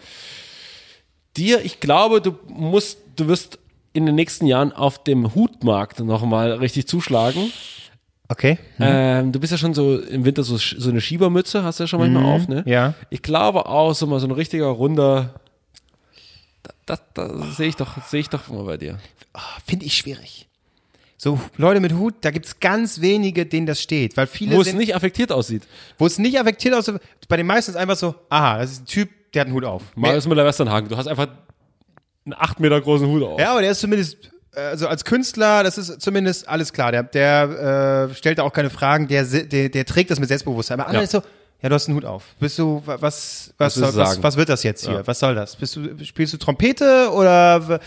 dir, 1.36 1.64
ich 1.64 1.80
glaube, 1.80 2.20
du 2.20 2.38
musst, 2.48 2.98
du 3.16 3.28
wirst 3.28 3.58
in 3.92 4.06
den 4.06 4.14
nächsten 4.14 4.46
Jahren 4.46 4.72
auf 4.72 5.02
dem 5.04 5.34
Hutmarkt 5.34 6.00
nochmal 6.00 6.52
richtig 6.52 6.86
zuschlagen. 6.86 7.52
Okay. 8.28 8.58
Ähm, 8.80 9.32
du 9.32 9.38
bist 9.38 9.52
ja 9.52 9.58
schon 9.58 9.72
so 9.74 9.98
im 10.00 10.24
Winter 10.24 10.42
so, 10.42 10.56
so 10.56 10.90
eine 10.90 11.00
Schiebermütze, 11.00 11.62
hast 11.62 11.78
du 11.78 11.84
ja 11.84 11.88
schon 11.88 12.00
manchmal 12.00 12.24
auf, 12.24 12.48
ne? 12.48 12.62
ja. 12.66 12.94
Ich 13.10 13.22
glaube 13.22 13.66
auch, 13.66 13.92
so 13.94 14.06
mal 14.06 14.18
so 14.18 14.26
ein 14.26 14.32
richtiger 14.32 14.66
runder, 14.66 15.34
das, 16.86 17.00
das, 17.14 17.30
das 17.38 17.56
sehe 17.56 17.68
ich 17.68 17.76
doch, 17.76 18.02
sehe 18.06 18.20
ich 18.20 18.28
doch 18.28 18.48
mal 18.48 18.64
bei 18.64 18.76
dir. 18.76 18.98
Finde 19.66 19.84
ich 19.86 19.96
schwierig. 19.96 20.45
So, 21.26 21.40
Leute 21.56 21.80
mit 21.80 21.92
Hut, 21.92 22.14
da 22.20 22.30
gibt's 22.30 22.60
ganz 22.60 23.00
wenige, 23.00 23.46
denen 23.46 23.66
das 23.66 23.82
steht, 23.82 24.16
weil 24.16 24.28
viele 24.28 24.54
Wo 24.54 24.60
es 24.60 24.68
sind, 24.68 24.76
nicht 24.78 24.94
affektiert 24.94 25.32
aussieht. 25.32 25.64
wo 25.98 26.06
es 26.06 26.20
nicht 26.20 26.38
affektiert 26.38 26.72
aussieht, 26.72 26.98
bei 27.28 27.36
den 27.36 27.46
meisten 27.48 27.72
ist 27.72 27.76
einfach 27.76 27.96
so, 27.96 28.14
aha, 28.28 28.58
das 28.58 28.70
ist 28.70 28.82
ein 28.82 28.86
Typ, 28.86 29.08
der 29.34 29.40
hat 29.40 29.46
einen 29.48 29.56
Hut 29.56 29.64
auf. 29.64 29.82
Marius 29.96 30.28
Müller-Westernhagen, 30.28 30.88
du 30.88 30.96
hast 30.96 31.08
einfach 31.08 31.26
einen 32.24 32.34
acht 32.34 32.60
Meter 32.60 32.80
großen 32.80 33.08
Hut 33.08 33.24
auf. 33.24 33.40
Ja, 33.40 33.50
aber 33.50 33.60
der 33.62 33.72
ist 33.72 33.80
zumindest, 33.80 34.30
also 34.54 34.86
als 34.86 35.04
Künstler, 35.04 35.64
das 35.64 35.78
ist 35.78 36.00
zumindest 36.00 36.48
alles 36.48 36.72
klar. 36.72 36.92
Der, 36.92 37.02
der 37.02 38.08
äh, 38.08 38.14
stellt 38.14 38.38
da 38.38 38.44
auch 38.44 38.52
keine 38.52 38.70
Fragen, 38.70 39.08
der, 39.08 39.24
der, 39.24 39.68
der 39.68 39.84
trägt 39.84 40.12
das 40.12 40.20
mit 40.20 40.28
Selbstbewusstsein. 40.28 40.78
Aber 40.78 40.86
andere 40.88 41.02
Ja. 41.02 41.04
ist 41.06 41.10
so, 41.10 41.22
ja, 41.62 41.68
du 41.68 41.74
hast 41.74 41.88
einen 41.88 41.96
Hut 41.96 42.04
auf. 42.04 42.22
Bist 42.38 42.58
du, 42.58 42.82
wa- 42.84 42.98
was, 43.00 43.54
was, 43.58 43.76
willst 43.80 43.96
was, 43.96 44.22
was, 44.22 44.36
wird 44.36 44.48
das 44.48 44.62
jetzt 44.62 44.86
hier? 44.86 45.06
Was 45.06 45.18
soll 45.18 45.34
das? 45.34 45.56
Bist 45.56 45.76
du, 45.76 46.04
spielst 46.04 46.32
du 46.34 46.36
Trompete 46.38 47.10
oder, 47.12 47.80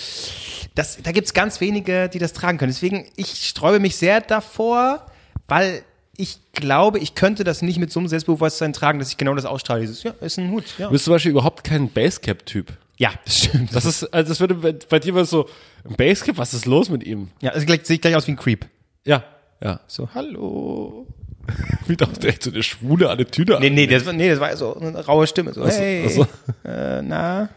das, 0.76 0.98
da 1.02 1.12
gibt's 1.12 1.34
ganz 1.34 1.62
wenige, 1.62 2.10
die 2.10 2.20
das 2.20 2.34
tragen 2.34 2.58
können. 2.58 2.72
Deswegen, 2.72 3.06
ich 3.16 3.48
sträube 3.48 3.80
mich 3.80 3.96
sehr 3.96 4.22
davor, 4.22 5.06
weil 5.48 5.84
ich 6.18 6.40
glaube, 6.54 7.00
ich 7.00 7.16
könnte 7.16 7.44
das 7.46 7.62
nicht 7.62 7.80
mit 7.80 7.92
so 7.92 8.00
einem 8.00 8.10
Selbstbewusstsein 8.10 8.74
tragen, 8.74 9.00
dass 9.00 9.10
ich 9.10 9.18
genau 9.18 9.36
das 9.36 9.46
ausstrahle. 9.46 9.82
Dieses, 9.82 10.04
ja, 10.04 10.12
ist 10.20 10.38
ein 10.38 10.52
Hut, 10.52 10.66
ja. 10.78 10.88
Du 10.88 10.92
bist 10.92 11.06
zum 11.06 11.14
Beispiel 11.14 11.32
überhaupt 11.32 11.64
kein 11.64 11.90
Basecap-Typ. 11.90 12.74
Ja, 12.98 13.12
das 13.24 13.38
stimmt. 13.46 13.74
Das 13.74 13.86
ist, 13.86 14.04
also 14.14 14.28
das 14.28 14.40
würde 14.42 14.56
bei, 14.90 15.00
dir 15.00 15.16
was 15.16 15.30
so, 15.30 15.48
ein 15.88 15.96
Basecap, 15.96 16.38
was 16.38 16.54
ist 16.54 16.66
los 16.66 16.90
mit 16.90 17.06
ihm? 17.06 17.30
ja, 17.42 17.58
sehe 17.58 17.78
ich 17.96 18.02
gleich 18.02 18.16
aus 18.16 18.28
wie 18.28 18.32
ein 18.32 18.36
Creep. 18.36 18.66
Ja, 19.06 19.24
ja. 19.64 19.80
So, 19.88 20.10
hallo. 20.14 21.08
Wie 21.88 21.96
doch 21.98 22.12
direkt 22.14 22.44
so 22.44 22.52
eine 22.52 22.64
schwule 22.64 23.10
Attitüde. 23.10 23.58
Nee, 23.60 23.70
nee, 23.70 23.88
das, 23.88 24.06
war- 24.06 24.14
nee, 24.14 24.30
das 24.30 24.40
war 24.40 24.56
so 24.58 24.76
eine 24.76 25.06
raue 25.06 25.28
Stimme. 25.28 25.54
So, 25.54 25.64
Ach 25.64 25.72
so, 25.72 25.78
hey, 25.80 26.04
ach 26.08 26.12
so. 26.12 26.28
Äh, 26.70 27.02
na? 27.02 27.50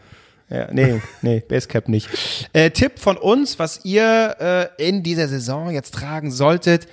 Ja, 0.49 0.67
nee, 0.71 1.01
nee, 1.21 1.39
Basecap 1.47 1.87
nicht. 1.89 2.09
Äh, 2.53 2.69
Tipp 2.71 2.99
von 2.99 3.17
uns, 3.17 3.57
was 3.59 3.85
ihr 3.85 4.69
äh, 4.77 4.87
in 4.87 5.01
dieser 5.01 5.27
Saison 5.27 5.71
jetzt 5.71 5.93
tragen 5.95 6.31
solltet. 6.31 6.87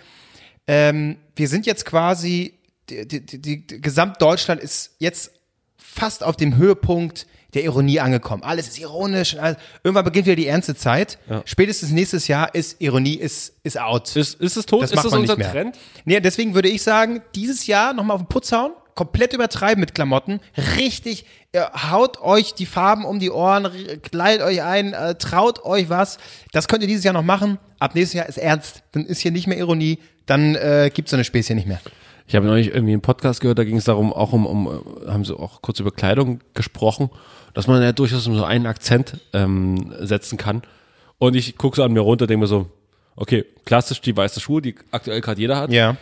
Ähm, 0.66 1.16
wir 1.36 1.48
sind 1.48 1.66
jetzt 1.66 1.84
quasi, 1.84 2.54
die, 2.88 3.06
die, 3.06 3.26
die, 3.26 3.66
die 3.66 3.80
Gesamtdeutschland 3.80 4.62
ist 4.62 4.92
jetzt 4.98 5.32
fast 5.76 6.22
auf 6.24 6.36
dem 6.36 6.56
Höhepunkt 6.56 7.26
der 7.54 7.64
Ironie 7.64 8.00
angekommen. 8.00 8.42
Alles 8.42 8.68
ist 8.68 8.78
ironisch. 8.78 9.36
Alles. 9.36 9.56
Irgendwann 9.82 10.04
beginnt 10.04 10.26
wieder 10.26 10.36
die 10.36 10.46
ernste 10.46 10.74
Zeit. 10.74 11.18
Spätestens 11.44 11.90
nächstes 11.90 12.28
Jahr 12.28 12.54
ist 12.54 12.80
Ironie 12.80 13.14
ist, 13.14 13.54
ist 13.62 13.78
out. 13.80 14.14
Ist, 14.16 14.40
ist 14.40 14.56
es 14.56 14.66
tot? 14.66 14.82
Das 14.82 14.90
ist 14.90 14.96
macht 14.96 15.06
das 15.06 15.12
man 15.12 15.20
unser 15.22 15.36
nicht 15.36 15.44
mehr. 15.44 15.52
Trend? 15.52 15.78
Nee, 16.04 16.20
deswegen 16.20 16.54
würde 16.54 16.68
ich 16.68 16.82
sagen, 16.82 17.22
dieses 17.34 17.66
Jahr 17.66 17.92
nochmal 17.92 18.16
auf 18.16 18.22
den 18.22 18.28
Putz 18.28 18.52
hauen, 18.52 18.72
komplett 18.94 19.32
übertreiben 19.32 19.80
mit 19.80 19.94
Klamotten, 19.94 20.40
richtig, 20.76 21.24
äh, 21.52 21.62
haut 21.90 22.20
euch 22.20 22.54
die 22.54 22.66
Farben 22.66 23.04
um 23.04 23.18
die 23.18 23.30
Ohren, 23.30 23.68
kleidet 24.02 24.46
euch 24.46 24.62
ein, 24.62 24.92
äh, 24.92 25.14
traut 25.14 25.64
euch 25.64 25.88
was. 25.88 26.18
Das 26.52 26.68
könnt 26.68 26.82
ihr 26.82 26.88
dieses 26.88 27.04
Jahr 27.04 27.14
noch 27.14 27.22
machen. 27.22 27.58
Ab 27.78 27.94
nächstes 27.94 28.14
Jahr 28.14 28.26
ist 28.26 28.36
ernst. 28.36 28.82
Dann 28.92 29.06
ist 29.06 29.20
hier 29.20 29.30
nicht 29.30 29.46
mehr 29.46 29.58
Ironie, 29.58 29.98
dann 30.26 30.54
äh, 30.54 30.90
gibt's 30.92 31.10
so 31.10 31.16
eine 31.16 31.24
Späßchen 31.24 31.56
nicht 31.56 31.66
mehr. 31.66 31.80
Ich 32.26 32.36
habe 32.36 32.46
neulich 32.46 32.68
irgendwie 32.68 32.92
einen 32.92 33.02
Podcast 33.02 33.40
gehört, 33.40 33.58
da 33.58 33.64
ging 33.64 33.76
es 33.76 33.84
darum, 33.84 34.12
auch 34.12 34.32
um, 34.32 34.46
um, 34.46 34.66
äh, 34.66 35.10
haben 35.10 35.24
sie 35.24 35.36
auch 35.36 35.62
kurz 35.62 35.80
über 35.80 35.90
Kleidung 35.90 36.40
gesprochen, 36.54 37.10
dass 37.54 37.66
man 37.66 37.82
ja 37.82 37.92
durchaus 37.92 38.24
so 38.24 38.44
einen 38.44 38.66
Akzent 38.66 39.18
ähm, 39.32 39.94
setzen 40.00 40.38
kann. 40.38 40.62
Und 41.18 41.34
ich 41.36 41.56
gucke 41.58 41.76
so 41.76 41.82
an 41.82 41.92
mir 41.92 42.00
runter, 42.00 42.26
denke 42.26 42.40
mir 42.42 42.46
so, 42.46 42.70
okay, 43.16 43.44
klassisch 43.64 44.00
die 44.00 44.16
weiße 44.16 44.40
Schuhe, 44.40 44.62
die 44.62 44.74
aktuell 44.90 45.20
gerade 45.20 45.40
jeder 45.40 45.56
hat. 45.56 45.70
Ja. 45.70 45.96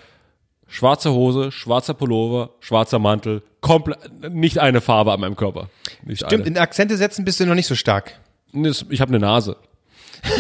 Schwarze 0.68 1.12
Hose, 1.12 1.51
schwarzer 1.51 1.94
Pullover, 1.94 2.51
schwarzer 2.61 2.99
Mantel, 2.99 3.42
komplett, 3.61 4.32
nicht 4.32 4.59
eine 4.59 4.80
Farbe 4.80 5.12
an 5.12 5.20
meinem 5.20 5.36
Körper. 5.36 5.70
Nicht 6.05 6.24
Stimmt, 6.24 6.46
eine. 6.46 6.55
in 6.55 6.59
Akzente 6.59 6.96
setzen 6.96 7.24
bist 7.24 7.40
du 7.40 7.46
noch 7.46 7.55
nicht 7.55 7.66
so 7.66 7.74
stark. 7.74 8.20
Ich 8.53 9.01
habe 9.01 9.11
eine 9.11 9.18
Nase. 9.18 9.57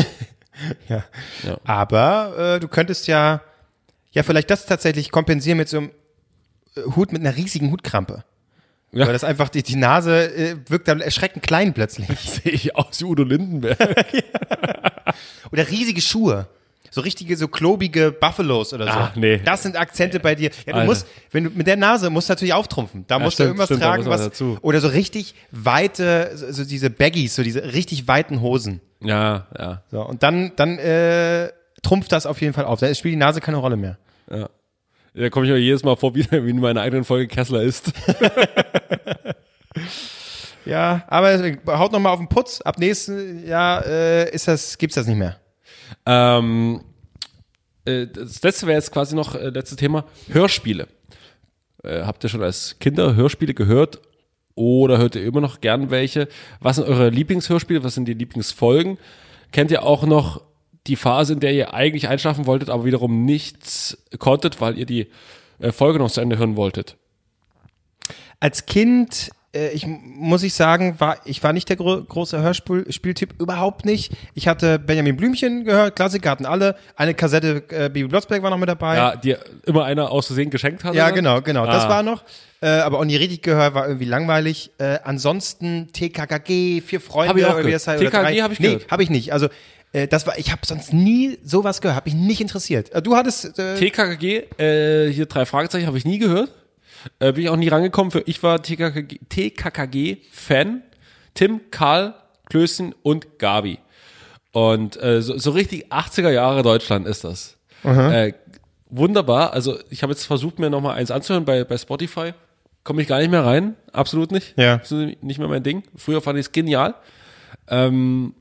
Ja. 0.88 1.04
Ja. 1.44 1.58
Aber 1.62 2.56
äh, 2.56 2.58
du 2.60 2.66
könntest 2.66 3.06
ja, 3.06 3.42
ja, 4.10 4.24
vielleicht 4.24 4.50
das 4.50 4.66
tatsächlich 4.66 5.12
kompensieren 5.12 5.56
mit 5.56 5.68
so 5.68 5.76
einem 5.76 5.90
äh, 6.74 6.80
Hut 6.96 7.12
mit 7.12 7.20
einer 7.20 7.36
riesigen 7.36 7.70
Hutkrampe. 7.70 8.24
Ja. 8.92 9.06
Weil 9.06 9.12
das 9.12 9.22
einfach, 9.24 9.48
die, 9.50 9.62
die 9.62 9.76
Nase 9.76 10.34
äh, 10.34 10.56
wirkt 10.68 10.88
dann 10.88 11.00
erschreckend 11.00 11.42
klein 11.42 11.74
plötzlich. 11.74 12.08
Sehe 12.18 12.52
ich 12.52 12.74
aus 12.74 13.00
wie 13.00 13.04
Udo 13.04 13.22
Lindenberg. 13.22 13.78
Oder 15.52 15.68
riesige 15.68 16.00
Schuhe. 16.00 16.46
So 16.90 17.02
richtige, 17.02 17.36
so 17.36 17.48
klobige 17.48 18.10
Buffalos 18.12 18.72
oder 18.72 18.86
so. 18.86 18.90
Ah, 18.98 19.12
nee. 19.14 19.42
Das 19.44 19.62
sind 19.62 19.76
Akzente 19.76 20.20
bei 20.20 20.34
dir. 20.34 20.48
Ja, 20.64 20.72
du 20.72 20.74
Alter. 20.78 20.86
musst, 20.86 21.06
wenn 21.32 21.44
du 21.44 21.50
mit 21.50 21.66
der 21.66 21.76
Nase 21.76 22.08
musst 22.08 22.30
du 22.30 22.32
natürlich 22.32 22.54
auftrumpfen. 22.54 23.04
Da 23.06 23.18
musst 23.18 23.34
stimmt, 23.34 23.44
du 23.44 23.48
irgendwas 23.50 23.66
stimmt, 23.66 23.82
tragen, 23.82 24.06
was. 24.06 24.22
dazu. 24.22 24.56
Oder 24.62 24.80
so 24.80 24.88
richtig 24.88 25.34
weite, 25.50 26.30
so, 26.34 26.50
so 26.50 26.64
diese 26.64 26.88
Baggies, 26.88 27.34
so 27.36 27.42
diese 27.42 27.62
richtig 27.74 28.08
weiten 28.08 28.40
Hosen. 28.40 28.80
ja, 29.00 29.46
ja, 29.58 29.82
So, 29.90 30.00
und 30.00 30.22
dann, 30.22 30.52
dann 30.56 30.78
äh, 30.78 31.50
trumpft 31.82 32.10
das 32.10 32.24
auf 32.24 32.40
jeden 32.40 32.54
Fall 32.54 32.64
auf. 32.64 32.80
Da 32.80 32.92
spielt 32.94 33.12
die 33.12 33.18
Nase 33.18 33.42
keine 33.42 33.58
Rolle 33.58 33.76
mehr. 33.76 33.98
ja. 34.30 34.48
Da 35.18 35.30
komme 35.30 35.46
ich 35.46 35.52
mir 35.52 35.58
jedes 35.58 35.82
Mal 35.82 35.96
vor, 35.96 36.14
wie, 36.14 36.24
wie 36.30 36.50
in 36.50 36.60
meiner 36.60 36.80
eigenen 36.80 37.04
Folge 37.04 37.26
Kessler 37.26 37.62
ist. 37.62 37.92
Ja, 40.64 41.02
aber 41.06 41.32
deswegen, 41.32 41.60
haut 41.66 41.92
noch 41.92 41.98
mal 41.98 42.10
auf 42.10 42.18
den 42.18 42.28
Putz. 42.28 42.60
Ab 42.60 42.78
nächsten 42.78 43.46
Jahr 43.46 43.86
äh, 43.86 44.30
ist 44.30 44.48
das, 44.48 44.76
gibt's 44.76 44.96
das 44.96 45.06
nicht 45.06 45.16
mehr. 45.16 45.40
Ähm, 46.04 46.82
äh, 47.86 48.06
das 48.06 48.42
letzte 48.42 48.66
wäre 48.66 48.76
jetzt 48.76 48.92
quasi 48.92 49.16
noch 49.16 49.34
äh, 49.34 49.48
letztes 49.48 49.78
Thema 49.78 50.04
Hörspiele. 50.30 50.88
Äh, 51.82 52.02
habt 52.02 52.22
ihr 52.22 52.28
schon 52.28 52.42
als 52.42 52.76
Kinder 52.80 53.16
Hörspiele 53.16 53.54
gehört 53.54 54.02
oder 54.54 54.98
hört 54.98 55.16
ihr 55.16 55.24
immer 55.24 55.40
noch 55.40 55.62
gern 55.62 55.90
welche? 55.90 56.28
Was 56.60 56.76
sind 56.76 56.86
eure 56.86 57.08
Lieblingshörspiele? 57.08 57.82
Was 57.82 57.94
sind 57.94 58.04
die 58.04 58.12
Lieblingsfolgen? 58.12 58.98
Kennt 59.52 59.70
ihr 59.70 59.84
auch 59.84 60.04
noch 60.04 60.42
die 60.88 60.96
Phase, 60.96 61.34
in 61.34 61.40
der 61.40 61.52
ihr 61.52 61.74
eigentlich 61.74 62.08
einschlafen 62.08 62.46
wolltet, 62.46 62.70
aber 62.70 62.84
wiederum 62.84 63.24
nichts 63.24 63.96
konntet, 64.18 64.60
weil 64.60 64.76
ihr 64.78 64.86
die 64.86 65.08
äh, 65.60 65.70
Folge 65.72 65.98
noch 65.98 66.10
zu 66.10 66.20
Ende 66.20 66.38
hören 66.38 66.56
wolltet? 66.56 66.96
Als 68.40 68.66
Kind, 68.66 69.30
äh, 69.54 69.70
ich 69.70 69.86
muss 69.86 70.42
ich 70.44 70.54
sagen, 70.54 71.00
war 71.00 71.18
ich 71.24 71.42
war 71.42 71.52
nicht 71.52 71.68
der 71.68 71.76
gro 71.76 72.02
große 72.02 72.40
Hörspieltyp, 72.40 73.34
überhaupt 73.40 73.84
nicht. 73.84 74.12
Ich 74.34 74.46
hatte 74.46 74.78
Benjamin 74.78 75.16
Blümchen 75.16 75.64
gehört, 75.64 75.96
Klassiker 75.96 76.30
hatten 76.30 76.46
alle. 76.46 76.76
Eine 76.94 77.14
Kassette 77.14 77.64
äh, 77.70 77.88
Bibi 77.90 78.08
Blocksberg 78.08 78.42
war 78.42 78.50
noch 78.50 78.58
mit 78.58 78.68
dabei. 78.68 78.96
Ja, 78.96 79.16
dir 79.16 79.40
immer 79.66 79.84
einer 79.84 80.12
aus 80.12 80.26
Versehen 80.26 80.50
geschenkt 80.50 80.84
hat? 80.84 80.94
Ja, 80.94 81.06
oder? 81.06 81.14
genau, 81.14 81.42
genau. 81.42 81.66
Das 81.66 81.84
Ah. 81.84 81.88
war 81.88 82.02
noch. 82.04 82.22
Äh, 82.60 82.66
aber 82.68 82.98
auch 83.00 83.04
nie 83.04 83.16
richtig 83.16 83.42
gehört, 83.42 83.74
war 83.74 83.86
irgendwie 83.86 84.04
langweilig. 84.06 84.70
Äh, 84.78 84.98
ansonsten 85.04 85.88
TKKG, 85.92 86.80
vier 86.80 87.00
Freunde, 87.00 87.30
Hab 87.30 87.36
ich 87.36 87.44
auch 87.44 87.50
oder 87.50 87.58
wie 87.60 87.70
gehört. 87.70 87.86
das 87.86 87.98
TKKG 87.98 88.10
drei. 88.10 88.36
hab 88.42 88.52
ich 88.52 88.60
nee, 88.60 88.66
gehört. 88.74 88.90
habe 88.90 89.02
ich 89.02 89.10
nicht. 89.10 89.32
Also 89.32 89.48
äh, 89.92 90.06
das 90.08 90.26
war, 90.26 90.38
ich 90.38 90.52
habe 90.52 90.62
sonst 90.64 90.92
nie 90.92 91.38
sowas 91.42 91.80
gehört, 91.80 91.96
habe 91.96 92.10
mich 92.10 92.18
nicht 92.18 92.40
interessiert. 92.40 92.90
Äh, 92.92 93.02
du 93.02 93.16
hattest 93.16 93.58
äh, 93.58 93.76
TKKG, 93.76 94.44
äh, 94.58 95.12
hier 95.12 95.26
drei 95.26 95.46
Fragezeichen, 95.46 95.86
habe 95.86 95.98
ich 95.98 96.04
nie 96.04 96.18
gehört. 96.18 96.50
Äh, 97.20 97.32
bin 97.32 97.44
ich 97.44 97.50
auch 97.50 97.56
nie 97.56 97.68
rangekommen. 97.68 98.10
Für, 98.10 98.22
ich 98.26 98.42
war 98.42 98.62
TKKG, 98.62 99.18
TKKG-Fan. 99.28 100.82
Tim, 101.34 101.60
Karl, 101.70 102.14
Klößen 102.46 102.94
und 103.02 103.38
Gabi. 103.38 103.78
Und 104.52 105.00
äh, 105.00 105.22
so, 105.22 105.38
so 105.38 105.52
richtig 105.52 105.92
80er 105.92 106.30
Jahre 106.30 106.62
Deutschland 106.62 107.06
ist 107.06 107.22
das. 107.22 107.56
Äh, 107.84 108.32
wunderbar. 108.90 109.52
Also 109.52 109.78
ich 109.88 110.02
habe 110.02 110.12
jetzt 110.12 110.24
versucht, 110.24 110.58
mir 110.58 110.68
nochmal 110.68 110.96
eins 110.96 111.12
anzuhören 111.12 111.44
bei, 111.44 111.62
bei 111.62 111.78
Spotify. 111.78 112.32
komme 112.82 113.02
ich 113.02 113.08
gar 113.08 113.18
nicht 113.18 113.30
mehr 113.30 113.44
rein. 113.44 113.76
Absolut 113.92 114.32
nicht. 114.32 114.54
Ja. 114.58 114.78
Das 114.78 114.90
ist 114.90 115.22
nicht 115.22 115.38
mehr 115.38 115.46
mein 115.46 115.62
Ding. 115.62 115.84
Früher 115.94 116.20
fand 116.20 116.38
ich 116.38 116.46
es 116.46 116.52
genial. 116.52 116.94
Ähm, 117.68 118.34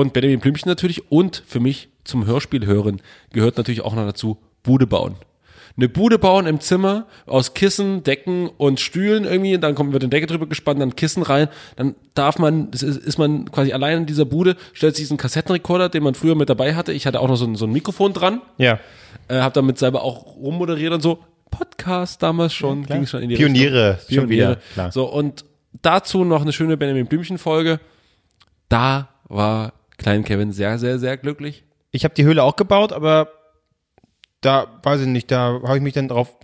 und 0.00 0.12
Benjamin 0.12 0.40
Blümchen 0.40 0.68
natürlich. 0.68 1.10
Und 1.10 1.42
für 1.46 1.60
mich 1.60 1.88
zum 2.04 2.26
Hörspiel 2.26 2.66
hören 2.66 3.00
gehört 3.32 3.56
natürlich 3.58 3.82
auch 3.82 3.94
noch 3.94 4.04
dazu 4.06 4.38
Bude 4.62 4.86
bauen. 4.86 5.16
Eine 5.76 5.88
Bude 5.88 6.18
bauen 6.18 6.46
im 6.46 6.60
Zimmer 6.60 7.06
aus 7.24 7.54
Kissen, 7.54 8.02
Decken 8.02 8.48
und 8.48 8.78
Stühlen 8.78 9.24
irgendwie, 9.24 9.56
dann 9.58 9.74
kommt 9.74 9.94
wird 9.94 10.02
eine 10.02 10.10
Decke 10.10 10.26
drüber 10.26 10.46
gespannt, 10.46 10.82
dann 10.82 10.96
Kissen 10.96 11.22
rein, 11.22 11.48
dann 11.76 11.94
darf 12.12 12.38
man, 12.38 12.70
das 12.70 12.82
ist, 12.82 12.98
ist 12.98 13.16
man 13.18 13.50
quasi 13.50 13.72
allein 13.72 13.98
in 13.98 14.06
dieser 14.06 14.26
Bude, 14.26 14.56
stellt 14.74 14.96
sich 14.96 15.04
diesen 15.04 15.16
Kassettenrekorder, 15.16 15.88
den 15.88 16.02
man 16.02 16.14
früher 16.14 16.34
mit 16.34 16.50
dabei 16.50 16.74
hatte. 16.74 16.92
Ich 16.92 17.06
hatte 17.06 17.20
auch 17.20 17.28
noch 17.28 17.36
so 17.36 17.46
ein, 17.46 17.56
so 17.56 17.64
ein 17.64 17.72
Mikrofon 17.72 18.12
dran, 18.12 18.42
Ja. 18.58 18.80
äh, 19.28 19.40
habe 19.40 19.54
damit 19.54 19.78
selber 19.78 20.02
auch 20.02 20.36
rummoderiert 20.36 20.92
und 20.92 21.00
so. 21.00 21.20
Podcast 21.50 22.22
damals 22.22 22.52
schon, 22.52 22.84
klar. 22.84 22.98
ging 22.98 23.06
schon 23.06 23.22
in 23.22 23.30
die 23.30 23.36
Pioniere, 23.36 23.98
Richtung. 23.98 24.14
schon 24.24 24.28
wieder, 24.28 24.56
klar. 24.74 24.92
So, 24.92 25.06
und 25.06 25.46
dazu 25.80 26.24
noch 26.24 26.42
eine 26.42 26.52
schöne 26.52 26.76
Benjamin 26.76 27.06
Blümchen-Folge. 27.06 27.80
Da 28.68 29.08
war 29.28 29.72
Klein 29.98 30.24
Kevin 30.24 30.52
sehr, 30.52 30.78
sehr, 30.78 30.98
sehr 30.98 31.16
glücklich. 31.16 31.64
Ich 31.90 32.04
habe 32.04 32.14
die 32.14 32.24
Höhle 32.24 32.42
auch 32.42 32.56
gebaut, 32.56 32.92
aber 32.92 33.28
da 34.40 34.80
weiß 34.82 35.02
ich 35.02 35.06
nicht, 35.06 35.30
da 35.30 35.60
habe 35.62 35.76
ich 35.76 35.82
mich 35.82 35.92
dann 35.94 36.08
drauf 36.08 36.34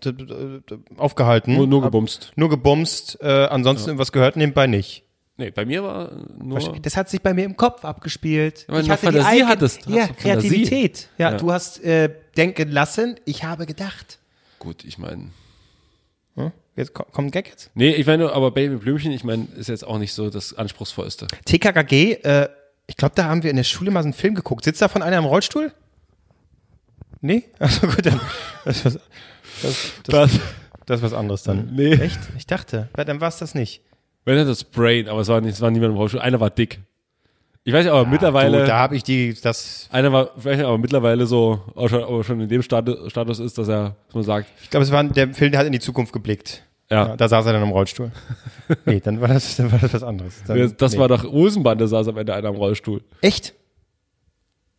aufgehalten. 0.96 1.54
Nur, 1.54 1.66
nur 1.66 1.80
Hab 1.82 1.88
gebumst. 1.88 2.32
Nur 2.36 2.48
gebumst, 2.48 3.18
äh, 3.20 3.26
ansonsten 3.46 3.88
irgendwas 3.90 4.12
gehört 4.12 4.36
nebenbei 4.36 4.66
nicht. 4.66 5.04
Nee, 5.36 5.50
bei 5.52 5.64
mir 5.64 5.84
war 5.84 6.10
nur. 6.42 6.58
Das 6.82 6.96
hat 6.96 7.08
sich 7.08 7.22
bei 7.22 7.32
mir 7.32 7.44
im 7.44 7.56
Kopf 7.56 7.84
abgespielt. 7.84 8.64
weil 8.68 8.82
du 8.82 8.88
noch 8.88 8.98
Fantasie 8.98 9.44
hattest. 9.44 9.86
Du 9.86 9.90
Ja, 9.94 10.02
hast 10.02 10.10
doch 10.10 10.16
Fantasie. 10.16 10.48
Kreativität. 10.48 11.08
Ja, 11.16 11.30
Ja. 11.30 11.36
du 11.36 11.52
hast 11.52 11.82
äh, 11.84 12.10
denken 12.36 12.70
lassen, 12.70 13.16
ich 13.24 13.44
habe 13.44 13.64
gedacht. 13.66 14.18
Gut, 14.58 14.84
ich 14.84 14.98
meine. 14.98 15.30
Hm? 16.34 16.50
Jetzt 16.74 16.92
ko- 16.92 17.04
kommt 17.12 17.28
ein 17.28 17.30
Gag 17.30 17.48
jetzt. 17.48 17.70
Nee, 17.74 17.90
ich 17.94 18.06
meine, 18.06 18.32
aber 18.32 18.50
Baby 18.50 18.76
Blümchen, 18.76 19.12
ich 19.12 19.22
meine, 19.22 19.46
ist 19.56 19.68
jetzt 19.68 19.86
auch 19.86 19.98
nicht 19.98 20.12
so 20.12 20.28
das 20.28 20.54
Anspruchsvollste. 20.54 21.28
TKKG, 21.44 22.14
äh, 22.14 22.48
ich 22.88 22.96
glaube, 22.96 23.14
da 23.14 23.24
haben 23.26 23.44
wir 23.44 23.50
in 23.50 23.56
der 23.56 23.64
Schule 23.64 23.90
mal 23.92 24.02
so 24.02 24.06
einen 24.06 24.12
Film 24.14 24.34
geguckt. 24.34 24.64
Sitzt 24.64 24.82
davon 24.82 25.02
einer 25.02 25.18
im 25.18 25.24
Rollstuhl? 25.24 25.72
Nee? 27.20 27.44
Also 27.60 27.86
gut, 27.86 28.04
dann. 28.04 28.20
Das, 28.64 28.76
ist 28.78 28.84
was- 28.86 29.00
das, 29.62 29.92
das, 30.04 30.40
das 30.86 30.96
ist 30.98 31.02
was 31.04 31.12
anderes 31.12 31.42
dann. 31.44 31.70
Nee. 31.74 31.92
Echt? 31.94 32.18
Ich 32.36 32.46
dachte. 32.46 32.88
Ja, 32.96 33.04
Dann 33.04 33.20
war 33.20 33.28
es 33.28 33.38
das 33.38 33.54
nicht. 33.54 33.82
Wenn 34.24 34.44
das 34.46 34.64
Brain, 34.64 35.08
aber 35.08 35.20
es 35.20 35.28
war 35.28 35.40
nicht, 35.40 35.54
es 35.54 35.60
war 35.60 35.70
niemand 35.70 35.92
im 35.92 35.96
Rollstuhl. 35.96 36.20
Einer 36.20 36.38
war 36.40 36.50
dick. 36.50 36.80
Ich 37.64 37.72
weiß 37.74 37.84
nicht, 37.84 37.92
aber 37.92 38.06
mittlerweile. 38.06 38.60
Du, 38.60 38.66
da 38.66 38.78
habe 38.78 38.96
ich 38.96 39.02
die, 39.02 39.34
das. 39.34 39.88
einer 39.90 40.12
war 40.12 40.30
vielleicht 40.38 40.62
aber 40.64 40.78
mittlerweile 40.78 41.26
so, 41.26 41.62
auch 41.74 41.88
schon, 41.88 42.02
aber 42.02 42.24
schon 42.24 42.40
in 42.40 42.48
dem 42.48 42.62
Status, 42.62 43.10
Status 43.10 43.38
ist, 43.40 43.58
dass 43.58 43.68
er, 43.68 43.96
dass 44.06 44.14
man 44.14 44.24
sagt, 44.24 44.48
Ich 44.62 44.70
glaube, 44.70 44.84
es 44.84 44.92
war 44.92 45.02
der 45.04 45.34
Film, 45.34 45.50
der 45.50 45.60
hat 45.60 45.66
in 45.66 45.72
die 45.72 45.80
Zukunft 45.80 46.12
geblickt. 46.12 46.62
Ja, 46.90 47.16
Da 47.16 47.28
saß 47.28 47.46
er 47.46 47.52
dann 47.52 47.62
im 47.62 47.70
Rollstuhl. 47.70 48.10
nee, 48.86 49.00
dann 49.00 49.20
war 49.20 49.28
das, 49.28 49.56
dann 49.56 49.70
war 49.70 49.78
das 49.78 49.92
was 49.92 50.02
anderes. 50.02 50.42
Dann, 50.46 50.74
das 50.76 50.92
nee. 50.92 50.98
war 50.98 51.08
doch 51.08 51.24
Olsenbande, 51.24 51.86
saß 51.86 52.08
am 52.08 52.16
Ende 52.16 52.34
einer 52.34 52.48
im 52.48 52.56
Rollstuhl. 52.56 53.02
Echt? 53.20 53.54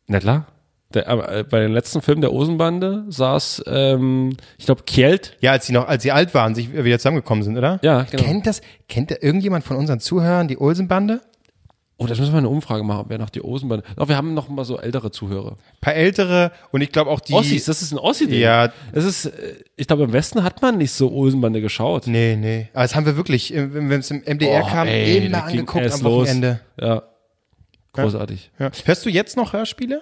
Na 0.07 0.19
klar. 0.19 0.47
Der, 0.91 1.07
äh, 1.07 1.43
bei 1.43 1.59
den 1.59 1.71
letzten 1.71 2.01
Filmen 2.01 2.21
der 2.21 2.33
Olsenbande 2.33 3.05
saß, 3.09 3.63
ähm, 3.67 4.35
ich 4.57 4.65
glaube, 4.65 4.83
Kjeld. 4.87 5.37
Ja, 5.39 5.51
als 5.51 5.67
sie 5.67 5.73
noch, 5.73 5.87
als 5.87 6.01
sie 6.01 6.11
alt 6.11 6.33
waren, 6.33 6.55
sich 6.55 6.73
wieder 6.73 6.97
zusammengekommen 6.97 7.43
sind, 7.43 7.57
oder? 7.57 7.79
Ja, 7.83 8.03
genau. 8.09 8.23
Kennt 8.23 8.47
das, 8.47 8.61
kennt 8.87 9.11
da 9.11 9.15
irgendjemand 9.21 9.63
von 9.63 9.77
unseren 9.77 9.99
Zuhörern 9.99 10.47
die 10.47 10.57
Olsenbande? 10.57 11.21
Oh, 12.01 12.07
das 12.07 12.17
müssen 12.17 12.31
wir 12.31 12.37
eine 12.37 12.47
Umfrage 12.49 12.83
machen, 12.83 13.05
wer 13.09 13.17
noch 13.17 13.29
die 13.29 13.43
Olsenbande. 13.43 13.85
Doch, 13.97 14.07
wir 14.07 14.15
haben 14.15 14.33
noch 14.33 14.47
mal 14.47 14.63
so 14.63 14.79
ältere 14.79 15.11
Zuhörer. 15.11 15.51
Ein 15.51 15.79
paar 15.81 15.95
ältere 15.95 16.51
und 16.71 16.79
ich 16.81 16.91
glaube 16.93 17.11
auch 17.11 17.19
die. 17.19 17.33
Ossis, 17.33 17.65
das 17.65 17.81
ist 17.81 17.91
ein 17.91 17.99
Ossi-Ding. 17.99 18.39
Ja. 18.39 18.71
Das 18.93 19.03
ist, 19.03 19.25
äh, 19.25 19.55
ich 19.75 19.85
glaube, 19.85 20.03
im 20.05 20.13
Westen 20.13 20.43
hat 20.43 20.61
man 20.61 20.77
nicht 20.77 20.93
so 20.93 21.11
Olsenbande 21.11 21.59
geschaut. 21.61 22.07
Nee, 22.07 22.37
nee. 22.37 22.69
Aber 22.73 22.83
das 22.83 22.95
haben 22.95 23.05
wir 23.05 23.17
wirklich, 23.17 23.53
äh, 23.53 23.73
wenn 23.73 23.91
es 23.91 24.09
im 24.11 24.23
MDR 24.25 24.63
Oh, 24.63 24.69
kam, 24.69 24.87
ey, 24.87 25.25
immer 25.25 25.43
angeguckt 25.43 25.91
am 25.91 26.01
los. 26.01 26.03
Wochenende. 26.03 26.61
Ja. 26.79 27.03
Großartig. 27.93 28.51
Ja. 28.59 28.71
Hörst 28.85 29.05
du 29.05 29.09
jetzt 29.09 29.35
noch 29.35 29.53
Hörspiele? 29.53 30.01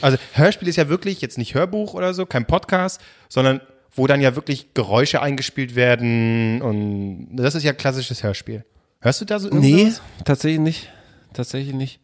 Also 0.00 0.18
Hörspiel 0.34 0.68
ist 0.68 0.76
ja 0.76 0.88
wirklich 0.88 1.20
jetzt 1.20 1.38
nicht 1.38 1.54
Hörbuch 1.54 1.94
oder 1.94 2.14
so, 2.14 2.26
kein 2.26 2.46
Podcast, 2.46 3.00
sondern 3.28 3.60
wo 3.92 4.06
dann 4.06 4.20
ja 4.20 4.36
wirklich 4.36 4.74
Geräusche 4.74 5.22
eingespielt 5.22 5.74
werden 5.74 6.60
und 6.60 7.28
das 7.32 7.54
ist 7.54 7.62
ja 7.62 7.72
klassisches 7.72 8.22
Hörspiel. 8.22 8.64
Hörst 9.00 9.20
du 9.20 9.24
da 9.24 9.38
so 9.38 9.48
Nee, 9.48 9.70
irgendwas? 9.70 10.02
tatsächlich 10.24 10.60
nicht. 10.60 10.92
Tatsächlich 11.36 11.74
nicht. 11.74 12.00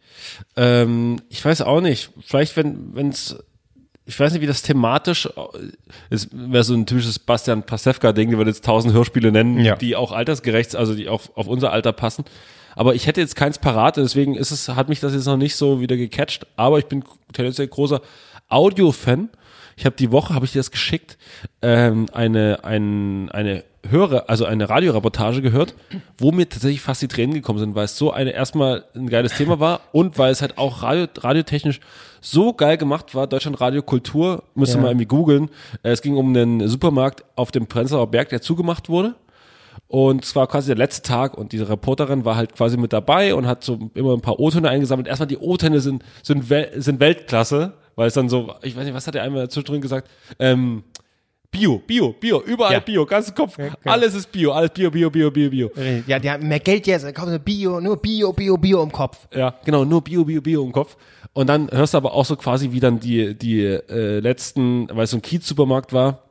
Ähm, 0.57 1.21
ich 1.31 1.43
weiß 1.45 1.63
auch 1.63 1.81
nicht. 1.81 2.11
Vielleicht, 2.25 2.55
wenn 2.57 3.09
es, 3.09 3.37
ich 4.05 4.19
weiß 4.21 4.33
nicht, 4.33 4.43
wie 4.43 4.47
das 4.47 4.63
thematisch, 4.63 5.29
es 6.11 6.29
wäre 6.33 6.65
so 6.65 6.75
ein 6.75 6.85
typisches 6.87 7.19
Bastian 7.19 7.63
Pasewka-Ding, 7.63 8.31
die 8.31 8.39
wir 8.39 8.47
jetzt 8.47 8.65
tausend 8.65 8.93
Hörspiele 8.93 9.33
nennen, 9.33 9.59
Ja. 9.61 9.77
die 9.77 9.97
auch 9.97 10.13
altersgerecht, 10.13 10.77
also 10.77 10.95
die 10.95 11.09
auch 11.09 11.23
auf 11.35 11.47
unser 11.47 11.73
Alter 11.73 11.93
passen. 11.93 12.25
Aber 12.77 12.95
ich 12.95 13.07
hätte 13.07 13.21
jetzt 13.21 13.37
keins 13.37 13.59
parat, 13.59 13.97
deswegen 13.97 14.35
ist 14.35 14.51
es, 14.51 14.69
hat 14.69 14.89
mich 14.89 15.01
das 15.01 15.13
jetzt 15.15 15.27
noch 15.27 15.37
nicht 15.37 15.57
so 15.57 15.81
wieder 15.81 15.97
gecatcht. 15.97 16.47
Aber 16.57 16.79
ich 16.79 16.87
bin 16.87 17.05
tendenziell 17.33 17.69
großer 17.69 18.01
Audio-Fan. 18.49 19.31
Ich 19.83 19.87
habe 19.87 19.97
die 19.97 20.13
Woche, 20.13 20.33
habe 20.33 20.45
ich 20.45 20.53
dir 20.53 20.61
das 20.61 20.71
geschickt, 20.71 21.19
ähm, 21.61 22.07
eine, 22.13 22.61
ein, 22.63 23.29
eine 23.33 23.65
höre, 23.91 24.31
also 24.31 24.45
eine 24.45 24.69
Radioreportage 24.71 25.43
gehört, 25.43 25.75
wo 26.19 26.31
mir 26.31 26.49
tatsächlich 26.49 26.81
fast 26.81 27.03
die 27.03 27.09
Tränen 27.09 27.35
gekommen 27.35 27.59
sind, 27.59 27.75
weil 27.75 27.87
es 27.87 27.99
so 27.99 28.13
eine 28.13 28.31
erstmal 28.31 28.85
ein 28.95 29.09
geiles 29.09 29.37
Thema 29.37 29.59
war 29.59 29.81
und 29.91 30.19
weil 30.19 30.31
es 30.31 30.41
halt 30.41 30.57
auch 30.57 30.85
radio, 30.85 31.09
radiotechnisch 31.19 31.81
so 32.21 32.53
geil 32.53 32.77
gemacht 32.77 33.17
war. 33.17 33.27
Deutschland 33.27 33.61
Radio 33.61 33.83
Kultur, 33.83 34.45
müsste 34.55 34.77
Ja. 34.77 34.83
man 34.83 34.91
irgendwie 34.93 35.07
googeln. 35.07 35.51
Es 35.83 36.01
ging 36.01 36.15
um 36.17 36.29
einen 36.29 36.69
Supermarkt 36.69 37.25
auf 37.35 37.51
dem 37.51 37.67
Prenzlauer 37.67 38.09
Berg, 38.09 38.29
der 38.29 38.41
zugemacht 38.41 38.89
wurde. 38.89 39.17
Und 39.89 40.25
es 40.25 40.37
war 40.37 40.47
quasi 40.47 40.69
der 40.69 40.77
letzte 40.77 41.03
Tag 41.03 41.37
und 41.37 41.51
diese 41.51 41.69
Reporterin 41.69 42.25
war 42.25 42.37
halt 42.37 42.55
quasi 42.55 42.77
mit 42.77 42.93
dabei 42.93 43.35
und 43.35 43.49
hat 43.49 43.65
so 43.65 43.91
immer 43.95 44.13
ein 44.15 44.21
paar 44.21 44.39
O-Töne 44.39 44.69
eingesammelt. 44.69 45.09
Erstmal 45.09 45.27
die 45.27 45.39
O-Töne 45.39 45.81
sind, 45.81 46.05
sind, 46.23 46.45
sind 46.77 47.01
Weltklasse, 47.01 47.73
weil 47.97 48.09
es 48.09 48.15
dann 48.15 48.29
so, 48.29 48.55
ich 48.63 48.77
weiß 48.77 48.85
nicht, 48.85 48.95
was 48.95 49.07
hat 49.07 49.15
er 49.15 49.23
einmal 49.23 49.49
zwischendrin 49.49 49.81
gesagt? 49.81 50.09
Ähm, 50.39 50.83
Bio, 51.51 51.79
Bio, 51.87 52.15
Bio, 52.15 52.43
überall 52.47 52.73
Ja. 52.73 52.81
Bio, 52.81 53.05
ganzen 53.05 53.35
Kopf, 53.35 53.59
alles 53.85 54.15
ist 54.15 54.33
Bio, 54.33 54.53
alles 54.53 54.71
Bio, 54.71 54.91
Bio, 54.91 55.11
Bio, 55.11 55.31
Bio, 55.31 55.51
Bio. 55.51 55.71
Ja, 56.07 56.19
die 56.19 56.31
haben 56.31 56.49
mehr 56.49 56.61
Geld 56.61 56.87
jetzt, 56.87 57.05
dann 57.05 57.13
kaufen 57.13 57.33
sie 57.33 57.39
Bio, 57.39 57.79
nur 57.79 57.99
Bio, 57.99 58.33
Bio, 58.33 58.57
Bio 58.57 58.83
im 58.83 58.91
Kopf. 58.91 59.29
Ja, 59.35 59.55
genau, 59.63 59.85
nur 59.85 60.03
Bio, 60.03 60.25
Bio, 60.25 60.41
Bio 60.41 60.65
im 60.65 60.73
Kopf. 60.73 60.97
Und 61.35 61.49
dann 61.49 61.71
hörst 61.71 61.93
du 61.93 61.99
aber 61.99 62.15
auch 62.15 62.25
so 62.25 62.37
quasi, 62.37 62.73
wie 62.73 62.81
dann 62.81 63.01
die, 63.01 63.35
die 63.35 63.65
äh, 63.65 64.21
letzten, 64.21 64.89
weil 64.91 65.05
es 65.05 65.11
so 65.11 65.19
ein 65.19 65.23
Kiez-Supermarkt 65.23 65.93
war, 65.93 66.23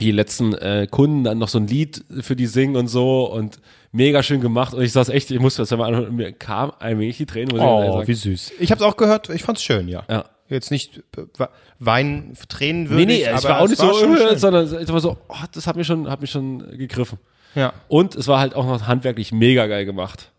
die 0.00 0.10
letzten 0.10 0.54
äh, 0.54 0.88
Kunden 0.90 1.22
dann 1.22 1.38
noch 1.38 1.48
so 1.48 1.58
ein 1.58 1.66
Lied 1.66 2.02
für 2.22 2.34
die 2.34 2.46
singen 2.46 2.76
und 2.76 2.88
so 2.88 3.30
und 3.30 3.60
mega 3.92 4.22
schön 4.22 4.40
gemacht. 4.40 4.74
Und 4.74 4.82
ich 4.82 4.92
saß 4.92 5.08
echt, 5.10 5.30
ich 5.30 5.38
musste 5.38 5.62
das 5.62 5.70
mal 5.70 5.86
anhören 5.86 6.16
mir 6.16 6.32
kam 6.32 6.72
ein 6.78 6.98
wenig 6.98 7.18
die 7.18 7.26
Tränen, 7.26 7.50
muss 7.50 7.60
Oh, 7.60 8.02
wie 8.06 8.14
süß. 8.14 8.52
Ich 8.58 8.70
habe 8.70 8.82
es 8.82 8.86
auch 8.90 8.96
gehört, 8.96 9.28
ich 9.28 9.42
fand's 9.42 9.62
schön, 9.62 9.88
ja. 9.88 10.02
Ja. 10.08 10.24
Jetzt 10.52 10.70
nicht 10.70 11.02
äh, 11.16 11.46
Wein, 11.78 12.34
Tränen 12.48 12.84
Nee, 12.84 12.90
würdig, 12.90 13.06
nee, 13.22 13.26
aber 13.26 13.38
es 13.38 13.44
war 13.44 13.60
auch 13.60 13.68
nicht 13.68 13.82
war 13.82 13.94
so, 13.94 14.00
schön. 14.16 14.38
sondern 14.38 14.64
es 14.66 14.92
war 14.92 15.00
so, 15.00 15.16
oh, 15.28 15.34
das 15.52 15.66
hat 15.66 15.76
mich 15.76 15.86
schon, 15.86 16.08
hat 16.10 16.20
mich 16.20 16.30
schon 16.30 16.58
gegriffen. 16.78 17.18
Ja, 17.54 17.72
Und 17.88 18.14
es 18.14 18.28
war 18.28 18.38
halt 18.40 18.54
auch 18.54 18.64
noch 18.66 18.86
handwerklich 18.86 19.32
mega 19.32 19.66
geil 19.66 19.84
gemacht. 19.84 20.30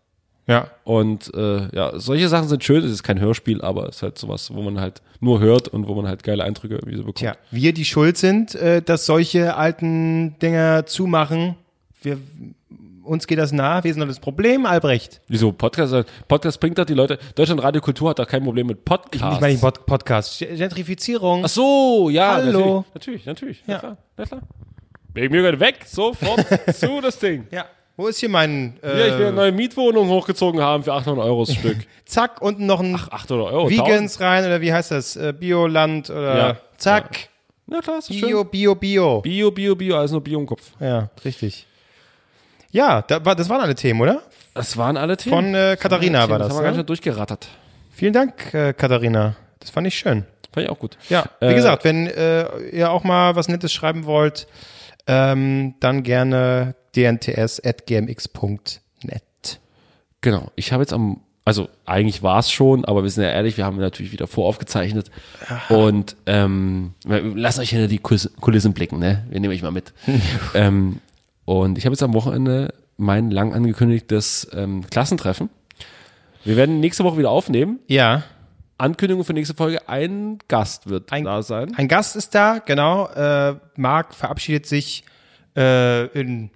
ja. 0.46 0.68
Und 0.84 1.32
äh, 1.34 1.68
ja, 1.74 1.98
solche 1.98 2.28
Sachen 2.28 2.48
sind 2.48 2.64
schön. 2.64 2.84
Es 2.84 2.90
ist 2.90 3.02
kein 3.02 3.20
Hörspiel, 3.20 3.62
aber 3.62 3.88
es 3.88 3.96
ist 3.96 4.02
halt 4.02 4.18
sowas, 4.18 4.52
wo 4.52 4.62
man 4.62 4.80
halt 4.80 5.00
nur 5.20 5.38
hört 5.40 5.68
und 5.68 5.86
wo 5.86 5.94
man 5.94 6.06
halt 6.08 6.22
geile 6.24 6.42
Eindrücke 6.44 6.74
irgendwie 6.74 6.96
so 6.96 7.02
bekommt. 7.02 7.18
Tja, 7.18 7.36
wir, 7.50 7.72
die 7.72 7.84
schuld 7.84 8.16
sind, 8.16 8.54
äh, 8.56 8.82
dass 8.82 9.06
solche 9.06 9.56
alten 9.56 10.36
Dinger 10.40 10.86
zumachen. 10.86 11.54
Wir, 12.02 12.18
uns 13.04 13.26
geht 13.26 13.38
das 13.38 13.52
nah, 13.52 13.82
wir 13.84 13.92
sind 13.92 14.00
doch 14.00 14.08
das 14.08 14.20
Problem, 14.20 14.66
Albrecht. 14.66 15.20
Wieso? 15.28 15.52
Podcast, 15.52 15.94
Podcast 16.28 16.60
bringt 16.60 16.78
doch 16.78 16.84
die 16.84 16.94
Leute. 16.94 17.18
Deutschland 17.34 17.62
Radio 17.62 17.80
Kultur 17.80 18.10
hat 18.10 18.18
doch 18.18 18.26
kein 18.26 18.42
Problem 18.42 18.66
mit 18.66 18.84
Podcasts. 18.84 19.34
Ich 19.36 19.40
meine 19.40 19.52
nicht 19.54 19.60
Pod 19.62 19.86
Podcast. 19.86 20.38
Gentrifizierung. 20.40 21.44
Ach 21.44 21.48
so, 21.48 22.08
ja. 22.10 22.34
Hallo. 22.34 22.84
Natürlich, 22.94 23.26
natürlich. 23.26 23.62
natürlich. 23.66 23.66
Ja. 23.66 23.74
Na 23.74 23.78
klar, 23.80 23.96
na 24.16 24.24
klar. 24.24 24.40
Wegen 25.14 25.32
mir 25.32 25.42
gehört 25.42 25.60
weg, 25.60 25.76
sofort 25.86 26.44
zu 26.74 27.00
das 27.00 27.18
Ding. 27.18 27.46
Ja. 27.50 27.66
Wo 27.96 28.08
ist 28.08 28.18
hier 28.18 28.28
mein, 28.28 28.76
äh, 28.82 28.98
Ja, 28.98 29.06
ich 29.06 29.18
will 29.18 29.26
eine 29.26 29.36
neue 29.36 29.52
Mietwohnung 29.52 30.08
hochgezogen 30.08 30.60
haben 30.60 30.82
für 30.82 30.92
800 30.92 31.24
Euro 31.24 31.44
das 31.44 31.54
Stück. 31.54 31.76
zack, 32.04 32.42
unten 32.42 32.66
noch 32.66 32.80
ein 32.80 32.96
800 32.96 33.52
Euro. 33.52 33.70
Vegans 33.70 34.20
rein 34.20 34.44
oder 34.44 34.60
wie 34.60 34.72
heißt 34.72 34.90
das? 34.90 35.14
Äh, 35.14 35.32
Bioland 35.38 36.10
oder 36.10 36.36
Ja. 36.36 36.56
zack. 36.76 37.28
Na 37.66 37.80
klar, 37.80 37.98
ist 37.98 38.08
Bio, 38.08 38.18
schön. 38.42 38.50
Bio, 38.50 38.74
Bio. 38.74 39.20
Bio, 39.20 39.50
Bio, 39.52 39.76
Bio, 39.76 39.96
alles 39.96 40.10
nur 40.10 40.20
Bio 40.22 40.40
im 40.40 40.46
Kopf. 40.46 40.72
Ja, 40.80 41.08
richtig. 41.24 41.66
Ja, 42.74 43.02
da 43.02 43.24
war, 43.24 43.36
das 43.36 43.48
waren 43.48 43.60
alle 43.60 43.76
Themen, 43.76 44.00
oder? 44.00 44.20
Das 44.52 44.76
waren 44.76 44.96
alle 44.96 45.16
Themen. 45.16 45.36
Von 45.36 45.54
äh, 45.54 45.76
Katharina 45.78 46.28
war 46.28 46.40
das 46.40 46.48
das. 46.48 46.56
haben 46.56 46.62
wir 46.62 46.64
ganz 46.64 46.74
Ne? 46.76 46.80
schön 46.80 46.86
durchgerattert. 46.86 47.46
Vielen 47.92 48.12
Dank, 48.12 48.52
äh, 48.52 48.72
Katharina. 48.72 49.36
Das 49.60 49.70
fand 49.70 49.86
ich 49.86 49.96
schön. 49.96 50.24
Fand 50.52 50.66
ich 50.66 50.70
auch 50.72 50.80
gut. 50.80 50.98
Ja, 51.08 51.24
wie 51.40 51.46
Äh, 51.46 51.54
gesagt, 51.54 51.84
wenn 51.84 52.08
äh, 52.08 52.48
ihr 52.70 52.90
auch 52.90 53.04
mal 53.04 53.36
was 53.36 53.46
Nettes 53.46 53.72
schreiben 53.72 54.06
wollt, 54.06 54.48
ähm, 55.06 55.74
dann 55.78 56.02
gerne 56.02 56.74
dnts.gmx.net. 56.96 59.60
Genau. 60.20 60.50
Ich 60.56 60.72
habe 60.72 60.82
jetzt 60.82 60.92
am, 60.92 61.20
also 61.44 61.68
eigentlich 61.84 62.22
war 62.24 62.38
es 62.38 62.50
schon, 62.50 62.84
aber 62.84 63.02
wir 63.02 63.10
sind 63.10 63.24
ja 63.24 63.30
ehrlich, 63.30 63.56
wir 63.56 63.64
haben 63.66 63.76
natürlich 63.76 64.12
wieder 64.12 64.26
voraufgezeichnet. 64.26 65.10
Und 65.68 66.16
ähm, 66.26 66.94
lass 67.04 67.58
euch 67.58 67.70
hinter 67.70 67.88
die 67.88 67.98
Kulissen 67.98 68.34
Kulissen 68.40 68.72
blicken, 68.72 68.98
ne? 68.98 69.24
Wir 69.30 69.40
nehmen 69.40 69.52
euch 69.54 69.62
mal 69.62 69.70
mit. 69.70 69.92
ähm, 70.54 71.00
Und 71.44 71.78
ich 71.78 71.84
habe 71.86 71.92
jetzt 71.94 72.02
am 72.02 72.14
Wochenende 72.14 72.72
mein 72.96 73.30
lang 73.30 73.52
angekündigtes 73.52 74.48
ähm, 74.52 74.86
Klassentreffen. 74.90 75.50
Wir 76.44 76.56
werden 76.56 76.80
nächste 76.80 77.04
Woche 77.04 77.18
wieder 77.18 77.30
aufnehmen. 77.30 77.80
Ja. 77.88 78.22
Ankündigung 78.78 79.24
für 79.24 79.32
nächste 79.34 79.54
Folge, 79.54 79.88
ein 79.88 80.38
Gast 80.48 80.88
wird 80.88 81.12
Ein- 81.12 81.24
da 81.24 81.42
sein. 81.42 81.72
Ein 81.76 81.88
Gast 81.88 82.16
ist 82.16 82.34
da, 82.34 82.58
genau. 82.58 83.06
Äh, 83.08 83.56
Marc 83.76 84.14
verabschiedet 84.14 84.66
sich 84.66 85.04
äh, 85.56 86.06
in 86.18 86.50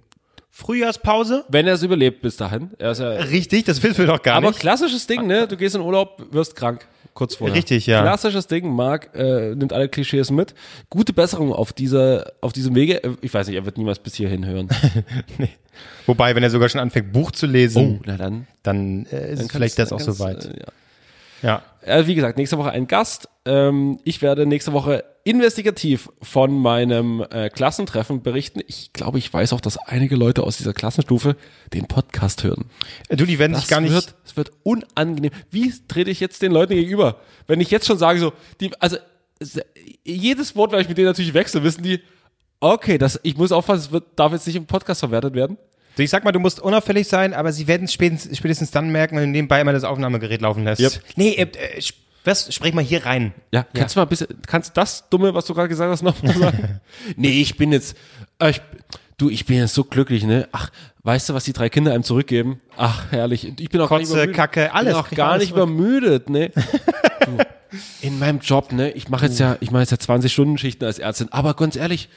Frühjahrspause. 0.51 1.45
Wenn 1.47 1.67
er 1.67 1.75
es 1.75 1.83
überlebt 1.83 2.21
bis 2.21 2.35
dahin. 2.35 2.71
Er 2.77 2.91
ist 2.91 2.99
ja, 2.99 3.09
Richtig, 3.11 3.63
das 3.65 3.81
wissen 3.81 3.99
wir 3.99 4.07
doch 4.07 4.21
gar 4.21 4.35
aber 4.37 4.49
nicht. 4.49 4.59
klassisches 4.59 5.07
Ding, 5.07 5.25
ne? 5.27 5.47
Du 5.47 5.55
gehst 5.55 5.75
in 5.75 5.81
Urlaub, 5.81 6.21
wirst 6.31 6.55
krank. 6.55 6.85
Kurz 7.19 7.35
vorher. 7.35 7.53
Richtig, 7.53 7.85
ja. 7.85 8.01
Klassisches 8.01 8.47
Ding, 8.47 8.73
Marc 8.73 9.13
äh, 9.13 9.53
nimmt 9.53 9.73
alle 9.73 9.89
Klischees 9.89 10.31
mit. 10.31 10.53
Gute 10.89 11.11
Besserung 11.11 11.51
auf 11.51 11.73
dieser, 11.73 12.31
auf 12.39 12.53
diesem 12.53 12.75
Wege. 12.75 13.03
Äh, 13.03 13.09
Ich 13.19 13.33
weiß 13.33 13.47
nicht, 13.47 13.57
er 13.57 13.65
wird 13.65 13.77
niemals 13.77 13.99
bis 13.99 14.15
hierhin 14.15 14.45
hören. 14.45 14.69
Wobei, 16.05 16.33
wenn 16.33 16.43
er 16.43 16.49
sogar 16.49 16.69
schon 16.69 16.79
anfängt, 16.79 17.11
Buch 17.11 17.31
zu 17.31 17.45
lesen, 17.45 17.99
na 18.05 18.15
dann. 18.15 18.47
dann 18.63 19.05
äh, 19.07 19.33
ist 19.33 19.41
dann 19.41 19.49
vielleicht 19.49 19.77
das 19.79 19.91
auch 19.91 19.99
soweit. 19.99 20.45
äh, 20.45 20.59
ja. 20.59 20.65
ja. 21.41 21.63
Äh, 21.81 22.07
wie 22.07 22.15
gesagt, 22.15 22.37
nächste 22.37 22.57
Woche 22.57 22.71
ein 22.71 22.87
Gast. 22.87 23.29
Ähm, 23.45 23.99
ich 24.03 24.21
werde 24.21 24.45
nächste 24.45 24.73
Woche 24.73 25.03
investigativ 25.23 26.09
von 26.21 26.57
meinem 26.57 27.25
äh, 27.29 27.49
Klassentreffen 27.49 28.21
berichten. 28.21 28.61
Ich 28.67 28.93
glaube, 28.93 29.17
ich 29.17 29.31
weiß 29.31 29.53
auch, 29.53 29.61
dass 29.61 29.77
einige 29.77 30.15
Leute 30.15 30.43
aus 30.43 30.57
dieser 30.57 30.73
Klassenstufe 30.73 31.35
den 31.73 31.85
Podcast 31.87 32.43
hören. 32.43 32.65
Äh, 33.09 33.15
Du, 33.15 33.25
die 33.25 33.39
werden 33.39 33.53
Das 33.53 33.61
sich 33.61 33.69
gar 33.69 33.81
nicht. 33.81 33.93
wird, 33.93 34.15
es 34.25 34.35
wird 34.35 34.51
unangenehm. 34.63 35.31
Wie 35.51 35.73
trete 35.87 36.09
ich 36.11 36.19
jetzt 36.19 36.41
den 36.41 36.51
Leuten 36.51 36.73
gegenüber? 36.73 37.17
Wenn 37.47 37.61
ich 37.61 37.71
jetzt 37.71 37.85
schon 37.87 37.97
sage, 37.97 38.19
so, 38.19 38.33
die, 38.59 38.71
also 38.81 38.97
es- 39.39 39.59
jedes 40.03 40.55
Wort, 40.55 40.71
weil 40.71 40.81
ich 40.81 40.89
mit 40.89 40.97
denen 40.97 41.07
natürlich 41.07 41.33
wechsle, 41.33 41.63
wissen 41.63 41.83
die, 41.83 42.01
okay, 42.59 42.97
das, 42.97 43.19
ich 43.23 43.37
muss 43.37 43.51
aufpassen, 43.51 43.81
es 43.85 43.91
wird, 43.91 44.03
darf 44.17 44.33
jetzt 44.33 44.47
nicht 44.47 44.55
im 44.57 44.65
Podcast 44.65 44.99
verwertet 44.99 45.33
werden. 45.33 45.57
Du, 45.95 46.03
Ich 46.03 46.09
sag 46.09 46.23
mal, 46.23 46.31
du 46.31 46.39
musst 46.39 46.59
unauffällig 46.59 47.07
sein, 47.07 47.33
aber 47.33 47.51
sie 47.51 47.67
werden 47.67 47.85
es 47.85 47.93
spätestens, 47.93 48.37
spätestens 48.37 48.71
dann 48.71 48.89
merken, 48.91 49.17
wenn 49.17 49.25
du 49.25 49.29
nebenbei 49.29 49.61
immer 49.61 49.73
das 49.73 49.83
Aufnahmegerät 49.83 50.41
laufen 50.41 50.63
lässt. 50.63 50.81
Yep. 50.81 51.01
Nee, 51.15 51.31
äh, 51.31 51.41
äh, 51.43 51.81
was, 52.23 52.53
sprich 52.53 52.73
mal 52.73 52.83
hier 52.83 53.05
rein. 53.05 53.33
Ja, 53.51 53.65
kannst 53.73 53.95
du 53.95 53.99
mal 53.99 54.05
ein 54.05 54.09
bisschen, 54.09 54.27
kannst 54.45 54.69
du 54.69 54.73
das 54.73 55.09
Dumme, 55.09 55.33
was 55.33 55.45
du 55.45 55.53
gerade 55.53 55.69
gesagt 55.69 55.91
hast, 55.91 56.03
nochmal 56.03 56.37
sagen? 56.37 56.81
nee, 57.15 57.41
ich 57.41 57.57
bin 57.57 57.71
jetzt, 57.71 57.97
äh, 58.39 58.51
ich, 58.51 58.61
du, 59.17 59.29
ich 59.29 59.45
bin 59.45 59.57
jetzt 59.57 59.73
so 59.73 59.83
glücklich, 59.83 60.23
ne? 60.23 60.47
Ach, 60.51 60.69
weißt 61.03 61.29
du, 61.29 61.33
was 61.33 61.43
die 61.45 61.53
drei 61.53 61.69
Kinder 61.69 61.93
einem 61.93 62.03
zurückgeben? 62.03 62.59
Ach, 62.77 63.11
herrlich. 63.11 63.53
Ich 63.59 63.69
bin 63.69 63.81
auch 63.81 63.89
gar 63.89 63.99
nicht 63.99 64.07
Kotze, 64.09 64.23
übermüdet. 64.23 64.35
Kacke, 64.35 64.73
alles. 64.73 64.95
Ich 64.95 65.03
bin 65.03 65.05
auch 65.05 65.15
gar 65.15 65.37
nicht 65.37 65.51
übermüdet, 65.51 66.29
ne? 66.29 66.49
du, 67.25 67.37
in 68.01 68.19
meinem 68.19 68.39
Job, 68.39 68.71
ne? 68.71 68.91
Ich 68.91 69.09
mache 69.09 69.27
jetzt 69.27 69.39
ja, 69.39 69.57
ich 69.59 69.71
mache 69.71 69.81
jetzt 69.83 69.91
ja 69.91 69.99
20 69.99 70.31
Stunden 70.31 70.57
Schichten 70.57 70.85
als 70.85 70.99
Ärztin, 70.99 71.29
aber 71.31 71.53
ganz 71.53 71.75
ehrlich, 71.75 72.09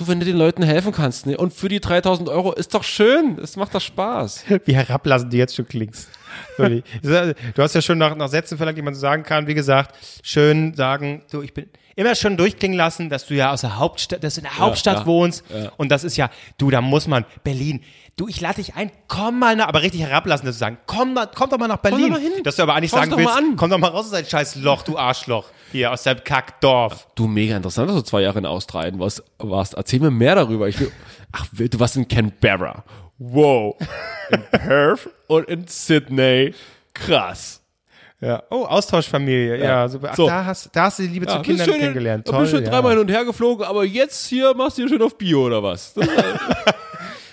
du, 0.00 0.08
wenn 0.08 0.20
du 0.20 0.26
den 0.26 0.36
Leuten 0.36 0.62
helfen 0.62 0.92
kannst, 0.92 1.26
ne? 1.26 1.36
Und 1.36 1.52
für 1.52 1.68
die 1.68 1.80
3000 1.80 2.28
Euro 2.28 2.52
ist 2.52 2.74
doch 2.74 2.84
schön. 2.84 3.38
Es 3.38 3.56
macht 3.56 3.74
doch 3.74 3.80
Spaß. 3.80 4.44
Wie 4.64 4.74
herablassend 4.74 5.32
du 5.32 5.36
jetzt 5.36 5.54
schon 5.54 5.66
klingst. 5.66 6.08
Du 6.58 7.62
hast 7.62 7.74
ja 7.74 7.82
schon 7.82 7.98
nach, 7.98 8.14
nach 8.14 8.28
Sätzen 8.28 8.56
verlangt, 8.56 8.78
die 8.78 8.82
man 8.82 8.94
so 8.94 9.00
sagen 9.00 9.22
kann. 9.22 9.46
Wie 9.46 9.54
gesagt, 9.54 9.96
schön 10.22 10.74
sagen, 10.74 11.22
du, 11.30 11.42
ich 11.42 11.54
bin 11.54 11.66
immer 11.96 12.14
schon 12.14 12.36
durchklingen 12.36 12.76
lassen, 12.76 13.10
dass 13.10 13.26
du 13.26 13.34
ja 13.34 13.52
aus 13.52 13.62
der 13.62 13.78
Hauptstadt, 13.78 14.22
dass 14.22 14.34
du 14.34 14.40
in 14.40 14.44
der 14.44 14.58
Hauptstadt 14.58 15.00
ja, 15.00 15.06
wohnst. 15.06 15.44
Und 15.76 15.90
das 15.90 16.04
ist 16.04 16.16
ja, 16.16 16.30
du, 16.58 16.70
da 16.70 16.80
muss 16.80 17.06
man, 17.06 17.24
Berlin, 17.42 17.82
du, 18.16 18.28
ich 18.28 18.40
lade 18.40 18.56
dich 18.56 18.74
ein, 18.74 18.92
komm 19.08 19.38
mal 19.38 19.56
nach, 19.56 19.68
aber 19.68 19.82
richtig 19.82 20.02
herablassen, 20.02 20.46
dass 20.46 20.56
du 20.56 20.60
sagen, 20.60 20.78
komm, 20.86 21.18
komm 21.34 21.50
doch 21.50 21.58
mal 21.58 21.68
nach 21.68 21.78
Berlin. 21.78 22.10
mal 22.10 22.20
hin. 22.20 22.32
Dass 22.44 22.56
du 22.56 22.62
aber 22.62 22.74
eigentlich 22.74 22.90
Schau's 22.90 23.00
sagen 23.00 23.10
doch 23.10 23.18
willst, 23.18 23.56
komm 23.56 23.70
doch 23.70 23.78
mal 23.78 23.88
raus 23.88 24.06
aus 24.06 24.12
dein 24.12 24.26
scheiß 24.26 24.56
Loch, 24.56 24.82
du 24.82 24.98
Arschloch. 24.98 25.46
Hier, 25.72 25.92
aus 25.92 26.02
deinem 26.02 26.24
Kackdorf. 26.24 27.06
Du, 27.14 27.26
mega 27.26 27.56
interessant, 27.56 27.88
dass 27.88 27.96
du 27.96 28.02
zwei 28.02 28.22
Jahre 28.22 28.38
in 28.38 28.46
Australien 28.46 28.98
warst. 28.98 29.22
warst. 29.38 29.74
Erzähl 29.74 30.00
mir 30.00 30.10
mehr 30.10 30.34
darüber. 30.34 30.68
Ich 30.68 30.80
will, 30.80 30.90
ach, 31.32 31.46
du 31.52 31.80
warst 31.80 31.96
in 31.96 32.08
Canberra. 32.08 32.84
Wow. 33.18 33.76
In 34.30 34.42
Perth 34.50 35.08
und 35.28 35.48
in 35.48 35.66
Sydney. 35.68 36.54
Krass. 36.94 37.60
Ja. 38.20 38.42
Oh, 38.50 38.64
Austauschfamilie. 38.64 39.58
Ja, 39.58 39.88
super. 39.88 40.08
Ach, 40.10 40.16
So. 40.16 40.26
Da, 40.26 40.44
hast, 40.44 40.74
da 40.74 40.84
hast 40.84 40.98
du 40.98 41.04
die 41.04 41.08
Liebe 41.08 41.26
zu 41.26 41.36
bist 41.36 41.46
Kindern 41.46 41.66
schön 41.66 41.78
kennengelernt. 41.78 42.26
Toll. 42.26 42.40
bist 42.40 42.50
schon 42.52 42.64
ja. 42.64 42.70
dreimal 42.70 42.92
hin 42.92 43.00
und 43.00 43.10
her 43.10 43.24
geflogen, 43.24 43.64
aber 43.64 43.84
jetzt 43.84 44.26
hier 44.26 44.52
machst 44.54 44.76
du 44.76 44.82
hier 44.82 44.90
schön 44.90 45.02
auf 45.02 45.16
Bio 45.16 45.46
oder 45.46 45.62
was? 45.62 45.94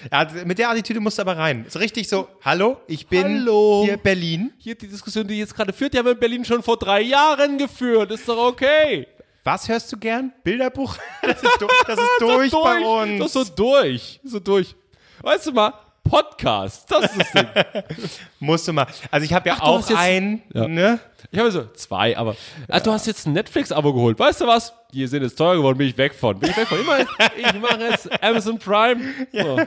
Das, 0.09 0.33
Ja, 0.33 0.45
mit 0.45 0.57
der 0.59 0.69
Attitüde 0.69 0.99
musst 0.99 1.17
du 1.17 1.21
aber 1.21 1.37
rein. 1.37 1.65
Ist 1.65 1.79
richtig 1.79 2.07
so, 2.07 2.27
hallo, 2.43 2.77
ich 2.87 3.07
bin 3.07 3.23
Hallo. 3.23 3.83
hier 3.85 3.97
Berlin. 3.97 4.51
hier 4.57 4.75
die 4.75 4.87
Diskussion, 4.87 5.27
die 5.27 5.37
jetzt 5.39 5.55
gerade 5.55 5.73
führt, 5.73 5.93
die 5.93 5.97
haben 5.97 6.05
wir 6.05 6.13
in 6.13 6.19
Berlin 6.19 6.45
schon 6.45 6.63
vor 6.63 6.77
drei 6.77 7.01
Jahren 7.01 7.57
geführt. 7.57 8.11
Ist 8.11 8.27
doch 8.27 8.37
okay. 8.37 9.07
Was 9.43 9.67
hörst 9.69 9.91
du 9.93 9.97
gern? 9.97 10.33
Bilderbuch? 10.43 10.97
Das 11.21 11.41
ist, 11.41 11.57
du, 11.61 11.67
das 11.85 11.97
ist 11.99 12.09
durch, 12.19 12.51
bei 12.63 12.79
uns. 12.79 13.19
Das 13.19 13.27
ist 13.27 13.33
so 13.33 13.43
durch. 13.55 14.19
So 14.23 14.39
durch. 14.39 14.75
Weißt 15.21 15.47
du 15.47 15.51
mal, 15.53 15.73
Podcast. 16.09 16.89
Das 16.91 17.05
ist 17.05 17.17
das 17.19 17.31
Ding. 17.31 17.47
Musst 18.39 18.67
du 18.67 18.73
mal. 18.73 18.87
Also 19.11 19.25
ich 19.25 19.33
habe 19.33 19.49
ja 19.49 19.55
Ach, 19.59 19.63
auch 19.63 19.89
jetzt- 19.89 19.97
einen, 19.99 20.41
Ja. 20.53 20.67
ne? 20.67 20.99
Ich 21.31 21.39
habe 21.39 21.51
so 21.51 21.65
zwei, 21.73 22.17
aber 22.17 22.35
ah, 22.69 22.79
du 22.79 22.91
hast 22.91 23.05
jetzt 23.07 23.27
ein 23.27 23.33
Netflix-Abo 23.33 23.93
geholt. 23.93 24.17
Weißt 24.17 24.39
du 24.41 24.47
was? 24.47 24.73
Die 24.93 25.05
sind 25.07 25.23
jetzt 25.23 25.35
teuer 25.37 25.55
geworden, 25.57 25.77
bin 25.77 25.87
ich 25.87 25.97
weg 25.97 26.13
von. 26.15 26.39
Bin 26.39 26.49
ich 26.49 26.55
weg 26.57 26.67
von. 26.67 26.79
Immer, 26.79 26.99
ich 27.37 27.59
mache 27.59 27.81
jetzt 27.81 28.23
Amazon 28.23 28.57
Prime. 28.57 29.01
So. 29.33 29.59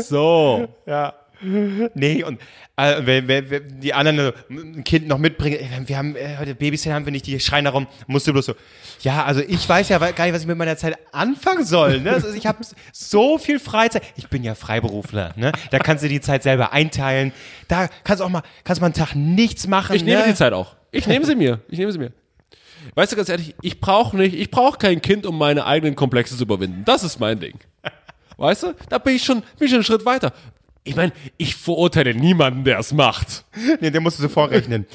so. 0.00 0.68
Ja. 0.86 1.14
Nee, 1.94 2.24
und 2.24 2.40
äh, 2.76 2.96
wenn, 3.04 3.28
wenn, 3.28 3.50
wenn 3.50 3.80
die 3.80 3.94
anderen 3.94 4.18
so, 4.18 4.54
ein 4.54 4.84
Kind 4.84 5.06
noch 5.08 5.18
mitbringen, 5.18 5.58
wir 5.86 5.96
haben 5.96 6.16
äh, 6.16 6.36
heute 6.38 6.54
Babysitter 6.54 6.94
haben 6.94 7.04
wir 7.04 7.12
nicht, 7.12 7.26
die 7.26 7.38
schreien 7.40 7.64
darum, 7.64 7.86
musst 8.06 8.26
du 8.26 8.32
bloß 8.32 8.46
so, 8.46 8.54
ja, 9.00 9.24
also 9.24 9.40
ich 9.40 9.68
weiß 9.68 9.88
ja 9.88 9.98
gar 9.98 10.24
nicht, 10.24 10.34
was 10.34 10.42
ich 10.42 10.48
mit 10.48 10.56
meiner 10.56 10.76
Zeit 10.76 10.98
anfangen 11.12 11.64
soll. 11.64 12.00
Ne? 12.00 12.12
Also 12.12 12.32
ich 12.32 12.46
habe 12.46 12.58
so 12.92 13.38
viel 13.38 13.58
Freizeit. 13.58 14.02
Ich 14.16 14.28
bin 14.28 14.42
ja 14.42 14.54
Freiberufler, 14.54 15.34
ne? 15.36 15.52
Da 15.70 15.78
kannst 15.78 16.04
du 16.04 16.08
die 16.08 16.20
Zeit 16.20 16.42
selber 16.42 16.72
einteilen. 16.72 17.32
Da 17.68 17.88
kannst 18.04 18.20
du 18.20 18.24
auch 18.24 18.30
mal, 18.30 18.42
kannst 18.64 18.80
mal 18.80 18.86
einen 18.86 18.94
Tag 18.94 19.14
nichts 19.14 19.66
machen. 19.66 19.96
Ich 19.96 20.04
nehme 20.04 20.22
ne? 20.22 20.28
die 20.28 20.34
Zeit 20.34 20.52
auch. 20.52 20.74
Ich 20.90 21.06
nehme 21.06 21.24
sie 21.24 21.34
mir. 21.34 21.60
Ich 21.68 21.78
nehme 21.78 21.92
sie 21.92 21.98
mir. 21.98 22.12
Weißt 22.94 23.12
du 23.12 23.16
ganz 23.16 23.28
ehrlich, 23.28 23.54
ich 23.62 23.80
brauche 23.80 24.16
nicht, 24.16 24.34
ich 24.34 24.50
brauche 24.50 24.78
kein 24.78 25.00
Kind, 25.00 25.26
um 25.26 25.38
meine 25.38 25.64
eigenen 25.64 25.94
Komplexe 25.94 26.36
zu 26.36 26.42
überwinden. 26.42 26.82
Das 26.84 27.02
ist 27.02 27.18
mein 27.18 27.40
Ding. 27.40 27.58
Weißt 28.36 28.64
du? 28.64 28.74
Da 28.88 28.98
bin 28.98 29.16
ich 29.16 29.24
schon, 29.24 29.40
bin 29.58 29.66
ich 29.66 29.70
schon 29.70 29.76
einen 29.76 29.84
Schritt 29.84 30.04
weiter. 30.04 30.32
Ich 30.84 30.96
meine, 30.96 31.12
ich 31.38 31.56
verurteile 31.56 32.14
niemanden, 32.14 32.62
der 32.64 32.78
es 32.78 32.92
macht. 32.92 33.44
Nee, 33.80 33.90
der 33.90 34.00
musst 34.00 34.18
du 34.18 34.22
so 34.22 34.28
vorrechnen. 34.28 34.86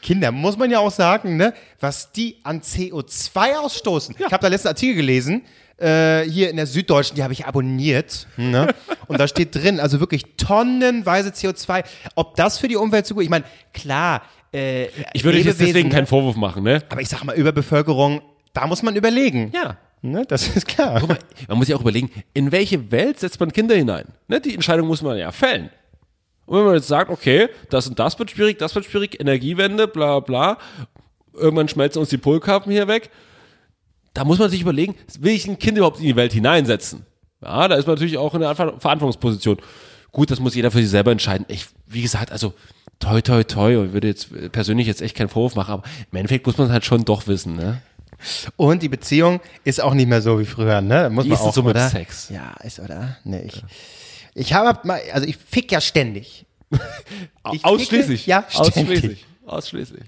Kinder, 0.00 0.30
muss 0.30 0.56
man 0.56 0.70
ja 0.70 0.78
auch 0.78 0.90
sagen, 0.92 1.36
ne, 1.36 1.54
was 1.80 2.12
die 2.12 2.36
an 2.44 2.60
CO2 2.60 3.56
ausstoßen. 3.56 4.14
Ich 4.18 4.24
habe 4.32 4.38
da 4.38 4.48
letzten 4.48 4.68
Artikel 4.68 4.94
gelesen, 4.96 5.42
äh, 5.78 6.22
hier 6.22 6.50
in 6.50 6.56
der 6.56 6.66
Süddeutschen, 6.66 7.16
die 7.16 7.22
habe 7.22 7.32
ich 7.32 7.46
abonniert. 7.46 8.28
Ne? 8.36 8.72
Und 9.08 9.18
da 9.18 9.26
steht 9.26 9.54
drin, 9.54 9.80
also 9.80 9.98
wirklich 10.00 10.24
tonnenweise 10.36 11.30
CO2. 11.30 11.84
Ob 12.14 12.36
das 12.36 12.58
für 12.58 12.68
die 12.68 12.76
Umwelt 12.76 13.06
so 13.06 13.14
gut 13.14 13.24
Ich 13.24 13.30
meine, 13.30 13.44
klar, 13.72 14.22
äh, 14.52 14.86
Ich 15.14 15.24
würde 15.24 15.38
jetzt 15.38 15.60
deswegen 15.60 15.90
keinen 15.90 16.06
Vorwurf 16.06 16.36
machen, 16.36 16.62
ne? 16.62 16.82
Aber 16.90 17.00
ich 17.00 17.08
sag 17.08 17.24
mal, 17.24 17.34
Überbevölkerung, 17.34 18.22
da 18.52 18.66
muss 18.68 18.82
man 18.82 18.94
überlegen. 18.94 19.50
Ja. 19.52 19.78
Ne, 20.06 20.24
das 20.26 20.48
ist 20.56 20.66
klar. 20.68 21.04
Mal, 21.06 21.18
man 21.48 21.56
muss 21.58 21.68
ja 21.68 21.76
auch 21.76 21.80
überlegen, 21.80 22.10
in 22.34 22.52
welche 22.52 22.90
Welt 22.92 23.18
setzt 23.20 23.40
man 23.40 23.52
Kinder 23.52 23.74
hinein? 23.74 24.04
Ne, 24.28 24.38
die 24.38 24.54
Entscheidung 24.54 24.86
muss 24.86 25.00
man 25.00 25.16
ja 25.16 25.32
fällen. 25.32 25.70
Und 26.44 26.58
wenn 26.58 26.66
man 26.66 26.74
jetzt 26.74 26.88
sagt, 26.88 27.10
okay, 27.10 27.48
das 27.70 27.86
und 27.88 27.98
das 27.98 28.18
wird 28.18 28.30
schwierig, 28.30 28.58
das 28.58 28.74
wird 28.74 28.84
schwierig, 28.84 29.18
Energiewende, 29.18 29.88
bla 29.88 30.20
bla, 30.20 30.58
irgendwann 31.32 31.68
schmelzen 31.68 32.00
uns 32.00 32.10
die 32.10 32.18
Polkappen 32.18 32.70
hier 32.70 32.86
weg, 32.86 33.08
da 34.12 34.24
muss 34.24 34.38
man 34.38 34.50
sich 34.50 34.60
überlegen, 34.60 34.94
will 35.20 35.32
ich 35.34 35.48
ein 35.48 35.58
Kind 35.58 35.78
überhaupt 35.78 36.00
in 36.00 36.04
die 36.04 36.16
Welt 36.16 36.34
hineinsetzen? 36.34 37.06
Ja, 37.42 37.66
da 37.66 37.76
ist 37.76 37.86
man 37.86 37.94
natürlich 37.94 38.18
auch 38.18 38.34
in 38.34 38.42
Ver- 38.42 38.78
Verantwortungsposition. 38.78 39.56
Gut, 40.12 40.30
das 40.30 40.38
muss 40.38 40.54
jeder 40.54 40.70
für 40.70 40.78
sich 40.78 40.90
selber 40.90 41.12
entscheiden. 41.12 41.46
Ich, 41.48 41.66
wie 41.86 42.02
gesagt, 42.02 42.30
also 42.30 42.52
toi 42.98 43.22
toi 43.22 43.42
toi, 43.42 43.86
ich 43.86 43.92
würde 43.94 44.08
jetzt 44.08 44.28
persönlich 44.52 44.86
jetzt 44.86 45.00
echt 45.00 45.16
keinen 45.16 45.28
Vorwurf 45.30 45.54
machen, 45.56 45.72
aber 45.72 45.82
im 46.12 46.18
Endeffekt 46.18 46.46
muss 46.46 46.58
man 46.58 46.66
es 46.66 46.72
halt 46.74 46.84
schon 46.84 47.06
doch 47.06 47.26
wissen, 47.26 47.56
ne? 47.56 47.80
Und 48.56 48.82
die 48.82 48.88
Beziehung 48.88 49.40
ist 49.64 49.80
auch 49.82 49.94
nicht 49.94 50.08
mehr 50.08 50.22
so 50.22 50.38
wie 50.38 50.44
früher, 50.44 50.80
ne? 50.80 51.10
Muss 51.10 51.24
Wie 51.24 51.30
man 51.30 51.38
ist 51.38 51.44
auch, 51.44 51.54
so 51.54 51.62
mit 51.62 51.70
oder? 51.76 51.88
Sex? 51.88 52.30
Ja, 52.30 52.54
ist, 52.62 52.80
oder? 52.80 53.16
Nee, 53.24 53.42
ich, 53.46 53.62
ich 54.34 54.52
habe 54.54 54.86
mal, 54.86 55.00
also 55.12 55.26
ich 55.26 55.36
fick 55.36 55.70
ja 55.72 55.80
ständig. 55.80 56.46
Ich 57.52 57.64
Ausschließlich. 57.64 58.22
Ficke, 58.22 58.30
ja, 58.30 58.44
ständig. 58.48 58.76
Ausschließlich. 58.78 59.26
Ausschließlich. 59.46 60.04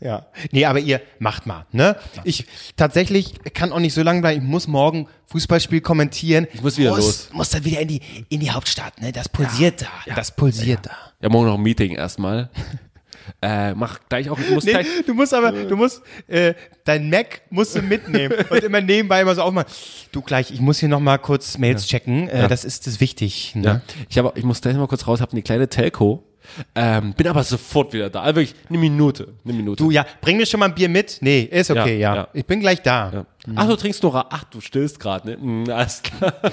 Ja. 0.00 0.26
Nee, 0.52 0.64
aber 0.64 0.78
ihr 0.78 1.00
macht 1.18 1.46
mal, 1.46 1.66
ne? 1.72 1.96
Ich 2.24 2.46
tatsächlich 2.76 3.34
kann 3.54 3.72
auch 3.72 3.80
nicht 3.80 3.94
so 3.94 4.02
lange 4.02 4.20
bleiben. 4.20 4.42
Ich 4.42 4.48
muss 4.48 4.68
morgen 4.68 5.08
Fußballspiel 5.26 5.80
kommentieren. 5.80 6.46
Ich 6.52 6.62
muss 6.62 6.78
wieder 6.78 6.90
muss, 6.90 6.98
los. 6.98 7.28
Muss 7.32 7.50
dann 7.50 7.64
wieder 7.64 7.80
in 7.80 7.88
die, 7.88 8.00
in 8.28 8.40
die 8.40 8.50
Hauptstadt, 8.50 9.00
ne? 9.00 9.10
Das 9.10 9.28
pulsiert 9.28 9.82
da. 9.82 10.14
Das 10.14 10.34
pulsiert 10.34 10.86
da. 10.86 10.92
Ja, 11.20 11.28
morgen 11.28 11.46
noch 11.46 11.54
ein 11.54 11.62
Meeting 11.62 11.92
erstmal. 11.92 12.50
äh, 13.42 13.74
mach 13.74 13.98
gleich 14.08 14.28
auch, 14.30 14.38
muss 14.52 14.64
Nee, 14.64 14.72
gleich, 14.72 14.86
du 15.06 15.14
musst 15.14 15.34
aber, 15.34 15.52
du 15.52 15.76
musst, 15.76 16.02
äh, 16.26 16.54
dein 16.84 17.08
Mac 17.10 17.42
musst 17.50 17.74
du 17.76 17.82
mitnehmen 17.82 18.34
und 18.50 18.62
immer 18.62 18.80
nebenbei 18.80 19.20
immer 19.20 19.34
so 19.34 19.42
aufmachen. 19.42 19.70
Du 20.12 20.22
gleich, 20.22 20.50
ich 20.50 20.60
muss 20.60 20.78
hier 20.80 20.88
noch 20.88 21.00
mal 21.00 21.18
kurz 21.18 21.58
Mails 21.58 21.86
checken. 21.86 22.28
Äh, 22.28 22.48
Das 22.48 22.64
ist 22.64 22.86
das 22.86 23.00
wichtig. 23.00 23.54
Ne? 23.54 23.64
ja. 23.64 23.80
Ich 24.08 24.18
habe, 24.18 24.32
ich 24.34 24.44
muss 24.44 24.60
gleich 24.60 24.76
mal 24.76 24.86
kurz 24.88 25.06
raus, 25.06 25.20
habe 25.20 25.32
eine 25.32 25.42
kleine 25.42 25.68
Telco, 25.68 26.24
ähm, 26.74 27.12
bin 27.14 27.28
aber 27.28 27.44
sofort 27.44 27.92
wieder 27.92 28.10
da. 28.10 28.22
Also 28.22 28.36
wirklich 28.40 28.54
eine 28.68 28.78
Minute, 28.78 29.34
eine 29.44 29.52
Minute. 29.54 29.82
Du, 29.82 29.90
ja, 29.90 30.04
bring 30.20 30.36
mir 30.36 30.46
schon 30.46 30.58
mal 30.60 30.66
ein 30.66 30.74
Bier 30.74 30.88
mit. 30.88 31.18
Nee, 31.20 31.42
ist 31.42 31.70
okay, 31.70 31.98
ja. 31.98 32.14
Ja, 32.14 32.16
ja. 32.22 32.28
Ich 32.32 32.44
bin 32.44 32.60
gleich 32.60 32.82
da. 32.82 33.10
ja. 33.12 33.26
Ach, 33.54 33.68
du 33.68 33.76
trinkst 33.76 34.02
nur, 34.02 34.32
ach, 34.32 34.44
du 34.44 34.60
stillst 34.60 34.98
gerade, 34.98 35.28
ne? 35.30 35.36
Hm, 35.36 35.70
alles 35.70 36.02
klar. 36.02 36.34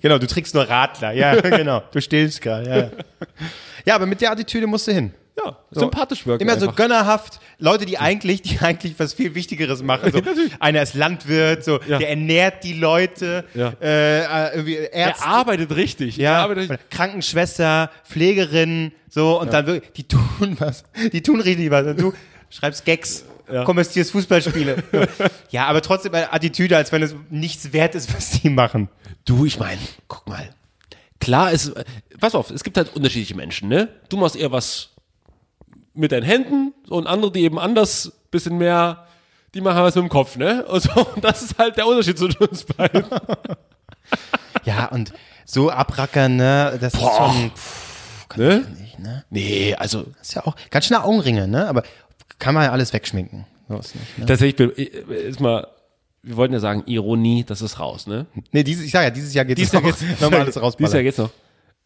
Genau, 0.00 0.18
du 0.18 0.26
trinkst 0.26 0.54
nur 0.54 0.64
Radler. 0.68 1.12
Ja, 1.12 1.38
genau. 1.40 1.82
Du 1.92 2.00
stillst 2.00 2.40
gerade. 2.40 2.92
Ja. 2.96 3.36
ja, 3.84 3.94
aber 3.94 4.06
mit 4.06 4.20
der 4.20 4.32
Attitüde 4.32 4.66
musst 4.66 4.88
du 4.88 4.92
hin. 4.92 5.12
Ja, 5.44 5.56
sympathisch 5.70 6.26
wirken. 6.26 6.42
Immer 6.42 6.58
so 6.58 6.66
einfach. 6.66 6.76
gönnerhaft. 6.76 7.40
Leute, 7.58 7.86
die 7.86 7.98
eigentlich, 7.98 8.42
die 8.42 8.58
eigentlich 8.60 8.98
was 8.98 9.14
viel 9.14 9.34
Wichtigeres 9.34 9.82
machen. 9.82 10.10
So, 10.10 10.20
einer 10.60 10.82
ist 10.82 10.94
Landwirt, 10.94 11.64
so, 11.64 11.78
Ja. 11.86 11.98
der 11.98 12.10
ernährt 12.10 12.64
die 12.64 12.72
Leute, 12.72 13.44
Ja. 13.54 13.72
äh, 13.80 14.58
äh, 14.60 14.88
Er 14.90 15.22
arbeitet 15.24 15.74
richtig. 15.76 16.18
Er 16.18 16.22
Ja, 16.24 16.42
arbeitet 16.42 16.70
richtig. 16.70 16.90
Krankenschwester, 16.90 17.90
Pflegerin, 18.04 18.92
so, 19.08 19.40
und 19.40 19.52
dann 19.52 19.66
wirklich, 19.66 19.92
die 19.92 20.04
tun 20.08 20.56
was. 20.58 20.84
Die 21.12 21.22
tun 21.22 21.40
richtig 21.40 21.70
was. 21.70 21.86
Und 21.86 22.00
du 22.00 22.12
schreibst 22.50 22.84
Gags, 22.84 23.24
kommentierst 23.64 24.10
Fußballspiele. 24.12 24.82
ja, 25.50 25.66
aber 25.66 25.80
trotzdem 25.82 26.14
eine 26.14 26.32
Attitüde, 26.32 26.76
als 26.76 26.90
wenn 26.92 27.02
es 27.02 27.14
nichts 27.30 27.72
wert 27.72 27.94
ist, 27.94 28.14
was 28.14 28.30
die 28.42 28.50
machen. 28.50 28.88
Du, 29.24 29.44
ich 29.46 29.58
meine, 29.58 29.80
guck 30.08 30.26
mal. 30.28 30.50
Klar 31.20 31.50
ist, 31.52 31.68
äh, 31.70 31.84
pass 32.20 32.34
auf, 32.34 32.50
es 32.50 32.62
gibt 32.62 32.76
halt 32.76 32.94
unterschiedliche 32.94 33.34
Menschen, 33.34 33.68
ne? 33.68 33.88
Du 34.08 34.16
machst 34.16 34.36
eher 34.36 34.52
was 34.52 34.90
mit 35.98 36.12
deinen 36.12 36.22
Händen 36.24 36.72
und 36.88 37.06
andere, 37.06 37.32
die 37.32 37.42
eben 37.42 37.58
anders, 37.58 38.12
bisschen 38.30 38.58
mehr, 38.58 39.06
die 39.54 39.60
machen 39.60 39.82
was 39.82 39.94
mit 39.94 40.04
dem 40.04 40.08
Kopf, 40.08 40.36
ne? 40.36 40.64
Und, 40.66 40.82
so, 40.82 40.90
und 41.14 41.22
das 41.24 41.42
ist 41.42 41.58
halt 41.58 41.76
der 41.76 41.86
Unterschied 41.86 42.18
zwischen 42.18 42.42
uns 42.44 42.64
beiden. 42.64 43.04
Ja, 44.64 44.86
und 44.86 45.12
so 45.44 45.70
abrackern, 45.70 46.36
ne, 46.36 46.78
das 46.80 46.94
ist 46.94 47.00
schon, 47.00 47.52
Ne? 48.36 48.66
nicht, 48.78 48.98
ne? 48.98 49.24
Nee, 49.30 49.74
also 49.74 50.02
Das 50.18 50.28
ist 50.28 50.34
ja 50.34 50.46
auch 50.46 50.54
ganz 50.70 50.86
schön 50.86 50.96
Augenringe, 50.98 51.48
ne? 51.48 51.66
Aber 51.68 51.82
kann 52.38 52.54
man 52.54 52.64
ja 52.64 52.72
alles 52.72 52.92
wegschminken. 52.92 53.46
Nicht, 53.68 53.94
ne? 54.18 54.26
tatsächlich, 54.26 54.56
bin- 54.56 54.70
ist 54.70 55.40
mal, 55.40 55.66
wir 56.22 56.36
wollten 56.36 56.52
ja 56.54 56.60
sagen, 56.60 56.82
Ironie, 56.86 57.44
das 57.44 57.62
ist 57.62 57.80
raus, 57.80 58.06
ne? 58.06 58.26
Nee, 58.52 58.62
dieses, 58.64 58.84
ich 58.84 58.90
sag 58.90 59.02
ja, 59.04 59.10
dieses 59.10 59.32
Jahr 59.32 59.44
geht 59.46 59.58
es 59.58 59.72
Jahr 59.72 59.82
noch, 59.82 59.88
geht's- 59.98 60.20
noch 60.20 60.30
mal 60.30 60.40
alles 60.40 60.56
Dieses 60.78 60.92
Jahr 60.94 61.02
geht's 61.04 61.18
noch. 61.18 61.30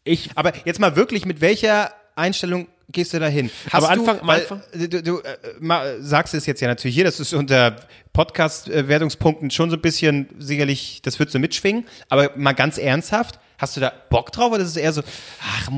Ich, 0.05 0.31
Aber 0.35 0.53
jetzt 0.65 0.81
mal 0.81 0.97
wirklich, 0.97 1.25
mit 1.27 1.41
welcher 1.41 1.93
Einstellung 2.17 2.67
gehst 2.91 3.15
du 3.15 3.19
da 3.21 3.27
hin? 3.27 3.51
Hast 3.71 3.75
Aber 3.85 3.95
du, 3.95 4.01
Anfang- 4.01 4.21
am 4.21 4.27
weil, 4.27 4.41
Anfang- 4.43 4.63
Du, 4.75 5.03
du 5.03 5.19
äh, 5.21 5.37
mal, 5.61 6.01
sagst 6.03 6.35
es 6.35 6.47
jetzt 6.47 6.61
ja 6.61 6.69
natürlich 6.69 6.95
hier, 6.95 7.05
das 7.05 7.21
ist 7.21 7.33
unter 7.33 7.77
Podcast-Wertungspunkten 8.13 9.51
schon 9.51 9.71
so 9.71 9.77
ein 9.77 9.83
bisschen 9.83 10.29
sicherlich, 10.39 11.01
das 11.03 11.19
wird 11.19 11.31
so 11.31 11.39
mitschwingen, 11.39 11.85
aber 12.09 12.31
mal 12.37 12.53
ganz 12.53 12.79
ernsthaft, 12.79 13.39
hast 13.59 13.77
du 13.77 13.81
da 13.81 13.93
Bock 14.11 14.33
drauf 14.33 14.53
oder 14.53 14.63
ist 14.63 14.71
es 14.71 14.77
eher 14.77 14.93
so, 14.93 15.03
ach, 15.41 15.69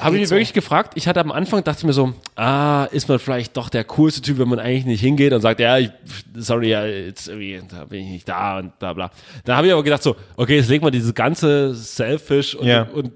Habe 0.00 0.16
ich 0.16 0.20
mich 0.22 0.28
so? 0.28 0.34
wirklich 0.34 0.54
gefragt. 0.54 0.94
Ich 0.96 1.06
hatte 1.06 1.20
am 1.20 1.30
Anfang, 1.30 1.62
dachte 1.62 1.80
ich 1.80 1.84
mir 1.84 1.92
so, 1.92 2.14
ah, 2.36 2.84
ist 2.90 3.08
man 3.08 3.18
vielleicht 3.18 3.56
doch 3.56 3.68
der 3.68 3.84
coolste 3.84 4.22
Typ, 4.22 4.38
wenn 4.38 4.48
man 4.48 4.58
eigentlich 4.58 4.86
nicht 4.86 5.00
hingeht 5.02 5.32
und 5.34 5.42
sagt, 5.42 5.60
ja, 5.60 5.76
ich, 5.78 5.90
sorry, 6.34 6.70
ja, 6.70 6.86
jetzt 6.86 7.28
irgendwie, 7.28 7.60
da 7.68 7.84
bin 7.84 8.00
ich 8.04 8.10
nicht 8.10 8.28
da 8.28 8.58
und 8.58 8.78
bla 8.78 8.94
bla. 8.94 9.10
Dann 9.44 9.56
habe 9.56 9.66
ich 9.66 9.72
aber 9.72 9.82
gedacht 9.84 10.02
so, 10.02 10.16
okay, 10.36 10.56
jetzt 10.56 10.68
leg 10.70 10.80
mal 10.82 10.90
dieses 10.90 11.14
ganze 11.14 11.74
Selfish 11.74 12.54
und, 12.54 12.66
Ja. 12.66 12.82
und 12.84 13.12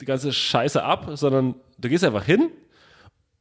die 0.00 0.04
ganze 0.04 0.32
Scheiße 0.32 0.82
ab, 0.82 1.10
sondern 1.14 1.56
du 1.78 1.88
gehst 1.88 2.04
einfach 2.04 2.24
hin 2.24 2.50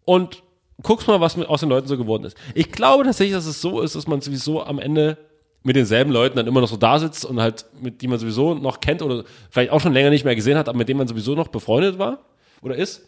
und 0.06 0.44
guckst 0.84 1.08
mal, 1.08 1.20
was 1.20 1.38
aus 1.38 1.60
den 1.62 1.70
Leuten 1.70 1.88
so 1.88 1.98
geworden 1.98 2.24
ist. 2.24 2.38
Ich 2.54 2.72
glaube 2.72 3.04
tatsächlich, 3.04 3.36
dass 3.36 3.46
es 3.46 3.62
so 3.62 3.82
ist, 3.82 3.96
dass 3.96 4.08
man 4.08 4.22
sowieso 4.22 4.64
am 4.64 4.80
Ende 4.80 5.18
mit 5.64 5.76
denselben 5.76 6.12
Leuten 6.12 6.38
dann 6.38 6.48
immer 6.48 6.62
noch 6.62 6.68
so 6.68 6.78
da 6.78 7.00
sitzt 7.00 7.26
und 7.26 7.42
halt 7.42 7.66
mit 7.82 8.02
die 8.02 8.08
man 8.08 8.20
sowieso 8.20 8.54
noch 8.54 8.80
kennt 8.80 9.02
oder 9.02 9.24
vielleicht 9.50 9.72
auch 9.72 9.82
schon 9.82 9.92
länger 9.92 10.12
nicht 10.12 10.24
mehr 10.24 10.36
gesehen 10.36 10.58
hat, 10.58 10.70
aber 10.70 10.78
mit 10.78 10.88
denen 10.88 11.00
man 11.00 11.08
sowieso 11.08 11.36
noch 11.36 11.50
befreundet 11.50 11.98
war 12.00 12.20
oder 12.62 12.76
ist. 12.76 13.02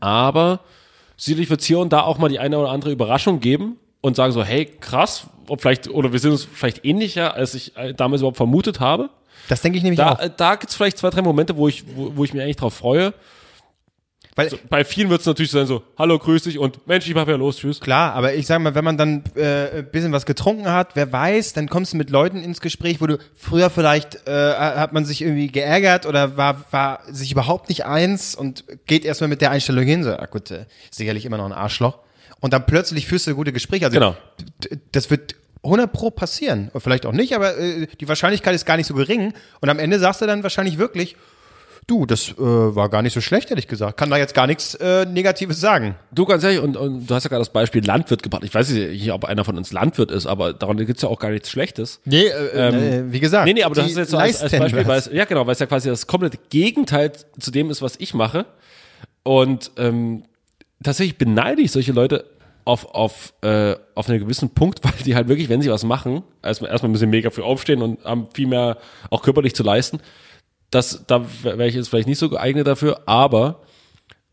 Aber 0.00 0.60
sicherlich 1.16 1.48
wird 1.48 1.60
es 1.60 1.66
hier 1.66 1.78
und 1.78 1.92
da 1.92 2.02
auch 2.02 2.18
mal 2.18 2.28
die 2.28 2.38
eine 2.38 2.58
oder 2.58 2.70
andere 2.70 2.90
Überraschung 2.92 3.40
geben 3.40 3.78
und 4.02 4.16
sagen 4.16 4.32
so, 4.32 4.44
hey, 4.44 4.66
krass, 4.66 5.26
ob 5.48 5.62
vielleicht, 5.62 5.88
oder 5.88 6.12
wir 6.12 6.18
sind 6.18 6.32
uns 6.32 6.44
vielleicht 6.44 6.84
ähnlicher, 6.84 7.34
als 7.34 7.54
ich 7.54 7.76
äh, 7.76 7.94
damals 7.94 8.20
überhaupt 8.20 8.36
vermutet 8.36 8.80
habe. 8.80 9.10
Das 9.48 9.62
denke 9.62 9.78
ich 9.78 9.84
nämlich 9.84 9.98
Da, 9.98 10.12
auch. 10.12 10.18
äh, 10.18 10.30
da 10.36 10.56
gibt 10.56 10.70
es 10.70 10.76
vielleicht 10.76 10.98
zwei, 10.98 11.10
drei 11.10 11.22
Momente, 11.22 11.56
wo 11.56 11.68
ich, 11.68 11.84
wo, 11.96 12.12
wo 12.16 12.24
ich 12.24 12.34
mich 12.34 12.42
eigentlich 12.42 12.56
drauf 12.56 12.74
freue. 12.74 13.14
Weil, 14.36 14.50
So, 14.50 14.58
bei 14.68 14.84
vielen 14.84 15.08
wird 15.08 15.20
es 15.20 15.26
natürlich 15.26 15.50
sein 15.50 15.66
so, 15.66 15.82
hallo, 15.98 16.18
grüß 16.18 16.42
dich 16.42 16.58
und 16.58 16.86
Mensch, 16.86 17.08
ich 17.08 17.14
mach 17.14 17.26
ja 17.26 17.36
los, 17.36 17.56
tschüss. 17.56 17.80
Klar, 17.80 18.12
aber 18.12 18.34
ich 18.34 18.46
sag 18.46 18.60
mal, 18.60 18.74
wenn 18.74 18.84
man 18.84 18.98
dann 18.98 19.24
äh, 19.34 19.78
ein 19.78 19.90
bisschen 19.90 20.12
was 20.12 20.26
getrunken 20.26 20.70
hat, 20.70 20.90
wer 20.94 21.10
weiß, 21.10 21.54
dann 21.54 21.68
kommst 21.70 21.94
du 21.94 21.96
mit 21.96 22.10
Leuten 22.10 22.42
ins 22.42 22.60
Gespräch, 22.60 23.00
wo 23.00 23.06
du 23.06 23.18
früher 23.34 23.70
vielleicht 23.70 24.26
äh, 24.28 24.52
hat 24.54 24.92
man 24.92 25.06
sich 25.06 25.22
irgendwie 25.22 25.48
geärgert 25.48 26.04
oder 26.04 26.36
war 26.36 26.64
war 26.70 27.00
sich 27.10 27.32
überhaupt 27.32 27.70
nicht 27.70 27.86
eins 27.86 28.34
und 28.34 28.64
geht 28.86 29.06
erstmal 29.06 29.28
mit 29.28 29.40
der 29.40 29.50
Einstellung 29.52 29.84
hin, 29.84 30.04
so, 30.04 30.10
ah 30.12 30.26
gut, 30.26 30.50
äh, 30.50 30.66
sicherlich 30.90 31.24
immer 31.24 31.38
noch 31.38 31.46
ein 31.46 31.52
Arschloch. 31.52 31.98
Und 32.40 32.52
dann 32.52 32.66
plötzlich 32.66 33.06
führst 33.06 33.26
du 33.26 33.34
gute 33.34 33.52
Gespräche. 33.52 33.86
Also 33.86 33.94
Genau. 33.94 34.16
das 34.92 35.10
wird 35.10 35.34
100 35.64 35.90
pro 35.90 36.10
passieren. 36.10 36.70
Vielleicht 36.76 37.06
auch 37.06 37.12
nicht, 37.12 37.34
aber 37.34 37.56
äh, 37.56 37.86
die 37.98 38.06
Wahrscheinlichkeit 38.06 38.54
ist 38.54 38.66
gar 38.66 38.76
nicht 38.76 38.86
so 38.86 38.94
gering. 38.94 39.32
Und 39.60 39.68
am 39.70 39.78
Ende 39.78 39.98
sagst 39.98 40.20
du 40.20 40.26
dann 40.26 40.42
wahrscheinlich 40.42 40.76
wirklich, 40.76 41.16
du, 41.86 42.06
das 42.06 42.30
äh, 42.30 42.36
war 42.38 42.88
gar 42.88 43.02
nicht 43.02 43.12
so 43.12 43.20
schlecht, 43.20 43.50
ehrlich 43.50 43.68
gesagt. 43.68 43.96
Kann 43.96 44.10
da 44.10 44.16
jetzt 44.16 44.34
gar 44.34 44.46
nichts 44.46 44.74
äh, 44.74 45.04
Negatives 45.06 45.60
sagen. 45.60 45.94
Du 46.12 46.24
ganz 46.24 46.42
ehrlich, 46.42 46.60
und, 46.60 46.76
und 46.76 47.06
du 47.06 47.14
hast 47.14 47.24
ja 47.24 47.28
gerade 47.28 47.40
das 47.40 47.52
Beispiel 47.52 47.84
Landwirt 47.84 48.22
gebracht. 48.22 48.42
Ich 48.44 48.54
weiß 48.54 48.70
nicht, 48.70 49.12
ob 49.12 49.24
einer 49.24 49.44
von 49.44 49.56
uns 49.56 49.72
Landwirt 49.72 50.10
ist, 50.10 50.26
aber 50.26 50.52
daran 50.52 50.76
gibt's 50.78 51.02
ja 51.02 51.08
auch 51.08 51.18
gar 51.18 51.30
nichts 51.30 51.50
Schlechtes. 51.50 52.00
Nee, 52.04 52.26
äh, 52.26 52.98
äh, 52.98 53.12
wie 53.12 53.20
gesagt. 53.20 53.46
Nee, 53.46 53.54
nee, 53.54 53.62
aber 53.62 53.74
du 53.74 53.82
die 53.82 53.88
hast 53.88 53.96
jetzt 53.96 54.10
so 54.10 54.18
als, 54.18 54.42
als 54.42 54.52
Beispiel, 54.52 54.86
weil 54.86 54.98
es, 54.98 55.10
ja 55.12 55.24
genau, 55.24 55.46
weil 55.46 55.52
es 55.52 55.60
ja 55.60 55.66
quasi 55.66 55.88
das 55.88 56.06
komplette 56.06 56.38
Gegenteil 56.50 57.12
zu 57.38 57.50
dem 57.50 57.70
ist, 57.70 57.82
was 57.82 57.96
ich 57.98 58.14
mache. 58.14 58.46
Und 59.22 59.70
ähm, 59.76 60.24
tatsächlich 60.82 61.18
beneide 61.18 61.62
ich 61.62 61.72
solche 61.72 61.92
Leute 61.92 62.24
auf, 62.64 62.94
auf, 62.94 63.32
äh, 63.42 63.76
auf 63.94 64.08
einen 64.08 64.18
gewissen 64.18 64.50
Punkt, 64.50 64.80
weil 64.82 64.92
die 65.04 65.14
halt 65.14 65.28
wirklich, 65.28 65.48
wenn 65.48 65.62
sie 65.62 65.70
was 65.70 65.84
machen, 65.84 66.22
erstmal, 66.42 66.70
erstmal 66.70 66.90
müssen 66.90 67.00
sie 67.00 67.06
mega 67.06 67.30
früh 67.30 67.42
aufstehen 67.42 67.80
und 67.80 68.04
haben 68.04 68.28
viel 68.34 68.48
mehr 68.48 68.78
auch 69.10 69.22
körperlich 69.22 69.54
zu 69.54 69.62
leisten. 69.62 70.00
Das, 70.70 71.04
da 71.06 71.24
wäre 71.42 71.68
ich 71.68 71.74
jetzt 71.74 71.88
vielleicht 71.88 72.08
nicht 72.08 72.18
so 72.18 72.28
geeignet 72.28 72.66
dafür, 72.66 73.00
aber 73.06 73.60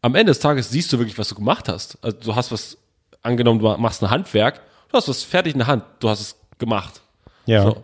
am 0.02 0.16
Ende 0.16 0.32
des 0.32 0.40
Tages 0.40 0.70
siehst 0.70 0.92
du 0.92 0.98
wirklich, 0.98 1.18
was 1.18 1.30
du 1.30 1.36
gemacht 1.36 1.70
hast. 1.70 1.98
Also 2.02 2.18
du 2.20 2.36
hast 2.36 2.52
was, 2.52 2.78
angenommen, 3.22 3.60
du 3.60 3.78
machst 3.78 4.04
ein 4.04 4.10
Handwerk, 4.10 4.62
du 4.90 4.98
hast 4.98 5.08
was 5.08 5.24
fertig 5.24 5.54
in 5.54 5.60
der 5.60 5.68
Hand, 5.68 5.84
du 6.00 6.10
hast 6.10 6.20
es 6.20 6.36
gemacht. 6.60 7.02
Ja. 7.46 7.64
So. 7.64 7.84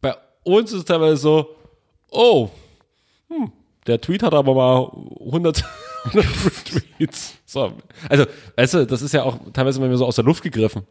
Bei 0.00 0.14
uns 0.42 0.72
ist 0.72 0.80
es 0.80 0.84
teilweise 0.84 1.16
so, 1.16 1.56
oh, 2.10 2.50
hm, 3.28 3.52
der 3.86 4.00
Tweet 4.00 4.22
hat 4.22 4.34
aber 4.34 4.54
mal 4.54 4.90
100, 5.24 5.64
100 6.04 6.26
Retweets. 6.44 7.36
So. 7.46 7.72
Also, 8.08 8.26
weißt 8.56 8.74
du, 8.74 8.86
das 8.86 9.02
ist 9.02 9.14
ja 9.14 9.22
auch 9.22 9.38
teilweise 9.52 9.80
manchmal 9.80 9.98
so 9.98 10.06
aus 10.06 10.16
der 10.16 10.24
Luft 10.24 10.42
gegriffen. 10.42 10.82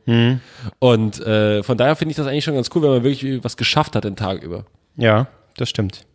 Und 0.80 1.20
äh, 1.20 1.64
von 1.64 1.78
daher 1.78 1.96
finde 1.96 2.12
ich 2.12 2.18
das 2.18 2.28
eigentlich 2.28 2.44
schon 2.44 2.56
ganz 2.56 2.70
cool, 2.74 2.82
wenn 2.84 2.90
man 2.92 3.04
wirklich 3.04 3.44
was 3.44 3.58
geschafft 3.58 3.96
hat 3.96 4.06
den 4.06 4.16
Tag 4.16 4.42
über. 4.42 4.66
Ja, 4.96 5.28
das 5.58 5.70
stimmt. 5.70 6.06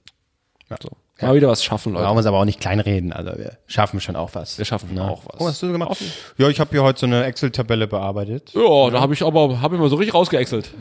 So. 0.82 0.90
Mal 1.26 1.34
wieder 1.34 1.48
was 1.48 1.62
schaffen, 1.62 1.92
Brauchen 1.92 2.02
Leute. 2.04 2.14
wir 2.14 2.18
uns 2.18 2.26
aber 2.26 2.38
auch 2.38 2.44
nicht 2.46 2.60
kleinreden. 2.60 3.12
Also 3.12 3.32
wir 3.36 3.58
schaffen 3.66 4.00
schon 4.00 4.16
auch 4.16 4.30
was. 4.34 4.56
Wir 4.56 4.64
schaffen 4.64 4.98
auch 4.98 5.22
was. 5.26 5.34
Oh, 5.40 5.44
was 5.44 5.52
hast 5.52 5.62
du 5.62 5.72
gemacht? 5.72 5.98
Ja, 6.38 6.48
ich 6.48 6.60
habe 6.60 6.70
hier 6.70 6.82
heute 6.82 7.00
so 7.00 7.06
eine 7.06 7.24
Excel-Tabelle 7.24 7.86
bearbeitet. 7.86 8.52
Ja, 8.54 8.90
da 8.90 9.00
habe 9.00 9.12
ich 9.12 9.22
aber 9.22 9.60
hab 9.60 9.72
ich 9.72 9.78
mal 9.78 9.88
so 9.90 9.96
richtig 9.96 10.14
rausgeäxelt. 10.14 10.70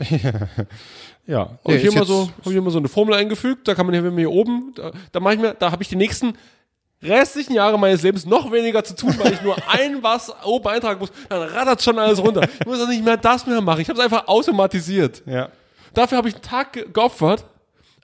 Ja. 1.26 1.40
Habe 1.40 1.58
Nee, 1.66 1.74
ich 1.76 1.82
hier 1.82 1.92
mal 1.92 2.06
so, 2.06 2.28
hab 2.38 2.46
ich 2.46 2.52
hier 2.52 2.62
mal 2.62 2.70
so 2.70 2.78
eine 2.78 2.88
Formel 2.88 3.14
eingefügt, 3.14 3.68
da 3.68 3.74
kann 3.74 3.86
man 3.86 3.94
hier, 3.94 4.02
wenn 4.02 4.10
man 4.14 4.18
hier 4.18 4.30
oben, 4.32 4.72
da, 4.74 4.90
da 5.12 5.20
mache 5.20 5.34
ich 5.34 5.40
mir, 5.40 5.54
da 5.54 5.70
habe 5.70 5.82
ich 5.82 5.88
die 5.88 5.94
nächsten 5.96 6.32
restlichen 7.02 7.54
Jahre 7.54 7.78
meines 7.78 8.02
Lebens 8.02 8.26
noch 8.26 8.50
weniger 8.50 8.82
zu 8.82 8.96
tun, 8.96 9.14
weil 9.18 9.34
ich 9.34 9.42
nur 9.42 9.54
ein 9.68 10.02
was 10.02 10.32
oben 10.44 10.66
eintragen 10.68 10.98
muss, 10.98 11.12
dann 11.28 11.42
rattert 11.42 11.82
schon 11.82 11.98
alles 11.98 12.18
runter. 12.20 12.42
Ich 12.58 12.66
muss 12.66 12.80
auch 12.80 12.88
nicht 12.88 13.04
mehr 13.04 13.16
das 13.16 13.46
mehr 13.46 13.60
machen. 13.60 13.80
Ich 13.80 13.88
habe 13.88 13.98
es 13.98 14.04
einfach 14.04 14.26
automatisiert. 14.28 15.22
Ja. 15.26 15.50
Dafür 15.94 16.18
habe 16.18 16.28
ich 16.28 16.34
einen 16.34 16.42
Tag 16.42 16.72
ge- 16.72 16.86
geopfert, 16.92 17.44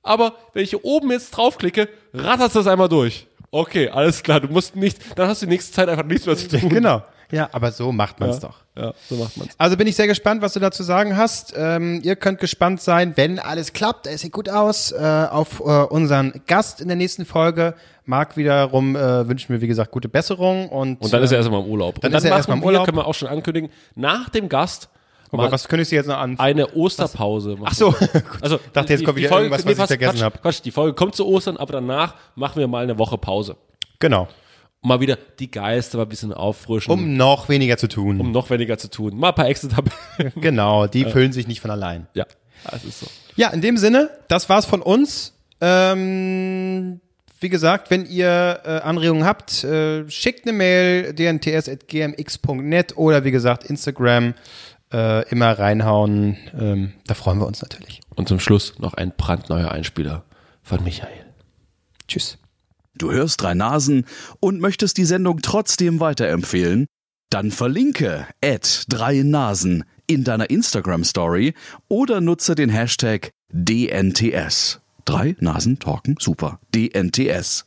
aber 0.07 0.35
wenn 0.53 0.62
ich 0.62 0.70
hier 0.70 0.85
oben 0.85 1.11
jetzt 1.11 1.31
draufklicke, 1.31 1.89
rattert 2.15 2.55
das 2.55 2.66
einmal 2.66 2.89
durch. 2.89 3.27
Okay, 3.51 3.89
alles 3.89 4.23
klar, 4.23 4.41
du 4.41 4.49
musst 4.49 4.77
nicht, 4.77 4.99
dann 5.19 5.28
hast 5.28 5.43
du 5.43 5.47
die 5.47 5.53
nächste 5.53 5.73
Zeit 5.73 5.89
einfach 5.89 6.05
nichts 6.05 6.27
mehr 6.27 6.37
zu 6.37 6.49
tun. 6.49 6.69
Genau. 6.69 7.03
Ja, 7.31 7.49
aber 7.53 7.73
so 7.73 7.91
macht 7.91 8.20
man 8.20 8.31
es 8.31 8.39
doch. 8.39 8.59
Ja, 8.77 8.93
so 9.09 9.16
macht 9.16 9.37
man's. 9.37 9.53
Also 9.59 9.77
bin 9.77 9.87
ich 9.89 9.97
sehr 9.97 10.07
gespannt, 10.07 10.43
was 10.43 10.53
du 10.53 10.61
dazu 10.61 10.83
sagen 10.83 11.16
hast. 11.16 11.55
Ähm, 11.57 12.01
ihr 12.05 12.15
könnt 12.15 12.39
gespannt 12.39 12.81
sein, 12.81 13.15
wenn 13.16 13.39
alles 13.39 13.73
klappt, 13.73 14.07
es 14.07 14.20
sieht 14.20 14.33
gut 14.33 14.49
aus, 14.49 14.93
äh, 14.93 15.27
auf 15.31 15.61
äh, 15.61 15.62
unseren 15.62 16.41
Gast 16.47 16.81
in 16.81 16.87
der 16.89 16.97
nächsten 16.97 17.24
Folge. 17.24 17.74
Marc 18.05 18.37
wiederum 18.37 18.95
äh, 18.95 19.27
wünschen 19.28 19.49
wir, 19.53 19.61
wie 19.61 19.66
gesagt, 19.66 19.91
gute 19.91 20.09
Besserung. 20.09 20.69
Und, 20.69 21.01
Und 21.01 21.12
dann 21.12 21.23
ist 21.23 21.33
äh, 21.33 21.35
er 21.35 21.39
erstmal 21.39 21.62
im 21.62 21.66
Urlaub. 21.66 22.01
dann 22.01 22.12
und 22.12 22.19
ist 22.19 22.24
er 22.24 22.31
erstmal 22.37 22.59
im 22.59 22.62
wir, 22.62 22.66
Urlaub. 22.66 22.85
können 22.85 22.99
wir 22.99 23.07
auch 23.07 23.15
schon 23.15 23.28
ankündigen, 23.28 23.70
nach 23.97 24.28
dem 24.28 24.49
Gast 24.49 24.89
oh 25.32 25.36
mal 25.36 25.44
Gott, 25.44 25.53
was 25.53 25.69
könntest 25.69 25.93
du 25.93 25.97
jetzt 25.97 26.07
noch 26.07 26.19
an? 26.19 26.39
eine 26.39 26.69
Osterpause 26.74 27.51
machen. 27.57 27.65
Ach 27.66 27.74
so. 27.74 27.94
Also, 28.40 28.59
Dachte, 28.73 28.93
jetzt 28.93 29.05
kommt 29.05 29.16
wieder 29.19 29.28
Folge- 29.28 29.47
irgendwas, 29.47 29.65
was 29.66 29.73
ich 29.73 29.86
vergessen 29.86 30.12
Quatsch, 30.19 30.23
hab. 30.23 30.43
Quatsch, 30.43 30.61
die 30.65 30.70
Folge 30.70 30.94
kommt 30.94 31.15
zu 31.15 31.27
Ostern, 31.27 31.57
aber 31.57 31.73
danach 31.74 32.15
machen 32.35 32.59
wir 32.61 32.66
mal 32.69 32.82
eine 32.82 32.98
Woche 32.98 33.19
Pause. 33.19 33.57
genau. 33.98 34.28
Um 34.82 34.89
mal 34.90 35.01
wieder 35.01 35.16
die 35.40 35.51
Geister 35.51 35.97
mal 35.98 36.05
ein 36.05 36.09
bisschen 36.11 36.32
auffrischen, 36.32 36.93
um, 36.93 37.01
Um 37.03 37.16
noch 37.16 37.48
weniger 37.48 37.77
zu 37.77 37.89
tun. 37.89 38.31
noch 38.31 38.51
weniger 38.51 38.78
zu 38.78 38.89
tun. 38.89 39.16
Mal 39.19 39.31
ein 39.31 39.35
paar 39.35 39.48
Exit-Tabellen. 39.48 40.32
genau, 40.40 40.86
die 40.86 41.05
füllen 41.07 41.32
sich 41.32 41.48
nicht 41.48 41.61
von 41.61 41.70
allein. 41.73 42.07
ja, 42.15 42.24
das 42.70 42.85
ist 42.85 43.01
so. 43.01 43.07
Ja, 43.36 43.48
in 43.48 43.62
dem 43.62 43.78
Sinne, 43.78 44.11
das 44.28 44.48
war's 44.48 44.65
von 44.66 44.82
uns. 44.82 45.32
Ähm, 45.61 47.01
wie 47.40 47.48
gesagt, 47.48 47.90
wenn 47.90 48.07
ihr 48.07 48.61
äh, 48.65 48.69
Anregungen 48.78 49.24
habt, 49.24 49.65
äh, 49.65 50.09
schickt 50.11 50.47
eine 50.47 50.57
Mail 50.57 51.12
dnts.gmx.net 51.15 52.97
oder 52.97 53.24
wie 53.24 53.31
gesagt 53.31 53.65
Instagram 53.65 54.35
äh, 54.93 55.29
immer 55.29 55.59
reinhauen. 55.59 56.37
Ähm, 56.59 56.93
da 57.07 57.15
freuen 57.15 57.39
wir 57.39 57.47
uns 57.47 57.63
natürlich. 57.63 58.01
Und 58.15 58.29
zum 58.29 58.41
Schluss 58.41 58.79
noch 58.79 58.95
ein 58.95 59.13
brandneuer 59.17 59.71
Einspieler 59.71 60.25
von 60.63 60.83
Michael. 60.83 61.25
Tschüss. 62.09 62.39
Du 62.95 63.13
hörst 63.13 63.43
drei 63.43 63.55
Nasen 63.55 64.07
und 64.41 64.61
möchtest 64.61 64.97
die 64.97 65.05
Sendung 65.05 65.41
trotzdem 65.43 66.01
weiterempfehlen? 66.01 66.87
Dann 67.31 67.51
verlinke 67.51 68.27
at 68.43 68.85
drei 68.89 69.23
Nasen 69.23 69.85
in 70.07 70.25
deiner 70.25 70.49
Instagram 70.49 71.05
Story 71.05 71.55
oder 71.89 72.21
nutze 72.21 72.55
den 72.55 72.71
Hashtag 72.71 73.31
DNTS. 73.51 74.81
Drei 75.05 75.37
Nasen 75.41 75.79
talken 75.79 76.17
super. 76.19 76.59
DNTS. 76.75 77.65